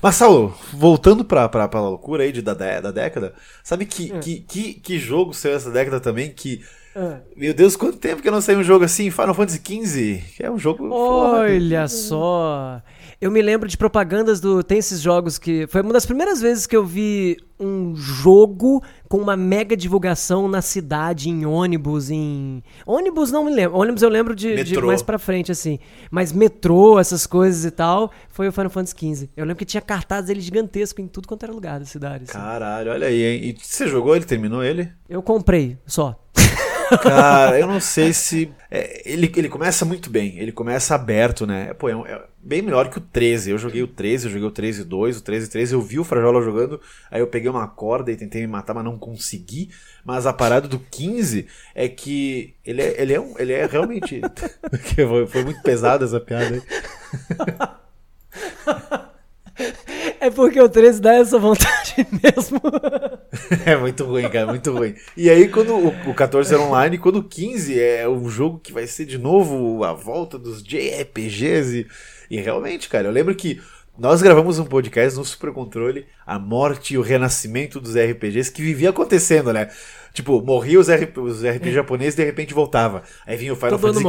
Mas, 0.01 0.15
Saulo, 0.15 0.55
voltando 0.73 1.25
pra, 1.25 1.49
pra, 1.49 1.67
pra 1.67 1.81
loucura 1.81 2.23
aí 2.23 2.31
de, 2.31 2.41
da, 2.41 2.53
da 2.53 2.91
década, 2.91 3.33
sabe 3.63 3.85
que, 3.85 4.13
É. 4.13 4.19
que, 4.19 4.39
que, 4.39 4.73
que 4.75 4.97
jogo 4.97 5.33
saiu 5.33 5.55
essa 5.55 5.69
década 5.69 5.99
também 5.99 6.31
que. 6.31 6.63
Ah. 6.95 7.17
Meu 7.35 7.53
Deus, 7.53 7.75
quanto 7.75 7.97
tempo 7.97 8.21
que 8.21 8.27
eu 8.29 8.31
não 8.31 8.39
saiu 8.39 8.59
um 8.59 8.63
jogo 8.63 8.85
assim? 8.85 9.11
Final 9.11 9.33
Fantasy 9.33 9.57
XV, 9.61 10.23
que 10.37 10.43
é 10.43 10.49
um 10.49 10.57
jogo. 10.57 10.87
foda. 10.87 11.39
Olha 11.41 11.87
só. 11.89 12.81
Eu 13.22 13.32
me 13.32 13.41
lembro 13.41 13.68
de 13.68 13.78
propagandas 13.78 14.39
do. 14.39 14.63
Tem 14.63 14.78
esses 14.78 14.99
jogos 14.99 15.38
que. 15.38 15.68
Foi 15.68 15.82
uma 15.82 15.93
das 15.93 16.05
primeiras 16.05 16.41
vezes 16.41 16.68
que 16.68 16.76
eu 16.76 16.86
vi 16.86 17.38
um 17.59 17.95
jogo 17.95 18.84
com 19.07 19.18
uma 19.18 19.38
mega 19.38 19.78
divulgação 19.78 20.47
na 20.47 20.61
cidade, 20.61 21.30
em 21.30 21.45
ônibus, 21.45 22.09
em. 22.09 22.61
Ônibus 22.86 23.32
não 23.32 23.45
me 23.45 23.51
lembro. 23.53 23.78
Ônibus 23.78 24.01
eu 24.01 24.09
lembro 24.09 24.36
de, 24.36 24.63
de 24.63 24.82
mais 24.82 25.01
pra 25.01 25.18
frente, 25.18 25.51
assim. 25.51 25.80
Mas 26.11 26.34
metrô, 26.34 26.99
essas 26.99 27.26
coisas 27.26 27.63
e 27.63 27.72
tal, 27.72 28.11
foi 28.30 28.47
o 28.47 28.51
Final 28.51 28.70
Fantasy 28.70 28.95
XV. 29.16 29.30
Eu 29.36 29.45
lembro 29.45 29.57
que 29.57 29.66
tinha 29.66 29.82
cartazes 29.82 30.28
dele 30.28 30.41
gigantesco 30.41 31.01
em 31.01 31.07
tudo 31.07 31.28
quanto 31.28 31.43
era 31.43 31.53
lugar 31.53 31.80
da 31.80 31.86
cidade. 31.86 32.26
assim. 32.26 32.34
Caralho, 32.34 32.91
olha 32.91 33.07
aí, 33.07 33.24
hein? 33.24 33.41
E 33.43 33.57
você 33.59 33.88
jogou 33.88 34.16
ele? 34.16 34.26
Terminou 34.26 34.63
ele? 34.63 34.91
Eu 35.07 35.22
comprei, 35.22 35.78
só. 35.86 36.20
Cara, 37.01 37.59
eu 37.59 37.67
não 37.67 37.79
sei 37.79 38.13
se. 38.13 38.51
é, 38.69 39.01
ele, 39.09 39.31
ele 39.36 39.49
começa 39.49 39.86
muito 39.86 40.09
bem, 40.09 40.38
ele 40.39 40.51
começa 40.51 40.93
aberto, 40.95 41.45
né? 41.45 41.73
Pô, 41.73 41.89
é, 41.89 41.95
um- 41.95 42.05
é 42.05 42.21
bem 42.41 42.61
melhor 42.61 42.89
que 42.89 42.97
o 42.97 43.01
13. 43.01 43.51
Eu 43.51 43.57
joguei 43.57 43.81
o 43.81 43.88
13, 43.88 44.27
eu 44.27 44.31
joguei 44.31 44.47
o 44.47 44.51
13 44.51 44.83
2, 44.83 45.17
o 45.17 45.23
13 45.23 45.49
3, 45.49 45.71
eu 45.71 45.81
vi 45.81 45.99
o 45.99 46.03
Frajola 46.03 46.41
jogando, 46.43 46.79
aí 47.09 47.19
eu 47.21 47.27
peguei 47.27 47.49
uma 47.49 47.67
corda 47.67 48.11
e 48.11 48.15
tentei 48.15 48.41
me 48.41 48.47
matar, 48.47 48.73
mas 48.73 48.83
não 48.83 48.97
consegui. 48.99 49.69
Mas 50.03 50.25
a 50.27 50.33
parada 50.33 50.67
do 50.67 50.77
15 50.79 51.47
é 51.73 51.88
que 51.88 52.53
ele 52.63 52.81
é, 52.81 53.01
ele 53.01 53.13
é, 53.13 53.19
um, 53.19 53.33
ele 53.39 53.53
é 53.53 53.65
realmente. 53.65 54.21
Foi, 54.95 55.27
foi 55.27 55.43
muito 55.43 55.61
pesada 55.61 56.05
essa 56.05 56.19
piada 56.19 56.55
aí. 56.55 56.61
É 60.19 60.29
porque 60.29 60.59
o 60.59 60.67
13 60.67 61.01
dá 61.01 61.15
essa 61.15 61.39
vontade 61.39 61.95
mesmo. 62.11 62.59
É 63.65 63.75
muito 63.75 64.03
ruim, 64.03 64.29
cara, 64.29 64.47
muito 64.47 64.71
ruim. 64.71 64.95
E 65.15 65.29
aí, 65.29 65.47
quando 65.47 65.73
o, 65.73 66.09
o 66.09 66.13
14 66.13 66.53
era 66.53 66.63
online, 66.63 66.97
quando 66.97 67.17
o 67.17 67.23
15 67.23 67.79
é 67.79 68.07
o 68.07 68.27
jogo 68.27 68.59
que 68.59 68.73
vai 68.73 68.87
ser 68.87 69.05
de 69.05 69.17
novo 69.17 69.83
a 69.83 69.93
volta 69.93 70.37
dos 70.37 70.63
JRPGs. 70.63 71.87
E, 72.29 72.37
e 72.37 72.41
realmente, 72.41 72.89
cara, 72.89 73.07
eu 73.07 73.11
lembro 73.11 73.35
que 73.35 73.61
nós 73.97 74.21
gravamos 74.21 74.59
um 74.59 74.65
podcast 74.65 75.17
no 75.17 75.23
Super 75.25 75.51
Controle 75.53 76.05
a 76.25 76.37
morte 76.37 76.93
e 76.93 76.97
o 76.97 77.01
renascimento 77.01 77.79
dos 77.79 77.95
RPGs 77.95 78.51
que 78.51 78.61
vivia 78.61 78.89
acontecendo, 78.89 79.53
né? 79.53 79.69
Tipo, 80.13 80.41
morria 80.41 80.79
os, 80.79 80.89
RP, 80.89 81.17
os 81.17 81.43
RPG 81.43 81.73
japoneses 81.73 82.13
e 82.13 82.17
de 82.17 82.23
repente 82.25 82.53
voltava. 82.53 83.03
Aí 83.27 83.35
vinha 83.35 83.51
o 83.51 83.55
Final 83.55 83.71
Todo 83.71 83.81
Fantasy 84.01 84.03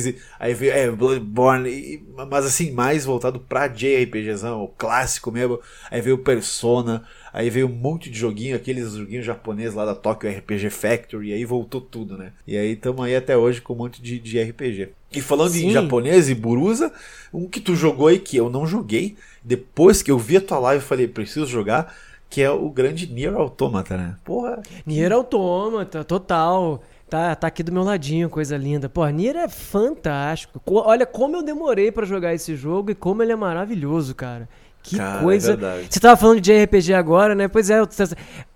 XV, 0.00 0.16
aí 0.38 0.54
veio 0.54 0.72
é, 0.72 0.90
Bloodborne, 0.90 1.68
e- 1.70 2.04
mas 2.30 2.44
assim, 2.44 2.72
mais 2.72 3.04
voltado 3.04 3.38
pra 3.38 3.68
JRPGzão, 3.68 4.60
o 4.62 4.68
clássico 4.68 5.30
mesmo. 5.30 5.60
Aí 5.88 6.00
veio 6.00 6.16
o 6.16 6.18
Persona, 6.18 7.04
aí 7.32 7.48
veio 7.50 7.66
um 7.66 7.72
monte 7.72 8.10
de 8.10 8.18
joguinho, 8.18 8.54
aqueles 8.56 8.92
joguinhos 8.92 9.24
japoneses 9.24 9.74
lá 9.74 9.84
da 9.84 9.94
Tokyo 9.94 10.30
RPG 10.30 10.70
Factory, 10.70 11.30
e 11.30 11.32
aí 11.32 11.44
voltou 11.44 11.80
tudo, 11.80 12.16
né? 12.18 12.32
E 12.46 12.56
aí 12.56 12.72
estamos 12.72 13.04
aí 13.04 13.16
até 13.16 13.36
hoje 13.36 13.60
com 13.60 13.72
um 13.72 13.76
monte 13.76 14.02
de, 14.02 14.18
de 14.18 14.42
RPG. 14.42 14.90
E 15.14 15.20
falando 15.20 15.54
em 15.56 15.60
Sim. 15.60 15.70
japonês 15.70 16.28
e 16.30 16.34
Burusa, 16.34 16.92
um 17.32 17.46
que 17.48 17.60
tu 17.60 17.74
jogou 17.74 18.06
aí 18.08 18.18
que 18.18 18.36
eu 18.36 18.48
não 18.50 18.66
joguei, 18.66 19.16
depois 19.42 20.02
que 20.02 20.10
eu 20.10 20.18
vi 20.18 20.36
a 20.36 20.40
tua 20.40 20.58
live 20.58 20.82
eu 20.82 20.88
falei, 20.88 21.06
preciso 21.08 21.46
jogar, 21.46 21.94
que 22.30 22.40
é 22.40 22.50
o 22.50 22.70
grande 22.70 23.06
Nier 23.12 23.34
Automata, 23.34 23.96
né? 23.96 24.16
Porra, 24.24 24.62
Nier 24.86 25.12
Automata, 25.12 26.02
total. 26.04 26.82
Tá, 27.10 27.34
tá 27.34 27.46
aqui 27.46 27.62
do 27.62 27.70
meu 27.70 27.82
ladinho, 27.82 28.30
coisa 28.30 28.56
linda. 28.56 28.88
Pô, 28.88 29.06
Nier 29.08 29.36
é 29.36 29.46
fantástico. 29.46 30.58
Co- 30.64 30.82
Olha 30.86 31.04
como 31.04 31.36
eu 31.36 31.42
demorei 31.42 31.92
pra 31.92 32.06
jogar 32.06 32.32
esse 32.32 32.56
jogo 32.56 32.90
e 32.90 32.94
como 32.94 33.22
ele 33.22 33.32
é 33.32 33.36
maravilhoso, 33.36 34.14
cara. 34.14 34.48
Que 34.82 34.96
Cara, 34.96 35.20
é 35.20 35.22
coisa. 35.22 35.48
verdade. 35.56 35.86
Você 35.88 36.00
tava 36.00 36.16
falando 36.16 36.40
de 36.40 36.52
RPG 36.64 36.92
agora, 36.92 37.34
né? 37.36 37.46
Pois 37.46 37.70
é, 37.70 37.78
eu- 37.78 37.88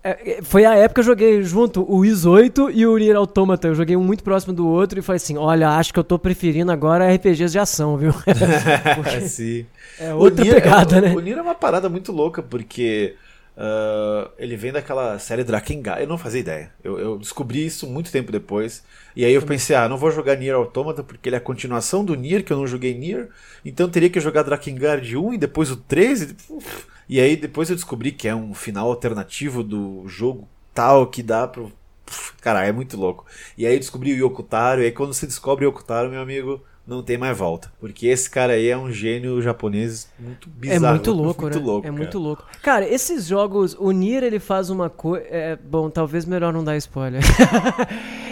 é, 0.03 0.09
é, 0.39 0.39
foi 0.41 0.65
a 0.65 0.75
época 0.75 0.95
que 0.95 0.99
eu 0.99 1.03
joguei 1.11 1.41
junto 1.41 1.85
o 1.89 2.03
Is 2.03 2.25
8 2.25 2.69
e 2.69 2.85
o 2.85 2.97
Nier 2.97 3.15
Automata. 3.15 3.67
Eu 3.69 3.75
joguei 3.75 3.95
um 3.95 4.03
muito 4.03 4.23
próximo 4.25 4.51
do 4.53 4.67
outro 4.67 4.99
e 4.99 5.01
falei 5.01 5.17
assim: 5.17 5.37
olha, 5.37 5.69
acho 5.69 5.93
que 5.93 5.99
eu 5.99 6.03
tô 6.03 6.19
preferindo 6.19 6.69
agora 6.71 7.07
RPGs 7.13 7.51
de 7.53 7.59
ação, 7.59 7.95
viu? 7.97 8.13
Sim. 9.27 9.65
É 9.99 10.13
outra 10.13 10.43
Nier- 10.43 10.55
pegada, 10.61 10.97
o, 10.97 11.01
né? 11.01 11.13
O 11.15 11.19
Nier 11.21 11.37
é 11.37 11.41
uma 11.41 11.55
parada 11.55 11.87
muito 11.87 12.11
louca, 12.11 12.41
porque 12.43 13.15
ah, 13.57 14.29
ele 14.37 14.55
vem 14.55 14.71
daquela 14.71 15.17
série 15.17 15.43
Drakengard. 15.43 16.01
Eu 16.01 16.07
não 16.07 16.17
fazia 16.17 16.39
ideia. 16.39 16.71
Eu, 16.83 16.99
eu 16.99 17.17
descobri 17.17 17.65
isso 17.65 17.87
muito 17.87 18.11
tempo 18.11 18.31
depois. 18.31 18.83
E 19.15 19.25
aí 19.25 19.33
eu 19.33 19.41
pensei, 19.41 19.75
ah, 19.75 19.89
não 19.89 19.97
vou 19.97 20.11
jogar 20.11 20.35
Nier 20.35 20.55
Automata, 20.55 21.03
porque 21.03 21.27
ele 21.27 21.35
é 21.35 21.39
a 21.39 21.41
continuação 21.41 22.05
do 22.05 22.15
Nier, 22.15 22.43
que 22.43 22.53
eu 22.53 22.57
não 22.57 22.67
joguei 22.67 22.93
Nier. 22.93 23.29
Então 23.65 23.87
eu 23.87 23.91
teria 23.91 24.09
que 24.09 24.19
jogar 24.19 24.43
Drakengard 24.43 25.17
1 25.17 25.33
e 25.33 25.37
depois 25.37 25.71
o 25.71 25.77
13. 25.77 26.35
Uf. 26.49 26.85
E 27.09 27.19
aí 27.19 27.35
depois 27.35 27.69
eu 27.69 27.75
descobri 27.75 28.11
que 28.11 28.27
é 28.27 28.35
um 28.35 28.53
final 28.53 28.89
alternativo 28.89 29.63
do 29.63 30.07
jogo 30.07 30.47
tal 30.73 31.07
que 31.07 31.23
dá 31.23 31.47
pro. 31.47 31.71
Cara, 32.41 32.65
é 32.65 32.71
muito 32.71 32.95
louco. 32.95 33.25
E 33.57 33.65
aí 33.65 33.73
eu 33.73 33.79
descobri 33.79 34.13
o 34.13 34.25
Yokotaro, 34.25 34.81
e 34.81 34.85
aí 34.85 34.91
quando 34.91 35.13
você 35.13 35.25
descobre 35.25 35.65
o 35.65 35.69
Yokotaro, 35.69 36.09
meu 36.09 36.21
amigo, 36.21 36.63
não 36.87 37.03
tem 37.03 37.17
mais 37.17 37.37
volta. 37.37 37.71
Porque 37.79 38.07
esse 38.07 38.29
cara 38.29 38.53
aí 38.53 38.69
é 38.69 38.77
um 38.77 38.89
gênio 38.91 39.41
japonês 39.41 40.09
muito 40.17 40.49
bizarro. 40.49 40.85
É 40.85 40.89
muito 40.91 41.11
louco, 41.11 41.41
muito 41.41 41.59
né? 41.59 41.65
louco, 41.65 41.87
é 41.87 41.89
cara. 41.89 41.97
muito 42.01 42.17
louco. 42.17 42.45
Cara, 42.63 42.87
esses 42.87 43.25
jogos, 43.25 43.75
o 43.77 43.91
Nier 43.91 44.23
ele 44.23 44.39
faz 44.39 44.69
uma 44.69 44.89
coisa. 44.89 45.25
É, 45.29 45.55
bom, 45.57 45.89
talvez 45.89 46.25
melhor 46.25 46.53
não 46.53 46.63
dar 46.63 46.77
spoiler. 46.77 47.21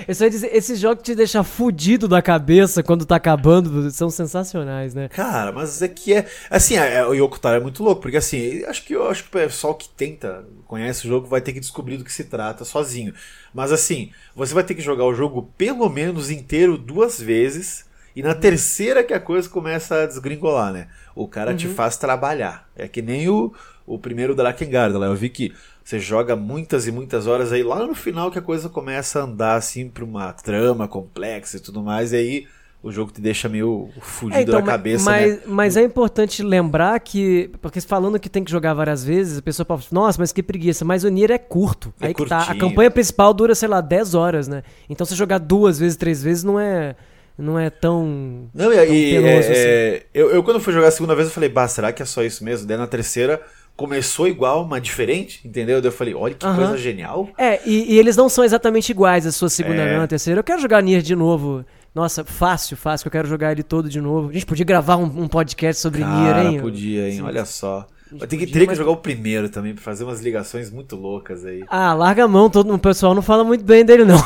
Eu 0.07 0.13
só 0.13 0.25
ia 0.25 0.29
dizer, 0.29 0.55
esses 0.55 0.79
jogos 0.79 1.03
te 1.03 1.15
deixam 1.15 1.43
fudido 1.43 2.07
da 2.07 2.21
cabeça 2.21 2.83
quando 2.83 3.05
tá 3.05 3.15
acabando, 3.15 3.89
são 3.89 4.09
sensacionais, 4.09 4.93
né? 4.93 5.09
Cara, 5.09 5.51
mas 5.51 5.81
é 5.81 5.87
que 5.87 6.13
é. 6.13 6.27
Assim, 6.49 6.77
é, 6.77 6.95
é- 6.97 7.05
o 7.05 7.13
Yokotaro 7.13 7.57
é 7.57 7.59
muito 7.59 7.83
louco, 7.83 8.01
porque 8.03 8.17
assim, 8.17 8.63
acho 8.65 8.85
que 8.85 8.93
eu 8.93 9.09
acho 9.09 9.23
que 9.23 9.29
o 9.29 9.31
pessoal 9.31 9.73
que 9.73 9.89
tenta, 9.89 10.45
conhece 10.67 11.05
o 11.05 11.09
jogo, 11.09 11.27
vai 11.27 11.41
ter 11.41 11.53
que 11.53 11.59
descobrir 11.59 11.97
do 11.97 12.03
que 12.03 12.13
se 12.13 12.25
trata 12.25 12.63
sozinho. 12.63 13.15
Mas 13.53 13.71
assim, 13.71 14.11
você 14.35 14.53
vai 14.53 14.63
ter 14.63 14.75
que 14.75 14.81
jogar 14.81 15.05
o 15.05 15.15
jogo 15.15 15.51
pelo 15.57 15.89
menos 15.89 16.29
inteiro 16.29 16.77
duas 16.77 17.19
vezes. 17.19 17.84
E 18.15 18.23
na 18.23 18.33
terceira 18.33 19.03
que 19.03 19.13
a 19.13 19.19
coisa 19.19 19.49
começa 19.49 20.03
a 20.03 20.05
desgringolar, 20.05 20.71
né? 20.71 20.87
O 21.15 21.27
cara 21.27 21.53
te 21.53 21.67
faz 21.67 21.97
trabalhar. 21.97 22.67
É 22.75 22.87
que 22.87 23.01
nem 23.01 23.27
o, 23.29 23.53
o 23.85 23.99
primeiro 23.99 24.33
Drakengard 24.35 24.95
lá. 24.97 25.07
Eu 25.07 25.15
vi 25.15 25.29
que 25.29 25.53
você 25.83 25.99
joga 25.99 26.35
muitas 26.35 26.87
e 26.87 26.91
muitas 26.91 27.27
horas 27.27 27.51
aí 27.51 27.61
lá 27.63 27.85
no 27.85 27.93
final 27.93 28.31
que 28.31 28.39
a 28.39 28.41
coisa 28.41 28.69
começa 28.69 29.19
a 29.19 29.23
andar 29.23 29.55
assim 29.55 29.89
pra 29.89 30.03
uma 30.03 30.31
trama 30.33 30.87
complexa 30.87 31.57
e 31.57 31.59
tudo 31.59 31.81
mais. 31.83 32.13
E 32.13 32.15
aí 32.15 32.47
o 32.81 32.91
jogo 32.91 33.11
te 33.11 33.19
deixa 33.19 33.49
meio 33.49 33.89
fudido 33.99 34.37
É, 34.37 34.41
então, 34.43 34.59
da 34.59 34.61
ma- 34.61 34.71
cabeça, 34.71 35.03
mas, 35.03 35.35
né? 35.37 35.41
mas 35.47 35.75
é 35.75 35.83
importante 35.83 36.43
lembrar 36.43 36.99
que, 36.99 37.49
porque 37.61 37.81
falando 37.81 38.19
que 38.19 38.29
tem 38.29 38.43
que 38.43 38.51
jogar 38.51 38.73
várias 38.75 39.03
vezes, 39.03 39.39
a 39.39 39.41
pessoa 39.41 39.65
fala, 39.65 39.81
nossa, 39.91 40.19
mas 40.19 40.31
que 40.31 40.43
preguiça, 40.43 40.85
mas 40.85 41.03
o 41.03 41.09
Nier 41.09 41.31
é 41.31 41.37
curto. 41.39 41.91
É 41.99 42.07
Aí 42.07 42.13
que 42.13 42.25
tá, 42.27 42.43
a 42.43 42.55
campanha 42.55 42.91
principal 42.91 43.33
dura, 43.33 43.55
sei 43.55 43.67
lá, 43.67 43.81
10 43.81 44.13
horas, 44.13 44.47
né? 44.47 44.61
Então 44.89 45.03
você 45.05 45.15
jogar 45.15 45.39
duas 45.39 45.79
vezes, 45.79 45.97
três 45.97 46.21
vezes 46.21 46.43
não 46.43 46.59
é, 46.59 46.95
não 47.37 47.59
é 47.59 47.69
tão... 47.69 48.49
Não, 48.53 48.71
e 48.71 48.75
tão 48.75 48.85
penoso 48.85 49.27
é, 49.27 49.39
assim. 49.39 49.51
é, 49.53 50.03
eu, 50.13 50.29
eu 50.31 50.43
quando 50.43 50.59
fui 50.59 50.73
jogar 50.73 50.87
a 50.87 50.91
segunda 50.91 51.15
vez, 51.15 51.27
eu 51.27 51.33
falei, 51.33 51.49
bah, 51.49 51.67
será 51.67 51.91
que 51.91 52.01
é 52.01 52.05
só 52.05 52.23
isso 52.23 52.43
mesmo? 52.43 52.67
Daí 52.67 52.77
na 52.77 52.87
terceira 52.87 53.41
começou 53.75 54.27
igual, 54.27 54.65
mas 54.65 54.81
diferente, 54.81 55.41
entendeu? 55.45 55.81
Daí 55.81 55.89
eu 55.89 55.93
falei, 55.93 56.13
olha 56.13 56.33
que 56.33 56.45
coisa 56.45 56.77
genial. 56.77 57.29
É, 57.37 57.59
e, 57.65 57.93
e 57.93 57.99
eles 57.99 58.15
não 58.15 58.29
são 58.29 58.43
exatamente 58.43 58.89
iguais 58.89 59.25
a 59.25 59.31
sua 59.31 59.49
segunda 59.49 59.81
É. 59.81 59.97
a 59.97 60.07
terceira. 60.07 60.39
Eu 60.39 60.43
quero 60.43 60.61
jogar 60.61 60.81
Nier 60.81 61.01
de 61.01 61.15
novo. 61.15 61.65
Nossa, 61.93 62.25
fácil, 62.25 62.75
fácil, 62.75 63.03
que 63.03 63.07
eu 63.07 63.11
quero 63.19 63.27
jogar 63.27 63.53
ele 63.53 63.63
todo 63.63 63.89
de 63.89 64.01
novo. 64.01 64.29
A 64.29 64.33
gente 64.33 64.45
podia 64.45 64.65
gravar 64.65 64.97
um, 64.97 65.03
um 65.03 65.27
podcast 65.27 65.81
sobre 65.81 66.03
Nier, 66.03 66.33
Cara, 66.35 66.43
hein? 66.43 66.59
podia, 66.59 67.07
hein? 67.07 67.17
Sim. 67.17 67.21
Olha 67.21 67.45
só. 67.45 67.87
Vai 68.17 68.27
ter 68.27 68.37
que, 68.37 68.45
teria 68.47 68.61
que 68.61 68.67
mas- 68.67 68.77
jogar 68.77 68.91
o 68.91 68.97
primeiro 68.97 69.49
também, 69.49 69.73
pra 69.73 69.83
fazer 69.83 70.03
umas 70.03 70.21
ligações 70.21 70.69
muito 70.69 70.95
loucas 70.95 71.45
aí. 71.45 71.63
Ah, 71.67 71.93
larga 71.93 72.23
a 72.23 72.27
mão, 72.27 72.49
todo 72.49 72.73
o 72.73 72.79
pessoal 72.79 73.13
não 73.15 73.21
fala 73.21 73.43
muito 73.43 73.63
bem 73.63 73.83
dele, 73.85 74.05
não. 74.05 74.17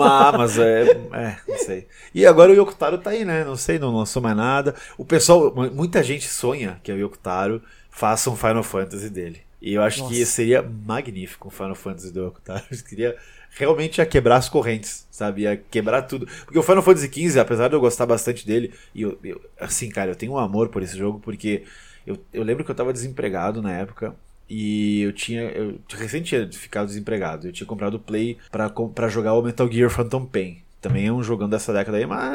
Ah, 0.00 0.32
mas 0.36 0.58
é, 0.58 0.82
é, 1.12 1.36
não 1.48 1.58
sei. 1.58 1.86
E 2.14 2.24
agora 2.26 2.52
o 2.52 2.54
Yokotaro 2.54 2.98
tá 2.98 3.10
aí, 3.10 3.24
né? 3.24 3.44
Não 3.44 3.56
sei, 3.56 3.78
não 3.78 3.94
lançou 3.96 4.22
mais 4.22 4.36
nada. 4.36 4.74
O 4.98 5.04
pessoal, 5.04 5.52
mu- 5.54 5.70
muita 5.70 6.02
gente 6.02 6.28
sonha 6.28 6.80
que 6.82 6.92
o 6.92 6.96
Yokotaro 6.96 7.62
faça 7.90 8.30
um 8.30 8.36
Final 8.36 8.62
Fantasy 8.62 9.08
dele. 9.10 9.40
E 9.60 9.74
eu 9.74 9.82
acho 9.82 10.00
Nossa. 10.00 10.12
que 10.14 10.26
seria 10.26 10.62
magnífico 10.62 11.48
um 11.48 11.50
Final 11.50 11.74
Fantasy 11.74 12.12
do 12.12 12.24
Yokotaro. 12.26 12.62
Eu 12.70 12.78
queria 12.84 13.16
realmente 13.56 13.98
ia 13.98 14.06
quebrar 14.06 14.36
as 14.36 14.48
correntes, 14.48 15.06
sabe? 15.12 15.42
Ia 15.42 15.56
quebrar 15.56 16.02
tudo. 16.02 16.26
Porque 16.44 16.58
o 16.58 16.62
Final 16.62 16.82
Fantasy 16.82 17.06
XV, 17.08 17.38
apesar 17.38 17.68
de 17.68 17.74
eu 17.74 17.80
gostar 17.80 18.04
bastante 18.04 18.44
dele, 18.44 18.72
e 18.92 19.02
eu, 19.02 19.16
eu- 19.22 19.40
assim, 19.60 19.88
cara, 19.88 20.10
eu 20.10 20.16
tenho 20.16 20.32
um 20.32 20.38
amor 20.38 20.68
por 20.70 20.82
esse 20.82 20.98
jogo, 20.98 21.20
porque 21.20 21.62
eu, 22.06 22.18
eu 22.32 22.42
lembro 22.42 22.64
que 22.64 22.70
eu 22.70 22.74
tava 22.74 22.92
desempregado 22.92 23.62
na 23.62 23.72
época. 23.72 24.14
E 24.48 25.02
eu 25.02 25.12
tinha. 25.12 25.42
Eu 25.42 25.80
recém 25.90 26.22
tinha 26.22 26.50
ficado 26.52 26.86
desempregado. 26.86 27.48
Eu 27.48 27.52
tinha 27.52 27.66
comprado 27.66 27.94
o 27.94 28.00
Play 28.00 28.38
pra 28.50 29.08
jogar 29.08 29.34
o 29.34 29.42
Metal 29.42 29.70
Gear 29.70 29.90
Phantom 29.90 30.26
Pain. 30.26 30.58
Também 30.80 31.06
é 31.06 31.12
um 31.12 31.22
jogão 31.22 31.48
dessa 31.48 31.72
década 31.72 31.96
aí, 31.96 32.04
mas. 32.04 32.28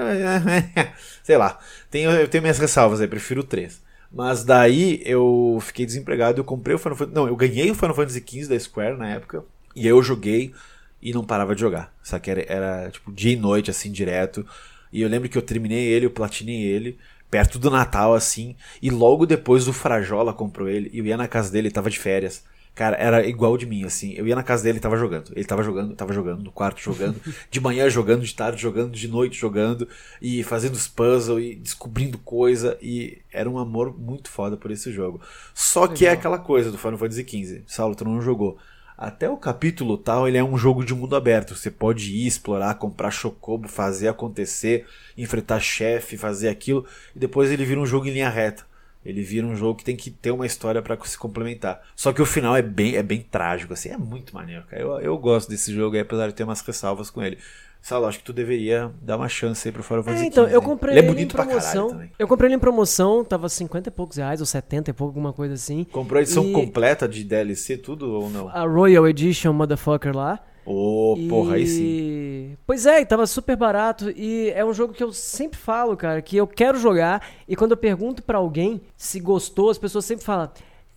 sei 1.24 1.38
lá. 1.38 1.60
Tenho, 1.92 2.10
eu 2.10 2.28
tenho 2.28 2.42
minhas 2.42 2.58
ressalvas 2.58 3.00
aí, 3.00 3.08
prefiro 3.08 3.42
o 3.42 3.44
3. 3.44 3.80
Mas 4.12 4.44
daí 4.44 5.02
eu 5.06 5.60
fiquei 5.62 5.86
desempregado, 5.86 6.40
eu 6.40 6.44
comprei 6.44 6.76
o 6.76 6.80
Final 6.80 6.98
Fantasy. 6.98 7.16
Não, 7.16 7.28
eu 7.28 7.36
ganhei 7.36 7.70
o 7.70 7.76
Final 7.76 7.94
Fantasy 7.94 8.24
XV 8.28 8.48
da 8.48 8.60
Square 8.60 8.98
na 8.98 9.08
época. 9.10 9.44
E 9.76 9.82
aí 9.82 9.88
eu 9.88 10.02
joguei 10.02 10.52
e 11.00 11.14
não 11.14 11.24
parava 11.24 11.54
de 11.54 11.62
jogar. 11.62 11.94
Só 12.02 12.18
que 12.18 12.32
era, 12.32 12.42
era 12.52 12.90
tipo 12.90 13.12
dia 13.12 13.34
e 13.34 13.36
noite, 13.36 13.70
assim, 13.70 13.92
direto. 13.92 14.44
E 14.92 15.02
eu 15.02 15.10
lembro 15.10 15.30
que 15.30 15.38
eu 15.38 15.42
terminei 15.44 15.86
ele, 15.86 16.08
eu 16.08 16.12
platinei 16.12 16.64
ele, 16.64 16.98
perto 17.30 17.60
do 17.60 17.70
Natal, 17.70 18.14
assim. 18.14 18.56
E 18.82 18.90
logo 18.90 19.26
depois 19.26 19.68
o 19.68 19.74
Frajola 19.74 20.34
comprou 20.34 20.68
ele. 20.68 20.90
E 20.94 21.00
eu 21.00 21.06
ia 21.06 21.18
na 21.18 21.28
casa 21.28 21.52
dele, 21.52 21.68
ele 21.68 21.74
tava 21.74 21.90
de 21.90 22.00
férias. 22.00 22.44
Cara, 22.76 22.96
era 22.96 23.28
igual 23.28 23.58
de 23.58 23.66
mim, 23.66 23.84
assim. 23.84 24.14
Eu 24.14 24.26
ia 24.26 24.36
na 24.36 24.44
casa 24.44 24.64
dele 24.64 24.78
e 24.78 24.82
tava 24.82 24.96
jogando. 24.96 25.34
Ele 25.36 25.44
tava 25.44 25.62
jogando, 25.64 25.96
tava 25.96 26.14
jogando, 26.14 26.44
no 26.44 26.52
quarto 26.52 26.82
jogando. 26.82 27.20
De 27.52 27.60
manhã 27.60 27.90
jogando, 27.90 28.24
de 28.24 28.34
tarde 28.34 28.62
jogando, 28.62 28.92
de 28.92 29.08
noite 29.08 29.38
jogando. 29.38 29.86
E 30.22 30.44
fazendo 30.44 30.76
os 30.76 30.88
puzzles 30.88 31.44
e 31.44 31.56
descobrindo 31.56 32.18
coisa. 32.20 32.78
E 32.82 33.18
era 33.34 33.50
um 33.50 33.58
amor 33.58 33.94
muito 34.00 34.30
foda 34.30 34.56
por 34.56 34.72
esse 34.72 34.94
jogo. 34.94 35.20
Só 35.54 35.88
que 35.88 36.06
é 36.06 36.12
aquela 36.12 36.38
coisa 36.38 36.72
do 36.72 36.78
Final 36.78 36.98
Fantasy 36.98 37.24
XV. 37.28 37.64
Saulo, 37.68 37.96
tu 37.96 38.06
não 38.06 38.22
jogou. 38.22 38.58
Até 39.02 39.30
o 39.30 39.38
capítulo 39.38 39.98
tal, 39.98 40.28
ele 40.28 40.38
é 40.38 40.44
um 40.44 40.58
jogo 40.58 40.84
de 40.84 40.94
mundo 40.94 41.16
aberto. 41.16 41.56
Você 41.56 41.72
pode 41.72 42.14
ir, 42.14 42.28
explorar, 42.28 42.76
comprar 42.76 43.12
chocobo, 43.12 43.70
fazer 43.70 44.10
acontecer, 44.10 44.86
enfrentar 45.18 45.62
chefe, 45.62 46.18
fazer 46.18 46.50
aquilo. 46.50 46.86
E 47.16 47.20
depois 47.20 47.50
ele 47.50 47.64
vira 47.64 47.80
um 47.80 47.86
jogo 47.86 48.08
em 48.08 48.12
linha 48.12 48.30
reta. 48.30 48.66
Ele 49.06 49.24
vira 49.24 49.48
um 49.48 49.56
jogo 49.56 49.80
que 49.80 49.86
tem 49.86 49.96
que 49.96 50.12
ter 50.12 50.32
uma 50.32 50.46
história 50.46 50.82
pra 50.82 50.98
se 51.06 51.18
complementar. 51.18 51.82
Só 51.96 52.12
que 52.12 52.22
o 52.22 52.26
final 52.26 52.58
é 52.58 52.62
bem, 52.62 52.98
é 52.98 53.02
bem 53.02 53.22
trágico, 53.22 53.72
assim, 53.72 53.88
é 53.88 53.98
muito 53.98 54.36
maneiro, 54.36 54.66
cara. 54.66 54.82
Eu, 54.82 55.00
eu 55.00 55.18
gosto 55.18 55.50
desse 55.50 55.74
jogo 55.74 55.98
apesar 55.98 56.28
de 56.28 56.34
ter 56.34 56.44
umas 56.44 56.60
ressalvas 56.60 57.10
com 57.10 57.24
ele. 57.24 57.38
Saulo, 57.82 58.08
acho 58.08 58.20
que 58.20 58.24
tu 58.26 58.34
deveria 58.34 58.92
dar 59.02 59.16
uma 59.18 59.30
chance 59.30 59.68
aí 59.68 59.72
pro 59.72 59.82
Final 59.82 60.04
Fantasy 60.04 60.24
É, 60.26 60.28
então, 60.28 60.44
XV, 60.46 60.56
eu 60.56 60.60
hein? 60.60 60.66
comprei 60.68 60.94
Ele 60.94 61.00
é 61.00 61.04
ele, 61.04 61.12
bonito 61.14 61.34
em 61.34 61.42
promoção. 61.44 62.02
Eu 62.20 62.28
comprei 62.28 62.48
ele 62.50 62.56
em 62.56 62.60
promoção, 62.60 63.24
tava 63.24 63.48
50 63.48 63.88
e 63.90 63.92
poucos 63.92 64.18
reais, 64.18 64.42
ou 64.42 64.46
70 64.46 64.90
e 64.92 64.94
pouco, 64.94 65.12
alguma 65.12 65.32
coisa 65.34 65.54
assim. 65.54 65.86
Comprou 65.86 66.20
a 66.20 66.22
edição 66.22 66.44
E- 66.46 66.52
completa 66.52 67.08
de 67.08 67.24
DLC, 67.24 67.78
tudo 67.78 68.12
ou 68.12 68.30
não? 68.30 68.50
A 68.50 68.64
Royal 68.66 69.08
Edition 69.08 69.54
Motherfucker 69.54 70.16
lá. 70.16 70.40
Ô, 70.66 71.18
porra, 71.30 71.56
aí 71.56 71.66
sim. 71.66 71.84
E- 71.84 72.58
Pois 72.68 72.86
é, 72.86 73.02
e 73.02 73.06
tava 73.06 73.26
super 73.26 73.56
barato 73.56 74.12
e 74.12 74.52
é 74.54 74.64
um 74.64 74.74
jogo 74.74 74.94
que 74.94 75.02
eu 75.02 75.12
sempre 75.12 75.58
falo, 75.58 75.96
cara, 75.98 76.22
que 76.22 76.38
eu 76.38 76.46
quero 76.46 76.78
jogar 76.78 77.26
e 77.48 77.56
quando 77.56 77.72
eu 77.72 77.78
pergunto 77.78 78.22
pra 78.22 78.38
alguém 78.38 78.82
se 78.96 79.20
gostou, 79.20 79.70
as 79.72 79.78
pessoas 79.80 80.06
sempre 80.06 80.24
falam: 80.26 80.52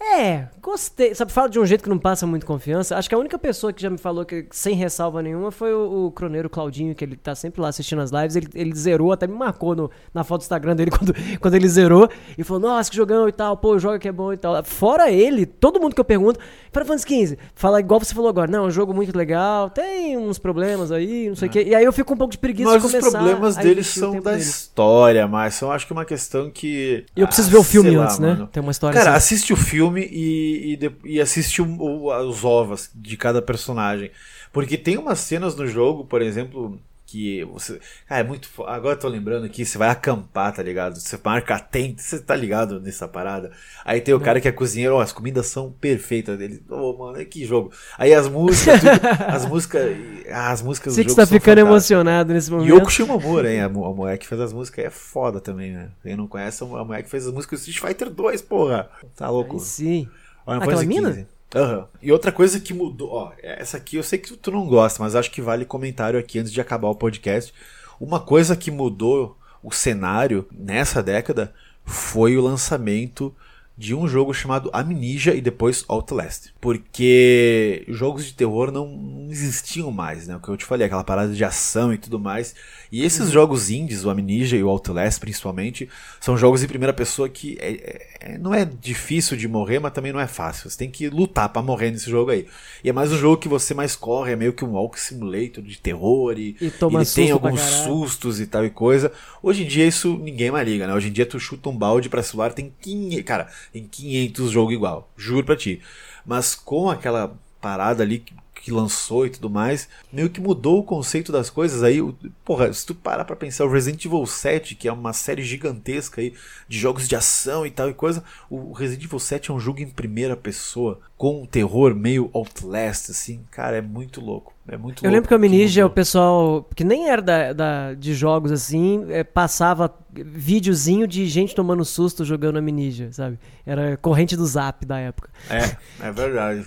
É, 0.05 0.49
gostei. 0.61 1.15
Sabe, 1.15 1.33
fala 1.33 1.49
de 1.49 1.61
um 1.61 1.65
jeito 1.65 1.85
que 1.85 1.89
não 1.89 1.99
passa 1.99 2.27
muito 2.27 2.45
confiança. 2.45 2.97
Acho 2.97 3.09
que 3.09 3.15
a 3.15 3.19
única 3.19 3.39
pessoa 3.39 3.73
que 3.73 3.81
já 3.81 3.89
me 3.89 3.97
falou 3.97 4.25
que 4.25 4.47
sem 4.51 4.75
ressalva 4.75 5.23
nenhuma 5.23 5.53
foi 5.53 5.73
o, 5.73 6.07
o 6.07 6.11
croneiro 6.11 6.51
Claudinho, 6.51 6.95
que 6.95 7.05
ele 7.05 7.17
tá 7.17 7.35
sempre 7.35 7.61
lá 7.61 7.69
assistindo 7.69 8.03
as 8.03 8.11
lives. 8.11 8.35
Ele, 8.35 8.49
ele 8.55 8.75
zerou, 8.75 9.13
até 9.13 9.29
me 9.29 9.35
marcou 9.35 9.77
no, 9.77 9.91
na 10.13 10.25
foto 10.25 10.41
do 10.41 10.43
Instagram 10.43 10.75
dele 10.75 10.91
quando, 10.97 11.15
quando 11.39 11.55
ele 11.55 11.69
zerou. 11.69 12.09
E 12.37 12.43
falou, 12.43 12.61
nossa, 12.61 12.91
que 12.91 12.97
jogão 12.97 13.29
e 13.29 13.33
tal, 13.33 13.57
pô, 13.57 13.79
joga 13.79 13.99
que 13.99 14.09
é 14.09 14.13
bom 14.13 14.33
e 14.33 14.37
tal. 14.37 14.63
Fora 14.65 15.11
ele, 15.11 15.47
todo 15.47 15.81
mundo 15.81 15.95
que 15.95 16.01
eu 16.01 16.05
pergunto, 16.05 16.41
Final 16.73 16.87
Fantasy 16.87 17.27
XV, 17.27 17.39
fala 17.55 17.79
igual 17.79 18.01
você 18.01 18.15
falou 18.15 18.29
agora. 18.29 18.51
Não, 18.51 18.65
é 18.65 18.67
um 18.67 18.71
jogo 18.71 18.93
muito 18.93 19.17
legal, 19.17 19.71
tem 19.71 20.17
uns 20.19 20.39
problemas 20.39 20.91
aí, 20.91 21.29
não 21.29 21.37
sei 21.37 21.49
o 21.49 21.51
é. 21.51 21.53
quê. 21.53 21.65
E 21.69 21.75
aí 21.75 21.85
eu 21.85 21.93
fico 21.93 22.13
um 22.13 22.17
pouco 22.17 22.33
de 22.33 22.39
preguiça 22.39 22.71
Mas 22.71 22.83
de 22.83 22.89
começar. 22.89 23.11
Mas 23.11 23.15
os 23.15 23.29
problemas 23.29 23.57
deles 23.57 23.87
são 23.87 24.21
da 24.21 24.33
dele. 24.33 24.43
história, 24.43 25.29
mas 25.29 25.55
são 25.55 25.71
acho 25.71 25.87
que 25.87 25.93
uma 25.93 26.05
questão 26.05 26.51
que... 26.51 27.05
E 27.17 27.21
eu 27.21 27.27
preciso 27.27 27.49
ah, 27.49 27.53
ver 27.53 27.59
o 27.59 27.63
filme 27.63 27.95
antes, 27.95 28.19
lá, 28.19 28.27
né? 28.27 28.33
Mano. 28.35 28.47
Tem 28.49 28.63
uma 28.63 28.73
história 28.73 28.99
Cara, 28.99 29.11
assim. 29.11 29.35
assiste 29.35 29.53
o 29.53 29.57
filme 29.57 29.92
e 30.01 30.75
e, 30.75 30.79
e 31.05 31.21
assiste 31.21 31.63
os 31.63 32.45
ovos 32.45 32.91
de 32.95 33.17
cada 33.17 33.43
personagem. 33.43 34.11
Porque 34.53 34.77
tem 34.77 34.97
umas 34.99 35.19
cenas 35.19 35.57
no 35.57 35.67
jogo, 35.67 36.05
por 36.05 36.23
exemplo, 36.23 36.81
que 37.13 37.45
você. 37.45 37.79
Ah, 38.09 38.21
é 38.21 38.23
muito. 38.23 38.49
Agora 38.65 38.95
eu 38.95 38.99
tô 38.99 39.07
lembrando 39.07 39.45
aqui, 39.45 39.67
você 39.67 39.77
vai 39.77 39.91
acampar, 39.91 40.55
tá 40.55 40.63
ligado? 40.63 40.99
Você 40.99 41.19
marca 41.23 41.57
atento, 41.57 42.01
você 42.01 42.19
tá 42.19 42.35
ligado 42.35 42.81
nessa 42.81 43.07
parada. 43.07 43.53
Aí 43.85 44.01
tem 44.01 44.15
o 44.15 44.19
Não. 44.19 44.25
cara 44.25 44.41
que 44.41 44.49
é 44.49 44.53
cozinheiro, 44.53 44.95
ó, 44.95 45.03
as 45.03 45.13
comidas 45.13 45.47
são 45.47 45.71
perfeitas 45.71 46.39
dele. 46.39 46.65
Ô, 46.71 46.75
oh, 46.75 46.99
mano, 46.99 47.25
que 47.27 47.45
jogo. 47.45 47.71
Aí 47.99 48.15
as 48.15 48.27
músicas, 48.29 48.81
tudo, 48.81 48.91
as 49.29 49.45
músicas. 49.45 49.97
As 50.31 50.63
músicas 50.63 50.95
Você 50.95 51.05
que 51.05 51.11
está 51.11 51.27
ficando 51.27 51.59
emocionado 51.59 52.33
nesse 52.33 52.51
momento. 52.51 52.75
Yoko 52.75 52.91
Shimomura, 52.91 53.53
hein? 53.53 53.61
A, 53.61 53.67
a 53.67 53.69
mulher 53.69 54.17
que 54.17 54.27
fez 54.27 54.41
as 54.41 54.53
músicas 54.55 54.87
é 54.87 54.91
foda 54.91 55.39
também, 55.39 55.73
né? 55.73 55.91
Quem 56.03 56.17
não 56.17 56.27
conhece, 56.27 56.65
a 56.65 56.67
mulher 56.67 57.03
que 57.03 57.11
fez 57.11 57.27
as 57.27 57.33
músicas 57.33 57.61
do 57.61 57.69
Street 57.69 57.91
Fighter 57.91 58.09
2, 58.09 58.41
porra. 58.41 58.89
Tá 59.15 59.29
louco. 59.29 59.57
Aí 59.57 59.61
sim. 59.61 60.09
Final 60.45 60.63
Aquela 60.63 60.83
mina? 60.85 61.27
Uhum. 61.55 61.85
E 62.01 62.11
outra 62.11 62.33
coisa 62.33 62.59
que 62.59 62.73
mudou, 62.73 63.11
ó, 63.11 63.33
essa 63.43 63.77
aqui 63.77 63.97
eu 63.97 64.03
sei 64.03 64.19
que 64.19 64.37
tu 64.37 64.51
não 64.51 64.67
gosta, 64.67 65.03
mas 65.03 65.15
acho 65.15 65.31
que 65.31 65.43
vale 65.43 65.65
comentário 65.65 66.19
aqui 66.19 66.39
antes 66.39 66.53
de 66.53 66.61
acabar 66.61 66.89
o 66.89 66.95
podcast. 66.95 67.53
Uma 68.01 68.21
coisa 68.21 68.57
que 68.57 68.71
mudou 68.71 69.37
o 69.63 69.71
cenário 69.71 70.47
nessa 70.51 71.03
década 71.03 71.53
foi 71.85 72.37
o 72.37 72.43
lançamento 72.43 73.35
de 73.77 73.95
um 73.95 74.07
jogo 74.07 74.35
chamado 74.35 74.71
Amnesia 74.73 75.35
e 75.35 75.41
depois 75.41 75.85
Outlast. 75.89 76.53
Porque 76.61 77.85
jogos 77.89 78.25
de 78.27 78.35
terror 78.35 78.71
não 78.71 79.27
existiam 79.31 79.91
mais, 79.91 80.27
né? 80.27 80.37
O 80.37 80.41
que 80.41 80.49
eu 80.49 80.57
te 80.57 80.65
falei, 80.65 80.87
aquela 80.87 81.05
parada 81.05 81.33
de 81.33 81.45
ação 81.45 81.93
e 81.93 81.99
tudo 81.99 82.19
mais. 82.19 82.55
E 82.93 83.03
esses 83.03 83.29
uhum. 83.29 83.33
jogos 83.33 83.71
indies, 83.71 84.05
o 84.05 84.11
Amnesia 84.11 84.59
e 84.59 84.63
o 84.63 84.69
Outlast 84.69 85.19
principalmente, 85.19 85.89
são 86.21 86.37
jogos 86.37 86.63
em 86.63 86.67
primeira 86.67 86.93
pessoa 86.93 87.27
que 87.27 87.57
é, 87.59 87.71
é, 87.73 88.35
é 88.35 88.39
não 88.39 88.53
é 88.53 88.67
difícil 88.67 89.35
de 89.35 89.49
morrer, 89.49 89.79
mas 89.79 89.95
também 89.95 90.13
não 90.13 90.21
é 90.21 90.27
fácil. 90.27 90.69
Você 90.69 90.77
tem 90.77 90.91
que 90.91 91.09
lutar 91.09 91.49
para 91.49 91.63
morrer 91.63 91.91
nesse 91.91 92.11
jogo 92.11 92.31
aí. 92.31 92.47
E 92.85 92.91
é 92.91 92.93
mais 92.93 93.11
um 93.11 93.17
jogo 93.17 93.39
que 93.39 93.49
você 93.49 93.73
mais 93.73 93.97
corre, 93.97 94.33
é 94.33 94.37
meio 94.37 94.53
que 94.53 94.63
um 94.63 94.73
walk 94.73 95.01
simulator 95.01 95.65
de 95.65 95.79
terror 95.79 96.39
e, 96.39 96.55
e 96.61 96.67
ele 96.67 97.07
tem 97.07 97.31
alguns 97.31 97.61
sustos 97.61 98.39
e 98.39 98.47
tal 98.47 98.63
e 98.67 98.69
coisa. 98.69 99.11
Hoje 99.43 99.65
em 99.65 99.67
dia 99.67 99.87
isso 99.87 100.19
ninguém 100.19 100.51
mais 100.51 100.69
liga, 100.69 100.87
né? 100.87 100.93
Hoje 100.93 101.09
em 101.09 101.13
dia 101.13 101.25
tu 101.25 101.41
chuta 101.41 101.71
um 101.71 101.77
balde 101.77 102.11
para 102.11 102.23
celular, 102.23 102.53
tem 102.53 102.75
500, 102.79 103.25
cara, 103.25 103.49
tem 103.73 103.89
500 103.91 104.51
jogos 104.51 104.75
igual, 104.75 105.11
juro 105.17 105.47
pra 105.47 105.57
ti. 105.57 105.81
Mas 106.27 106.55
com 106.55 106.91
aquela 106.91 107.35
parada 107.59 108.03
ali 108.03 108.23
que 108.63 108.71
lançou 108.71 109.27
e 109.27 109.31
tudo 109.31 109.51
mais, 109.51 109.89
meio 110.13 110.31
que 110.31 110.41
mudou 110.41 110.79
o 110.79 110.85
conceito 110.85 111.33
das 111.33 111.51
coisas. 111.51 111.83
Aí, 111.83 111.99
porra, 112.45 112.73
se 112.73 112.87
tu 112.87 112.95
parar 112.95 113.25
pra 113.25 113.35
pensar, 113.35 113.65
o 113.65 113.71
Resident 113.71 114.05
Evil 114.05 114.25
7, 114.25 114.77
que 114.77 114.87
é 114.87 114.93
uma 114.93 115.13
série 115.13 115.43
gigantesca 115.43 116.21
aí 116.21 116.33
de 116.69 116.79
jogos 116.79 117.09
de 117.09 117.17
ação 117.17 117.67
e 117.67 117.73
tal 117.73 117.91
e 117.91 117.95
coisa, 117.95 118.23
o 118.49 118.73
Resident 118.73 119.05
Evil 119.05 119.19
7 119.19 119.51
é 119.51 119.55
um 119.55 119.59
jogo 119.59 119.81
em 119.81 119.89
primeira 119.89 120.37
pessoa, 120.37 121.01
com 121.23 121.43
um 121.43 121.47
terror 121.47 121.95
meio 121.95 122.29
Outlast, 122.33 123.13
assim, 123.13 123.45
cara, 123.49 123.77
é 123.77 123.81
muito 123.81 124.21
louco. 124.21 124.53
É 124.67 124.77
muito 124.77 125.07
Eu 125.07 125.11
lembro 125.13 125.29
que 125.29 125.33
o 125.33 125.37
Amnesia, 125.37 125.87
o 125.87 125.91
pessoal, 125.91 126.69
que 126.75 126.83
nem 126.83 127.09
era 127.09 127.23
da, 127.23 127.53
da 127.53 127.95
de 127.95 128.13
jogos 128.13 128.51
assim, 128.51 129.07
é, 129.09 129.23
passava 129.23 129.97
videozinho 130.13 131.07
de 131.07 131.25
gente 131.29 131.55
tomando 131.55 131.85
susto 131.85 132.25
jogando 132.25 132.57
Amnesia, 132.57 133.13
sabe? 133.13 133.39
Era 133.65 133.97
corrente 133.99 134.37
do 134.37 134.45
zap 134.45 134.85
da 134.85 134.99
época. 134.99 135.31
É, 135.49 136.09
é 136.09 136.11
verdade. 136.11 136.67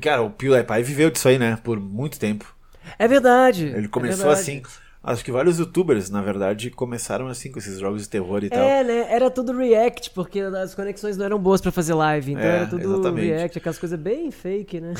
Cara, 0.00 0.22
o 0.22 0.30
PewDiePie 0.30 0.82
viveu 0.82 1.08
disso 1.08 1.28
aí, 1.28 1.38
né? 1.38 1.56
Por 1.62 1.78
muito 1.78 2.18
tempo. 2.18 2.52
É 2.98 3.06
verdade. 3.06 3.66
Ele 3.66 3.86
começou 3.86 4.24
é 4.32 4.34
verdade. 4.34 4.40
assim. 4.40 4.62
Acho 5.06 5.22
que 5.22 5.30
vários 5.30 5.58
youtubers, 5.58 6.08
na 6.08 6.22
verdade, 6.22 6.70
começaram 6.70 7.28
assim 7.28 7.52
com 7.52 7.58
esses 7.58 7.78
jogos 7.78 8.02
de 8.02 8.08
terror 8.08 8.42
e 8.42 8.46
é, 8.46 8.48
tal. 8.48 8.62
É, 8.62 8.82
né? 8.82 9.06
Era 9.10 9.30
tudo 9.30 9.54
react, 9.54 10.10
porque 10.12 10.40
as 10.40 10.74
conexões 10.74 11.18
não 11.18 11.26
eram 11.26 11.38
boas 11.38 11.60
para 11.60 11.70
fazer 11.70 11.92
live. 11.92 12.32
Então 12.32 12.42
é, 12.42 12.56
era 12.56 12.66
tudo 12.66 12.94
exatamente. 12.94 13.26
react, 13.26 13.58
aquelas 13.58 13.78
coisas 13.78 14.00
bem 14.00 14.30
fake, 14.30 14.80
né? 14.80 14.94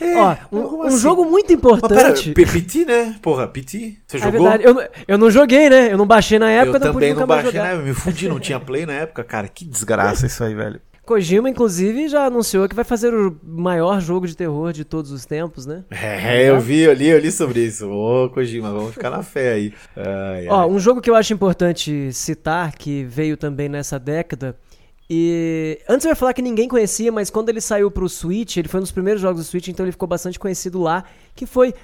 É, 0.00 0.16
Ó, 0.16 0.36
um, 0.50 0.58
um 0.58 0.82
assim? 0.82 0.98
jogo 0.98 1.24
muito 1.24 1.52
importante. 1.52 1.94
Mas 1.94 2.34
pera, 2.34 2.52
PT, 2.52 2.84
né? 2.84 3.16
Porra, 3.22 3.46
PT. 3.46 3.98
Você 4.04 4.16
é 4.16 4.20
jogou? 4.20 4.48
É 4.48 4.58
verdade. 4.58 4.64
Eu, 4.64 5.04
eu 5.06 5.18
não 5.18 5.30
joguei, 5.30 5.70
né? 5.70 5.92
Eu 5.92 5.96
não 5.96 6.06
baixei 6.06 6.40
na 6.40 6.50
época, 6.50 6.78
eu 6.78 6.84
não 6.84 6.92
também 6.92 7.14
não 7.14 7.26
baixei, 7.26 7.60
né? 7.60 7.74
Eu 7.74 7.82
me 7.82 7.94
fudi, 7.94 8.28
não 8.28 8.40
tinha 8.40 8.58
play 8.58 8.84
na 8.84 8.94
época, 8.94 9.22
cara. 9.22 9.46
Que 9.46 9.64
desgraça 9.64 10.26
isso 10.26 10.42
aí, 10.42 10.54
velho. 10.54 10.80
Kojima, 11.04 11.50
inclusive, 11.50 12.08
já 12.08 12.26
anunciou 12.26 12.68
que 12.68 12.76
vai 12.76 12.84
fazer 12.84 13.12
o 13.12 13.36
maior 13.42 14.00
jogo 14.00 14.26
de 14.26 14.36
terror 14.36 14.72
de 14.72 14.84
todos 14.84 15.10
os 15.10 15.26
tempos, 15.26 15.66
né? 15.66 15.84
É, 15.90 16.48
eu 16.48 16.60
vi, 16.60 16.80
eu 16.80 16.92
li, 16.92 17.08
eu 17.08 17.18
li 17.18 17.32
sobre 17.32 17.64
isso. 17.64 17.90
Ô, 17.90 18.30
Kojima, 18.30 18.70
vamos 18.70 18.94
ficar 18.94 19.10
na 19.10 19.22
fé 19.22 19.52
aí. 19.52 19.74
Ai, 19.96 20.46
Ó, 20.48 20.66
um 20.66 20.78
jogo 20.78 21.00
que 21.00 21.10
eu 21.10 21.16
acho 21.16 21.32
importante 21.34 22.12
citar, 22.12 22.72
que 22.76 23.02
veio 23.04 23.36
também 23.36 23.68
nessa 23.68 23.98
década, 23.98 24.56
e 25.14 25.78
antes 25.88 26.06
eu 26.06 26.10
ia 26.10 26.16
falar 26.16 26.32
que 26.32 26.40
ninguém 26.40 26.66
conhecia, 26.66 27.12
mas 27.12 27.28
quando 27.28 27.50
ele 27.50 27.60
saiu 27.60 27.90
pro 27.90 28.08
Switch, 28.08 28.56
ele 28.56 28.68
foi 28.68 28.80
um 28.80 28.82
dos 28.82 28.92
primeiros 28.92 29.20
jogos 29.20 29.42
do 29.42 29.44
Switch, 29.44 29.68
então 29.68 29.84
ele 29.84 29.92
ficou 29.92 30.08
bastante 30.08 30.38
conhecido 30.38 30.80
lá, 30.80 31.04
que 31.34 31.44
foi 31.44 31.74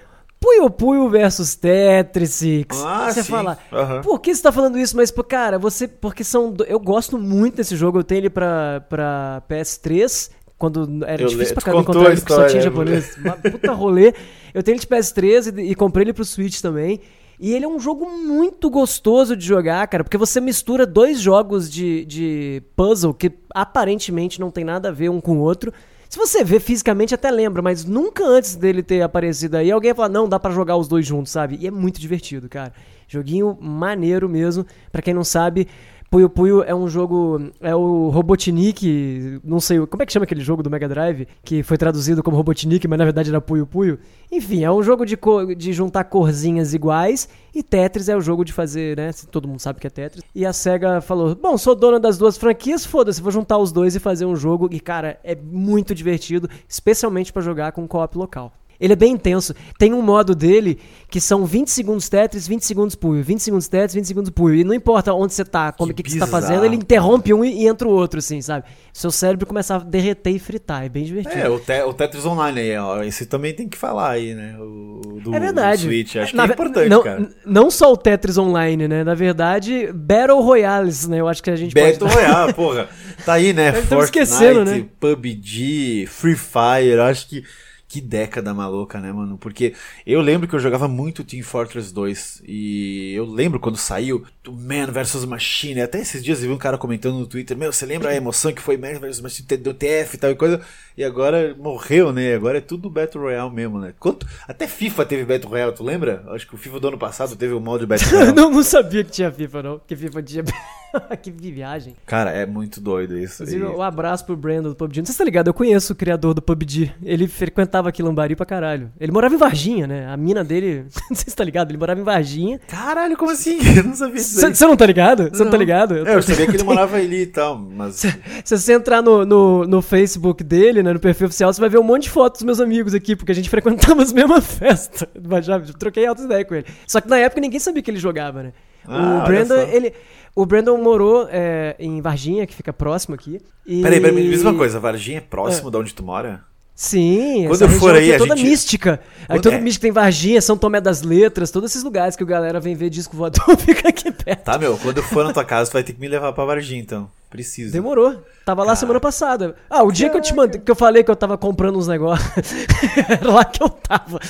Puyo 0.41 0.71
Puyo 0.71 1.09
versus 1.09 1.55
Tetris. 1.55 2.43
Ah, 2.71 3.11
você 3.11 3.23
sim. 3.23 3.31
fala, 3.31 3.59
uhum. 3.73 4.01
por 4.03 4.21
que 4.21 4.35
você 4.35 4.43
tá 4.43 4.53
falando 4.53 4.79
isso? 4.79 4.97
Mas, 4.97 5.11
cara, 5.29 5.59
você. 5.59 5.89
Porque 5.89 6.23
são. 6.23 6.55
Eu 6.67 6.79
gosto 6.79 7.19
muito 7.19 7.57
desse 7.57 7.77
jogo, 7.77 7.99
eu 7.99 8.05
tenho 8.05 8.21
ele 8.21 8.31
pra, 8.31 8.81
pra 8.89 9.43
PS3. 9.49 10.31
Quando 10.57 11.05
era 11.05 11.23
eu 11.23 11.29
difícil 11.29 11.51
le... 11.51 11.55
pra 11.55 11.63
caramba 11.63 11.83
encontrar 11.83 12.11
ele, 12.11 12.21
porque 12.21 12.35
só 12.35 12.47
tinha 12.47 12.63
japonês. 12.63 13.17
puta 13.51 13.73
rolê. 13.73 14.13
Eu 14.53 14.63
tenho 14.63 14.75
ele 14.75 14.81
de 14.81 14.87
PS3 14.87 15.57
e, 15.57 15.71
e 15.71 15.75
comprei 15.75 16.05
ele 16.05 16.13
pro 16.13 16.25
Switch 16.25 16.61
também. 16.61 17.01
E 17.41 17.55
ele 17.55 17.65
é 17.65 17.69
um 17.69 17.79
jogo 17.79 18.11
muito 18.11 18.69
gostoso 18.69 19.37
de 19.37 19.47
jogar, 19.47 19.87
cara, 19.87 20.03
porque 20.03 20.19
você 20.19 20.41
mistura 20.41 20.85
dois 20.85 21.21
jogos 21.21 21.71
de, 21.71 22.05
de 22.05 22.63
puzzle 22.75 23.15
que 23.15 23.31
aparentemente 23.55 24.41
não 24.41 24.51
tem 24.51 24.65
nada 24.65 24.89
a 24.89 24.93
ver 24.93 25.09
um 25.09 25.21
com 25.21 25.39
o 25.39 25.41
outro. 25.41 25.73
Se 26.09 26.19
você 26.19 26.43
vê 26.43 26.59
fisicamente 26.59 27.15
até 27.15 27.31
lembra, 27.31 27.61
mas 27.61 27.85
nunca 27.85 28.25
antes 28.25 28.57
dele 28.57 28.83
ter 28.83 29.03
aparecido 29.03 29.59
aí, 29.59 29.71
alguém 29.71 29.95
fala, 29.95 30.09
não, 30.09 30.27
dá 30.27 30.41
para 30.41 30.55
jogar 30.55 30.77
os 30.77 30.89
dois 30.89 31.05
juntos, 31.05 31.31
sabe? 31.31 31.59
E 31.61 31.67
é 31.67 31.71
muito 31.71 32.01
divertido, 32.01 32.49
cara. 32.49 32.73
Joguinho 33.07 33.59
maneiro 33.61 34.27
mesmo. 34.29 34.65
para 34.91 35.03
quem 35.03 35.13
não 35.13 35.25
sabe, 35.25 35.69
Puyo 36.11 36.31
Puyo 36.31 36.63
é 36.63 36.75
um 36.75 36.89
jogo. 36.89 37.51
É 37.61 37.75
o 37.75 38.09
Robotnik. 38.09 39.41
Não 39.45 39.61
sei. 39.61 39.87
Como 39.87 40.03
é 40.03 40.07
que 40.07 40.13
chama 40.13 40.25
aquele 40.25 40.41
jogo 40.41 40.63
do 40.63 40.71
Mega 40.71 40.89
Drive? 40.89 41.29
Que 41.45 41.63
foi 41.63 41.77
traduzido 41.77 42.23
como 42.23 42.37
Robotnik, 42.37 42.89
mas 42.89 42.99
na 42.99 43.05
verdade 43.05 43.29
era 43.29 43.41
Puyo 43.41 43.67
Puyo. 43.67 43.99
Enfim, 44.33 44.65
é 44.65 44.71
um 44.71 44.83
jogo 44.83 45.05
de, 45.05 45.17
cor, 45.17 45.55
de 45.55 45.73
juntar 45.73 46.05
corzinhas 46.05 46.73
iguais. 46.73 47.29
E 47.55 47.63
Tetris 47.63 48.09
é 48.09 48.17
o 48.17 48.21
jogo 48.21 48.45
de 48.45 48.53
fazer, 48.53 48.97
né? 48.97 49.11
Todo 49.31 49.47
mundo 49.47 49.61
sabe 49.61 49.81
que 49.81 49.87
é 49.87 49.91
Tetris. 49.91 50.25
E 50.35 50.47
a 50.47 50.53
SEGA 50.53 51.01
falou: 51.03 51.35
Bom, 51.35 51.59
sou 51.59 51.75
dona 51.75 52.01
das 52.01 52.17
duas 52.17 52.39
franquias, 52.39 52.87
foda-se, 52.87 53.21
vou 53.21 53.31
juntar 53.31 53.59
os 53.59 53.71
dois 53.71 53.95
e 53.95 54.01
fazer 54.01 54.25
um 54.25 54.37
jogo. 54.37 54.69
E, 54.73 54.81
cara, 54.81 55.21
é 55.23 55.35
muito 55.35 55.95
divertido, 55.95 56.49
especialmente 56.67 57.33
para 57.33 57.43
jogar 57.43 57.73
com 57.73 57.87
co-op 57.87 58.17
local. 58.17 58.53
Ele 58.81 58.93
é 58.93 58.97
bem 58.97 59.13
intenso. 59.13 59.55
Tem 59.79 59.93
um 59.93 60.03
modo 60.03 60.35
dele 60.35 60.79
que 61.11 61.21
são 61.21 61.45
20 61.45 61.69
segundos 61.69 62.09
Tetris, 62.09 62.47
20 62.47 62.65
segundos 62.65 62.95
Puyo, 62.95 63.25
20 63.25 63.41
segundos 63.41 63.67
Tetris, 63.67 63.95
20 63.95 64.05
segundos 64.05 64.31
Puyo. 64.31 64.55
E 64.55 64.65
não 64.65 64.75
importa 64.75 65.13
onde 65.13 65.35
você 65.35 65.45
tá, 65.45 65.73
como 65.73 65.93
que, 65.93 66.03
que, 66.03 66.05
que 66.05 66.13
você 66.13 66.19
tá 66.19 66.27
fazendo, 66.27 66.65
ele 66.65 66.77
interrompe 66.77 67.33
um 67.35 67.45
e, 67.45 67.63
e, 67.63 67.67
entra 67.67 67.89
o 67.89 67.91
outro, 67.91 68.19
assim, 68.19 68.41
sabe? 68.41 68.67
Seu 68.93 69.11
cérebro 69.11 69.47
começa 69.47 69.77
a 69.77 69.79
derreter 69.79 70.31
e 70.31 70.39
fritar. 70.39 70.85
É 70.85 70.89
bem 70.89 71.05
divertido. 71.05 71.39
É, 71.39 71.49
o, 71.49 71.59
te, 71.59 71.83
o 71.83 71.93
Tetris 71.93 72.25
Online 72.25 72.61
aí, 72.61 72.77
ó. 72.77 73.03
Esse 73.03 73.27
também 73.27 73.53
tem 73.55 73.69
que 73.69 73.77
falar 73.77 74.11
aí, 74.11 74.35
né? 74.35 74.57
O, 74.61 75.21
do, 75.23 75.35
é 75.35 75.41
verdade. 75.41 75.83
Do 75.83 75.89
Switch. 75.89 76.17
Acho 76.17 76.37
Na, 76.37 76.45
que 76.45 76.51
é 76.51 76.55
importante, 76.55 76.89
não, 76.89 77.03
cara. 77.03 77.29
Não 77.45 77.71
só 77.71 77.93
o 77.93 77.97
Tetris 77.97 78.39
Online, 78.39 78.87
né? 78.87 79.03
Na 79.03 79.15
verdade, 79.15 79.91
Battle 79.93 80.41
Royales, 80.41 81.09
né? 81.09 81.21
Eu 81.21 81.27
acho 81.27 81.43
que 81.43 81.51
a 81.51 81.57
gente 81.57 81.75
Battle 81.75 82.09
pode... 82.09 82.15
Royale, 82.15 82.53
porra. 82.53 82.89
Tá 83.25 83.33
aí, 83.35 83.53
né? 83.53 83.73
Fortnite, 83.83 84.65
né? 84.65 84.87
PUBG, 85.01 86.07
Free 86.07 86.37
Fire. 86.37 87.01
Acho 87.01 87.29
que 87.29 87.45
Que 87.89 88.03
década 88.03 88.53
maluca, 88.53 89.01
né, 89.01 89.11
mano? 89.11 89.39
Porque 89.39 89.73
eu 90.07 90.21
lembro 90.21 90.47
que 90.47 90.55
eu 90.55 90.61
jogava 90.61 90.87
muito 90.87 91.25
Team 91.25 91.43
Fortress 91.43 91.91
2 91.91 92.43
e 92.47 93.15
eu 93.15 93.25
lembro 93.25 93.59
quando 93.59 93.79
saiu 93.79 94.27
do 94.45 94.53
Man 94.53 94.93
vs 94.93 95.25
Machine. 95.25 95.81
Até 95.81 95.99
esses 95.99 96.23
dias 96.23 96.43
eu 96.43 96.49
vi 96.51 96.55
um 96.55 96.59
cara 96.59 96.77
comentando 96.77 97.19
no 97.19 97.27
Twitter: 97.27 97.57
Meu, 97.57 97.73
você 97.73 97.87
lembra 97.87 98.11
a 98.11 98.15
emoção 98.15 98.53
que 98.53 98.61
foi 98.61 98.77
Man 98.77 98.99
vs 99.01 99.23
Machine, 99.23 99.57
do 99.57 99.73
TF 99.73 100.15
e 100.15 100.19
tal 100.19 100.31
e 100.31 100.35
coisa? 100.35 100.61
E 100.99 101.03
agora 101.03 101.57
morreu, 101.59 102.13
né? 102.13 102.35
Agora 102.35 102.59
é 102.59 102.61
tudo 102.61 102.91
Battle 102.91 103.25
Royale 103.25 103.55
mesmo, 103.55 103.79
né? 103.79 103.95
Quanto... 103.99 104.27
Até 104.47 104.67
FIFA 104.67 105.07
teve 105.07 105.25
Battle 105.25 105.51
Royale, 105.51 105.73
tu 105.73 105.83
lembra? 105.83 106.25
Acho 106.29 106.47
que 106.47 106.55
o 106.55 106.59
FIFA 106.59 106.81
do 106.81 106.89
ano 106.89 106.99
passado 106.99 107.37
teve 107.37 107.55
o 107.55 107.61
modo 107.61 107.87
Battle 107.87 108.11
Royale. 108.19 108.35
não, 108.35 108.51
não 108.51 108.63
sabia 108.63 109.03
que 109.03 109.13
tinha 109.13 109.33
FIFA, 109.33 109.63
não. 109.63 109.81
Que 109.87 109.97
FIFA 109.97 110.23
tinha. 110.23 110.45
que 111.23 111.31
viagem. 111.31 111.95
Cara, 112.07 112.31
é 112.31 112.45
muito 112.45 112.81
doido 112.81 113.17
isso. 113.17 113.43
Inclusive, 113.43 113.65
um 113.65 113.83
abraço 113.83 114.25
pro 114.25 114.37
Brandon 114.37 114.71
do 114.71 114.75
PUBG. 114.75 115.01
Não 115.01 115.07
sei 115.07 115.13
se 115.13 115.19
tá 115.19 115.25
ligado, 115.25 115.49
eu 115.49 115.55
conheço 115.55 115.93
o 115.93 115.97
criador 115.97 116.35
do 116.35 116.43
PUBG. 116.43 116.93
Ele 117.03 117.29
frequentava 117.29 117.78
aqui 117.87 118.03
Lambari 118.03 118.35
pra 118.35 118.47
caralho. 118.47 118.91
Ele 118.99 119.13
morava 119.13 119.35
em 119.35 119.39
Varginha, 119.39 119.87
né? 119.87 120.09
A 120.09 120.17
mina 120.17 120.43
dele. 120.43 120.87
Não 121.09 121.17
sei 121.17 121.29
se 121.29 121.37
tá 121.37 121.45
ligado, 121.45 121.71
ele 121.71 121.79
morava 121.79 122.01
em 122.01 122.03
Varginha. 122.03 122.59
Caralho, 122.67 123.17
como 123.17 123.31
assim? 123.31 123.59
Eu 123.77 123.85
não 123.85 123.95
sabia 123.95 124.17
disso. 124.17 124.41
Você 124.41 124.67
não 124.67 124.77
tá 124.77 124.87
ligado? 124.87 125.29
Você 125.29 125.39
não. 125.39 125.45
não. 125.45 125.51
tá 125.51 125.57
ligado? 125.57 125.97
Eu, 125.97 126.07
é, 126.07 126.15
eu 126.15 126.23
sabia 126.23 126.47
que 126.47 126.57
ele 126.57 126.63
morava 126.63 126.97
ali 126.97 127.23
e 127.23 127.27
tal, 127.27 127.59
mas. 127.59 128.05
Se 128.45 128.57
você 128.57 128.73
entrar 128.73 129.03
no, 129.03 129.25
no, 129.25 129.67
no 129.67 129.83
Facebook 129.83 130.43
dele, 130.43 130.83
né, 130.83 130.93
no 130.93 130.99
perfil 130.99 131.27
oficial, 131.27 131.53
você 131.53 131.61
vai 131.61 131.69
ver 131.69 131.79
um 131.79 131.83
monte 131.83 132.05
de 132.05 132.11
fotos 132.11 132.41
dos 132.41 132.47
meus 132.47 132.61
amigos 132.61 132.95
aqui, 132.95 133.15
porque 133.15 133.33
a 133.33 133.35
gente 133.35 133.49
frequentava 133.51 134.03
as 134.03 134.13
mesmas 134.13 134.45
festas. 134.47 135.09
Mas 135.29 135.45
já 135.45 135.61
troquei 135.61 136.07
altas 136.07 136.25
ideias 136.25 136.49
com 136.49 136.55
ele. 136.55 136.67
Só 136.87 137.01
que 137.01 137.09
na 137.09 137.19
época 137.19 137.41
ninguém 137.41 137.61
sabia 137.61 137.83
que 137.83 137.91
ele 137.91 137.99
jogava, 137.99 138.43
né? 138.43 138.53
Ah, 138.87 139.23
o 139.23 139.27
Brandon, 139.27 139.61
ele. 139.71 139.93
O 140.35 140.47
Brandon 140.47 140.79
morou 140.79 141.29
é, 141.31 141.75
em 141.79 142.01
Varginha, 142.01 142.47
que 142.47 142.55
fica 142.55 142.73
próximo 142.73 143.15
aqui. 143.15 143.41
E... 143.67 143.83
Peraí, 143.83 144.01
peraí, 144.01 144.15
me 144.15 144.31
diz 144.31 144.43
uma 144.43 144.55
coisa: 144.55 144.79
Varginha 144.81 145.19
é 145.19 145.21
próximo 145.21 145.69
é. 145.69 145.71
de 145.71 145.77
onde 145.77 145.95
tu 145.95 146.03
mora? 146.03 146.45
Sim, 146.81 147.47
quando 147.49 147.63
eu 147.63 147.69
for 147.71 147.97
aí, 147.97 148.13
é 148.13 148.19
toda 148.19 148.37
gente... 148.37 148.49
mística. 148.49 149.01
Aí 149.29 149.41
toda 149.41 149.57
é. 149.57 149.61
mística 149.61 149.83
tem 149.83 149.91
Varginha, 149.91 150.41
São 150.41 150.57
Tomé 150.57 150.81
das 150.81 151.03
Letras, 151.03 151.51
todos 151.51 151.73
esses 151.73 151.83
lugares 151.83 152.15
que 152.15 152.23
o 152.23 152.27
galera 152.27 152.61
vem 152.61 152.77
ver 152.77 152.89
disco 152.89 153.17
voador 153.17 153.45
fica 153.59 153.89
aqui 153.89 154.13
perto. 154.13 154.45
Tá, 154.45 154.57
meu, 154.57 154.79
quando 154.79 154.99
eu 154.99 155.03
for 155.03 155.25
na 155.25 155.33
tua 155.33 155.45
casa, 155.45 155.69
tu 155.69 155.73
vai 155.73 155.83
ter 155.83 155.93
que 155.93 156.01
me 156.01 156.07
levar 156.07 156.33
pra 156.33 156.45
Varginha, 156.45 156.81
então. 156.81 157.11
Preciso. 157.29 157.73
Demorou. 157.73 158.23
Tava 158.45 158.63
lá 158.63 158.77
semana 158.77 159.01
passada. 159.01 159.57
Ah, 159.69 159.83
o 159.83 159.91
dia 159.91 160.09
que 160.09 160.17
eu 160.17 160.21
te 160.21 160.33
mandei, 160.33 160.61
que 160.61 160.71
eu 160.71 160.77
falei 160.77 161.03
que 161.03 161.11
eu 161.11 161.17
tava 161.17 161.37
comprando 161.37 161.77
uns 161.81 161.89
negócios, 161.89 162.31
era 163.11 163.29
lá 163.29 163.45
que 163.45 163.61
eu 163.61 163.69
tava. 163.69 164.21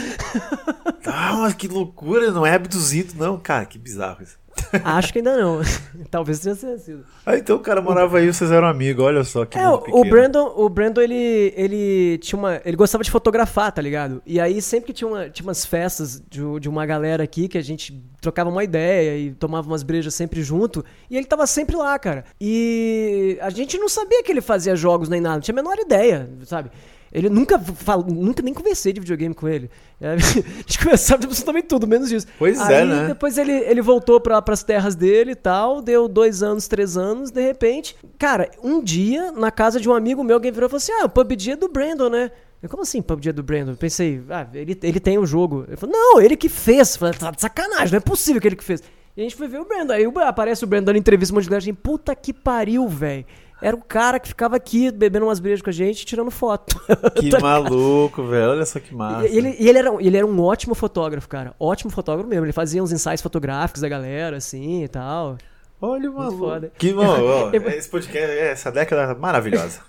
Ah, 1.04 1.34
mas 1.40 1.52
que 1.52 1.68
loucura, 1.68 2.30
não 2.30 2.46
é 2.46 2.54
abduzido, 2.54 3.12
não, 3.18 3.38
cara, 3.38 3.66
que 3.66 3.78
bizarro 3.78 4.22
isso. 4.22 4.38
Acho 4.84 5.12
que 5.12 5.18
ainda 5.18 5.36
não. 5.36 5.60
Talvez 6.10 6.40
tenha 6.40 6.54
sido. 6.54 7.04
Ah, 7.24 7.36
então 7.36 7.56
o 7.56 7.60
cara 7.60 7.80
morava 7.80 8.18
aí, 8.18 8.26
vocês 8.32 8.50
eram 8.50 8.66
amigos, 8.66 9.04
olha 9.04 9.24
só 9.24 9.44
que 9.44 9.58
É, 9.58 9.68
o 9.68 10.04
Brandon, 10.04 10.52
o 10.56 10.68
Brandon 10.68 11.00
ele, 11.00 11.52
ele 11.56 12.18
tinha 12.18 12.38
uma, 12.38 12.60
ele 12.64 12.76
gostava 12.76 13.04
de 13.04 13.10
fotografar, 13.10 13.72
tá 13.72 13.82
ligado? 13.82 14.22
E 14.26 14.40
aí 14.40 14.60
sempre 14.62 14.86
que 14.88 14.92
tinha, 14.92 15.08
uma, 15.08 15.28
tinha 15.28 15.46
umas 15.46 15.64
festas 15.64 16.22
de, 16.28 16.40
de 16.60 16.68
uma 16.68 16.86
galera 16.86 17.22
aqui 17.22 17.48
que 17.48 17.58
a 17.58 17.62
gente 17.62 18.02
trocava 18.20 18.50
uma 18.50 18.64
ideia 18.64 19.16
e 19.18 19.32
tomava 19.32 19.68
umas 19.68 19.82
brejas 19.82 20.14
sempre 20.14 20.42
junto, 20.42 20.84
e 21.10 21.16
ele 21.16 21.26
tava 21.26 21.46
sempre 21.46 21.76
lá, 21.76 21.98
cara. 21.98 22.24
E 22.40 23.38
a 23.40 23.50
gente 23.50 23.78
não 23.78 23.88
sabia 23.88 24.22
que 24.22 24.32
ele 24.32 24.40
fazia 24.40 24.74
jogos 24.74 25.08
nem 25.08 25.20
nada, 25.20 25.36
não 25.36 25.42
tinha 25.42 25.54
a 25.54 25.62
menor 25.62 25.78
ideia, 25.78 26.28
sabe? 26.44 26.70
Ele 27.12 27.28
nunca 27.28 27.58
falou, 27.58 28.06
nunca 28.06 28.42
nem 28.42 28.52
conversei 28.52 28.92
de 28.92 29.00
videogame 29.00 29.34
com 29.34 29.48
ele. 29.48 29.70
A 30.00 30.16
gente 30.16 30.78
conversava 30.78 31.24
absolutamente 31.24 31.66
tudo, 31.66 31.86
menos 31.86 32.12
isso. 32.12 32.26
Pois 32.38 32.60
é, 32.60 32.82
Aí, 32.82 32.82
é, 32.82 32.84
né? 32.84 33.06
Depois 33.08 33.38
ele, 33.38 33.52
ele 33.52 33.80
voltou 33.80 34.20
para 34.20 34.42
as 34.46 34.62
terras 34.62 34.94
dele 34.94 35.32
e 35.32 35.36
tal, 35.36 35.80
deu 35.80 36.08
dois 36.08 36.42
anos, 36.42 36.68
três 36.68 36.96
anos, 36.96 37.30
de 37.30 37.40
repente. 37.40 37.96
Cara, 38.18 38.50
um 38.62 38.82
dia, 38.82 39.32
na 39.32 39.50
casa 39.50 39.80
de 39.80 39.88
um 39.88 39.94
amigo 39.94 40.22
meu, 40.22 40.36
alguém 40.36 40.52
virou 40.52 40.66
e 40.66 40.70
falou 40.70 40.78
assim: 40.78 40.92
Ah, 40.92 41.06
o 41.06 41.08
PUBG 41.08 41.52
é 41.52 41.56
do 41.56 41.68
Brandon, 41.68 42.08
né? 42.08 42.30
Eu, 42.62 42.68
como 42.68 42.82
assim 42.82 43.00
PUBG 43.00 43.30
é 43.30 43.32
do 43.32 43.42
Brandon? 43.42 43.72
Eu 43.72 43.76
pensei, 43.76 44.20
ah, 44.30 44.46
ele, 44.52 44.76
ele 44.82 44.98
tem 44.98 45.16
o 45.16 45.24
jogo. 45.24 45.64
Ele 45.68 45.76
falou, 45.76 45.94
não, 45.94 46.20
ele 46.20 46.36
que 46.36 46.48
fez. 46.48 46.94
Eu 46.94 46.98
falei, 46.98 47.14
tá 47.14 47.30
de 47.30 47.40
sacanagem, 47.40 47.92
não 47.92 47.98
é 47.98 48.00
possível 48.00 48.40
que 48.40 48.48
ele 48.48 48.56
que 48.56 48.64
fez. 48.64 48.82
E 49.16 49.20
a 49.20 49.22
gente 49.22 49.36
foi 49.36 49.46
ver 49.46 49.60
o 49.60 49.64
Brandon. 49.64 49.92
Aí 49.92 50.04
aparece 50.26 50.64
o 50.64 50.66
Brandon 50.66 50.86
dando 50.86 50.98
entrevista 50.98 51.32
um 51.32 51.36
monte 51.36 51.48
de 51.48 51.60
gente, 51.60 51.76
puta 51.76 52.16
que 52.16 52.32
pariu, 52.32 52.88
velho 52.88 53.24
era 53.60 53.74
o 53.74 53.82
cara 53.82 54.20
que 54.20 54.28
ficava 54.28 54.56
aqui 54.56 54.90
bebendo 54.90 55.26
umas 55.26 55.40
brejas 55.40 55.62
com 55.62 55.70
a 55.70 55.72
gente 55.72 56.06
tirando 56.06 56.30
foto. 56.30 56.80
Que 57.18 57.30
tá 57.30 57.40
maluco, 57.40 58.22
velho. 58.24 58.50
Olha 58.50 58.64
só 58.64 58.78
que 58.78 58.94
massa. 58.94 59.26
E 59.26 59.36
ele, 59.36 59.56
e 59.58 59.68
ele, 59.68 59.78
era, 59.78 59.90
ele 60.00 60.16
era 60.16 60.26
um 60.26 60.40
ótimo 60.40 60.74
fotógrafo, 60.74 61.28
cara. 61.28 61.54
Ótimo 61.58 61.90
fotógrafo 61.90 62.28
mesmo. 62.28 62.44
Ele 62.44 62.52
fazia 62.52 62.82
uns 62.82 62.92
ensaios 62.92 63.20
fotográficos 63.20 63.82
da 63.82 63.88
galera, 63.88 64.36
assim 64.36 64.84
e 64.84 64.88
tal. 64.88 65.36
Olha 65.80 66.10
o 66.10 66.14
maluco. 66.14 66.70
Que 66.76 66.92
bom. 66.92 67.50
Esse 67.68 67.88
podcast, 67.88 68.30
essa 68.30 68.70
década 68.70 69.14
maravilhosa. 69.14 69.80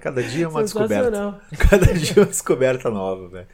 Cada 0.00 0.22
dia 0.22 0.44
é 0.44 0.48
uma 0.48 0.62
descoberta. 0.62 1.40
Cada 1.58 1.92
dia 1.92 2.12
é 2.16 2.20
uma 2.20 2.26
descoberta 2.26 2.90
nova, 2.90 3.28
velho. 3.28 3.46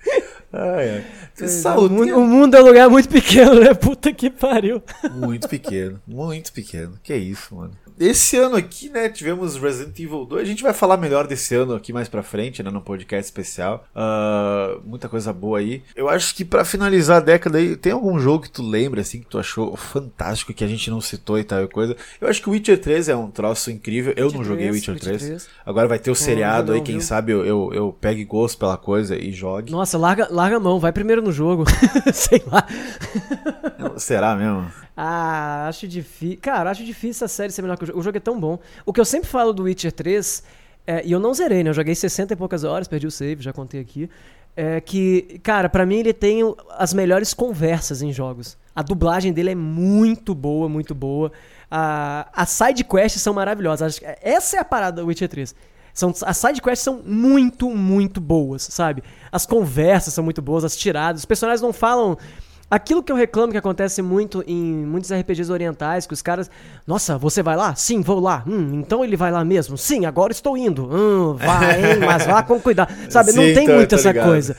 Ai, 0.53 0.91
ai. 0.91 1.77
o, 1.77 1.89
mundo, 1.89 2.17
o 2.17 2.27
mundo 2.27 2.57
é 2.57 2.63
um 2.63 2.67
lugar 2.67 2.89
muito 2.89 3.09
pequeno, 3.09 3.61
né? 3.61 3.75
Puta 3.75 4.13
que 4.13 4.31
pariu. 4.31 4.81
Muito 5.13 5.49
pequeno, 5.49 6.01
muito 6.07 6.53
pequeno. 6.53 6.99
Que 7.03 7.17
isso, 7.17 7.57
mano 7.57 7.75
esse 7.99 8.37
ano 8.37 8.57
aqui, 8.57 8.89
né, 8.89 9.09
tivemos 9.09 9.57
Resident 9.57 9.99
Evil 9.99 10.25
2. 10.25 10.43
A 10.43 10.45
gente 10.45 10.63
vai 10.63 10.73
falar 10.73 10.97
melhor 10.97 11.27
desse 11.27 11.55
ano 11.55 11.75
aqui 11.75 11.93
mais 11.93 12.09
pra 12.09 12.23
frente, 12.23 12.63
né, 12.63 12.71
no 12.71 12.81
podcast 12.81 13.25
especial. 13.25 13.87
Uh, 13.95 14.81
muita 14.85 15.09
coisa 15.09 15.33
boa 15.33 15.59
aí. 15.59 15.83
Eu 15.95 16.09
acho 16.09 16.35
que 16.35 16.45
para 16.45 16.65
finalizar 16.65 17.19
a 17.19 17.21
década 17.21 17.59
aí, 17.59 17.77
tem 17.77 17.93
algum 17.93 18.19
jogo 18.19 18.45
que 18.45 18.51
tu 18.51 18.63
lembra, 18.63 19.01
assim, 19.01 19.21
que 19.21 19.27
tu 19.27 19.39
achou 19.39 19.77
fantástico, 19.77 20.53
que 20.53 20.65
a 20.65 20.67
gente 20.67 20.91
não 20.91 21.01
citou 21.01 21.39
e 21.39 21.45
tal 21.45 21.67
coisa? 21.69 21.97
Eu 22.21 22.29
acho 22.29 22.43
que 22.43 22.49
o 22.49 22.53
Witcher 22.53 22.81
3 22.81 23.09
é 23.09 23.17
um 23.17 23.31
troço 23.31 23.71
incrível. 23.71 24.13
Eu 24.17 24.27
Witcher 24.27 24.39
não 24.41 24.45
joguei 24.45 24.69
3, 24.69 24.77
Witcher 24.77 25.01
3. 25.01 25.23
3. 25.23 25.49
Agora 25.65 25.89
vai 25.89 25.99
ter 25.99 26.11
o 26.11 26.15
seriado 26.15 26.73
não, 26.73 26.79
aí, 26.79 26.85
quem 26.85 26.99
viu? 26.99 27.07
sabe 27.07 27.33
eu, 27.33 27.45
eu, 27.45 27.71
eu 27.73 27.97
pegue 27.99 28.25
gosto 28.25 28.59
pela 28.59 28.77
coisa 28.77 29.17
e 29.17 29.33
jogue. 29.33 29.71
Nossa, 29.71 29.97
larga, 29.97 30.29
larga 30.31 30.57
a 30.57 30.61
mão, 30.61 30.81
vai 30.81 30.93
primeiro 30.93 31.23
no 31.23 31.33
jogo. 31.33 31.65
Sei 32.13 32.43
lá. 32.47 32.67
Será 33.97 34.35
mesmo? 34.35 34.84
Ah, 34.97 35.67
acho 35.69 35.89
difícil. 35.89 36.39
Cara, 36.41 36.71
acho 36.71 36.85
difícil 36.85 37.25
a 37.25 37.29
série 37.29 37.53
ser 37.53 37.63
melhor 37.63 37.77
que 37.77 37.85
o 37.85 37.87
jogo. 37.87 37.99
O 37.99 38.03
jogo 38.03 38.17
é 38.17 38.21
tão 38.21 38.39
bom. 38.39 38.59
O 38.87 38.93
que 38.93 39.01
eu 39.01 39.05
sempre 39.05 39.29
falo 39.29 39.53
do 39.53 39.65
Witcher 39.65 39.93
3, 39.93 40.43
é, 40.87 41.03
e 41.05 41.13
eu 41.13 41.19
não 41.19 41.35
zerei, 41.35 41.65
né? 41.65 41.71
Eu 41.71 41.75
joguei 41.75 41.95
60 41.95 42.33
e 42.35 42.37
poucas 42.37 42.63
horas, 42.63 42.87
perdi 42.87 43.07
o 43.07 43.11
save, 43.11 43.43
já 43.43 43.53
contei 43.53 43.81
aqui. 43.81 44.09
É 44.57 44.81
que, 44.81 45.41
cara, 45.43 45.69
para 45.69 45.85
mim 45.85 45.97
ele 45.97 46.13
tem 46.13 46.41
as 46.79 46.95
melhores 46.95 47.35
conversas 47.35 48.03
em 48.03 48.13
jogos. 48.13 48.57
A 48.75 48.83
dublagem 48.83 49.33
dele 49.33 49.51
é 49.51 49.55
muito 49.55 50.33
boa, 50.33 50.69
muito 50.69 50.95
boa. 50.95 51.33
A, 51.69 52.29
as 52.33 52.51
side 52.51 52.85
quests 52.85 53.21
são 53.21 53.35
maravilhosas. 53.35 54.01
Essa 54.23 54.59
é 54.59 54.61
a 54.61 54.65
parada 54.65 55.03
do 55.03 55.09
Witcher 55.09 55.29
3. 55.29 55.55
São, 55.93 56.13
as 56.25 56.37
side 56.37 56.61
quests 56.61 56.85
são 56.85 57.01
muito, 57.05 57.71
muito 57.71 58.21
boas, 58.21 58.63
sabe? 58.63 59.03
As 59.31 59.47
conversas 59.47 60.13
são 60.15 60.23
muito 60.23 60.43
boas, 60.43 60.65
as 60.65 60.77
tiradas. 60.77 61.23
Os 61.23 61.25
personagens 61.25 61.63
não 61.63 61.73
falam 61.73 62.19
Aquilo 62.71 63.03
que 63.03 63.13
eu 63.13 63.17
reclamo 63.17 63.53
que 63.53 63.59
acontece 63.59 64.01
muito 64.01 64.43
em 64.47 64.63
muitos 64.87 65.13
RPGs 65.13 65.53
orientais, 65.53 66.07
que 66.07 66.15
os 66.15 66.23
caras. 66.23 66.51
Nossa, 66.87 67.19
você 67.19 67.43
vai 67.43 67.57
lá? 67.57 67.75
Sim, 67.75 68.01
vou 68.01 68.19
lá. 68.19 68.43
Hum, 68.47 68.81
então 68.81 69.05
ele 69.05 69.17
vai 69.17 69.31
lá 69.31 69.45
mesmo? 69.45 69.77
Sim, 69.77 70.07
agora 70.07 70.33
estou 70.33 70.57
indo. 70.57 70.89
Hum, 70.91 71.35
vai, 71.35 71.93
hein, 71.93 71.99
mas 72.05 72.27
vá 72.27 72.43
com 72.43 72.59
cuidado. 72.59 72.93
Sabe, 73.11 73.33
Sim, 73.33 73.37
não 73.37 73.55
tem 73.55 73.65
então, 73.65 73.77
muito 73.77 73.95
essa 73.95 74.09
ligado, 74.09 74.29
coisa. 74.29 74.57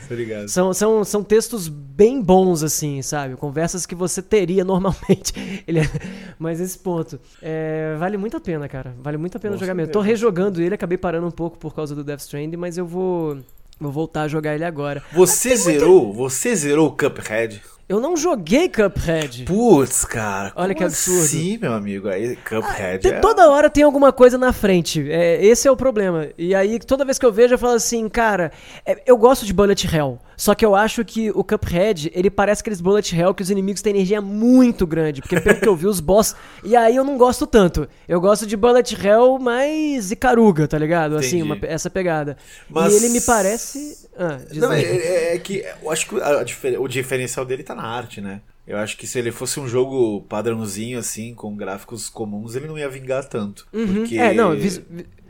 São, 0.47 0.73
são, 0.73 1.03
são 1.03 1.23
textos 1.23 1.67
bem 1.67 2.21
bons, 2.21 2.63
assim, 2.63 3.01
sabe? 3.01 3.35
Conversas 3.35 3.85
que 3.85 3.95
você 3.95 4.21
teria 4.21 4.63
normalmente. 4.63 5.33
Ele 5.67 5.79
é... 5.79 5.89
Mas 6.37 6.61
esse 6.61 6.77
ponto. 6.77 7.19
É, 7.41 7.95
vale 7.97 8.17
muito 8.17 8.37
a 8.37 8.39
pena, 8.39 8.67
cara. 8.69 8.95
Vale 8.99 9.17
muito 9.17 9.35
a 9.35 9.39
pena 9.39 9.53
Nossa, 9.53 9.65
jogar 9.65 9.73
mesmo. 9.73 9.91
Tô 9.91 9.99
rejogando 9.99 10.61
ele, 10.61 10.75
acabei 10.75 10.97
parando 10.97 11.27
um 11.27 11.31
pouco 11.31 11.57
por 11.57 11.73
causa 11.73 11.95
do 11.95 12.03
Death 12.03 12.21
Stranding, 12.21 12.57
mas 12.57 12.77
eu 12.77 12.85
vou. 12.85 13.37
Vou 13.77 13.91
voltar 13.91 14.21
a 14.21 14.27
jogar 14.29 14.55
ele 14.55 14.63
agora. 14.63 15.03
Você 15.11 15.53
zerou? 15.55 16.05
Muita... 16.05 16.17
Você 16.17 16.55
zerou 16.55 16.87
o 16.87 16.91
Cuphead? 16.91 17.61
Eu 17.87 17.99
não 17.99 18.17
joguei 18.17 18.67
Cuphead. 18.67 19.43
Putz, 19.43 20.05
cara. 20.05 20.51
Olha 20.55 20.73
que 20.73 20.83
absurdo. 20.83 21.27
Sim, 21.27 21.59
meu 21.61 21.71
amigo. 21.71 22.09
Aí, 22.09 22.35
Cuphead. 22.35 23.07
Ah, 23.07 23.11
é... 23.11 23.19
Toda 23.19 23.47
hora 23.47 23.69
tem 23.69 23.83
alguma 23.83 24.11
coisa 24.11 24.39
na 24.39 24.51
frente. 24.51 25.07
É, 25.11 25.45
esse 25.45 25.67
é 25.67 25.71
o 25.71 25.77
problema. 25.77 26.27
E 26.35 26.55
aí, 26.55 26.79
toda 26.79 27.05
vez 27.05 27.19
que 27.19 27.25
eu 27.25 27.31
vejo, 27.31 27.53
eu 27.53 27.59
falo 27.59 27.73
assim, 27.73 28.09
cara, 28.09 28.51
é, 28.83 29.03
eu 29.05 29.15
gosto 29.15 29.45
de 29.45 29.53
Bullet 29.53 29.85
Hell. 29.85 30.17
Só 30.37 30.53
que 30.53 30.65
eu 30.65 30.75
acho 30.75 31.03
que 31.05 31.31
o 31.31 31.43
Cuphead, 31.43 32.11
ele 32.13 32.29
parece 32.29 32.61
aqueles 32.61 32.81
Bullet 32.81 33.15
Hell 33.15 33.33
que 33.33 33.41
os 33.41 33.49
inimigos 33.49 33.81
têm 33.81 33.93
energia 33.93 34.21
muito 34.21 34.85
grande. 34.85 35.21
Porque 35.21 35.39
pelo 35.39 35.59
que 35.59 35.67
eu 35.67 35.75
vi, 35.75 35.87
os 35.87 35.99
boss. 35.99 36.35
E 36.63 36.75
aí 36.75 36.95
eu 36.95 37.03
não 37.03 37.17
gosto 37.17 37.47
tanto. 37.47 37.87
Eu 38.07 38.19
gosto 38.19 38.45
de 38.45 38.55
Bullet 38.57 38.95
Hell 38.95 39.39
mais 39.39 40.11
Icaruga, 40.11 40.67
tá 40.67 40.77
ligado? 40.77 41.17
Assim, 41.17 41.41
uma, 41.41 41.57
essa 41.63 41.89
pegada. 41.89 42.37
Mas... 42.69 42.93
E 42.93 42.97
ele 42.97 43.09
me 43.09 43.21
parece. 43.21 44.09
Ah, 44.17 44.37
não, 44.53 44.71
é, 44.71 44.81
é, 44.81 45.35
é, 45.35 45.39
que 45.39 45.65
eu 45.83 45.91
acho 45.91 46.07
que 46.07 46.15
a, 46.21 46.79
o 46.79 46.87
diferencial 46.87 47.45
dele 47.45 47.63
tá 47.63 47.75
na 47.75 47.83
arte, 47.83 48.21
né? 48.21 48.41
Eu 48.67 48.77
acho 48.77 48.97
que 48.97 49.05
se 49.05 49.19
ele 49.19 49.31
fosse 49.31 49.59
um 49.59 49.67
jogo 49.67 50.21
padrãozinho, 50.21 50.97
assim, 50.97 51.35
com 51.35 51.55
gráficos 51.55 52.09
comuns, 52.09 52.55
ele 52.55 52.67
não 52.67 52.77
ia 52.77 52.89
vingar 52.89 53.23
tanto. 53.25 53.67
Uhum. 53.71 53.93
Porque... 53.93 54.17
É, 54.17 54.33
não, 54.33 54.55
vis 54.55 54.81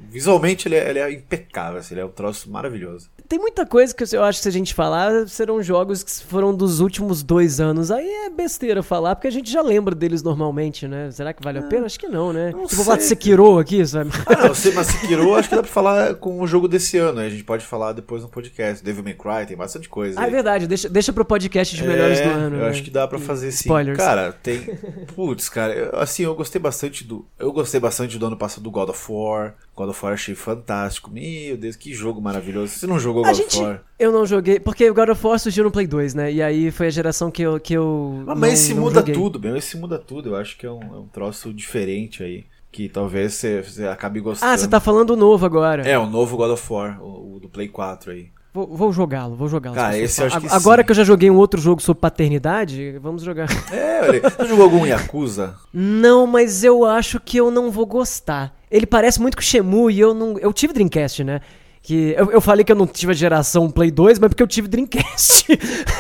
Visualmente 0.08 0.68
ele 0.68 0.76
é, 0.76 0.90
ele 0.90 1.00
é 1.00 1.12
impecável, 1.12 1.80
assim, 1.80 1.96
ele 1.96 2.02
é 2.02 2.06
um 2.06 2.10
troço 2.10 2.50
maravilhoso. 2.50 3.10
Tem 3.28 3.40
muita 3.40 3.66
coisa 3.66 3.94
que 3.94 4.04
eu 4.16 4.24
acho 4.24 4.40
que 4.40 4.44
se 4.44 4.50
a 4.50 4.52
gente 4.52 4.74
falar, 4.74 5.28
serão 5.28 5.62
jogos 5.62 6.04
que 6.04 6.12
foram 6.26 6.54
dos 6.56 6.80
últimos 6.80 7.24
dois 7.24 7.60
anos. 7.60 7.90
Aí 7.92 8.08
é 8.08 8.30
besteira 8.30 8.84
falar, 8.84 9.16
porque 9.16 9.28
a 9.28 9.32
gente 9.32 9.52
já 9.52 9.62
lembra 9.62 9.96
deles 9.96 10.22
normalmente, 10.22 10.88
né? 10.88 11.10
Será 11.12 11.34
que 11.34 11.44
vale 11.44 11.60
a 11.60 11.64
pena? 11.64 11.86
Acho 11.86 12.00
que 12.00 12.08
não, 12.08 12.32
né? 12.32 12.52
Não 12.52 12.66
tipo, 12.68 12.84
falar 12.84 12.98
de 12.98 13.04
sei. 13.04 13.10
Sekiro 13.16 13.58
aqui, 13.60 13.86
sabe? 13.86 14.12
Ah, 14.26 14.48
não, 14.48 14.54
sei, 14.56 14.74
mas 14.74 14.88
Sekiro 14.88 15.34
acho 15.36 15.50
que 15.50 15.56
dá 15.56 15.62
pra 15.64 15.72
falar 15.72 16.16
com 16.16 16.40
o 16.42 16.48
jogo 16.48 16.68
desse 16.68 16.98
ano, 16.98 17.20
né? 17.20 17.26
A 17.26 17.30
gente 17.30 17.44
pode 17.44 17.66
falar 17.66 17.94
depois 17.94 18.22
no 18.22 18.30
podcast. 18.30 18.84
Devil 18.84 19.04
May 19.04 19.14
Cry, 19.14 19.46
tem 19.48 19.58
bastante 19.58 19.90
coisa. 19.90 20.20
Ah, 20.20 20.28
é 20.28 20.30
verdade. 20.30 20.68
Deixa, 20.68 20.88
deixa 20.90 21.12
pro 21.14 21.26
podcast 21.26 21.76
de 21.76 21.84
melhores 21.84 22.20
É, 22.20 22.24
do 22.24 22.30
ano. 22.30 22.56
Eu 22.58 22.62
né? 22.64 22.70
acho 22.70 22.84
que 22.84 22.90
dá 22.92 23.08
pra 23.08 23.18
fazer 23.20 23.52
sim. 23.52 23.62
Spoilers. 23.70 23.98
Cara, 23.98 24.32
tem. 24.34 24.62
Putz, 25.16 25.50
cara, 25.50 25.74
eu- 25.74 26.00
assim, 26.00 26.24
eu 26.24 26.36
gostei 26.36 26.60
bastante 26.62 27.04
do. 27.04 27.26
Eu 27.40 27.52
gostei 27.52 27.80
bastante 27.80 28.18
do 28.18 28.26
ano 28.26 28.38
passado 28.38 28.64
do 28.64 28.72
God 28.72 28.90
of 28.90 29.06
War. 29.12 29.56
God 29.76 29.90
of 29.90 30.00
War 30.06 30.14
achei 30.14 30.36
fantástico. 30.36 31.10
Meu 31.12 31.58
Deus, 31.58 31.76
que 31.76 31.94
jogo 31.94 32.22
maravilhoso. 32.22 32.74
Você 32.74 32.88
não 32.88 33.00
jogou 33.00 33.15
A 33.24 33.28
God 33.30 33.36
gente. 33.38 33.58
of 33.58 33.66
War? 33.66 33.82
Eu 33.98 34.12
não 34.12 34.26
joguei. 34.26 34.60
Porque 34.60 34.90
o 34.90 34.94
God 34.94 35.10
of 35.10 35.26
War 35.28 35.40
surgiu 35.40 35.64
no 35.64 35.72
Play 35.72 35.88
2, 35.88 36.14
né? 36.14 36.32
E 36.32 36.42
aí 36.42 36.72
foi 36.72 36.88
a 36.88 36.90
geração 36.90 37.30
que 37.32 37.42
eu. 37.42 37.60
Que 37.60 37.74
eu 37.76 38.24
Ah, 38.28 38.34
não- 38.34 38.36
mas 38.36 38.54
esse 38.54 38.74
não 38.74 38.84
muda 38.84 39.00
joguei. 39.00 39.14
tudo, 39.14 39.40
meu. 39.40 39.56
Esse 39.56 39.78
muda 39.78 39.98
tudo. 40.00 40.30
Eu 40.30 40.36
acho 40.36 40.58
que 40.58 40.66
é 40.66 40.72
um, 40.72 40.82
é 40.82 40.98
um 41.00 41.08
troço 41.08 41.54
diferente 41.54 42.24
aí. 42.24 42.46
Que 42.72 42.90
talvez 42.90 43.34
você, 43.36 43.62
você 43.62 43.88
acabe 43.88 44.20
gostando. 44.20 44.52
Ah, 44.52 44.58
você 44.58 44.68
tá 44.68 44.80
falando 44.82 45.08
do 45.10 45.16
novo 45.18 45.46
agora. 45.46 45.88
É, 45.88 45.98
o 45.98 46.06
novo 46.06 46.36
God 46.36 46.52
of 46.52 46.74
War, 46.74 47.02
o, 47.02 47.36
o 47.36 47.40
do 47.40 47.48
Play 47.48 47.70
4 47.70 48.12
aí. 48.12 48.28
Vou, 48.54 48.94
jogá-lo, 48.94 49.36
vou 49.36 49.50
jogá-lo. 49.50 49.76
Cara, 49.76 49.98
esse 49.98 50.22
eu 50.22 50.28
acho 50.28 50.40
que 50.40 50.48
Agora 50.48 50.82
sim. 50.82 50.86
que 50.86 50.92
eu 50.92 50.96
já 50.96 51.04
joguei 51.04 51.30
um 51.30 51.36
outro 51.36 51.60
jogo 51.60 51.82
sobre 51.82 52.00
paternidade, 52.00 52.98
vamos 53.02 53.22
jogar. 53.22 53.48
É, 53.72 54.02
olha. 54.08 54.22
Você 54.30 54.46
jogou 54.46 54.64
algum 54.64 54.86
Yakuza? 54.86 55.56
Não, 55.74 56.26
mas 56.26 56.64
eu 56.64 56.86
acho 56.86 57.20
que 57.20 57.36
eu 57.38 57.52
não 57.52 57.70
vou 57.70 57.86
gostar. 57.86 58.58
Ele 58.72 58.86
parece 58.86 59.22
muito 59.22 59.36
com 59.36 59.42
o 59.42 59.46
Shemu 59.46 59.90
e 59.92 60.00
eu 60.00 60.14
não. 60.14 60.38
Eu 60.40 60.54
tive 60.54 60.72
Dreamcast, 60.74 61.22
né? 61.24 61.42
Que 61.86 62.16
eu, 62.18 62.32
eu 62.32 62.42
falei 62.42 62.66
que 62.66 62.72
eu 62.72 62.76
não 62.76 62.88
tive 62.88 63.12
a 63.12 63.16
geração 63.16 63.70
Play 63.70 63.92
2, 63.92 64.18
mas 64.18 64.30
porque 64.30 64.42
eu 64.42 64.48
tive 64.48 64.68
Dreamcast. 64.68 65.46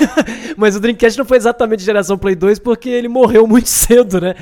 mas 0.57 0.75
o 0.75 0.79
Dreamcast 0.79 1.15
não 1.15 1.25
foi 1.25 1.37
exatamente 1.37 1.83
geração 1.83 2.17
Play 2.17 2.33
2 2.33 2.57
porque 2.57 2.89
ele 2.89 3.07
morreu 3.07 3.45
muito 3.45 3.69
cedo, 3.69 4.19
né? 4.19 4.33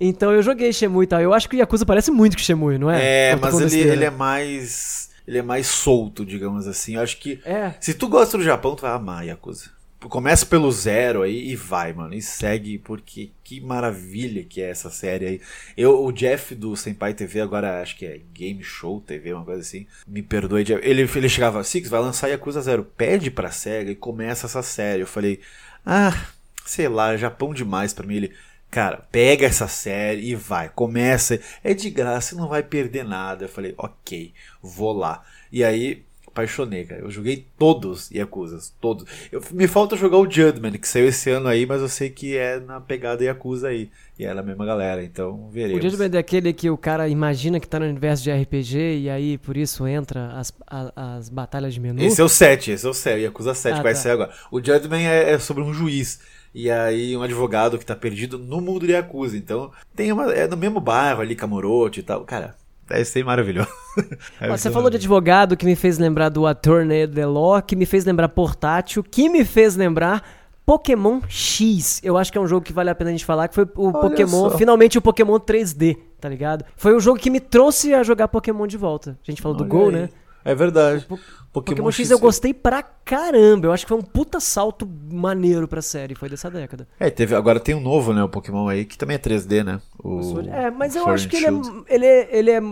Então 0.00 0.32
eu 0.32 0.42
joguei 0.42 0.72
Shemu 0.72 1.02
e 1.02 1.06
tal. 1.06 1.20
Eu 1.20 1.34
acho 1.34 1.50
que 1.50 1.56
o 1.56 1.58
Yakuza 1.58 1.84
parece 1.84 2.10
muito 2.10 2.34
com 2.34 2.40
o 2.40 2.42
Shemu, 2.42 2.78
não 2.78 2.90
é? 2.90 3.32
É, 3.32 3.36
mas 3.36 3.60
ele, 3.60 3.78
ele 3.78 4.04
é 4.06 4.10
mais. 4.10 5.10
Ele 5.28 5.36
é 5.36 5.42
mais 5.42 5.66
solto, 5.66 6.24
digamos 6.24 6.66
assim. 6.66 6.94
Eu 6.94 7.02
acho 7.02 7.18
que. 7.18 7.40
É. 7.44 7.74
Se 7.78 7.92
tu 7.92 8.08
gosta 8.08 8.38
do 8.38 8.44
Japão, 8.44 8.74
tu 8.74 8.80
vai 8.80 8.92
amar 8.92 9.26
Yakuza. 9.26 9.75
Começa 10.00 10.44
pelo 10.44 10.70
zero 10.70 11.22
aí 11.22 11.50
e 11.50 11.56
vai, 11.56 11.92
mano. 11.92 12.14
E 12.14 12.20
segue, 12.20 12.78
porque 12.78 13.30
que 13.42 13.60
maravilha 13.60 14.44
que 14.44 14.60
é 14.60 14.70
essa 14.70 14.90
série 14.90 15.26
aí. 15.26 15.40
Eu, 15.76 16.04
o 16.04 16.12
Jeff 16.12 16.54
do 16.54 16.76
Senpai 16.76 17.14
TV, 17.14 17.40
agora 17.40 17.80
acho 17.80 17.96
que 17.96 18.04
é 18.04 18.20
Game 18.32 18.62
Show 18.62 19.00
TV, 19.00 19.32
uma 19.32 19.44
coisa 19.44 19.60
assim. 19.60 19.86
Me 20.06 20.22
perdoe, 20.22 20.64
Jeff. 20.64 20.86
Ele, 20.86 21.02
ele 21.02 21.28
chegava, 21.28 21.64
Six, 21.64 21.88
vai 21.88 22.00
lançar 22.00 22.28
Yakuza 22.28 22.60
Zero. 22.60 22.84
Pede 22.84 23.30
pra 23.30 23.50
SEGA 23.50 23.90
e 23.90 23.96
começa 23.96 24.46
essa 24.46 24.62
série. 24.62 25.02
Eu 25.02 25.06
falei, 25.06 25.40
ah, 25.84 26.26
sei 26.64 26.88
lá, 26.88 27.16
Japão 27.16 27.54
demais 27.54 27.94
pra 27.94 28.06
mim. 28.06 28.16
Ele, 28.16 28.32
cara, 28.70 28.98
pega 29.10 29.46
essa 29.46 29.66
série 29.66 30.30
e 30.30 30.34
vai, 30.34 30.68
começa. 30.68 31.40
É 31.64 31.72
de 31.72 31.88
graça, 31.90 32.36
não 32.36 32.48
vai 32.48 32.62
perder 32.62 33.04
nada. 33.04 33.46
Eu 33.46 33.48
falei, 33.48 33.74
ok, 33.78 34.34
vou 34.60 34.92
lá. 34.92 35.24
E 35.50 35.64
aí, 35.64 36.04
apaixonei, 36.36 36.84
cara. 36.84 37.00
Eu 37.00 37.10
joguei 37.10 37.46
todos 37.58 38.10
Yakuzas, 38.10 38.74
todos. 38.80 39.06
Eu, 39.32 39.42
me 39.52 39.66
falta 39.66 39.96
jogar 39.96 40.18
o 40.18 40.30
Judgment, 40.30 40.72
que 40.72 40.86
saiu 40.86 41.08
esse 41.08 41.30
ano 41.30 41.48
aí, 41.48 41.64
mas 41.64 41.80
eu 41.80 41.88
sei 41.88 42.10
que 42.10 42.36
é 42.36 42.60
na 42.60 42.78
pegada 42.80 43.24
Yakuza 43.24 43.68
aí. 43.68 43.90
E 44.18 44.24
é 44.24 44.32
na 44.32 44.42
mesma 44.42 44.64
galera, 44.64 45.02
então 45.02 45.48
veremos. 45.50 45.78
O 45.78 45.82
Judgment 45.88 46.10
é 46.14 46.18
aquele 46.18 46.52
que 46.52 46.70
o 46.70 46.76
cara 46.76 47.08
imagina 47.08 47.58
que 47.60 47.68
tá 47.68 47.78
no 47.80 47.86
universo 47.86 48.22
de 48.22 48.30
RPG 48.32 49.00
e 49.00 49.10
aí 49.10 49.36
por 49.38 49.56
isso 49.56 49.86
entra 49.86 50.28
as, 50.32 50.52
a- 50.66 51.16
as 51.16 51.28
batalhas 51.28 51.74
de 51.74 51.80
menu. 51.80 52.02
Esse 52.02 52.20
é 52.20 52.24
o 52.24 52.28
7, 52.28 52.70
esse 52.72 52.86
é 52.86 52.88
o 52.88 52.94
7, 52.94 53.22
Yakuza 53.22 53.54
7 53.54 53.78
Ah, 53.78 53.82
vai 53.82 53.92
tá. 53.94 54.00
sair 54.00 54.12
agora. 54.12 54.32
O 54.50 54.58
Judgment 54.58 55.00
é, 55.00 55.32
é 55.32 55.38
sobre 55.38 55.62
um 55.62 55.72
juiz. 55.72 56.20
E 56.54 56.70
aí 56.70 57.14
um 57.14 57.22
advogado 57.22 57.78
que 57.78 57.84
tá 57.84 57.94
perdido 57.94 58.38
no 58.38 58.60
mundo 58.62 58.86
de 58.86 58.92
Yakuza. 58.92 59.36
Então 59.36 59.70
tem 59.94 60.10
uma, 60.12 60.32
é 60.32 60.46
no 60.46 60.56
mesmo 60.56 60.80
bairro 60.80 61.20
ali, 61.20 61.34
Kamurocho 61.36 62.00
e 62.00 62.02
tal. 62.02 62.24
Cara, 62.24 62.54
deve 62.88 63.04
ser 63.04 63.24
maravilhoso. 63.24 63.68
Deve 63.96 64.18
ser 64.38 64.48
Você 64.58 64.70
falou 64.70 64.90
de 64.90 64.96
advogado 64.96 65.56
que 65.56 65.64
me 65.64 65.74
fez 65.74 65.98
lembrar 65.98 66.28
do 66.28 66.46
Attorney 66.46 67.06
the 67.06 67.26
Law, 67.26 67.60
que 67.62 67.74
me 67.74 67.86
fez 67.86 68.04
lembrar 68.04 68.28
portátil, 68.28 69.02
que 69.02 69.28
me 69.28 69.44
fez 69.44 69.74
lembrar 69.74 70.22
Pokémon 70.64 71.20
X. 71.28 72.00
Eu 72.02 72.18
acho 72.18 72.30
que 72.32 72.36
é 72.36 72.40
um 72.40 72.46
jogo 72.46 72.64
que 72.64 72.72
vale 72.72 72.90
a 72.90 72.94
pena 72.94 73.10
a 73.10 73.12
gente 73.12 73.24
falar, 73.24 73.48
que 73.48 73.54
foi 73.54 73.64
o 73.76 73.92
Pokémon, 73.92 74.50
só. 74.50 74.58
finalmente 74.58 74.98
o 74.98 75.02
Pokémon 75.02 75.38
3D, 75.38 75.96
tá 76.20 76.28
ligado? 76.28 76.64
Foi 76.76 76.92
o 76.94 77.00
jogo 77.00 77.18
que 77.18 77.30
me 77.30 77.40
trouxe 77.40 77.94
a 77.94 78.02
jogar 78.02 78.28
Pokémon 78.28 78.66
de 78.66 78.76
volta. 78.76 79.16
A 79.26 79.30
gente 79.30 79.40
falou 79.40 79.56
do 79.56 79.62
Olha 79.62 79.70
Gol, 79.70 79.88
aí. 79.88 79.92
né? 79.92 80.08
É 80.46 80.54
verdade. 80.54 81.06
Pokémon, 81.52 81.90
X 81.90 82.10
eu 82.10 82.18
gostei 82.18 82.52
pra 82.54 82.82
caramba. 82.82 83.66
Eu 83.66 83.72
acho 83.72 83.84
que 83.84 83.88
foi 83.88 83.98
um 83.98 84.02
puta 84.02 84.38
salto 84.40 84.86
maneiro 85.10 85.66
pra 85.66 85.80
série, 85.82 86.14
foi 86.14 86.28
dessa 86.28 86.50
década. 86.50 86.86
É, 87.00 87.08
teve, 87.10 87.34
agora 87.34 87.58
tem 87.58 87.74
um 87.74 87.80
novo, 87.80 88.12
né, 88.12 88.22
o 88.22 88.28
Pokémon 88.28 88.68
aí, 88.68 88.84
que 88.84 88.96
também 88.98 89.16
é 89.16 89.18
3D, 89.18 89.64
né? 89.64 89.80
O, 89.98 90.38
É, 90.50 90.70
mas 90.70 90.94
eu 90.94 91.02
Sword 91.02 91.14
acho 91.20 91.28
que 91.28 91.36
ele 91.36 91.46
é, 91.46 91.94
ele, 91.94 92.06
é, 92.06 92.38
ele 92.38 92.50
é- 92.50 92.62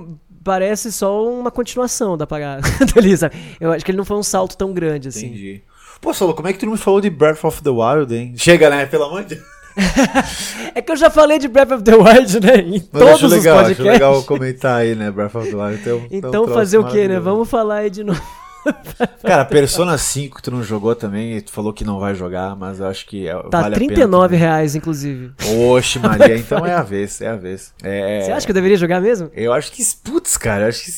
Parece 0.44 0.92
só 0.92 1.26
uma 1.26 1.50
continuação 1.50 2.18
da 2.18 2.26
parada 2.26 2.60
dali, 2.94 3.16
sabe? 3.16 3.34
Eu 3.58 3.72
acho 3.72 3.82
que 3.82 3.90
ele 3.90 3.96
não 3.96 4.04
foi 4.04 4.18
um 4.18 4.22
salto 4.22 4.58
tão 4.58 4.74
grande 4.74 5.08
assim. 5.08 5.28
Entendi. 5.28 5.62
Pô, 6.02 6.12
Solo, 6.12 6.34
como 6.34 6.46
é 6.48 6.52
que 6.52 6.58
tu 6.58 6.66
não 6.66 6.72
me 6.72 6.78
falou 6.78 7.00
de 7.00 7.08
Breath 7.08 7.42
of 7.44 7.62
the 7.62 7.70
Wild, 7.70 8.14
hein? 8.14 8.34
Chega, 8.36 8.68
né? 8.68 8.84
Pelo 8.84 9.04
amor 9.04 9.24
de 9.24 9.36
Deus. 9.36 9.53
É 10.74 10.82
que 10.82 10.90
eu 10.90 10.96
já 10.96 11.08
falei 11.10 11.38
de 11.38 11.46
Breath 11.48 11.70
of 11.72 11.82
the 11.84 11.94
Wild, 11.94 12.40
né? 12.40 12.56
Em 12.58 12.70
Mas 12.92 13.02
todos 13.02 13.14
acho 13.14 13.26
os 13.26 13.32
legal, 13.32 13.58
acho 13.58 13.64
podcasts. 13.68 13.92
legal 13.92 14.22
comentar 14.24 14.80
aí, 14.80 14.94
né? 14.94 15.10
Breath 15.10 15.34
of 15.36 15.50
the 15.50 15.56
Wild. 15.56 15.78
Tem 15.82 15.92
um- 15.92 16.08
tem 16.08 16.18
um 16.24 16.28
Então 16.28 16.48
fazer 16.48 16.78
o 16.78 16.84
quê, 16.84 17.06
né? 17.08 17.18
Vamos 17.20 17.48
falar 17.48 17.76
aí 17.76 17.90
de 17.90 18.02
novo. 18.04 18.20
Cara, 19.22 19.44
Persona 19.44 19.98
5 19.98 20.36
que 20.36 20.42
tu 20.42 20.50
não 20.50 20.62
jogou 20.62 20.94
também, 20.96 21.36
e 21.36 21.42
tu 21.42 21.52
falou 21.52 21.70
que 21.72 21.84
não 21.84 22.00
vai 22.00 22.14
jogar, 22.14 22.56
mas 22.56 22.80
eu 22.80 22.86
acho 22.86 23.06
que 23.06 23.28
é, 23.28 23.34
Tá 23.50 23.60
vale 23.60 23.74
a 23.74 23.78
R$ 23.78 23.86
pena 23.86 23.94
39 23.94 24.24
também. 24.26 24.38
reais, 24.40 24.74
inclusive. 24.74 25.32
Oxe, 25.68 25.98
Maria, 26.00 26.36
então 26.36 26.64
é 26.64 26.72
a 26.74 26.82
vez, 26.82 27.20
é 27.20 27.28
a 27.28 27.36
vez. 27.36 27.74
É, 27.82 28.22
Você 28.24 28.32
acha 28.32 28.46
que 28.46 28.50
eu 28.52 28.54
deveria 28.54 28.76
jogar 28.78 29.00
mesmo? 29.02 29.30
Eu 29.34 29.52
acho 29.52 29.70
que. 29.70 29.82
Putz, 30.02 30.36
cara, 30.38 30.64
eu 30.64 30.68
acho 30.68 30.82
que. 30.82 30.90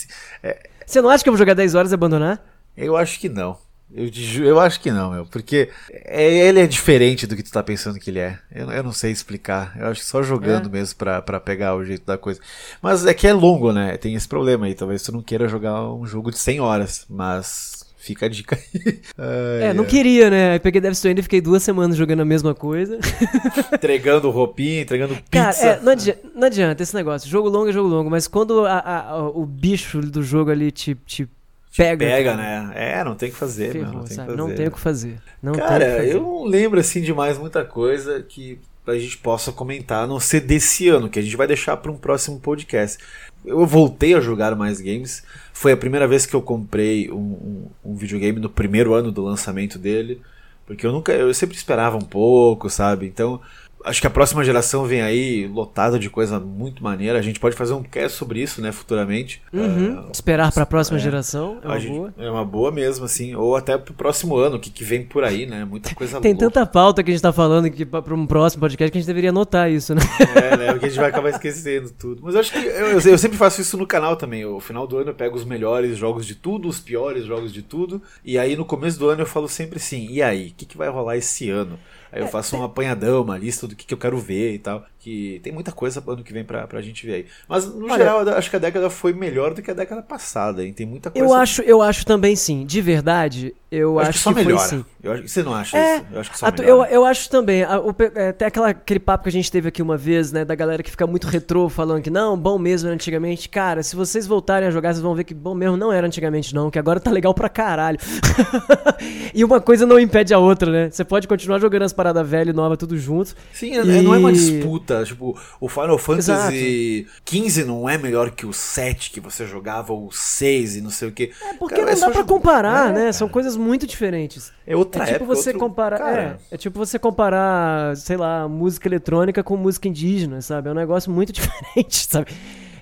é, 0.44 0.58
Você 0.86 1.00
não 1.00 1.10
acha 1.10 1.24
que 1.24 1.28
eu 1.28 1.32
vou 1.32 1.38
jogar 1.38 1.54
10 1.54 1.74
horas 1.74 1.90
e 1.90 1.94
abandonar? 1.94 2.40
eu 2.76 2.96
acho 2.96 3.18
que 3.18 3.28
não. 3.28 3.56
Eu, 3.94 4.10
te 4.10 4.42
eu 4.42 4.58
acho 4.58 4.80
que 4.80 4.90
não, 4.90 5.12
meu. 5.12 5.26
Porque 5.26 5.70
é- 5.90 6.48
ele 6.48 6.60
é 6.60 6.66
diferente 6.66 7.26
do 7.26 7.36
que 7.36 7.42
tu 7.42 7.50
tá 7.52 7.62
pensando 7.62 7.98
que 7.98 8.10
ele 8.10 8.18
é. 8.18 8.38
Eu, 8.52 8.70
eu 8.70 8.82
não 8.82 8.92
sei 8.92 9.12
explicar. 9.12 9.74
Eu 9.78 9.86
acho 9.86 10.00
que 10.00 10.06
só 10.06 10.22
jogando 10.22 10.68
É? 10.68 10.72
mesmo 10.72 10.96
pra, 10.96 11.22
pra 11.22 11.38
pegar 11.40 11.74
o 11.76 11.84
jeito 11.84 12.04
da 12.04 12.18
coisa. 12.18 12.40
Mas 12.82 13.06
é 13.06 13.14
que 13.14 13.26
é 13.26 13.32
longo, 13.32 13.72
né? 13.72 13.96
Tem 13.96 14.14
esse 14.14 14.26
problema 14.28 14.66
aí. 14.66 14.74
Talvez 14.74 15.02
tu 15.02 15.12
não 15.12 15.22
queira 15.22 15.48
jogar 15.48 15.88
um 15.92 16.04
jogo 16.04 16.30
de 16.32 16.38
100 16.38 16.60
horas. 16.60 17.06
Mas 17.08 17.84
fica 17.96 18.26
a 18.26 18.28
dica 18.28 18.56
aí. 18.56 19.00
Ai, 19.18 19.68
É, 19.70 19.72
não 19.72 19.84
ai. 19.84 19.90
queria, 19.90 20.30
né? 20.30 20.50
Aí 20.52 20.58
peguei 20.60 20.80
Death 20.80 20.94
Stranding 20.94 21.20
e 21.20 21.22
fiquei 21.22 21.40
duas 21.40 21.62
semanas 21.62 21.96
jogando 21.96 22.20
a 22.20 22.24
mesma 22.24 22.54
coisa. 22.54 22.98
Entregando 23.72 24.30
roupinha, 24.30 24.82
entregando 24.82 25.14
pizza. 25.30 25.30
Cara, 25.30 25.56
é, 25.56 25.80
não, 25.80 25.92
adianta, 25.92 26.20
não 26.34 26.46
adianta 26.46 26.82
esse 26.82 26.94
negócio. 26.94 27.28
Jogo 27.28 27.48
longo 27.48 27.68
é 27.68 27.72
jogo 27.72 27.88
longo, 27.88 28.10
mas 28.10 28.26
quando 28.28 28.64
a- 28.66 28.80
a- 29.10 29.28
o 29.28 29.44
bicho 29.46 30.00
do 30.00 30.22
jogo 30.22 30.50
ali 30.50 30.70
te, 30.70 30.94
te 31.06 31.28
pega. 31.76 32.06
Pega, 32.06 32.36
né? 32.36 32.72
É, 32.74 33.04
não 33.04 33.14
tem 33.14 33.28
o 33.28 33.32
que 33.32 33.38
fazer, 33.38 33.74
meu. 33.74 33.84
Ferrou, 33.84 33.94
Não 33.94 34.04
tem 34.04 34.06
o 34.08 34.10
que 34.10 34.20
fazer. 34.20 34.36
Não 34.36 34.54
tem 34.54 34.66
o 34.68 34.70
que 34.70 34.80
fazer. 34.80 35.18
Não 35.42 35.52
Cara, 35.54 35.96
fazer. 35.96 36.12
eu 36.14 36.20
não 36.20 36.44
lembro 36.44 36.80
assim 36.80 37.00
de 37.02 37.12
mais 37.12 37.38
muita 37.38 37.64
coisa 37.64 38.22
que 38.22 38.58
a 38.86 38.94
gente 38.94 39.18
possa 39.18 39.50
comentar, 39.50 40.04
a 40.04 40.06
não 40.06 40.20
ser 40.20 40.40
desse 40.40 40.88
ano, 40.88 41.08
que 41.08 41.18
a 41.18 41.22
gente 41.22 41.36
vai 41.36 41.46
deixar 41.48 41.76
para 41.76 41.90
um 41.90 41.96
próximo 41.96 42.38
podcast. 42.38 42.98
Eu 43.44 43.66
voltei 43.66 44.14
a 44.14 44.20
jogar 44.20 44.54
mais 44.54 44.80
games. 44.80 45.22
Foi 45.52 45.72
a 45.72 45.76
primeira 45.76 46.06
vez 46.06 46.24
que 46.26 46.34
eu 46.34 46.42
comprei 46.42 47.10
um, 47.10 47.16
um- 47.16 47.66
um 47.84 47.94
videogame 47.96 48.38
no 48.40 48.48
primeiro 48.48 48.94
ano 48.94 49.10
do 49.10 49.22
lançamento 49.24 49.78
dele. 49.78 50.20
Porque 50.66 50.84
eu 50.86 50.92
nunca. 50.92 51.12
Eu 51.12 51.32
sempre 51.34 51.56
esperava 51.56 51.96
um 51.96 52.00
pouco, 52.00 52.68
sabe? 52.70 53.06
Então. 53.06 53.40
Acho 53.88 54.00
que 54.00 54.06
a 54.06 54.10
próxima 54.10 54.42
geração 54.44 54.84
vem 54.84 55.00
aí 55.00 55.46
lotada 55.46 55.98
de 55.98 56.10
coisa 56.10 56.40
muito 56.40 56.82
maneira. 56.82 57.18
A 57.18 57.22
gente 57.22 57.38
pode 57.38 57.54
fazer 57.54 57.72
um 57.72 57.82
cast 57.84 58.18
sobre 58.18 58.42
isso, 58.42 58.60
né, 58.60 58.72
futuramente. 58.72 59.40
Uhum. 59.52 60.08
Esperar 60.12 60.50
pra 60.52 60.66
próxima 60.66 60.98
é. 60.98 61.00
geração 61.00 61.58
é 61.62 61.66
A 61.66 61.70
uma 61.70 61.78
gente- 61.78 61.92
boa. 61.92 62.14
É 62.18 62.28
uma 62.30 62.44
boa 62.44 62.72
mesmo, 62.72 63.04
assim. 63.04 63.34
Ou 63.36 63.54
até 63.54 63.78
pro 63.78 63.94
próximo 63.94 64.36
ano, 64.36 64.56
o 64.56 64.58
que, 64.60 64.70
que 64.70 64.82
vem 64.82 65.04
por 65.04 65.22
aí, 65.22 65.46
né? 65.46 65.64
Muita 65.64 65.94
coisa 65.94 66.20
Tem 66.20 66.32
louca. 66.32 66.46
tanta 66.46 66.66
pauta 66.66 67.02
que 67.04 67.10
a 67.10 67.14
gente 67.14 67.22
tá 67.22 67.32
falando 67.32 67.70
que 67.70 67.86
pra, 67.86 68.02
pra 68.02 68.14
um 68.14 68.26
próximo 68.26 68.60
podcast 68.60 68.90
que 68.90 68.98
a 68.98 69.00
gente 69.00 69.06
deveria 69.06 69.30
anotar 69.30 69.70
isso, 69.70 69.94
né? 69.94 70.00
É, 70.34 70.56
né? 70.56 70.66
Porque 70.72 70.86
a 70.86 70.88
gente 70.88 70.98
vai 70.98 71.08
acabar 71.10 71.28
esquecendo 71.30 71.90
tudo. 71.90 72.22
Mas 72.24 72.34
eu 72.34 72.40
acho 72.40 72.52
que 72.52 72.58
eu, 72.58 72.64
eu- 72.88 73.00
eu 73.00 73.18
sempre 73.18 73.38
faço 73.38 73.60
isso 73.60 73.76
no 73.76 73.86
canal 73.86 74.16
também. 74.16 74.44
No 74.44 74.58
final 74.58 74.86
do 74.86 74.98
ano 74.98 75.10
eu 75.10 75.14
pego 75.14 75.36
os 75.36 75.44
melhores 75.44 75.96
jogos 75.96 76.26
de 76.26 76.34
tudo, 76.34 76.68
os 76.68 76.80
piores 76.80 77.24
jogos 77.24 77.52
de 77.52 77.62
tudo. 77.62 78.02
E 78.24 78.36
aí 78.36 78.56
no 78.56 78.64
começo 78.64 78.98
do 78.98 79.08
ano 79.08 79.22
eu 79.22 79.26
falo 79.26 79.48
sempre 79.48 79.76
assim: 79.78 80.08
e 80.10 80.20
aí, 80.22 80.48
o 80.48 80.54
que, 80.56 80.66
que 80.66 80.76
vai 80.76 80.88
rolar 80.88 81.16
esse 81.16 81.48
ano? 81.50 81.78
Aí 82.12 82.20
eu 82.22 82.28
faço 82.28 82.56
um 82.56 82.62
apanhadão, 82.62 83.22
uma 83.22 83.36
lista 83.36 83.66
do 83.66 83.74
que, 83.76 83.84
que 83.86 83.94
eu 83.94 83.98
quero 83.98 84.18
ver 84.18 84.54
e 84.54 84.58
tal. 84.58 84.84
Que 84.98 85.40
tem 85.44 85.52
muita 85.52 85.70
coisa 85.70 86.02
ano 86.06 86.24
que 86.24 86.32
vem 86.32 86.42
pra, 86.44 86.66
pra 86.66 86.82
gente 86.82 87.06
ver 87.06 87.14
aí. 87.14 87.26
Mas 87.48 87.64
no 87.66 87.84
Olha- 87.84 87.96
geral, 87.98 88.22
eu 88.22 88.34
acho 88.36 88.50
que 88.50 88.56
a 88.56 88.58
década 88.58 88.90
foi 88.90 89.12
melhor 89.12 89.54
do 89.54 89.62
que 89.62 89.70
a 89.70 89.74
década 89.74 90.02
passada, 90.02 90.64
hein? 90.64 90.72
Tem 90.72 90.84
muita 90.84 91.10
coisa. 91.10 91.24
Eu 91.26 91.32
acho, 91.32 91.62
eu 91.62 91.80
acho 91.80 92.04
também 92.04 92.34
sim, 92.34 92.64
de 92.66 92.80
verdade. 92.80 93.54
Eu, 93.70 93.98
acho, 94.00 94.10
acho 94.10 94.18
que 94.18 94.24
só 94.24 94.32
foi 94.32 94.44
melhora. 94.44 94.66
sim. 94.68 94.84
Eu 95.02 95.12
acho, 95.12 95.28
você 95.28 95.42
não 95.44 95.54
acha 95.54 95.76
É, 95.76 95.96
isso? 95.96 96.06
Eu 96.12 96.20
acho 96.20 96.30
que 96.30 96.38
só 96.38 96.46
A 96.46 96.52
tu- 96.52 96.62
eu, 96.62 96.84
eu 96.86 97.04
acho 97.04 97.28
também. 97.30 97.62
a- 97.62 97.78
o 97.78 97.92
pe- 97.92 98.10
é, 98.14 98.28
Até 98.30 98.46
aquela, 98.46 98.68
aquele 98.70 98.98
papo 98.98 99.22
que 99.24 99.28
a 99.28 99.32
gente 99.32 99.50
teve 99.50 99.68
aqui 99.68 99.80
uma 99.82 99.96
vez, 99.96 100.32
né? 100.32 100.44
Da 100.44 100.54
galera 100.56 100.82
que 100.82 100.90
fica 100.90 101.06
muito 101.06 101.28
retrô 101.28 101.68
falando 101.68 102.02
que 102.02 102.10
não, 102.10 102.36
bom 102.36 102.58
mesmo 102.58 102.88
era 102.88 102.94
antigamente. 102.94 103.48
Cara, 103.48 103.82
se 103.84 103.94
vocês 103.94 104.26
voltarem 104.26 104.66
a 104.66 104.70
jogar, 104.72 104.92
vocês 104.92 105.02
vão 105.02 105.14
ver 105.14 105.22
que 105.24 105.34
bom 105.34 105.54
mesmo 105.54 105.76
não 105.76 105.92
era 105.92 106.06
antigamente, 106.06 106.52
não. 106.54 106.68
Que 106.70 106.78
agora 106.80 106.98
tá 106.98 107.10
legal 107.12 107.32
pra 107.34 107.48
caralho. 107.48 107.98
e 109.34 109.44
uma 109.44 109.60
coisa 109.60 109.86
não 109.86 109.98
impede 110.00 110.32
a 110.34 110.38
outra, 110.38 110.70
né? 110.70 110.90
Você 110.90 111.04
pode 111.04 111.28
continuar 111.28 111.58
jogando 111.60 111.82
as 111.82 111.92
paradas 111.96 112.28
velhas 112.28 112.52
e 112.52 112.56
novas 112.56 112.78
tudo 112.78 112.96
junto. 112.98 113.34
Sim, 113.52 113.74
é- 113.76 113.84
não 114.02 114.14
é 114.14 114.18
uma 114.18 114.30
E- 114.30 114.34
disputa. 114.34 115.02
Tipo, 115.04 115.36
o 115.60 115.68
Final 115.68 115.98
Fantasy 115.98 117.06
XV 117.28 117.64
não 117.64 117.88
é 117.88 117.96
melhor 117.98 118.30
que 118.30 118.46
o 118.46 118.52
7 118.52 119.10
que 119.10 119.18
você 119.20 119.46
jogava, 119.46 119.92
ou 119.92 120.06
o 120.06 120.12
6 120.12 120.76
e 120.76 120.80
não 120.80 120.90
sei 120.90 121.08
o 121.08 121.12
que. 121.12 121.32
É 121.42 121.54
porque 121.54 121.80
não 121.82 121.98
dá 121.98 122.10
pra 122.10 122.22
comparar, 122.24 122.92
né? 122.92 123.10
São 123.12 123.26
coisas. 123.28 123.46
coisas 123.46 123.56
muito 123.56 123.86
diferentes. 123.86 124.52
É 124.66 124.74
outra 124.76 125.02
é 125.04 125.06
tipo 125.06 125.16
época, 125.24 125.34
você 125.36 125.50
outro- 125.50 125.60
comparar. 125.60 125.98
Cara, 125.98 126.38
É, 126.50 126.54
é 126.54 126.58
tipo 126.58 126.78
você 126.78 126.98
comparar, 126.98 127.96
sei 127.96 128.16
lá, 128.16 128.48
música 128.48 128.88
eletrônica 128.88 129.42
com 129.42 129.56
música 129.56 129.86
indígena, 129.88 130.40
sabe? 130.42 130.68
É 130.68 130.72
um 130.72 130.74
negócio 130.74 131.10
muito 131.12 131.32
diferente, 131.34 132.06
sabe? 132.10 132.32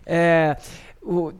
É, 0.07 0.57
o, 1.03 1.33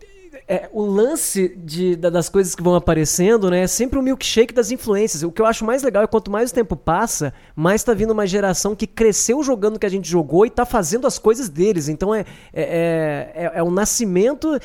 é, 0.47 0.69
o 0.73 0.85
lance 0.85 1.55
de, 1.57 1.97
da- 1.97 2.11
das 2.11 2.29
coisas 2.29 2.55
que 2.55 2.63
vão 2.63 2.75
aparecendo, 2.75 3.51
né? 3.51 3.63
É 3.63 3.67
sempre 3.67 3.99
o 3.99 4.03
milkshake 4.03 4.53
das 4.53 4.71
influências. 4.71 5.23
O 5.23 5.33
que 5.33 5.41
eu 5.41 5.47
acho 5.47 5.65
mais 5.65 5.83
legal 5.83 6.03
é 6.03 6.07
quanto 6.07 6.31
mais 6.31 6.51
o 6.51 6.55
tempo 6.55 6.77
passa, 6.77 7.33
mais 7.57 7.83
tá 7.83 7.95
vindo 7.95 8.11
uma 8.13 8.27
geração 8.27 8.75
que 8.77 8.87
cresceu 8.87 9.43
jogando 9.43 9.77
o 9.77 9.79
que 9.79 9.87
a 9.87 9.91
gente 9.91 10.09
jogou 10.09 10.45
e 10.45 10.51
tá 10.51 10.67
fazendo 10.67 11.07
as 11.07 11.19
coisas 11.19 11.49
deles. 11.49 11.89
Então 11.89 12.15
é, 12.15 12.25
é, 12.53 13.33
é, 13.35 13.53
é 13.55 13.63
um 13.63 13.71
nascimento. 13.71 14.59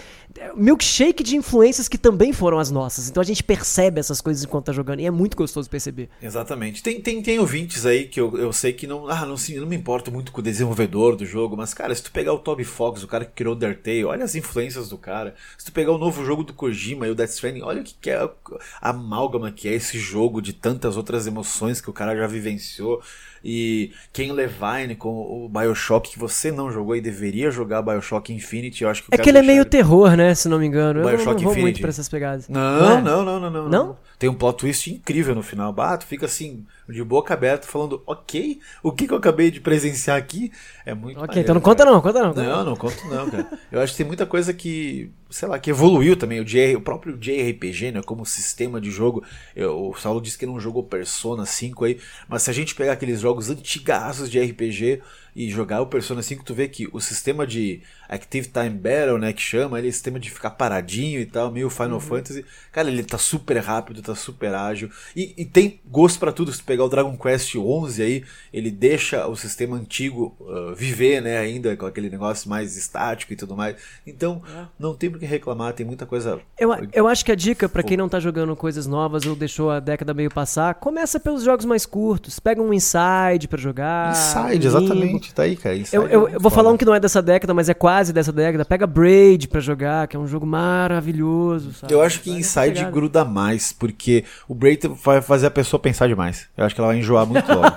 Milkshake 0.55 1.23
de 1.23 1.35
influências 1.35 1.87
que 1.87 1.97
também 1.97 2.31
foram 2.33 2.59
as 2.59 2.71
nossas. 2.71 3.09
Então 3.09 3.21
a 3.21 3.25
gente 3.25 3.43
percebe 3.43 3.99
essas 3.99 4.21
coisas 4.21 4.43
enquanto 4.43 4.65
tá 4.65 4.73
jogando. 4.73 4.99
E 4.99 5.05
é 5.05 5.11
muito 5.11 5.35
gostoso 5.37 5.69
perceber. 5.69 6.09
Exatamente. 6.21 6.81
Tem, 6.83 7.01
tem, 7.01 7.21
tem 7.21 7.39
ouvintes 7.39 7.85
aí 7.85 8.07
que 8.07 8.19
eu, 8.19 8.37
eu 8.37 8.51
sei 8.53 8.73
que 8.73 8.87
não, 8.87 9.07
ah, 9.09 9.25
não, 9.25 9.37
se- 9.37 9.55
não 9.59 9.67
me 9.67 9.75
importo 9.75 10.11
muito 10.11 10.31
com 10.31 10.39
o 10.39 10.43
desenvolvedor 10.43 11.15
do 11.15 11.25
jogo, 11.25 11.55
mas, 11.57 11.73
cara, 11.73 11.93
se 11.93 12.03
tu 12.03 12.11
pegar 12.11 12.33
o 12.33 12.39
Toby 12.39 12.63
Fox, 12.63 13.03
o 13.03 13.07
cara 13.07 13.25
que 13.25 13.31
criou 13.33 13.53
o 13.53 13.55
Undertale, 13.55 14.05
olha 14.05 14.23
as 14.25 14.35
influências 14.35 14.89
do 14.89 14.97
cara. 14.97 15.35
Se 15.57 15.65
tu 15.65 15.71
pegar 15.71 15.91
o 15.91 15.97
novo 15.97 16.25
jogo 16.25 16.43
do 16.43 16.53
Kojima 16.53 17.07
e 17.07 17.11
o 17.11 17.15
Death 17.15 17.29
Stranding, 17.31 17.61
olha 17.61 17.81
o 17.81 17.83
que, 17.83 17.95
que 17.99 18.09
é 18.09 18.17
a 18.17 18.89
amálgama 18.89 19.51
que 19.51 19.67
é 19.67 19.73
esse 19.73 19.97
jogo 19.99 20.41
de 20.41 20.53
tantas 20.53 20.97
outras 20.97 21.27
emoções 21.27 21.81
que 21.81 21.89
o 21.89 21.93
cara 21.93 22.15
já 22.15 22.27
vivenciou. 22.27 23.01
E 23.43 23.91
Ken 24.11 24.31
Levine 24.31 24.95
com 24.95 25.09
o 25.09 25.49
Bioshock, 25.49 26.09
que 26.11 26.19
você 26.19 26.51
não 26.51 26.71
jogou 26.71 26.95
e 26.95 27.01
deveria 27.01 27.51
jogar 27.51 27.81
Bioshock 27.81 28.33
Infinity, 28.33 28.83
eu 28.83 28.89
acho 28.89 29.03
que 29.03 29.09
eu 29.09 29.15
É 29.15 29.17
que 29.21 29.29
ele 29.29 29.37
é 29.37 29.43
meio 29.43 29.65
terror, 29.65 30.15
né? 30.15 30.33
Se 30.35 30.49
não 30.49 30.59
me 30.59 30.65
engano. 30.65 30.99
Eu 30.99 31.03
não, 31.03 31.09
Bioshock 31.11 31.35
não 31.35 31.43
vou 31.43 31.51
Infinity. 31.51 31.61
muito 31.61 31.81
pra 31.81 31.89
essas 31.89 32.09
pegadas. 32.09 32.47
Não, 32.49 32.97
é? 32.97 33.01
não, 33.01 33.23
não, 33.23 33.39
não, 33.39 33.49
não, 33.49 33.69
Não? 33.69 33.97
Tem 34.19 34.29
um 34.29 34.33
plot 34.33 34.57
twist 34.57 34.91
incrível 34.91 35.33
no 35.33 35.41
final. 35.41 35.71
Bato, 35.71 36.05
fica 36.05 36.25
assim, 36.25 36.65
de 36.89 37.01
boca 37.01 37.33
aberta, 37.33 37.65
falando, 37.65 38.03
ok, 38.05 38.59
o 38.83 38.91
que, 38.91 39.07
que 39.07 39.13
eu 39.13 39.17
acabei 39.17 39.49
de 39.49 39.61
presenciar 39.61 40.17
aqui 40.17 40.51
é 40.85 40.93
muito. 40.93 41.15
Ok, 41.15 41.27
maneiro, 41.27 41.41
então 41.41 41.55
não 41.55 41.61
cara. 41.61 41.75
conta 41.75 41.85
não, 41.85 42.01
conta 42.01 42.19
não. 42.21 42.29
conta 42.33 42.43
Não, 42.43 42.65
não 42.65 42.75
conto 42.75 43.07
não, 43.07 43.29
cara. 43.29 43.47
Eu 43.71 43.79
acho 43.79 43.93
que 43.93 43.97
tem 43.99 44.05
muita 44.05 44.25
coisa 44.25 44.53
que, 44.53 45.09
sei 45.29 45.47
lá, 45.47 45.57
que 45.57 45.69
evoluiu 45.69 46.17
também. 46.17 46.41
O, 46.41 46.45
J, 46.45 46.75
o 46.75 46.81
próprio 46.81 47.17
JRPG, 47.17 47.93
né, 47.93 48.01
como 48.03 48.25
sistema 48.25 48.81
de 48.81 48.91
jogo. 48.91 49.23
Eu- 49.55 49.89
o 49.89 49.95
Saulo 49.95 50.19
disse 50.19 50.37
que 50.37 50.45
não 50.45 50.59
jogou 50.59 50.83
Persona 50.83 51.45
5 51.45 51.85
aí, 51.85 51.97
mas 52.27 52.43
se 52.43 52.49
a 52.49 52.53
gente 52.53 52.75
pegar 52.75 52.91
aqueles 52.91 53.21
jogos 53.21 53.49
antigaços 53.49 54.29
de 54.29 54.37
RPG 54.37 55.01
e 55.39 55.49
jogar 55.49 55.79
o 55.81 55.87
Persona 55.87 56.21
5, 56.21 56.43
tu 56.43 56.53
vê 56.53 56.67
que 56.67 56.89
o 56.91 56.99
sistema 56.99 57.47
de 57.47 57.81
Active 58.09 58.49
Time 58.49 58.71
Battle, 58.71 59.17
né, 59.17 59.31
que 59.31 59.41
chama, 59.41 59.79
ele 59.79 59.87
é 59.87 59.91
sistema 59.91 60.19
de 60.19 60.29
ficar 60.29 60.49
paradinho 60.49 61.21
e 61.21 61.25
tal, 61.25 61.49
meio 61.49 61.69
Final 61.69 61.93
Uhum. 61.93 61.99
Fantasy. 62.01 62.43
Cara, 62.73 62.89
ele 62.89 63.03
tá 63.03 63.17
super 63.17 63.55
rápido, 63.59 64.01
tá 64.01 64.13
super 64.15 64.53
ágil. 64.53 64.89
E, 65.15 65.33
e 65.37 65.45
tem 65.45 65.79
gosto 65.85 66.19
pra 66.19 66.33
tudo. 66.33 66.51
Se 66.51 66.57
tu 66.59 66.65
pegar 66.65 66.83
o 66.83 66.89
Dragon 66.89 67.15
Quest 67.15 67.55
11 67.55 68.01
aí, 68.03 68.23
ele 68.51 68.69
deixa 68.69 69.27
o 69.27 69.35
sistema 69.37 69.77
antigo 69.77 70.35
uh, 70.41 70.75
viver, 70.75 71.21
né, 71.21 71.37
ainda 71.37 71.77
com 71.77 71.85
aquele 71.85 72.09
negócio 72.09 72.49
mais 72.49 72.75
estático 72.75 73.31
e 73.31 73.37
tudo 73.37 73.55
mais. 73.55 73.77
Então, 74.05 74.41
É. 74.53 74.65
não 74.77 74.93
tem 74.93 75.09
por 75.09 75.19
que 75.19 75.25
reclamar, 75.25 75.71
tem 75.71 75.85
muita 75.85 76.05
coisa. 76.05 76.37
Eu, 76.59 76.71
eu 76.91 77.07
acho 77.07 77.23
que 77.23 77.31
a 77.31 77.35
dica 77.35 77.69
pra 77.69 77.81
quem 77.81 77.95
não 77.95 78.09
tá 78.09 78.19
jogando 78.19 78.53
coisas 78.57 78.85
novas 78.85 79.25
ou 79.25 79.37
deixou 79.37 79.71
a 79.71 79.79
década 79.79 80.13
meio 80.13 80.29
passar, 80.29 80.73
começa 80.75 81.17
pelos 81.17 81.43
jogos 81.43 81.63
mais 81.63 81.85
curtos. 81.85 82.41
Pega 82.41 82.61
um 82.61 82.73
Inside 82.73 83.47
pra 83.47 83.57
jogar. 83.57 84.11
Inside, 84.11 84.67
Limbo. 84.93 85.28
Exatamente, 85.29 85.33
tá 85.33 85.43
aí, 85.43 85.55
cara. 85.55 85.75
Inside 85.75 85.95
Eu, 85.95 86.07
é 86.07 86.15
eu- 86.15 86.21
muito 86.21 86.33
eu 86.35 86.39
vou 86.39 86.51
falar 86.51 86.71
um 86.71 86.77
que 86.77 86.85
não 86.85 86.93
é 86.95 86.99
dessa 86.99 87.21
década, 87.21 87.53
mas 87.53 87.69
é 87.69 87.73
quase 87.73 88.11
dessa 88.13 88.31
década. 88.31 88.65
Pega 88.65 88.85
Braid 88.87 89.47
pra 89.47 89.59
jogar, 89.59 90.07
que 90.07 90.15
é 90.15 90.19
um 90.19 90.27
jogo 90.27 90.45
maravilhoso, 90.45 91.73
sabe? 91.73 91.93
Eu 91.93 92.01
acho 92.01 92.21
que 92.21 92.29
Inside 92.31 92.85
gruda 92.91 93.23
mais, 93.25 93.71
porque 93.71 94.23
o 94.47 94.55
Braid 94.55 94.87
vai 95.03 95.21
fazer 95.21 95.47
a 95.47 95.51
pessoa 95.51 95.79
pensar 95.79 96.07
demais. 96.07 96.47
Eu 96.57 96.65
acho 96.65 96.73
que 96.75 96.81
ela 96.81 96.89
vai 96.89 96.97
enjoar 96.97 97.25
muito 97.25 97.47
logo. 97.51 97.75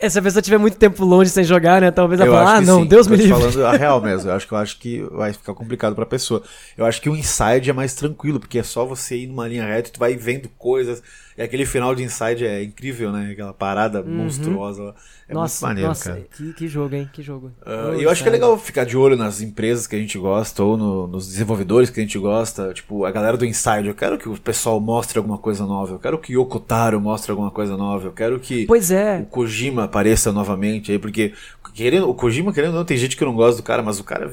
É, 0.00 0.08
se 0.08 0.16
a 0.18 0.22
pessoa 0.22 0.40
tiver 0.40 0.58
muito 0.58 0.76
tempo 0.76 1.04
longe 1.04 1.28
sem 1.28 1.42
jogar, 1.42 1.80
né? 1.80 1.90
Talvez 1.90 2.20
ela 2.20 2.44
fale, 2.44 2.58
ah, 2.58 2.60
não, 2.66 2.82
sim, 2.82 2.86
Deus 2.88 3.06
tô 3.06 3.10
me 3.12 3.16
livre. 3.18 3.32
falando 3.32 3.66
a 3.66 3.72
real 3.72 4.00
mesmo. 4.02 4.30
Eu 4.30 4.34
acho 4.36 4.46
que 4.46 4.52
eu 4.54 4.58
acho 4.58 4.78
que 4.78 5.02
vai 5.10 5.32
ficar 5.32 5.54
complicado 5.54 5.94
pra 5.96 6.06
pessoa. 6.06 6.42
Eu 6.76 6.86
acho 6.86 7.00
que 7.02 7.10
o 7.10 7.16
Inside 7.16 7.68
é 7.70 7.72
mais 7.72 7.94
tranquilo, 7.94 8.38
porque 8.38 8.60
é 8.60 8.62
só 8.62 8.84
você 8.84 9.16
ir 9.16 9.26
numa 9.26 9.48
linha 9.48 9.66
reta 9.66 9.88
e 9.88 9.92
tu 9.92 9.98
vai 9.98 10.14
vendo 10.16 10.48
coisas. 10.56 11.02
E 11.38 11.42
aquele 11.42 11.64
final 11.64 11.94
de 11.94 12.02
Inside 12.02 12.44
é 12.44 12.64
incrível, 12.64 13.12
né? 13.12 13.30
Aquela 13.30 13.52
parada 13.54 14.02
monstruosa. 14.02 14.94
É 15.28 15.32
Uhum. 15.34 15.40
nossa, 15.40 15.66
muito 15.66 15.68
maneiro, 15.68 15.88
nossa, 15.90 16.10
cara. 16.10 16.26
Que, 16.36 16.52
que 16.54 16.66
jogo, 16.68 16.94
hein? 16.96 17.08
Que 17.12 17.22
jogo. 17.22 17.52
Oh, 17.64 17.94
e 17.94 18.02
eu 18.02 18.10
acho 18.10 18.22
que 18.24 18.28
é 18.28 18.32
legal 18.32 18.58
ficar 18.58 18.84
de 18.84 18.96
olho 18.96 19.16
nas 19.16 19.40
empresas 19.40 19.86
que 19.86 19.94
a 19.94 19.98
gente 19.98 20.18
gosta 20.18 20.64
ou 20.64 20.76
no- 20.76 21.06
nos 21.06 21.28
desenvolvedores 21.28 21.90
que 21.90 22.00
a 22.00 22.02
gente 22.02 22.18
gosta. 22.18 22.72
Tipo, 22.74 23.04
a 23.04 23.10
galera 23.12 23.36
do 23.36 23.44
Inside. 23.46 23.86
Eu 23.88 23.94
quero 23.94 24.18
que 24.18 24.28
o 24.28 24.36
pessoal 24.40 24.80
mostre 24.80 25.16
alguma 25.18 25.38
coisa 25.38 25.64
nova. 25.64 25.94
Eu 25.94 25.98
quero 25.98 26.18
que 26.18 26.36
o 26.36 26.40
Yoko 26.42 26.58
Taro 26.58 27.00
mostre 27.00 27.30
alguma 27.30 27.50
coisa 27.52 27.76
nova. 27.76 28.06
Eu 28.08 28.12
quero 28.12 28.40
que 28.40 28.66
Pois 28.66 28.90
é. 28.90 29.20
o 29.20 29.26
Kojima 29.26 29.84
apareça 29.84 30.32
novamente 30.32 30.90
aí, 30.90 30.98
porque 30.98 31.32
querendo, 31.74 32.08
o 32.08 32.14
Kojima, 32.14 32.52
querendo 32.52 32.70
ou 32.72 32.78
não, 32.78 32.84
tem 32.84 32.96
gente 32.96 33.16
que 33.16 33.24
não 33.24 33.34
gosta 33.34 33.60
do 33.60 33.64
cara, 33.64 33.82
mas 33.82 34.00
o 34.00 34.04
cara. 34.04 34.32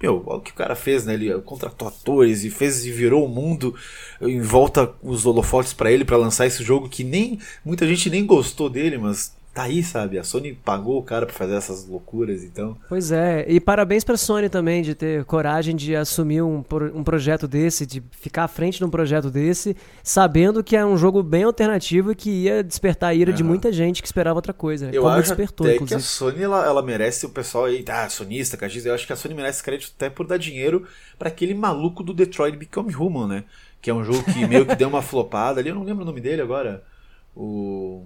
Meu, 0.00 0.22
olha 0.26 0.38
o 0.38 0.40
que 0.40 0.50
o 0.50 0.54
cara 0.54 0.74
fez, 0.74 1.06
né? 1.06 1.14
Ele 1.14 1.32
contratou 1.40 1.88
atores 1.88 2.44
e 2.44 2.50
fez 2.50 2.84
e 2.84 2.90
virou 2.90 3.24
o 3.24 3.28
mundo 3.28 3.74
em 4.20 4.40
volta 4.40 4.92
os 5.02 5.24
holofotes 5.24 5.72
pra 5.72 5.90
ele 5.90 6.04
pra 6.04 6.18
lançar 6.18 6.46
esse 6.46 6.62
jogo 6.62 6.88
que 6.88 7.02
nem 7.02 7.38
muita 7.64 7.86
gente 7.86 8.10
nem 8.10 8.26
gostou 8.26 8.68
dele, 8.68 8.98
mas 8.98 9.34
tá 9.56 9.62
aí, 9.62 9.82
sabe? 9.82 10.18
A 10.18 10.22
Sony 10.22 10.52
pagou 10.52 10.98
o 10.98 11.02
cara 11.02 11.24
pra 11.24 11.34
fazer 11.34 11.54
essas 11.54 11.86
loucuras, 11.88 12.44
então. 12.44 12.76
Pois 12.90 13.10
é, 13.10 13.46
e 13.48 13.58
parabéns 13.58 14.04
pra 14.04 14.14
Sony 14.18 14.50
também 14.50 14.82
de 14.82 14.94
ter 14.94 15.24
coragem 15.24 15.74
de 15.74 15.96
assumir 15.96 16.42
um, 16.42 16.62
um 16.94 17.02
projeto 17.02 17.48
desse, 17.48 17.86
de 17.86 18.02
ficar 18.10 18.44
à 18.44 18.48
frente 18.48 18.76
de 18.76 18.84
um 18.84 18.90
projeto 18.90 19.30
desse, 19.30 19.74
sabendo 20.02 20.62
que 20.62 20.76
é 20.76 20.84
um 20.84 20.98
jogo 20.98 21.22
bem 21.22 21.44
alternativo 21.44 22.12
e 22.12 22.14
que 22.14 22.28
ia 22.28 22.62
despertar 22.62 23.08
a 23.08 23.14
ira 23.14 23.32
de 23.32 23.42
Aham. 23.42 23.48
muita 23.48 23.72
gente 23.72 24.02
que 24.02 24.06
esperava 24.08 24.36
outra 24.36 24.52
coisa. 24.52 24.86
né? 24.88 24.92
Eu 24.94 25.02
Como 25.02 25.14
acho 25.14 25.28
despertou, 25.30 25.66
até 25.66 25.78
que 25.78 25.84
inclusive. 25.84 26.00
a 26.00 26.04
Sony 26.04 26.42
ela, 26.42 26.62
ela 26.66 26.82
merece 26.82 27.24
o 27.24 27.30
pessoal 27.30 27.64
aí, 27.64 27.82
ah, 27.88 28.10
sonista, 28.10 28.58
cachista, 28.58 28.90
eu 28.90 28.94
acho 28.94 29.06
que 29.06 29.12
a 29.14 29.16
Sony 29.16 29.34
merece 29.34 29.62
crédito 29.62 29.94
até 29.96 30.10
por 30.10 30.26
dar 30.26 30.36
dinheiro 30.36 30.86
pra 31.18 31.28
aquele 31.28 31.54
maluco 31.54 32.02
do 32.02 32.12
Detroit 32.12 32.58
Become 32.58 32.94
Human, 32.94 33.26
né? 33.26 33.44
Que 33.80 33.88
é 33.88 33.94
um 33.94 34.04
jogo 34.04 34.22
que 34.22 34.46
meio 34.46 34.66
que 34.66 34.76
deu 34.76 34.88
uma 34.88 35.00
flopada 35.02 35.60
ali, 35.60 35.70
eu 35.70 35.74
não 35.74 35.82
lembro 35.82 36.02
o 36.02 36.06
nome 36.06 36.20
dele 36.20 36.42
agora. 36.42 36.82
O. 37.34 38.04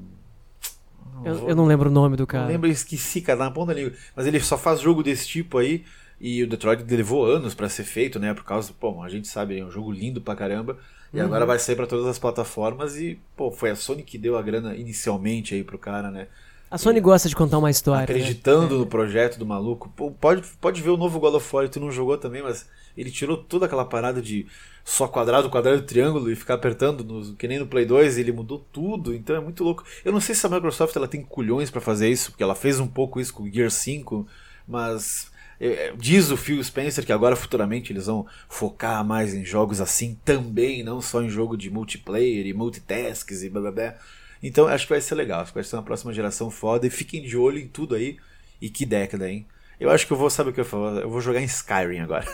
Eu, 1.24 1.48
eu 1.50 1.56
não 1.56 1.66
lembro 1.66 1.88
o 1.88 1.92
nome 1.92 2.16
do 2.16 2.26
cara. 2.26 2.46
lembro, 2.46 2.68
eu 2.68 2.72
esqueci, 2.72 3.20
cara, 3.20 3.38
na 3.38 3.50
ponta 3.50 3.72
língua. 3.72 3.92
Mas 4.16 4.26
ele 4.26 4.40
só 4.40 4.56
faz 4.56 4.80
jogo 4.80 5.02
desse 5.02 5.26
tipo 5.28 5.58
aí. 5.58 5.84
E 6.20 6.42
o 6.42 6.46
Detroit 6.48 6.84
levou 6.88 7.24
anos 7.24 7.54
pra 7.54 7.68
ser 7.68 7.84
feito, 7.84 8.18
né? 8.18 8.34
Por 8.34 8.44
causa, 8.44 8.72
pô, 8.78 9.02
a 9.02 9.08
gente 9.08 9.26
sabe, 9.28 9.58
é 9.58 9.64
um 9.64 9.70
jogo 9.70 9.90
lindo 9.90 10.20
pra 10.20 10.36
caramba. 10.36 10.76
E 11.12 11.18
Uhum. 11.18 11.24
agora 11.24 11.46
vai 11.46 11.58
sair 11.58 11.76
pra 11.76 11.86
todas 11.86 12.06
as 12.06 12.18
plataformas. 12.18 12.96
E, 12.96 13.18
pô, 13.36 13.50
foi 13.50 13.70
a 13.70 13.76
Sony 13.76 14.02
que 14.02 14.18
deu 14.18 14.36
a 14.36 14.42
grana 14.42 14.74
inicialmente 14.76 15.54
aí 15.54 15.64
pro 15.64 15.78
cara, 15.78 16.10
né? 16.10 16.26
A 16.70 16.78
Sony 16.78 17.00
gosta 17.00 17.28
de 17.28 17.34
contar 17.34 17.58
uma 17.58 17.70
história. 17.70 18.00
né? 18.00 18.04
acreditando 18.20 18.78
no 18.78 18.86
projeto 18.86 19.38
do 19.38 19.46
maluco. 19.46 19.92
Pô, 19.96 20.10
pode, 20.10 20.42
pode 20.60 20.80
ver 20.82 20.90
o 20.90 20.96
novo 20.96 21.18
God 21.18 21.34
of 21.34 21.56
War, 21.56 21.68
tu 21.68 21.80
não 21.80 21.90
jogou 21.90 22.16
também, 22.16 22.42
mas 22.42 22.68
ele 22.96 23.10
tirou 23.10 23.36
toda 23.36 23.66
aquela 23.66 23.84
parada 23.84 24.20
de 24.20 24.46
só 24.84 25.06
quadrado, 25.06 25.50
quadrado, 25.50 25.82
triângulo 25.82 26.30
e 26.30 26.36
ficar 26.36 26.54
apertando, 26.54 27.04
no, 27.04 27.34
que 27.36 27.46
nem 27.46 27.58
no 27.58 27.66
Play 27.66 27.84
2, 27.84 28.18
ele 28.18 28.32
mudou 28.32 28.64
tudo, 28.72 29.14
então 29.14 29.36
é 29.36 29.40
muito 29.40 29.62
louco. 29.62 29.84
Eu 30.04 30.12
não 30.12 30.20
sei 30.20 30.34
se 30.34 30.44
a 30.46 30.48
Microsoft 30.48 30.96
ela 30.96 31.08
tem 31.08 31.22
culhões 31.22 31.70
pra 31.70 31.80
fazer 31.80 32.08
isso, 32.08 32.30
porque 32.30 32.42
ela 32.42 32.54
fez 32.54 32.80
um 32.80 32.86
pouco 32.86 33.20
isso 33.20 33.32
com 33.32 33.44
o 33.44 33.52
Gear 33.52 33.70
5, 33.70 34.26
mas 34.66 35.30
é, 35.60 35.92
diz 35.96 36.30
o 36.30 36.36
Phil 36.36 36.62
Spencer 36.64 37.04
que 37.04 37.12
agora 37.12 37.36
futuramente 37.36 37.92
eles 37.92 38.06
vão 38.06 38.26
focar 38.48 39.04
mais 39.04 39.34
em 39.34 39.44
jogos 39.44 39.80
assim 39.80 40.18
também, 40.24 40.82
não 40.82 41.00
só 41.02 41.22
em 41.22 41.28
jogo 41.28 41.56
de 41.56 41.70
multiplayer 41.70 42.46
e 42.46 42.54
multitasks 42.54 43.42
e 43.42 43.50
blá 43.50 43.60
blá 43.60 43.72
blá. 43.72 43.94
Então 44.42 44.66
acho 44.66 44.86
que 44.86 44.92
vai 44.94 45.00
ser 45.02 45.14
legal, 45.14 45.40
acho 45.42 45.52
que 45.52 45.58
vai 45.58 45.64
ser 45.64 45.76
uma 45.76 45.82
próxima 45.82 46.14
geração 46.14 46.50
foda 46.50 46.86
e 46.86 46.90
fiquem 46.90 47.22
de 47.22 47.36
olho 47.36 47.58
em 47.58 47.68
tudo 47.68 47.94
aí. 47.94 48.16
E 48.60 48.68
que 48.68 48.86
década, 48.86 49.30
hein? 49.30 49.46
Eu 49.80 49.90
acho 49.90 50.06
que 50.06 50.12
eu 50.12 50.16
vou, 50.16 50.28
sabe 50.28 50.50
o 50.50 50.52
que 50.52 50.60
eu 50.60 50.64
vou? 50.64 50.88
Eu 50.98 51.08
vou 51.08 51.20
jogar 51.22 51.40
em 51.40 51.44
Skyrim 51.46 52.00
agora. 52.00 52.26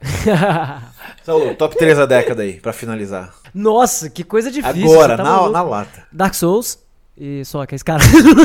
Saulo, 1.24 1.54
top 1.54 1.76
3 1.76 1.96
da 1.96 2.06
década 2.06 2.42
aí, 2.42 2.60
pra 2.60 2.72
finalizar. 2.72 3.34
Nossa, 3.54 4.10
que 4.10 4.22
coisa 4.22 4.50
difícil. 4.50 4.84
agora, 4.92 5.16
tá 5.16 5.22
na, 5.24 5.48
na 5.48 5.62
lata. 5.62 6.04
Dark 6.12 6.34
Souls. 6.34 6.78
E 7.18 7.42
só 7.46 7.64
que 7.64 7.74
é 7.74 7.76
esse 7.76 7.84
cara. 7.84 8.02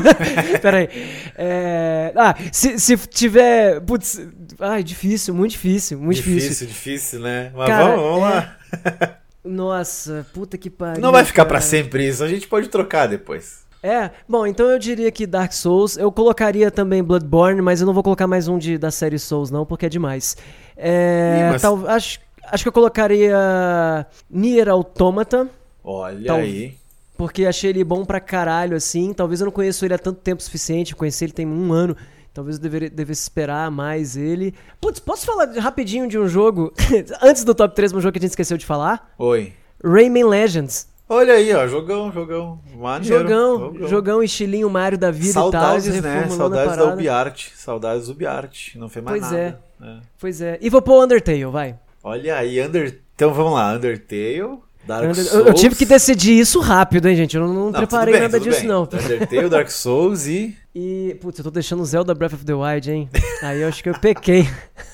Pera 0.62 0.78
aí. 0.78 0.90
É, 1.36 2.14
Ah, 2.16 2.34
se, 2.53 2.80
se 2.80 2.95
tiver. 2.95 3.82
Putz. 3.82 4.22
Ai, 4.62 4.82
difícil, 4.82 5.34
muito 5.36 5.52
difícil, 5.52 5.99
muito 5.99 6.16
difícil. 6.16 6.40
difícil, 6.49 6.68
difícil, 6.68 7.20
né? 7.20 7.52
Mas 7.53 7.68
Cara, 7.68 7.84
vamos, 7.98 8.02
vamos 8.02 8.20
é- 8.20 8.24
lá. 8.32 9.18
Nossa, 9.44 10.26
puta 10.34 10.58
que 10.58 10.70
pariu. 10.70 11.02
Não 11.02 11.12
vai 11.12 11.26
ficar 11.26 11.44
pra 11.45 11.60
sempre 11.60 12.08
isso, 12.08 12.24
a 12.24 12.30
gente 12.30 12.48
pode 12.48 12.70
trocar 12.70 13.08
depois. 13.08 13.66
É, 13.84 14.12
bom, 14.30 14.45
então 14.45 14.70
eu 14.70 14.78
diria 14.78 15.12
que 15.12 15.26
Dark 15.26 15.52
Souls. 15.53 15.98
Eu 15.98 16.12
colocaria 16.12 16.70
também 16.70 17.03
Bloodborne, 17.03 17.62
mas 17.62 17.82
eu 17.82 17.88
não 17.88 17.94
vou 17.94 18.03
colocar 18.03 18.28
mais 18.28 18.48
um 18.48 18.58
de, 18.58 18.78
da 18.78 18.91
série 18.91 19.18
Souls, 19.18 19.49
não, 19.49 19.66
porque 19.66 19.88
é 19.88 19.90
demais. 19.90 20.38
É, 20.78 21.38
Ih, 21.48 21.52
mas- 21.53 21.62
tal- 21.62 21.88
acho, 21.88 22.20
acho 22.52 22.64
que 22.64 22.68
eu 22.68 22.74
colocaria 22.74 24.06
Nier 24.30 24.70
Automata, 24.70 25.48
Olha 25.84 26.28
Tal- 26.28 26.38
aí. 26.38 26.76
porque 27.18 27.45
achei 27.45 27.72
ele 27.72 27.84
bom 27.84 28.06
pra 28.06 28.20
caralho, 28.20 28.78
assim. 28.78 29.14
Talvez 29.14 29.41
eu 29.41 29.45
não 29.45 29.52
conheço 29.52 29.84
ele 29.84 29.94
há 29.95 29.98
tanto 29.99 30.20
tempo 30.20 30.44
suficiente, 30.44 30.91
eu 30.91 30.98
conheci 30.98 31.26
ele 31.26 31.34
tem 31.34 31.48
um 31.48 31.74
ano. 31.74 31.98
Talvez 32.34 32.56
eu 32.58 32.62
deveria, 32.62 32.90
devesse 32.90 33.24
esperar 33.24 33.70
mais 33.72 34.16
ele. 34.16 34.53
Putz, 34.80 34.99
posso 34.99 35.26
falar 35.26 35.52
rapidinho 35.58 36.08
de 36.08 36.18
um 36.18 36.28
jogo? 36.30 36.72
Antes 37.22 37.44
do 37.44 37.53
top 37.53 37.76
3, 37.76 37.91
um 37.94 37.99
jogo 37.99 38.14
que 38.14 38.20
a 38.20 38.22
gente 38.22 38.30
esqueceu 38.30 38.58
de 38.58 38.66
falar? 38.66 39.12
Oi. 39.18 39.52
Rayman 39.84 40.24
Legends. 40.26 40.88
Olha 41.14 41.34
aí, 41.34 41.54
ó, 41.54 41.68
jogão, 41.68 42.10
jogão. 42.10 42.60
Maneiro, 42.74 43.18
Jogão, 43.18 43.88
jogão, 43.88 44.24
estilinho 44.24 44.70
Mario 44.70 44.98
da 44.98 45.12
vida 45.12 45.34
Saudades, 45.34 45.88
e 45.88 46.02
tal. 46.02 46.12
né? 46.12 46.30
Saudades 46.30 46.78
da. 46.78 46.94
UbiArt. 46.94 47.48
Saudades 47.54 48.06
do 48.08 48.14
UbiArt. 48.14 48.76
Não 48.76 48.88
fez 48.88 49.04
mais 49.04 49.20
Pois 49.20 49.32
nada. 49.32 49.60
É. 49.84 49.98
Pois 50.18 50.42
é. 50.42 50.58
E 50.62 50.70
vou 50.70 50.82
pôr 50.82 51.04
Undertale, 51.04 51.44
vai. 51.48 51.76
Olha 52.02 52.38
aí, 52.38 52.62
Under... 52.62 53.02
então 53.14 53.34
vamos 53.34 53.54
lá, 53.54 53.74
Undertale, 53.74 54.58
Dark 54.88 55.04
Under- 55.04 55.16
Souls. 55.26 55.34
eu, 55.34 55.48
eu 55.48 55.54
tive 55.54 55.76
que 55.76 55.86
decidir 55.86 56.40
isso 56.40 56.60
rápido, 56.62 57.08
hein, 57.10 57.16
gente? 57.18 57.36
Eu 57.36 57.46
não, 57.46 57.54
não 57.54 57.66
Não, 57.66 57.74
preparei 57.74 58.14
bem, 58.14 58.22
nada 58.24 58.40
disso, 58.40 58.60
bem. 58.62 58.70
não. 58.70 58.84
Undertale, 58.84 59.50
Dark 59.50 59.68
Souls 59.70 60.28
e... 60.28 60.56
E, 60.74 61.18
putz, 61.20 61.38
eu 61.40 61.44
tô 61.44 61.52
deixando 61.52 61.84
Zelda 61.84 62.16
Breath 62.16 62.34
of 62.34 62.46
the 62.46 62.54
Wild, 62.54 62.90
hein? 62.90 63.10
Aí 63.44 63.62
eu 63.62 63.68
acho 63.68 63.84
que 63.84 63.90
eu 63.90 64.00
pequei. 64.00 64.48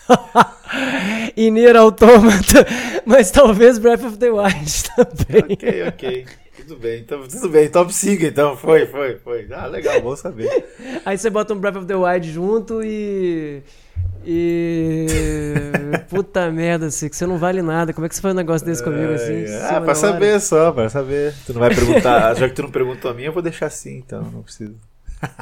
e 1.35 1.49
Nier 1.51 1.75
Automata, 1.75 2.65
mas 3.05 3.31
talvez 3.31 3.77
Breath 3.77 4.03
of 4.03 4.17
the 4.17 4.29
Wild 4.29 4.83
também. 4.95 5.43
Ok, 5.53 5.83
ok. 5.87 6.25
Tudo 6.57 6.75
bem, 6.75 6.99
então, 6.99 7.25
tudo 7.27 7.49
bem. 7.49 7.69
Top 7.69 7.93
5 7.93 8.25
então, 8.25 8.57
foi, 8.57 8.85
foi, 8.87 9.15
foi. 9.17 9.47
Ah, 9.51 9.67
legal, 9.67 10.01
bom 10.01 10.15
saber. 10.15 10.49
Aí 11.05 11.17
você 11.17 11.29
bota 11.29 11.53
um 11.53 11.59
Breath 11.59 11.77
of 11.77 11.85
the 11.85 11.95
Wild 11.95 12.29
junto 12.31 12.83
e. 12.83 13.61
E. 14.25 15.05
Puta 16.09 16.51
merda, 16.51 16.89
Six, 16.91 17.15
você 17.15 17.25
não 17.25 17.37
vale 17.37 17.61
nada. 17.61 17.93
Como 17.93 18.05
é 18.05 18.09
que 18.09 18.15
você 18.15 18.21
faz 18.21 18.33
um 18.33 18.37
negócio 18.37 18.67
desse 18.67 18.83
comigo 18.83 19.13
assim? 19.13 19.45
É, 19.45 19.65
ah, 19.65 19.67
pra 19.75 19.79
hora? 19.81 19.95
saber 19.95 20.41
só, 20.41 20.71
pra 20.73 20.89
saber. 20.89 21.33
Tu 21.45 21.53
não 21.53 21.61
vai 21.61 21.73
perguntar, 21.73 22.33
já 22.35 22.49
que 22.49 22.55
tu 22.55 22.63
não 22.63 22.71
perguntou 22.71 23.11
a 23.11 23.13
minha, 23.13 23.29
eu 23.29 23.33
vou 23.33 23.41
deixar 23.41 23.67
assim, 23.67 23.95
então, 23.97 24.21
não 24.23 24.41
preciso. 24.43 24.75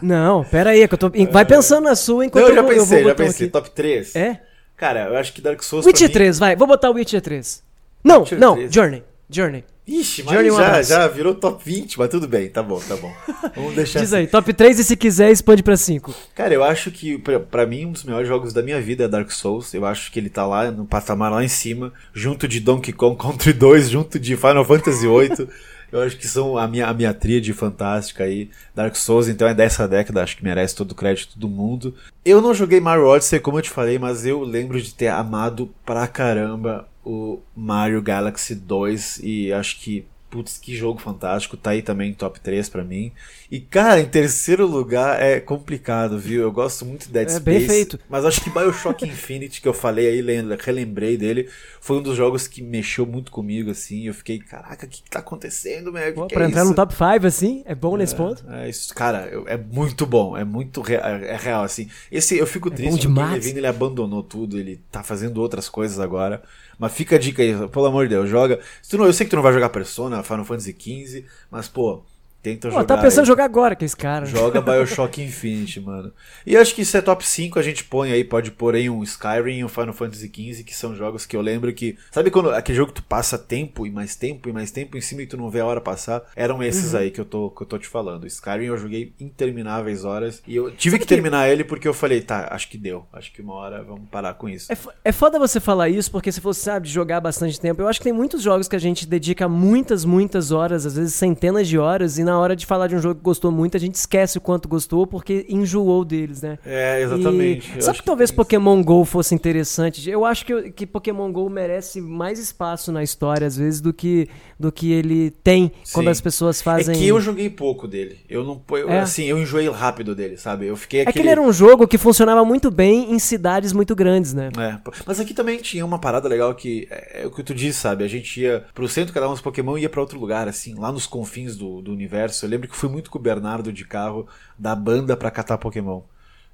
Não, 0.02 0.43
pera 0.43 0.69
aí, 0.69 0.88
que 0.88 0.93
eu 0.93 0.97
tô. 0.97 1.11
Vai 1.31 1.45
pensando 1.45 1.85
na 1.85 1.95
sua 1.95 2.26
enquanto 2.26 2.43
Não, 2.43 2.49
eu 2.52 2.56
já 2.56 2.61
eu 2.61 2.68
pensei, 2.68 3.03
já 3.03 3.15
pensei. 3.15 3.47
aqui. 3.47 3.52
Top 3.52 3.69
3? 3.72 4.15
É? 4.15 4.41
Cara, 4.77 5.07
eu 5.07 5.18
acho 5.18 5.34
que 5.34 5.41
Dark 5.41 5.61
Souls 5.64 5.85
Witcher 5.85 6.07
mim... 6.07 6.14
3, 6.14 6.39
vai. 6.39 6.56
Vou 6.56 6.68
botar 6.68 6.89
o 6.89 6.93
Witcher 6.93 7.22
3. 7.22 7.64
Não, 8.03 8.19
Witcher 8.22 8.39
não, 8.39 8.56
3. 8.56 8.73
Journey. 8.73 9.03
Journey. 9.30 9.64
Ixi, 9.88 10.23
mas 10.23 10.34
Journey, 10.34 10.52
um 10.52 10.57
já, 10.57 10.81
já 10.81 11.07
virou 11.07 11.35
top 11.35 11.61
20, 11.64 11.99
mas 11.99 12.10
tudo 12.10 12.27
bem, 12.27 12.49
tá 12.49 12.64
bom, 12.64 12.80
tá 12.80 12.95
bom. 12.95 13.14
Vamos 13.56 13.76
deixar 13.76 13.99
Diz 13.99 14.14
assim. 14.14 14.23
aí, 14.23 14.27
top 14.27 14.52
3 14.52 14.80
e 14.80 14.84
se 14.84 14.97
quiser 14.97 15.31
expande 15.31 15.61
pra 15.61 15.77
5. 15.77 16.11
Cara, 16.34 16.53
eu 16.53 16.64
acho 16.64 16.89
que, 16.89 17.19
pra 17.52 17.68
mim, 17.68 17.85
um 17.85 17.91
dos 17.91 18.03
melhores 18.03 18.27
jogos 18.27 18.52
da 18.52 18.64
minha 18.64 18.81
vida 18.81 19.03
é 19.03 19.07
Dark 19.07 19.30
Souls. 19.30 19.73
Eu 19.76 19.85
acho 19.85 20.11
que 20.11 20.19
ele 20.19 20.30
tá 20.30 20.45
lá, 20.45 20.72
no 20.72 20.85
patamar 20.85 21.31
lá 21.31 21.43
em 21.43 21.47
cima, 21.47 21.93
junto 22.14 22.47
de 22.47 22.60
Donkey 22.60 22.93
Kong 22.93 23.15
Country 23.15 23.53
2, 23.53 23.89
junto 23.89 24.18
de 24.18 24.35
Final 24.35 24.65
Fantasy 24.65 25.07
VIII. 25.07 25.47
Eu 25.95 26.01
acho 26.01 26.17
que 26.17 26.27
são 26.27 26.57
a 26.57 26.67
minha, 26.67 26.88
a 26.88 26.93
minha 26.93 27.13
tríade 27.13 27.53
fantástica 27.53 28.26
aí. 28.26 28.49
Dark 28.76 28.93
Souls, 28.97 29.30
então, 29.30 29.47
é 29.47 29.53
dessa 29.53 29.88
década, 29.88 30.22
acho 30.22 30.35
que 30.35 30.43
merece 30.43 30.76
todo 30.76 30.91
o 30.91 30.95
crédito 30.95 31.39
do 31.39 31.47
mundo. 31.47 31.95
Eu 32.26 32.41
não 32.41 32.53
joguei 32.53 32.81
Mario 32.81 33.05
Odyssey, 33.05 33.39
como 33.39 33.59
eu 33.59 33.61
te 33.61 33.69
falei, 33.69 33.97
mas 33.97 34.26
eu 34.26 34.43
lembro 34.43 34.81
de 34.81 34.93
ter 34.93 35.07
amado 35.07 35.73
pra 35.85 36.05
caramba 36.05 36.85
o 37.05 37.39
Mario 37.55 38.01
Galaxy 38.01 38.55
2 38.55 39.22
e 39.23 39.53
acho 39.53 39.80
que 39.80 40.05
Putz, 40.35 40.57
que 40.57 40.75
jogo 40.75 40.99
fantástico, 40.99 41.55
tá 41.55 41.69
aí 41.69 41.81
também 41.81 42.13
top 42.13 42.39
3 42.41 42.67
pra 42.67 42.83
mim. 42.83 43.11
E, 43.49 43.59
cara, 43.61 44.01
em 44.01 44.05
terceiro 44.05 44.65
lugar 44.67 45.21
é 45.21 45.39
complicado, 45.39 46.19
viu? 46.19 46.41
Eu 46.41 46.51
gosto 46.51 46.83
muito 46.85 47.05
de 47.07 47.13
Dead 47.13 47.27
É 47.27 47.29
Space. 47.29 47.43
bem 47.43 47.59
feito. 47.61 47.99
Mas 48.09 48.25
acho 48.25 48.41
que 48.41 48.49
Bioshock 48.49 49.05
Infinite, 49.05 49.61
que 49.61 49.67
eu 49.67 49.73
falei 49.73 50.07
aí, 50.07 50.21
lem- 50.21 50.45
relembrei 50.59 51.15
dele, 51.15 51.49
foi 51.79 51.97
um 51.97 52.01
dos 52.01 52.17
jogos 52.17 52.47
que 52.47 52.61
mexeu 52.61 53.05
muito 53.05 53.31
comigo, 53.31 53.71
assim. 53.71 54.07
Eu 54.07 54.13
fiquei, 54.13 54.39
caraca, 54.39 54.85
o 54.85 54.89
que, 54.89 55.01
que 55.03 55.09
tá 55.09 55.19
acontecendo, 55.19 55.91
meu? 55.93 56.13
Pô, 56.13 56.23
Que 56.23 56.27
que 56.29 56.33
pra 56.35 56.43
é 56.43 56.47
entrar 56.47 56.61
isso? 56.61 56.69
no 56.71 56.75
top 56.75 56.93
5, 56.93 57.25
assim, 57.27 57.63
é 57.65 57.73
bom 57.73 57.95
nesse 57.95 58.15
ponto. 58.15 58.43
É 58.49 58.69
isso, 58.69 58.93
cara, 58.93 59.29
é 59.47 59.55
muito 59.57 60.05
bom, 60.05 60.35
é 60.35 60.43
muito 60.43 60.81
rea- 60.81 60.99
é 60.99 61.37
real, 61.37 61.63
assim. 61.63 61.89
Esse 62.11 62.37
eu 62.37 62.47
fico 62.47 62.67
É 62.67 62.71
triste 62.71 63.07
porque 63.07 63.21
o 63.21 63.25
Levine 63.25 63.59
ele 63.59 63.67
abandonou 63.67 64.21
tudo, 64.23 64.59
ele 64.59 64.81
tá 64.91 65.01
fazendo 65.03 65.37
outras 65.41 65.69
coisas 65.69 65.99
agora. 65.99 66.41
Mas 66.77 66.93
fica 66.93 67.15
a 67.15 67.19
dica 67.19 67.41
aí, 67.41 67.53
pelo 67.69 67.85
amor 67.85 68.07
de 68.07 68.15
Deus, 68.15 68.30
joga. 68.30 68.60
Se 68.81 68.89
tu 68.89 68.97
não, 68.97 69.06
eu 69.06 69.14
sei 69.14 69.26
que 69.26 69.30
tu 69.30 69.35
não 69.35 69.43
vai 69.43 69.53
jogar 69.53 69.69
Persona, 69.69 70.23
Final 70.23 70.45
Fantasy 70.45 70.76
XV, 70.77 71.26
mas 71.49 71.68
pô, 71.68 72.03
tenta 72.45 72.67
Pô, 72.67 72.76
jogar. 72.76 72.85
tá 72.85 72.97
pensando 73.01 73.23
em 73.23 73.27
jogar 73.27 73.45
agora 73.45 73.76
que 73.76 73.84
esse 73.84 73.97
cara. 73.97 74.26
Joga 74.27 74.61
Bioshock 74.61 75.19
Infinite, 75.22 75.80
mano. 75.80 76.11
E 76.45 76.55
acho 76.55 76.76
que 76.76 76.84
isso 76.84 76.95
é 76.95 77.01
top 77.01 77.26
5, 77.26 77.57
a 77.57 77.61
gente 77.63 77.84
põe 77.84 78.11
aí, 78.11 78.23
pode 78.23 78.51
pôr 78.51 78.76
aí 78.76 78.88
um 78.88 79.01
Skyrim 79.01 79.57
e 79.59 79.65
um 79.65 79.67
Final 79.67 79.93
Fantasy 79.93 80.27
XV, 80.27 80.63
que 80.63 80.76
são 80.76 80.95
jogos 80.95 81.26
que 81.26 81.35
eu 81.35 81.41
lembro 81.41 81.73
que. 81.73 81.97
Sabe 82.11 82.30
quando 82.30 82.51
aquele 82.51 82.77
jogo 82.77 82.91
que 82.93 83.01
tu 83.01 83.03
passa 83.07 83.38
tempo 83.38 83.88
e 83.88 83.91
mais 83.91 84.15
tempo 84.15 84.47
e 84.47 84.53
mais 84.53 84.69
tempo 84.69 84.95
em 84.95 85.01
cima 85.01 85.23
e 85.23 85.27
tu 85.27 85.38
não 85.38 85.49
vê 85.49 85.59
a 85.61 85.65
hora 85.65 85.81
passar? 85.81 86.22
Eram 86.35 86.61
esses 86.61 86.93
Uhum. 86.93 86.99
aí 86.99 87.09
que 87.11 87.19
eu, 87.19 87.26
tô, 87.26 87.49
que 87.49 87.63
eu 87.63 87.67
tô 87.67 87.77
te 87.80 87.88
falando. 87.88 88.27
Skyrim 88.27 88.65
eu 88.65 88.77
joguei 88.77 89.11
intermináveis 89.19 90.05
horas 90.05 90.41
e 90.47 90.55
eu 90.55 90.69
tive 90.72 90.99
que 90.99 91.05
terminar 91.07 91.49
ele 91.49 91.63
porque 91.63 91.88
eu 91.88 91.93
falei, 91.93 92.22
tá, 92.22 92.47
acho 92.51 92.69
que 92.69 92.77
deu. 92.77 93.05
Acho 93.11 93.31
que 93.34 93.41
uma 93.41 93.53
hora 93.55 93.84
vamos 93.84 94.07
parar 94.09 94.34
com 94.35 94.47
isso. 94.47 94.72
É, 94.72 94.77
é 95.05 95.11
foda 95.11 95.39
você 95.39 95.59
falar 95.59 95.89
isso, 95.89 96.11
porque 96.11 96.31
se 96.31 96.39
você 96.39 96.61
sabe 96.61 96.88
jogar 96.88 97.19
bastante 97.19 97.59
tempo, 97.59 97.81
eu 97.81 97.88
acho 97.88 97.99
que 97.99 98.03
tem 98.05 98.13
muitos 98.13 98.41
jogos 98.41 98.67
que 98.67 98.76
a 98.76 98.80
gente 98.80 99.05
dedica 99.07 99.47
muitas, 99.47 100.05
muitas 100.05 100.51
horas, 100.51 100.85
às 100.85 100.95
vezes 100.95 101.13
centenas 101.15 101.67
de 101.67 101.77
horas, 101.77 102.17
e 102.17 102.23
na 102.23 102.34
hora 102.37 102.55
de 102.55 102.65
falar 102.65 102.87
de 102.87 102.95
um 102.95 103.01
jogo 103.01 103.15
que 103.15 103.21
gostou 103.21 103.51
muito, 103.51 103.77
a 103.77 103.79
gente 103.79 103.95
esquece 103.95 104.37
o 104.37 104.41
quanto 104.41 104.67
gostou, 104.67 105.05
porque 105.05 105.45
enjoou 105.49 106.03
deles, 106.03 106.41
né? 106.41 106.57
É, 106.65 107.01
exatamente. 107.01 107.71
E 107.77 107.81
sabe 107.81 107.91
acho 107.91 107.99
que 108.01 108.05
talvez 108.05 108.29
isso. 108.29 108.35
Pokémon 108.35 108.83
GO 108.83 109.05
fosse 109.05 109.33
interessante? 109.33 110.09
Eu 110.09 110.25
acho 110.25 110.45
que, 110.45 110.71
que 110.71 110.85
Pokémon 110.85 111.31
GO 111.31 111.49
merece 111.49 112.01
mais 112.01 112.39
espaço 112.39 112.91
na 112.91 113.03
história, 113.03 113.47
às 113.47 113.57
vezes, 113.57 113.81
do 113.81 113.93
que, 113.93 114.27
do 114.59 114.71
que 114.71 114.91
ele 114.91 115.31
tem 115.31 115.71
quando 115.93 116.05
Sim. 116.05 116.11
as 116.11 116.21
pessoas 116.21 116.61
fazem. 116.61 116.95
É 116.95 116.97
que 116.97 117.07
eu 117.07 117.19
joguei 117.21 117.49
pouco 117.49 117.87
dele. 117.87 118.17
Eu 118.29 118.43
não. 118.43 118.61
Eu, 118.71 118.89
É. 118.89 118.99
Assim, 118.99 119.25
eu 119.25 119.37
enjoei 119.37 119.69
rápido 119.69 120.15
dele, 120.15 120.37
sabe? 120.37 120.65
Eu 120.65 120.75
fiquei 120.75 121.01
É 121.01 121.03
que 121.03 121.09
aquele. 121.09 121.25
ele 121.25 121.31
era 121.31 121.41
um 121.41 121.51
jogo 121.51 121.87
que 121.87 121.97
funcionava 121.97 122.43
muito 122.43 122.71
bem 122.71 123.11
em 123.11 123.19
cidades 123.19 123.73
muito 123.73 123.95
grandes, 123.95 124.33
né? 124.33 124.49
É, 124.57 124.77
mas 125.05 125.19
aqui 125.19 125.33
também 125.33 125.57
tinha 125.57 125.85
uma 125.85 125.99
parada 125.99 126.27
legal 126.27 126.53
que 126.55 126.87
é, 126.89 127.23
é 127.23 127.27
o 127.27 127.31
que 127.31 127.43
tu 127.43 127.53
disse, 127.53 127.79
sabe? 127.79 128.03
A 128.03 128.07
gente 128.07 128.41
ia 128.41 128.65
pro 128.73 128.87
centro 128.87 129.13
cada 129.13 129.27
um 129.27 129.31
dos 129.31 129.41
Pokémon 129.41 129.77
e 129.77 129.81
ia 129.81 129.89
pra 129.89 130.01
outro 130.01 130.19
lugar, 130.19 130.47
assim, 130.47 130.75
lá 130.75 130.91
nos 130.91 131.05
confins 131.05 131.55
do, 131.55 131.81
do 131.81 131.91
universo. 131.91 132.24
Eu 132.45 132.49
lembro 132.49 132.68
que 132.68 132.76
fui 132.76 132.89
muito 132.89 133.10
com 133.11 133.18
o 133.18 133.22
Bernardo 133.22 133.72
de 133.72 133.85
carro 133.85 134.27
da 134.57 134.76
banda 134.76 135.15
pra 135.18 135.30
catar 135.31 135.57
Pokémon. 135.57 136.02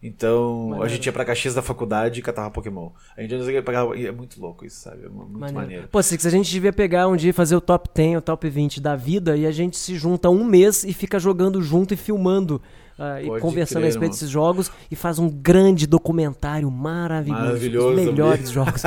Então, 0.03 0.63
a 0.65 0.69
Maneiro. 0.69 0.89
gente 0.89 1.05
ia 1.05 1.13
pra 1.13 1.23
Caxias 1.23 1.53
da 1.53 1.61
faculdade 1.61 2.19
e 2.19 2.23
catava 2.23 2.49
Pokémon. 2.49 2.89
A 3.15 3.21
gente 3.21 3.35
ia 3.35 3.61
pegava. 3.61 3.95
e 3.95 4.07
É 4.07 4.11
muito 4.11 4.41
louco 4.41 4.65
isso, 4.65 4.81
sabe? 4.81 5.05
É 5.05 5.09
muito 5.09 5.37
maneiro. 5.37 5.53
Maneiro. 5.53 5.87
Pô, 5.89 6.01
Six, 6.01 6.25
a 6.25 6.29
gente 6.31 6.49
devia 6.49 6.73
pegar 6.73 7.07
um 7.07 7.15
dia 7.15 7.29
e 7.29 7.33
fazer 7.33 7.55
o 7.55 7.61
top 7.61 7.87
10, 7.93 8.17
o 8.17 8.21
top 8.21 8.49
20 8.49 8.81
da 8.81 8.95
vida 8.95 9.37
e 9.37 9.45
a 9.45 9.51
gente 9.51 9.77
se 9.77 9.95
junta 9.95 10.27
um 10.27 10.43
mês 10.43 10.83
e 10.83 10.91
fica 10.91 11.19
jogando 11.19 11.61
junto 11.61 11.93
e 11.93 11.97
filmando. 11.97 12.59
ah, 12.97 13.21
e 13.21 13.27
conversando 13.39 13.77
crer, 13.81 13.83
a 13.83 13.85
respeito 13.85 13.95
irmão. 14.05 14.09
desses 14.09 14.29
jogos 14.29 14.71
e 14.89 14.95
faz 14.95 15.19
um 15.19 15.29
grande 15.29 15.85
documentário 15.85 16.71
maravilhoso. 16.71 17.43
Maravilhoso, 17.43 17.89
Os 17.99 18.05
melhores 18.05 18.49
jogos. 18.49 18.81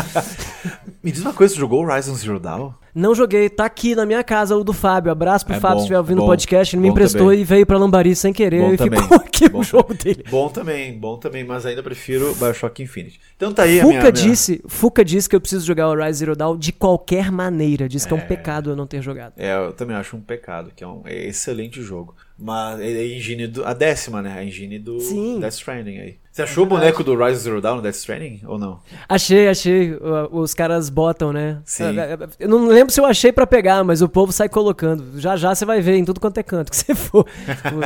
Me 1.01 1.13
diz 1.13 1.21
uma 1.21 1.33
coisa, 1.33 1.55
tu 1.55 1.61
jogou 1.61 1.85
Horizon 1.85 2.15
Zero 2.15 2.41
Dawn? 2.41 2.73
Não 2.95 3.13
joguei, 3.15 3.49
tá 3.51 3.65
aqui 3.65 3.95
na 3.95 4.07
minha 4.07 4.23
casa 4.23 4.57
o 4.57 4.63
do 4.63 4.73
Fábio. 4.73 5.11
Abraço 5.11 5.45
pro 5.45 5.57
É 5.57 5.59
Fábio 5.59 5.75
bom, 5.77 5.81
se 5.81 5.85
estiver 5.87 5.99
ouvindo 5.99 6.19
o 6.19 6.21
bom, 6.21 6.27
podcast. 6.29 6.77
Ele 6.77 6.83
me 6.83 6.89
emprestou 6.89 7.23
também. 7.23 7.41
e 7.41 7.45
veio 7.45 7.67
pra 7.67 7.77
Lambari 7.77 8.15
sem 8.15 8.33
querer 8.33 8.61
Bom 8.63 8.75
e 8.75 8.77
também, 8.77 9.03
ficou 9.03 9.17
aqui 9.17 9.49
bom 9.49 9.59
o 9.59 9.63
jogo 9.65 9.95
dele. 9.95 10.25
Bom 10.31 10.49
também, 10.49 10.97
bom 10.97 11.17
também, 11.17 11.43
mas 11.43 11.67
ainda 11.67 11.83
prefiro 11.83 12.33
Bioshock 12.37 12.81
Infinite. 12.83 13.21
Então 13.37 13.53
tá 13.53 13.65
aí 13.65 13.81
a 13.81 13.85
minha, 13.85 14.01
Fuca 14.01 14.13
minha- 14.13 14.31
disse, 14.31 14.63
Fuca 14.69 15.05
disse 15.05 15.29
que 15.29 15.35
eu 15.35 15.41
preciso 15.41 15.67
jogar 15.67 15.89
o 15.89 15.91
Horizon 15.91 16.13
Zero 16.19 16.37
Dawn 16.37 16.57
de 16.57 16.73
qualquer 16.73 17.33
maneira. 17.33 17.89
Diz 17.89 18.07
que 18.07 18.13
é 18.13 18.17
um 18.17 18.21
pecado 18.21 18.71
eu 18.71 18.77
não 18.77 18.87
ter 18.87 19.03
jogado. 19.03 19.33
É, 19.37 19.57
eu 19.57 19.73
também 19.73 19.97
acho 19.97 20.17
um 20.17 20.21
pecado, 20.21 20.71
que 20.75 20.85
é 20.85 20.87
um 20.87 21.03
é 21.05 21.27
excelente 21.27 21.83
jogo. 21.83 22.15
Mas 22.39 22.81
é 22.81 22.85
a 22.85 23.05
engine 23.07 23.47
do. 23.49 23.65
A 23.65 23.73
décima, 23.75 24.21
né? 24.23 24.33
A 24.39 24.45
engine 24.45 24.79
do 24.79 25.01
Sim. 25.01 25.39
Death 25.41 25.55
Stranding 25.55 25.99
aí. 25.99 26.17
Você 26.35 26.43
achou 26.43 26.65
o 26.65 26.67
boneco 26.67 27.05
do 27.05 27.13
Horizon 27.13 27.39
Zero 27.39 27.61
Dawn 27.61 27.77
no 27.77 27.83
Death 27.83 27.95
Stranding 27.95 28.41
ou 28.45 28.59
não? 28.59 28.81
Achei, 29.09 29.47
achei. 29.47 29.97
Os 30.33 30.53
caras 30.53 30.91
botam, 30.91 31.33
né? 31.33 31.63
Sim. 31.65 31.85
Uh, 31.85 32.29
Eu 32.41 32.49
não 32.49 32.67
lembro 32.67 32.93
se 32.93 33.01
eu 33.01 33.07
achei 33.07 33.31
pra 33.31 33.47
pegar, 33.47 33.85
mas 33.85 34.03
o 34.03 34.09
povo 34.09 34.33
sai 34.33 34.49
colocando. 34.49 35.21
Já 35.21 35.37
já 35.37 35.55
você 35.55 35.65
vai 35.65 35.81
ver 35.81 35.95
em 35.95 36.05
tudo 36.05 36.19
quanto 36.19 36.39
é 36.39 36.43
canto 36.43 36.73
que 36.73 36.75
você 36.77 36.93
for. 36.93 37.25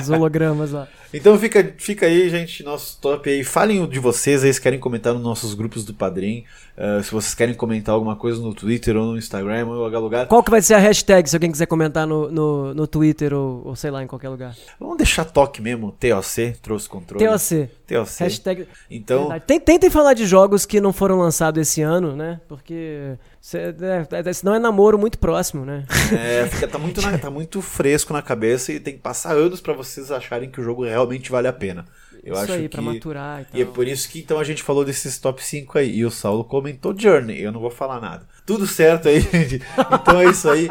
os 0.01 0.09
hologramas 0.09 0.70
lá. 0.70 0.89
Então 1.12 1.39
fica, 1.39 1.75
fica 1.77 2.07
aí, 2.07 2.31
gente, 2.31 2.62
nosso 2.62 2.99
top 3.03 3.29
aí. 3.29 3.45
Falem 3.45 3.87
de 3.87 3.99
vocês 3.99 4.43
aí, 4.43 4.51
se 4.55 4.59
querem 4.62 4.81
comentar 4.81 5.12
nos 5.12 5.23
nossos 5.23 5.53
grupos 5.53 5.85
do 5.85 5.93
Padrim. 5.93 6.45
Uh, 6.79 7.03
se 7.03 7.11
vocês 7.11 7.35
querem 7.35 7.57
comentar 7.57 7.93
alguma 7.93 8.15
coisa 8.15 8.41
no 8.41 8.55
Twitter 8.55 8.97
ou 8.97 9.05
no 9.07 9.19
Instagram 9.19 9.67
ou 9.67 9.83
em 9.83 9.85
algum 9.85 9.99
lugar. 9.99 10.29
Qual 10.29 10.45
que 10.45 10.51
vai 10.51 10.63
ser 10.63 10.75
a 10.75 10.79
hashtag 10.79 11.29
se 11.29 11.35
alguém 11.35 11.51
quiser 11.51 11.67
comentar 11.67 12.07
no, 12.07 12.31
no, 12.31 12.73
no 12.73 12.87
Twitter 12.87 13.35
ou, 13.35 13.63
ou 13.67 13.75
sei 13.75 13.91
lá, 13.91 14.01
em 14.01 14.07
qualquer 14.07 14.29
lugar? 14.29 14.55
Vamos 14.79 14.97
deixar 14.97 15.25
toque 15.25 15.61
mesmo, 15.61 15.91
TOC, 15.91 16.57
trouxe 16.63 16.89
controle. 16.89 17.25
TOC. 17.27 17.69
TLC. 17.89 18.25
Hashtag... 18.25 18.69
Então, 18.91 19.29
Verdade. 19.29 19.45
Tentem 19.65 19.91
falar 19.91 20.13
de 20.13 20.27
jogos 20.27 20.67
que 20.67 20.81
não 20.81 20.93
foram 20.93 21.19
lançados 21.19 21.61
esse 21.61 21.81
ano, 21.83 22.15
né? 22.15 22.39
Porque 22.47 23.17
cê- 23.41 23.75
é, 23.81 24.29
é, 24.29 24.33
senão 24.33 24.55
é 24.55 24.59
namoro 24.59 24.99
muito 24.99 25.19
próximo, 25.19 25.65
né? 25.65 25.85
é, 26.13 26.47
fica, 26.47 26.69
tá, 26.69 26.79
muito 26.79 27.01
na- 27.01 27.17
tá 27.19 27.31
muito 27.31 27.61
fresco 27.63 28.13
na 28.13 28.21
cabeça 28.23 28.71
e 28.73 28.79
tem 28.79 28.95
que 28.95 29.01
passar 29.01 29.33
anos 29.35 29.61
pra 29.61 29.73
vocês 29.73 30.13
acharem 30.13 30.51
que 30.51 30.61
o 30.61 30.65
jogo 30.65 30.85
realmente 30.85 31.31
vale 31.31 31.49
a 31.49 31.53
pena. 31.53 31.87
Eu 32.23 32.35
Isso 32.35 32.43
acho 32.43 32.53
aí, 32.53 32.62
que... 32.62 32.69
pra 32.69 32.82
maturar 32.82 33.40
e 33.40 33.45
tal. 33.45 33.59
E 33.61 33.62
é 33.62 33.65
por 33.65 33.86
isso 33.89 34.09
que 34.09 34.19
então 34.20 34.39
a 34.39 34.45
gente 34.45 34.62
falou 34.62 34.85
desses 34.85 35.19
top 35.19 35.45
5 35.45 35.78
aí. 35.78 35.97
E 35.99 36.05
o 36.05 36.11
Saulo 36.11 36.45
comentou 36.45 36.95
Journey, 36.99 37.40
eu 37.40 37.53
não 37.53 37.61
vou 37.61 37.70
falar 37.70 38.01
nada. 38.01 38.27
Tudo 38.45 38.66
certo 38.66 39.09
aí, 39.09 39.20
gente. 39.32 39.62
Então 40.01 40.20
é 40.20 40.27
isso 40.31 40.49
aí. 40.51 40.69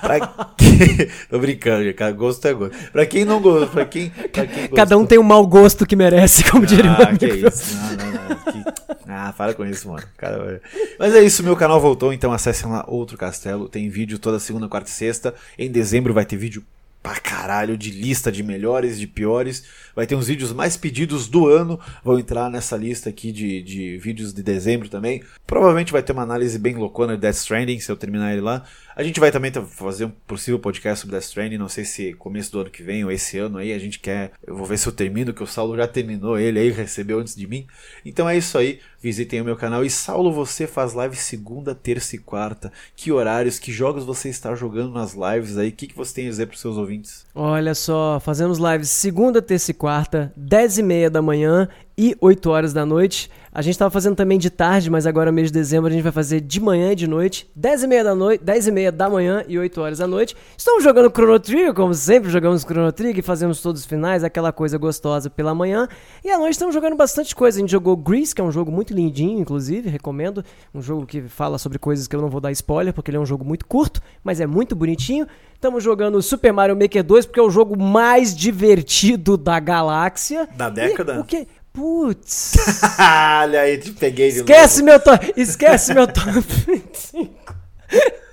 Pra 0.00 0.20
quem... 0.56 0.78
Tô 1.28 1.38
brincando. 1.38 1.92
Cada 1.94 2.12
gosto 2.12 2.46
é 2.46 2.54
gosto. 2.54 2.76
Pra 2.92 3.04
quem 3.04 3.24
não 3.24 3.40
gostou, 3.40 3.68
pra 3.68 3.84
quem, 3.84 4.10
pra 4.10 4.46
quem 4.46 4.68
Cada 4.74 4.96
um 4.96 5.04
tem 5.04 5.18
o 5.18 5.22
mau 5.24 5.46
gosto 5.46 5.84
que 5.86 5.94
merece, 5.96 6.44
como 6.50 6.64
diria 6.64 6.90
o 6.90 6.94
Ah, 7.02 7.16
que 7.16 7.26
isso. 7.26 7.76
Não, 7.76 7.96
não, 7.96 8.12
não. 8.28 8.36
Que- 8.52 8.70
Ah, 9.06 9.34
para 9.36 9.52
com 9.54 9.66
isso, 9.66 9.88
mano. 9.88 10.04
Cara, 10.16 10.60
Mas 10.98 11.14
é 11.14 11.22
isso, 11.22 11.42
meu 11.42 11.56
canal 11.56 11.80
voltou, 11.80 12.12
então 12.12 12.32
acessem 12.32 12.70
lá 12.70 12.84
Outro 12.86 13.18
Castelo. 13.18 13.68
Tem 13.68 13.88
vídeo 13.88 14.18
toda 14.18 14.38
segunda, 14.38 14.68
quarta 14.68 14.88
e 14.88 14.92
sexta. 14.92 15.34
Em 15.58 15.70
dezembro 15.70 16.14
vai 16.14 16.24
ter 16.24 16.36
vídeo 16.36 16.62
pra 17.02 17.16
caralho 17.18 17.76
de 17.76 17.90
lista 17.90 18.30
de 18.30 18.42
melhores, 18.42 18.98
de 18.98 19.06
piores. 19.06 19.64
Vai 19.94 20.06
ter 20.06 20.14
uns 20.14 20.28
vídeos 20.28 20.52
mais 20.52 20.76
pedidos 20.76 21.28
do 21.28 21.48
ano. 21.48 21.80
Vão 22.04 22.18
entrar 22.18 22.50
nessa 22.50 22.76
lista 22.76 23.08
aqui 23.08 23.32
de, 23.32 23.62
de 23.62 23.98
vídeos 23.98 24.32
de 24.32 24.42
dezembro 24.42 24.88
também. 24.88 25.22
Provavelmente 25.46 25.92
vai 25.92 26.02
ter 26.02 26.12
uma 26.12 26.22
análise 26.22 26.58
bem 26.58 26.74
loucona 26.74 27.14
de 27.14 27.20
Death 27.20 27.36
Stranding, 27.36 27.80
se 27.80 27.90
eu 27.90 27.96
terminar 27.96 28.32
ele 28.32 28.42
lá. 28.42 28.64
A 28.96 29.02
gente 29.02 29.20
vai 29.20 29.30
também 29.30 29.52
fazer 29.52 30.04
um 30.04 30.10
possível 30.26 30.58
podcast 30.58 31.00
sobre 31.00 31.12
Death 31.12 31.24
Stranding. 31.24 31.58
Não 31.58 31.68
sei 31.68 31.84
se 31.84 32.12
começo 32.14 32.50
do 32.50 32.60
ano 32.60 32.70
que 32.70 32.82
vem 32.82 33.04
ou 33.04 33.10
esse 33.10 33.38
ano 33.38 33.58
aí. 33.58 33.72
A 33.72 33.78
gente 33.78 33.98
quer. 33.98 34.32
Eu 34.44 34.56
vou 34.56 34.66
ver 34.66 34.78
se 34.78 34.86
eu 34.86 34.92
termino, 34.92 35.32
que 35.32 35.42
o 35.42 35.46
Saulo 35.46 35.76
já 35.76 35.86
terminou 35.86 36.38
ele 36.38 36.58
aí, 36.58 36.70
recebeu 36.70 37.20
antes 37.20 37.36
de 37.36 37.46
mim. 37.46 37.66
Então 38.04 38.28
é 38.28 38.36
isso 38.36 38.58
aí. 38.58 38.80
Visitem 39.00 39.40
o 39.40 39.44
meu 39.44 39.56
canal. 39.56 39.84
E 39.84 39.90
Saulo, 39.90 40.32
você 40.32 40.66
faz 40.66 40.92
live 40.92 41.16
segunda, 41.16 41.74
terça 41.74 42.16
e 42.16 42.18
quarta. 42.18 42.72
Que 42.96 43.12
horários, 43.12 43.58
que 43.58 43.72
jogos 43.72 44.04
você 44.04 44.28
está 44.28 44.54
jogando 44.54 44.92
nas 44.92 45.14
lives 45.14 45.56
aí? 45.56 45.68
O 45.68 45.72
que, 45.72 45.86
que 45.86 45.96
você 45.96 46.14
tem 46.14 46.26
a 46.26 46.30
dizer 46.30 46.46
para 46.46 46.54
os 46.54 46.60
seus 46.60 46.76
ouvintes? 46.76 47.24
Olha 47.34 47.74
só, 47.74 48.20
fazemos 48.20 48.58
lives 48.58 48.90
segunda, 48.90 49.40
terça 49.40 49.70
e 49.70 49.74
quarta, 49.74 50.32
10 50.36 50.78
e 50.78 50.82
meia 50.82 51.10
da 51.10 51.22
manhã 51.22 51.68
e 52.00 52.16
8 52.18 52.48
horas 52.48 52.72
da 52.72 52.86
noite. 52.86 53.30
A 53.52 53.60
gente 53.60 53.76
tava 53.76 53.90
fazendo 53.90 54.14
também 54.16 54.38
de 54.38 54.48
tarde, 54.48 54.88
mas 54.88 55.06
agora 55.06 55.30
mês 55.30 55.48
de 55.48 55.52
dezembro 55.52 55.90
a 55.90 55.92
gente 55.92 56.02
vai 56.02 56.12
fazer 56.12 56.40
de 56.40 56.58
manhã 56.60 56.92
e 56.92 56.94
de 56.94 57.06
noite, 57.06 57.50
10 57.54 57.82
e 57.82 57.86
meia 57.88 58.02
da 58.04 58.14
noite, 58.14 58.42
10 58.42 58.68
e 58.68 58.70
meia 58.72 58.90
da 58.92 59.10
manhã 59.10 59.44
e 59.46 59.58
8 59.58 59.80
horas 59.82 59.98
da 59.98 60.06
noite. 60.06 60.34
Estamos 60.56 60.82
jogando 60.82 61.10
Chrono 61.10 61.38
Trigger, 61.38 61.74
como 61.74 61.92
sempre, 61.92 62.30
jogamos 62.30 62.62
Chrono 62.62 62.90
Trigger 62.90 63.18
e 63.18 63.22
fazemos 63.22 63.60
todos 63.60 63.82
os 63.82 63.86
finais, 63.86 64.24
aquela 64.24 64.50
coisa 64.50 64.78
gostosa 64.78 65.28
pela 65.28 65.54
manhã. 65.54 65.88
E 66.24 66.30
à 66.30 66.38
noite 66.38 66.52
estamos 66.52 66.74
jogando 66.74 66.96
bastante 66.96 67.34
coisa. 67.34 67.58
A 67.58 67.60
gente 67.60 67.72
jogou 67.72 67.94
Grease, 67.98 68.34
que 68.34 68.40
é 68.40 68.44
um 68.44 68.52
jogo 68.52 68.70
muito 68.72 68.94
lindinho, 68.94 69.38
inclusive, 69.40 69.90
recomendo. 69.90 70.42
Um 70.72 70.80
jogo 70.80 71.04
que 71.04 71.20
fala 71.22 71.58
sobre 71.58 71.78
coisas 71.78 72.06
que 72.06 72.16
eu 72.16 72.22
não 72.22 72.30
vou 72.30 72.40
dar 72.40 72.52
spoiler, 72.52 72.94
porque 72.94 73.10
ele 73.10 73.18
é 73.18 73.20
um 73.20 73.26
jogo 73.26 73.44
muito 73.44 73.66
curto, 73.66 74.00
mas 74.24 74.40
é 74.40 74.46
muito 74.46 74.74
bonitinho. 74.74 75.26
Estamos 75.54 75.84
jogando 75.84 76.22
Super 76.22 76.52
Mario 76.52 76.74
Maker 76.74 77.04
2, 77.04 77.26
porque 77.26 77.38
é 77.40 77.42
o 77.42 77.50
jogo 77.50 77.76
mais 77.78 78.34
divertido 78.34 79.36
da 79.36 79.60
galáxia. 79.60 80.48
Da 80.56 80.68
E 80.68 80.70
década? 80.70 81.20
o 81.20 81.24
que? 81.24 81.46
Putz. 81.84 82.52
Olha 83.42 83.62
aí, 83.62 83.78
te 83.78 83.92
peguei 83.92 84.30
de 84.30 84.40
Esquece 84.40 84.82
novo. 84.82 84.84
meu 84.84 85.00
top. 85.00 85.32
Esquece 85.34 85.94
meu 85.94 86.06
top 86.06 86.30
25. 86.66 87.54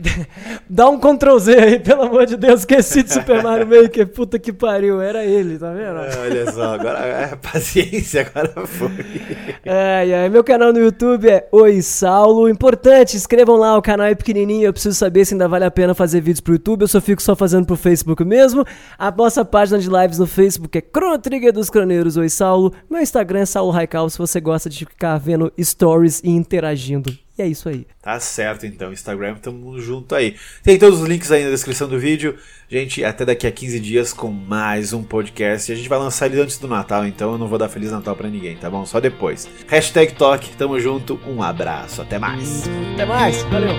Dá 0.68 0.88
um 0.88 0.98
Ctrl 0.98 1.38
Z 1.38 1.58
aí, 1.58 1.78
pelo 1.78 2.02
amor 2.02 2.26
de 2.26 2.36
Deus. 2.36 2.60
Esqueci 2.60 3.02
de 3.02 3.12
Super 3.12 3.42
Mario 3.42 3.66
Maker. 3.66 4.06
Puta 4.08 4.38
que 4.38 4.52
pariu. 4.52 5.00
Era 5.00 5.24
ele, 5.24 5.58
tá 5.58 5.72
vendo? 5.72 5.98
É, 6.00 6.18
olha 6.18 6.52
só, 6.52 6.74
agora 6.74 6.98
é 7.00 7.36
paciência, 7.36 8.22
agora 8.22 8.66
foi. 8.66 8.90
Ai, 9.66 10.14
ai, 10.14 10.28
meu 10.28 10.42
canal 10.42 10.72
no 10.72 10.78
YouTube 10.78 11.28
é 11.28 11.48
Oi 11.52 11.82
Saulo. 11.82 12.48
Importante, 12.48 13.16
inscrevam 13.16 13.56
lá, 13.56 13.76
o 13.76 13.82
canal 13.82 14.06
é 14.06 14.14
pequenininho. 14.14 14.66
Eu 14.66 14.72
preciso 14.72 14.96
saber 14.96 15.24
se 15.24 15.34
ainda 15.34 15.48
vale 15.48 15.64
a 15.64 15.70
pena 15.70 15.94
fazer 15.94 16.20
vídeos 16.20 16.40
pro 16.40 16.54
YouTube. 16.54 16.82
Eu 16.82 16.88
só 16.88 17.00
fico 17.00 17.22
só 17.22 17.34
fazendo 17.34 17.66
pro 17.66 17.76
Facebook 17.76 18.24
mesmo. 18.24 18.64
A 18.98 19.10
nossa 19.10 19.44
página 19.44 19.78
de 19.78 19.88
lives 19.88 20.18
no 20.18 20.26
Facebook 20.26 20.76
é 20.78 20.82
Chrono 20.82 21.18
Trigger 21.18 21.52
dos 21.52 21.70
Croneiros 21.70 22.16
Oi 22.16 22.28
Saulo. 22.28 22.72
Meu 22.88 23.00
Instagram 23.00 23.40
é 23.40 23.46
Saulo 23.46 23.70
Raical, 23.70 24.08
se 24.08 24.18
você 24.18 24.40
gosta 24.40 24.70
de 24.70 24.84
ficar 24.84 25.18
vendo 25.18 25.52
stories 25.58 26.20
e 26.24 26.30
interagindo. 26.30 27.12
E 27.40 27.42
é 27.42 27.46
isso 27.46 27.70
aí. 27.70 27.86
Tá 28.02 28.20
certo 28.20 28.66
então, 28.66 28.92
Instagram, 28.92 29.34
tamo 29.36 29.80
junto 29.80 30.14
aí. 30.14 30.36
Tem 30.62 30.78
todos 30.78 31.00
os 31.00 31.08
links 31.08 31.32
aí 31.32 31.42
na 31.42 31.48
descrição 31.48 31.88
do 31.88 31.98
vídeo. 31.98 32.36
Gente, 32.68 33.02
até 33.02 33.24
daqui 33.24 33.46
a 33.46 33.50
15 33.50 33.80
dias 33.80 34.12
com 34.12 34.30
mais 34.30 34.92
um 34.92 35.02
podcast. 35.02 35.70
E 35.70 35.74
a 35.74 35.76
gente 35.76 35.88
vai 35.88 35.98
lançar 35.98 36.26
ele 36.26 36.38
antes 36.38 36.58
do 36.58 36.68
Natal, 36.68 37.06
então 37.06 37.32
eu 37.32 37.38
não 37.38 37.48
vou 37.48 37.58
dar 37.58 37.70
Feliz 37.70 37.90
Natal 37.90 38.14
pra 38.14 38.28
ninguém, 38.28 38.56
tá 38.56 38.68
bom? 38.68 38.84
Só 38.84 39.00
depois. 39.00 39.48
Hashtag 39.66 40.12
Talk, 40.12 40.50
tamo 40.56 40.78
junto, 40.78 41.18
um 41.26 41.42
abraço, 41.42 42.02
até 42.02 42.18
mais. 42.18 42.68
Até 42.92 43.06
mais, 43.06 43.42
valeu. 43.44 43.74